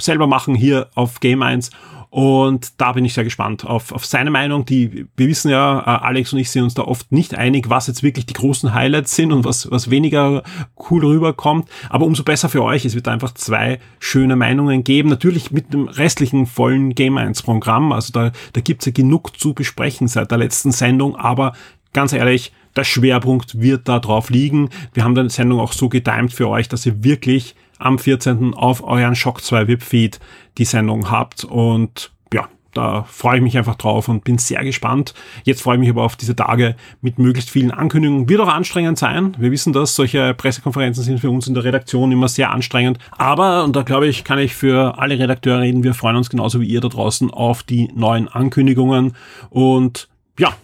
selber 0.00 0.26
machen 0.26 0.54
hier 0.54 0.88
auf 0.94 1.20
Game 1.20 1.42
1 1.42 1.70
und 2.14 2.80
da 2.80 2.92
bin 2.92 3.04
ich 3.04 3.12
sehr 3.12 3.24
gespannt 3.24 3.66
auf, 3.66 3.90
auf 3.90 4.06
seine 4.06 4.30
Meinung. 4.30 4.64
Die, 4.64 5.06
wir 5.16 5.26
wissen 5.26 5.50
ja, 5.50 5.80
äh, 5.80 6.04
Alex 6.06 6.32
und 6.32 6.38
ich 6.38 6.48
sind 6.48 6.62
uns 6.62 6.74
da 6.74 6.82
oft 6.82 7.10
nicht 7.10 7.34
einig, 7.34 7.70
was 7.70 7.88
jetzt 7.88 8.04
wirklich 8.04 8.24
die 8.24 8.34
großen 8.34 8.72
Highlights 8.72 9.16
sind 9.16 9.32
und 9.32 9.44
was, 9.44 9.68
was 9.68 9.90
weniger 9.90 10.44
cool 10.88 11.04
rüberkommt. 11.04 11.68
Aber 11.88 12.06
umso 12.06 12.22
besser 12.22 12.48
für 12.48 12.62
euch. 12.62 12.84
Es 12.84 12.94
wird 12.94 13.08
einfach 13.08 13.34
zwei 13.34 13.80
schöne 13.98 14.36
Meinungen 14.36 14.84
geben. 14.84 15.08
Natürlich 15.08 15.50
mit 15.50 15.72
dem 15.72 15.88
restlichen 15.88 16.46
vollen 16.46 16.94
Game 16.94 17.18
1 17.18 17.42
Programm. 17.42 17.90
Also 17.90 18.12
da, 18.12 18.30
da 18.52 18.60
gibt's 18.60 18.86
ja 18.86 18.92
genug 18.92 19.36
zu 19.36 19.52
besprechen 19.52 20.06
seit 20.06 20.30
der 20.30 20.38
letzten 20.38 20.70
Sendung. 20.70 21.16
Aber 21.16 21.54
ganz 21.92 22.12
ehrlich, 22.12 22.52
der 22.76 22.84
Schwerpunkt 22.84 23.60
wird 23.60 23.88
da 23.88 23.98
drauf 23.98 24.30
liegen. 24.30 24.70
Wir 24.92 25.04
haben 25.04 25.14
die 25.14 25.28
Sendung 25.30 25.60
auch 25.60 25.72
so 25.72 25.88
getimt 25.88 26.32
für 26.32 26.48
euch, 26.48 26.68
dass 26.68 26.86
ihr 26.86 27.04
wirklich 27.04 27.54
am 27.78 27.98
14. 27.98 28.54
auf 28.54 28.82
euren 28.84 29.14
Shock 29.14 29.42
2 29.42 29.68
VIP 29.68 29.82
Feed 29.82 30.20
die 30.58 30.64
Sendung 30.64 31.10
habt 31.10 31.44
und 31.44 32.12
ja, 32.32 32.48
da 32.72 33.04
freue 33.04 33.36
ich 33.36 33.42
mich 33.42 33.58
einfach 33.58 33.76
drauf 33.76 34.08
und 34.08 34.24
bin 34.24 34.38
sehr 34.38 34.64
gespannt. 34.64 35.14
Jetzt 35.44 35.62
freue 35.62 35.76
ich 35.76 35.80
mich 35.80 35.90
aber 35.90 36.02
auf 36.02 36.16
diese 36.16 36.34
Tage 36.34 36.76
mit 37.00 37.18
möglichst 37.18 37.50
vielen 37.50 37.70
Ankündigungen. 37.70 38.28
Wird 38.28 38.40
auch 38.40 38.48
anstrengend 38.48 38.98
sein. 38.98 39.36
Wir 39.38 39.50
wissen 39.50 39.72
das. 39.72 39.94
Solche 39.94 40.34
Pressekonferenzen 40.34 41.04
sind 41.04 41.20
für 41.20 41.30
uns 41.30 41.46
in 41.46 41.54
der 41.54 41.64
Redaktion 41.64 42.10
immer 42.10 42.28
sehr 42.28 42.50
anstrengend. 42.50 42.98
Aber, 43.12 43.64
und 43.64 43.76
da 43.76 43.82
glaube 43.82 44.08
ich, 44.08 44.24
kann 44.24 44.38
ich 44.38 44.54
für 44.54 44.98
alle 44.98 45.18
Redakteure 45.18 45.60
reden, 45.60 45.84
wir 45.84 45.94
freuen 45.94 46.16
uns 46.16 46.30
genauso 46.30 46.60
wie 46.60 46.66
ihr 46.66 46.80
da 46.80 46.88
draußen 46.88 47.30
auf 47.30 47.62
die 47.62 47.90
neuen 47.94 48.28
Ankündigungen. 48.28 49.14
Und 49.50 50.08
ja, 50.38 50.54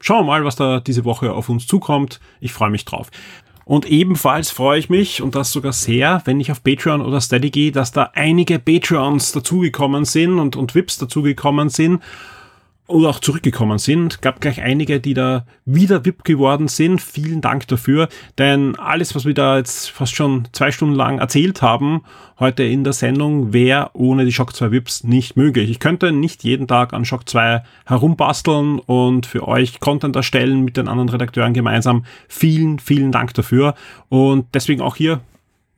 schauen 0.00 0.26
wir 0.26 0.32
mal, 0.32 0.44
was 0.44 0.56
da 0.56 0.80
diese 0.80 1.04
Woche 1.04 1.32
auf 1.32 1.48
uns 1.48 1.66
zukommt. 1.66 2.20
Ich 2.40 2.52
freue 2.52 2.70
mich 2.70 2.84
drauf. 2.84 3.10
Und 3.64 3.86
ebenfalls 3.86 4.50
freue 4.50 4.80
ich 4.80 4.90
mich, 4.90 5.22
und 5.22 5.36
das 5.36 5.52
sogar 5.52 5.72
sehr, 5.72 6.22
wenn 6.24 6.40
ich 6.40 6.50
auf 6.50 6.64
Patreon 6.64 7.02
oder 7.02 7.20
Steady 7.20 7.50
gehe, 7.50 7.70
dass 7.70 7.92
da 7.92 8.10
einige 8.14 8.58
Patreons 8.58 9.30
dazugekommen 9.30 10.04
sind 10.04 10.40
und, 10.40 10.56
und 10.56 10.74
VIPs 10.74 10.98
dazugekommen 10.98 11.68
sind 11.68 12.02
oder 12.90 13.08
auch 13.08 13.20
zurückgekommen 13.20 13.78
sind. 13.78 14.22
Gab 14.22 14.40
gleich 14.40 14.60
einige, 14.60 15.00
die 15.00 15.14
da 15.14 15.46
wieder 15.64 16.04
VIP 16.04 16.24
geworden 16.24 16.68
sind. 16.68 17.00
Vielen 17.00 17.40
Dank 17.40 17.68
dafür, 17.68 18.08
denn 18.38 18.76
alles, 18.78 19.14
was 19.14 19.24
wir 19.24 19.34
da 19.34 19.56
jetzt 19.56 19.90
fast 19.90 20.14
schon 20.14 20.48
zwei 20.52 20.72
Stunden 20.72 20.94
lang 20.94 21.18
erzählt 21.18 21.62
haben, 21.62 22.02
heute 22.38 22.62
in 22.64 22.84
der 22.84 22.92
Sendung, 22.92 23.52
wäre 23.52 23.90
ohne 23.92 24.24
die 24.24 24.32
Shock 24.32 24.54
2 24.54 24.72
VIPs 24.72 25.04
nicht 25.04 25.36
möglich. 25.36 25.70
Ich 25.70 25.78
könnte 25.78 26.12
nicht 26.12 26.42
jeden 26.42 26.66
Tag 26.66 26.92
an 26.92 27.04
Shock 27.04 27.28
2 27.28 27.62
herumbasteln 27.86 28.78
und 28.78 29.26
für 29.26 29.46
euch 29.46 29.80
Content 29.80 30.16
erstellen 30.16 30.64
mit 30.64 30.76
den 30.76 30.88
anderen 30.88 31.08
Redakteuren 31.08 31.54
gemeinsam. 31.54 32.04
Vielen, 32.28 32.78
vielen 32.78 33.12
Dank 33.12 33.34
dafür 33.34 33.74
und 34.08 34.46
deswegen 34.54 34.80
auch 34.80 34.96
hier 34.96 35.20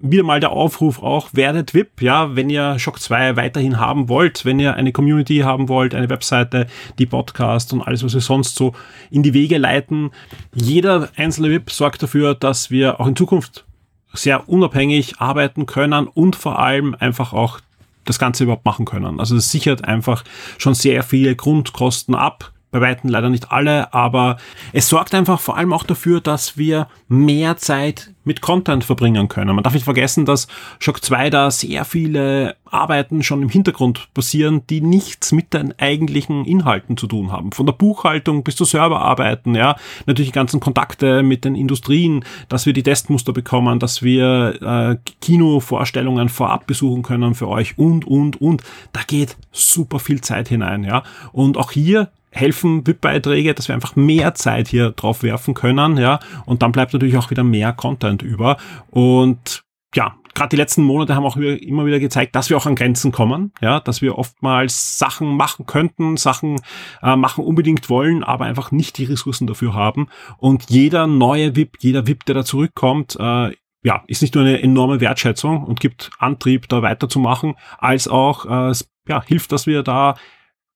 wieder 0.02 0.24
mal 0.24 0.40
der 0.40 0.50
Aufruf 0.50 1.02
auch, 1.02 1.30
werdet 1.32 1.74
VIP, 1.74 2.02
ja, 2.02 2.34
wenn 2.34 2.50
ihr 2.50 2.78
Shock 2.78 3.00
2 3.00 3.36
weiterhin 3.36 3.78
haben 3.78 4.08
wollt, 4.08 4.44
wenn 4.44 4.58
ihr 4.58 4.74
eine 4.74 4.92
Community 4.92 5.38
haben 5.38 5.68
wollt, 5.68 5.94
eine 5.94 6.10
Webseite, 6.10 6.66
die 6.98 7.06
Podcast 7.06 7.72
und 7.72 7.82
alles, 7.82 8.04
was 8.04 8.12
wir 8.12 8.20
sonst 8.20 8.56
so 8.56 8.74
in 9.10 9.22
die 9.22 9.32
Wege 9.32 9.58
leiten. 9.58 10.10
Jeder 10.52 11.08
einzelne 11.16 11.50
VIP 11.50 11.70
sorgt 11.70 12.02
dafür, 12.02 12.34
dass 12.34 12.70
wir 12.70 13.00
auch 13.00 13.06
in 13.06 13.16
Zukunft 13.16 13.64
sehr 14.12 14.48
unabhängig 14.48 15.20
arbeiten 15.20 15.66
können 15.66 16.08
und 16.08 16.36
vor 16.36 16.58
allem 16.58 16.94
einfach 16.98 17.32
auch 17.32 17.60
das 18.04 18.18
Ganze 18.18 18.44
überhaupt 18.44 18.64
machen 18.64 18.84
können. 18.84 19.20
Also 19.20 19.36
es 19.36 19.50
sichert 19.50 19.84
einfach 19.84 20.24
schon 20.58 20.74
sehr 20.74 21.04
viele 21.04 21.36
Grundkosten 21.36 22.14
ab 22.14 22.52
bei 22.72 22.80
Weitem 22.80 23.10
leider 23.10 23.28
nicht 23.28 23.52
alle, 23.52 23.94
aber 23.94 24.38
es 24.72 24.88
sorgt 24.88 25.14
einfach 25.14 25.38
vor 25.38 25.56
allem 25.56 25.72
auch 25.72 25.84
dafür, 25.84 26.20
dass 26.20 26.56
wir 26.56 26.88
mehr 27.06 27.58
Zeit 27.58 28.12
mit 28.24 28.40
Content 28.40 28.82
verbringen 28.82 29.28
können. 29.28 29.54
Man 29.54 29.62
darf 29.62 29.74
nicht 29.74 29.84
vergessen, 29.84 30.24
dass 30.24 30.48
Shock 30.78 31.04
2 31.04 31.28
da 31.28 31.50
sehr 31.50 31.84
viele 31.84 32.56
Arbeiten 32.64 33.22
schon 33.22 33.42
im 33.42 33.50
Hintergrund 33.50 34.08
passieren, 34.14 34.62
die 34.70 34.80
nichts 34.80 35.32
mit 35.32 35.52
den 35.52 35.78
eigentlichen 35.78 36.46
Inhalten 36.46 36.96
zu 36.96 37.06
tun 37.06 37.30
haben. 37.30 37.52
Von 37.52 37.66
der 37.66 37.74
Buchhaltung 37.74 38.42
bis 38.42 38.56
zu 38.56 38.64
Serverarbeiten, 38.64 39.54
ja. 39.54 39.76
Natürlich 40.06 40.30
die 40.30 40.34
ganzen 40.34 40.60
Kontakte 40.60 41.22
mit 41.22 41.44
den 41.44 41.54
Industrien, 41.54 42.24
dass 42.48 42.64
wir 42.64 42.72
die 42.72 42.82
Testmuster 42.82 43.34
bekommen, 43.34 43.80
dass 43.80 44.02
wir 44.02 44.62
äh, 44.62 45.10
Kinovorstellungen 45.20 46.30
vorab 46.30 46.66
besuchen 46.66 47.02
können 47.02 47.34
für 47.34 47.48
euch 47.48 47.76
und, 47.76 48.06
und, 48.06 48.40
und. 48.40 48.62
Da 48.94 49.00
geht 49.06 49.36
super 49.50 49.98
viel 49.98 50.22
Zeit 50.22 50.48
hinein, 50.48 50.84
ja. 50.84 51.02
Und 51.32 51.58
auch 51.58 51.72
hier 51.72 52.08
helfen 52.32 52.86
VIP-Beiträge, 52.86 53.54
dass 53.54 53.68
wir 53.68 53.74
einfach 53.74 53.94
mehr 53.94 54.34
Zeit 54.34 54.68
hier 54.68 54.90
drauf 54.90 55.22
werfen 55.22 55.54
können, 55.54 55.96
ja, 55.98 56.18
und 56.46 56.62
dann 56.62 56.72
bleibt 56.72 56.92
natürlich 56.92 57.16
auch 57.16 57.30
wieder 57.30 57.44
mehr 57.44 57.72
Content 57.72 58.22
über. 58.22 58.56
Und 58.90 59.62
ja, 59.94 60.14
gerade 60.34 60.48
die 60.50 60.56
letzten 60.56 60.82
Monate 60.82 61.14
haben 61.14 61.26
auch 61.26 61.36
immer 61.36 61.84
wieder 61.86 62.00
gezeigt, 62.00 62.34
dass 62.34 62.50
wir 62.50 62.56
auch 62.56 62.66
an 62.66 62.74
Grenzen 62.74 63.12
kommen, 63.12 63.52
ja, 63.60 63.80
dass 63.80 64.02
wir 64.02 64.18
oftmals 64.18 64.98
Sachen 64.98 65.36
machen 65.36 65.66
könnten, 65.66 66.16
Sachen 66.16 66.60
äh, 67.02 67.16
machen 67.16 67.44
unbedingt 67.44 67.90
wollen, 67.90 68.24
aber 68.24 68.46
einfach 68.46 68.70
nicht 68.70 68.98
die 68.98 69.04
Ressourcen 69.04 69.46
dafür 69.46 69.74
haben. 69.74 70.08
Und 70.38 70.70
jeder 70.70 71.06
neue 71.06 71.54
VIP, 71.54 71.76
jeder 71.80 72.06
VIP, 72.06 72.24
der 72.24 72.36
da 72.36 72.44
zurückkommt, 72.44 73.16
äh, 73.20 73.52
ja, 73.84 74.04
ist 74.06 74.22
nicht 74.22 74.34
nur 74.34 74.44
eine 74.44 74.62
enorme 74.62 75.00
Wertschätzung 75.00 75.64
und 75.64 75.80
gibt 75.80 76.10
Antrieb, 76.18 76.68
da 76.68 76.82
weiterzumachen, 76.82 77.56
als 77.78 78.08
auch 78.08 78.70
äh, 78.70 78.74
ja, 79.08 79.22
hilft, 79.24 79.52
dass 79.52 79.66
wir 79.66 79.82
da 79.82 80.14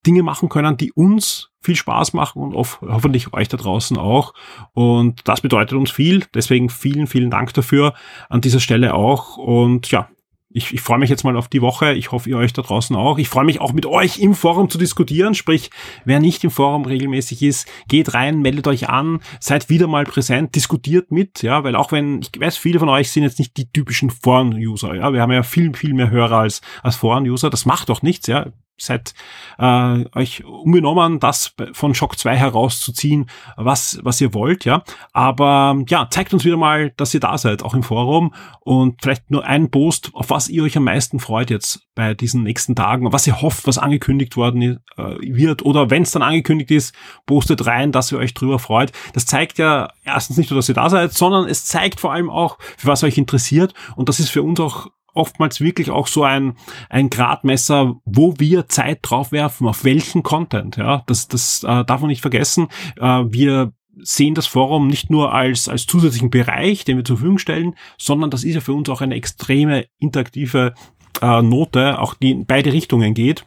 Dinge 0.07 0.23
machen 0.23 0.49
können, 0.49 0.77
die 0.77 0.93
uns 0.93 1.51
viel 1.61 1.77
Spaß 1.77 2.13
machen 2.13 2.43
und 2.43 2.55
hoffentlich 2.55 3.33
euch 3.33 3.49
da 3.49 3.57
draußen 3.57 3.99
auch. 3.99 4.35
Und 4.73 5.29
das 5.29 5.41
bedeutet 5.41 5.77
uns 5.77 5.91
viel. 5.91 6.25
Deswegen 6.35 6.71
vielen, 6.71 7.07
vielen 7.07 7.31
Dank 7.31 7.53
dafür 7.55 7.95
an 8.29 8.41
dieser 8.41 8.61
Stelle 8.61 8.95
auch. 8.95 9.37
Und 9.37 9.91
ja, 9.91 10.09
ich, 10.49 10.73
ich 10.73 10.81
freue 10.81 10.99
mich 10.99 11.11
jetzt 11.11 11.25
mal 11.25 11.37
auf 11.37 11.49
die 11.49 11.61
Woche. 11.61 11.93
Ich 11.93 12.13
hoffe, 12.13 12.31
ihr 12.31 12.39
euch 12.39 12.53
da 12.53 12.63
draußen 12.63 12.95
auch. 12.97 13.19
Ich 13.19 13.29
freue 13.29 13.45
mich 13.45 13.61
auch 13.61 13.73
mit 13.73 13.85
euch 13.85 14.21
im 14.21 14.35
Forum 14.35 14.71
zu 14.71 14.79
diskutieren. 14.79 15.35
Sprich, 15.35 15.71
wer 16.05 16.19
nicht 16.19 16.45
im 16.45 16.51
Forum 16.51 16.87
regelmäßig 16.87 17.43
ist, 17.43 17.69
geht 17.89 18.15
rein, 18.15 18.41
meldet 18.41 18.67
euch 18.69 18.89
an, 18.89 19.21
seid 19.39 19.69
wieder 19.69 19.87
mal 19.87 20.05
präsent, 20.05 20.55
diskutiert 20.55 21.11
mit, 21.11 21.43
ja, 21.43 21.63
weil 21.63 21.77
auch 21.77 21.93
wenn, 21.93 22.23
ich 22.23 22.31
weiß, 22.41 22.57
viele 22.57 22.79
von 22.79 22.89
euch 22.89 23.11
sind 23.11 23.25
jetzt 23.25 23.39
nicht 23.39 23.57
die 23.59 23.71
typischen 23.71 24.09
Foren-User, 24.09 24.95
ja, 24.95 25.13
wir 25.13 25.21
haben 25.21 25.33
ja 25.33 25.43
viel, 25.43 25.75
viel 25.75 25.93
mehr 25.93 26.11
Hörer 26.11 26.39
als, 26.39 26.63
als 26.83 26.97
Foren-User. 26.97 27.51
Das 27.51 27.67
macht 27.67 27.91
doch 27.91 28.01
nichts, 28.01 28.27
ja 28.27 28.47
seid 28.79 29.15
äh, 29.59 30.05
euch 30.15 30.45
unbenommen, 30.45 31.21
das 31.21 31.55
von 31.73 31.95
Shock 31.95 32.19
2 32.19 32.37
herauszuziehen, 32.37 33.31
was, 33.57 33.99
was 34.03 34.21
ihr 34.21 34.35
wollt, 34.35 34.65
ja. 34.65 34.83
Aber 35.13 35.83
ja, 35.89 36.09
zeigt 36.11 36.35
uns 36.35 36.45
wieder 36.45 36.57
mal, 36.57 36.91
dass 36.97 37.15
ihr 37.15 37.21
da 37.21 37.39
seid, 37.39 37.63
auch 37.63 37.75
im 37.75 37.83
Forum. 37.83 38.35
Und 38.61 39.01
vielleicht 39.03 39.31
nur 39.31 39.45
ein 39.45 39.71
Post, 39.71 40.11
auf 40.13 40.31
was 40.31 40.49
ihr 40.49 40.65
euch 40.65 40.77
am 40.77 40.85
meisten 40.85 41.21
freut 41.21 41.51
jetzt 41.51 41.87
bei 41.95 42.15
diesen 42.15 42.43
nächsten 42.43 42.75
Tagen, 42.75 43.13
was 43.13 43.27
ihr 43.27 43.41
hofft, 43.41 43.67
was 43.67 43.79
angekündigt 43.79 44.37
worden 44.37 44.81
äh, 44.97 45.03
wird. 45.21 45.65
Oder 45.65 45.91
wenn 45.91 46.03
es 46.03 46.11
dann 46.11 46.23
angekündigt 46.23 46.71
ist, 46.71 46.95
postet 47.27 47.67
rein, 47.67 47.93
dass 47.93 48.13
ihr 48.13 48.19
euch 48.19 48.35
drüber 48.35 48.59
freut. 48.59 48.93
Das 49.15 49.27
zeigt 49.27 49.59
ja 49.59 49.91
erstens 50.05 50.37
nicht 50.37 50.51
nur, 50.51 50.59
dass 50.59 50.69
ihr 50.69 50.75
da 50.75 50.91
seid, 50.91 51.13
sondern 51.13 51.49
es 51.49 51.65
zeigt 51.65 52.01
vor 52.01 52.13
allem 52.13 52.29
auch, 52.29 52.59
für 52.77 52.89
was 52.89 53.03
euch 53.05 53.19
interessiert. 53.19 53.73
Und 53.95 54.09
das 54.09 54.21
ist 54.21 54.31
für 54.31 54.43
uns 54.43 54.61
auch 54.61 54.89
oftmals 55.17 55.61
wirklich 55.61 55.91
auch 55.91 56.07
so 56.07 56.25
ein, 56.25 56.55
ein 56.89 57.11
Gradmesser, 57.11 57.97
wo 58.05 58.35
wir 58.39 58.69
Zeit 58.69 59.01
drauf 59.03 59.33
werfen, 59.33 59.67
auf 59.67 59.85
welchen 59.85 60.23
Content. 60.23 60.77
Ja, 60.77 61.03
das, 61.07 61.29
das 61.29 61.63
äh, 61.65 61.85
darf 61.85 62.01
man 62.01 62.09
nicht 62.09 62.23
vergessen. 62.23 62.69
Äh, 63.01 63.25
wir 63.27 63.73
sehen 63.99 64.35
das 64.35 64.47
Forum 64.47 64.89
nicht 64.89 65.11
nur 65.11 65.33
als, 65.33 65.69
als 65.69 65.87
zusätzlichen 65.87 66.31
Bereich, 66.31 66.85
den 66.85 66.99
wir 66.99 67.05
zur 67.05 67.17
Verfügung 67.17 67.39
stellen, 67.39 67.75
sondern 67.99 68.31
das 68.31 68.45
ist 68.45 68.55
ja 68.55 68.61
für 68.61 68.75
uns 68.75 68.89
auch 68.89 69.01
eine 69.01 69.15
extreme 69.15 69.87
interaktive 69.99 70.75
äh, 71.23 71.43
Note, 71.43 71.99
auch 71.99 72.15
die 72.15 72.31
in 72.31 72.47
beide 72.47 72.73
Richtungen 72.73 73.15
geht. 73.15 73.45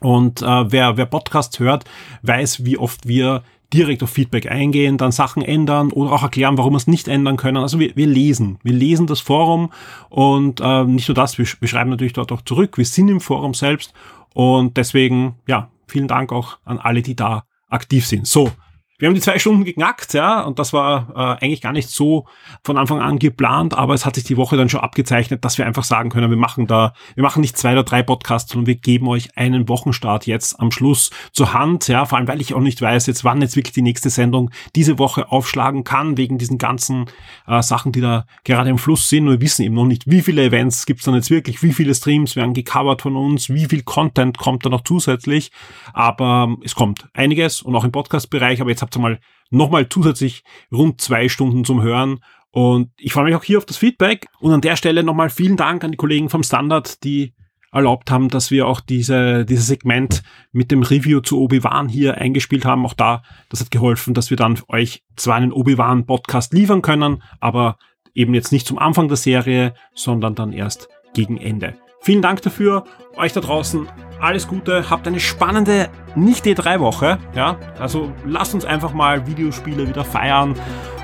Und 0.00 0.42
äh, 0.42 0.72
wer, 0.72 0.96
wer 0.96 1.06
Podcasts 1.06 1.58
hört, 1.58 1.84
weiß, 2.22 2.64
wie 2.64 2.78
oft 2.78 3.08
wir 3.08 3.42
direkt 3.72 4.02
auf 4.02 4.10
Feedback 4.10 4.50
eingehen, 4.50 4.96
dann 4.96 5.12
Sachen 5.12 5.42
ändern 5.42 5.90
oder 5.90 6.12
auch 6.12 6.22
erklären, 6.22 6.56
warum 6.56 6.72
wir 6.72 6.78
es 6.78 6.86
nicht 6.86 7.08
ändern 7.08 7.36
können. 7.36 7.58
Also 7.58 7.78
wir, 7.78 7.94
wir 7.96 8.06
lesen. 8.06 8.58
Wir 8.62 8.72
lesen 8.72 9.06
das 9.06 9.20
Forum 9.20 9.70
und 10.08 10.60
äh, 10.60 10.84
nicht 10.84 11.08
nur 11.08 11.14
das, 11.14 11.38
wir, 11.38 11.46
wir 11.60 11.68
schreiben 11.68 11.90
natürlich 11.90 12.14
dort 12.14 12.32
auch 12.32 12.42
zurück. 12.42 12.78
Wir 12.78 12.86
sind 12.86 13.08
im 13.08 13.20
Forum 13.20 13.54
selbst 13.54 13.92
und 14.34 14.76
deswegen, 14.76 15.34
ja, 15.46 15.70
vielen 15.86 16.08
Dank 16.08 16.32
auch 16.32 16.58
an 16.64 16.78
alle, 16.78 17.02
die 17.02 17.16
da 17.16 17.44
aktiv 17.68 18.06
sind. 18.06 18.26
So, 18.26 18.50
wir 18.98 19.06
haben 19.06 19.14
die 19.14 19.20
zwei 19.20 19.38
Stunden 19.38 19.64
geknackt, 19.64 20.12
ja, 20.12 20.42
und 20.42 20.58
das 20.58 20.72
war 20.72 21.08
äh, 21.14 21.44
eigentlich 21.44 21.60
gar 21.60 21.72
nicht 21.72 21.88
so 21.88 22.26
von 22.64 22.76
Anfang 22.76 23.00
an 23.00 23.20
geplant, 23.20 23.74
aber 23.74 23.94
es 23.94 24.04
hat 24.04 24.16
sich 24.16 24.24
die 24.24 24.36
Woche 24.36 24.56
dann 24.56 24.68
schon 24.68 24.80
abgezeichnet, 24.80 25.44
dass 25.44 25.56
wir 25.56 25.66
einfach 25.66 25.84
sagen 25.84 26.10
können, 26.10 26.30
wir 26.30 26.36
machen 26.36 26.66
da, 26.66 26.94
wir 27.14 27.22
machen 27.22 27.40
nicht 27.40 27.56
zwei 27.56 27.72
oder 27.72 27.84
drei 27.84 28.02
Podcasts, 28.02 28.50
sondern 28.50 28.66
wir 28.66 28.74
geben 28.74 29.06
euch 29.06 29.36
einen 29.36 29.68
Wochenstart 29.68 30.26
jetzt 30.26 30.58
am 30.58 30.72
Schluss 30.72 31.10
zur 31.30 31.52
Hand, 31.52 31.86
ja, 31.86 32.06
vor 32.06 32.18
allem 32.18 32.26
weil 32.26 32.40
ich 32.40 32.54
auch 32.54 32.60
nicht 32.60 32.82
weiß, 32.82 33.06
jetzt 33.06 33.22
wann 33.22 33.40
jetzt 33.40 33.54
wirklich 33.54 33.72
die 33.72 33.82
nächste 33.82 34.10
Sendung 34.10 34.50
diese 34.74 34.98
Woche 34.98 35.30
aufschlagen 35.30 35.84
kann, 35.84 36.16
wegen 36.16 36.38
diesen 36.38 36.58
ganzen 36.58 37.06
äh, 37.46 37.62
Sachen, 37.62 37.92
die 37.92 38.00
da 38.00 38.26
gerade 38.42 38.68
im 38.68 38.78
Fluss 38.78 39.08
sind. 39.08 39.28
Und 39.28 39.34
wir 39.34 39.40
wissen 39.40 39.62
eben 39.62 39.76
noch 39.76 39.86
nicht, 39.86 40.10
wie 40.10 40.22
viele 40.22 40.42
Events 40.42 40.86
gibt's 40.86 41.04
dann 41.04 41.14
jetzt 41.14 41.30
wirklich, 41.30 41.62
wie 41.62 41.72
viele 41.72 41.94
Streams 41.94 42.34
werden 42.34 42.52
gecovert 42.52 43.02
von 43.02 43.14
uns, 43.14 43.48
wie 43.48 43.66
viel 43.66 43.84
Content 43.84 44.38
kommt 44.38 44.66
da 44.66 44.70
noch 44.70 44.82
zusätzlich, 44.82 45.52
aber 45.92 46.56
es 46.64 46.74
kommt 46.74 47.08
einiges 47.14 47.62
und 47.62 47.76
auch 47.76 47.84
im 47.84 47.92
Podcast-Bereich, 47.92 48.60
aber 48.60 48.70
jetzt 48.70 48.87
habt 48.88 48.96
ihr 48.96 49.00
mal 49.00 49.20
nochmal 49.50 49.88
zusätzlich 49.88 50.44
rund 50.72 51.00
zwei 51.00 51.28
Stunden 51.28 51.64
zum 51.64 51.82
Hören. 51.82 52.20
Und 52.50 52.90
ich 52.96 53.12
freue 53.12 53.24
mich 53.24 53.34
auch 53.34 53.44
hier 53.44 53.58
auf 53.58 53.66
das 53.66 53.76
Feedback. 53.76 54.26
Und 54.40 54.52
an 54.52 54.60
der 54.60 54.76
Stelle 54.76 55.02
nochmal 55.02 55.30
vielen 55.30 55.56
Dank 55.56 55.84
an 55.84 55.92
die 55.92 55.96
Kollegen 55.96 56.28
vom 56.28 56.42
Standard, 56.42 57.04
die 57.04 57.34
erlaubt 57.70 58.10
haben, 58.10 58.28
dass 58.28 58.50
wir 58.50 58.66
auch 58.66 58.80
diese, 58.80 59.44
dieses 59.44 59.66
Segment 59.66 60.22
mit 60.52 60.70
dem 60.70 60.82
Review 60.82 61.20
zu 61.20 61.38
Obi-Wan 61.38 61.88
hier 61.88 62.16
eingespielt 62.16 62.64
haben. 62.64 62.86
Auch 62.86 62.94
da, 62.94 63.22
das 63.50 63.60
hat 63.60 63.70
geholfen, 63.70 64.14
dass 64.14 64.30
wir 64.30 64.38
dann 64.38 64.58
euch 64.68 65.04
zwar 65.16 65.36
einen 65.36 65.52
Obi-Wan-Podcast 65.52 66.54
liefern 66.54 66.80
können, 66.80 67.22
aber 67.40 67.76
eben 68.14 68.32
jetzt 68.32 68.52
nicht 68.52 68.66
zum 68.66 68.78
Anfang 68.78 69.08
der 69.08 69.18
Serie, 69.18 69.74
sondern 69.94 70.34
dann 70.34 70.52
erst 70.52 70.88
gegen 71.12 71.36
Ende. 71.36 71.74
Vielen 72.00 72.22
Dank 72.22 72.42
dafür. 72.42 72.84
Euch 73.16 73.32
da 73.32 73.40
draußen 73.40 73.88
alles 74.20 74.48
Gute. 74.48 74.88
Habt 74.90 75.06
eine 75.06 75.20
spannende 75.20 75.88
Nicht-E3-Woche. 76.14 77.18
Ja, 77.34 77.56
also 77.78 78.12
lasst 78.24 78.54
uns 78.54 78.64
einfach 78.64 78.92
mal 78.92 79.26
Videospiele 79.26 79.88
wieder 79.88 80.04
feiern. 80.04 80.54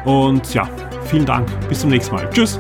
Und 0.05 0.53
ja, 0.55 0.69
vielen 1.05 1.27
Dank. 1.27 1.49
Bis 1.69 1.81
zum 1.81 1.91
nächsten 1.91 2.15
Mal. 2.15 2.29
Tschüss. 2.31 2.59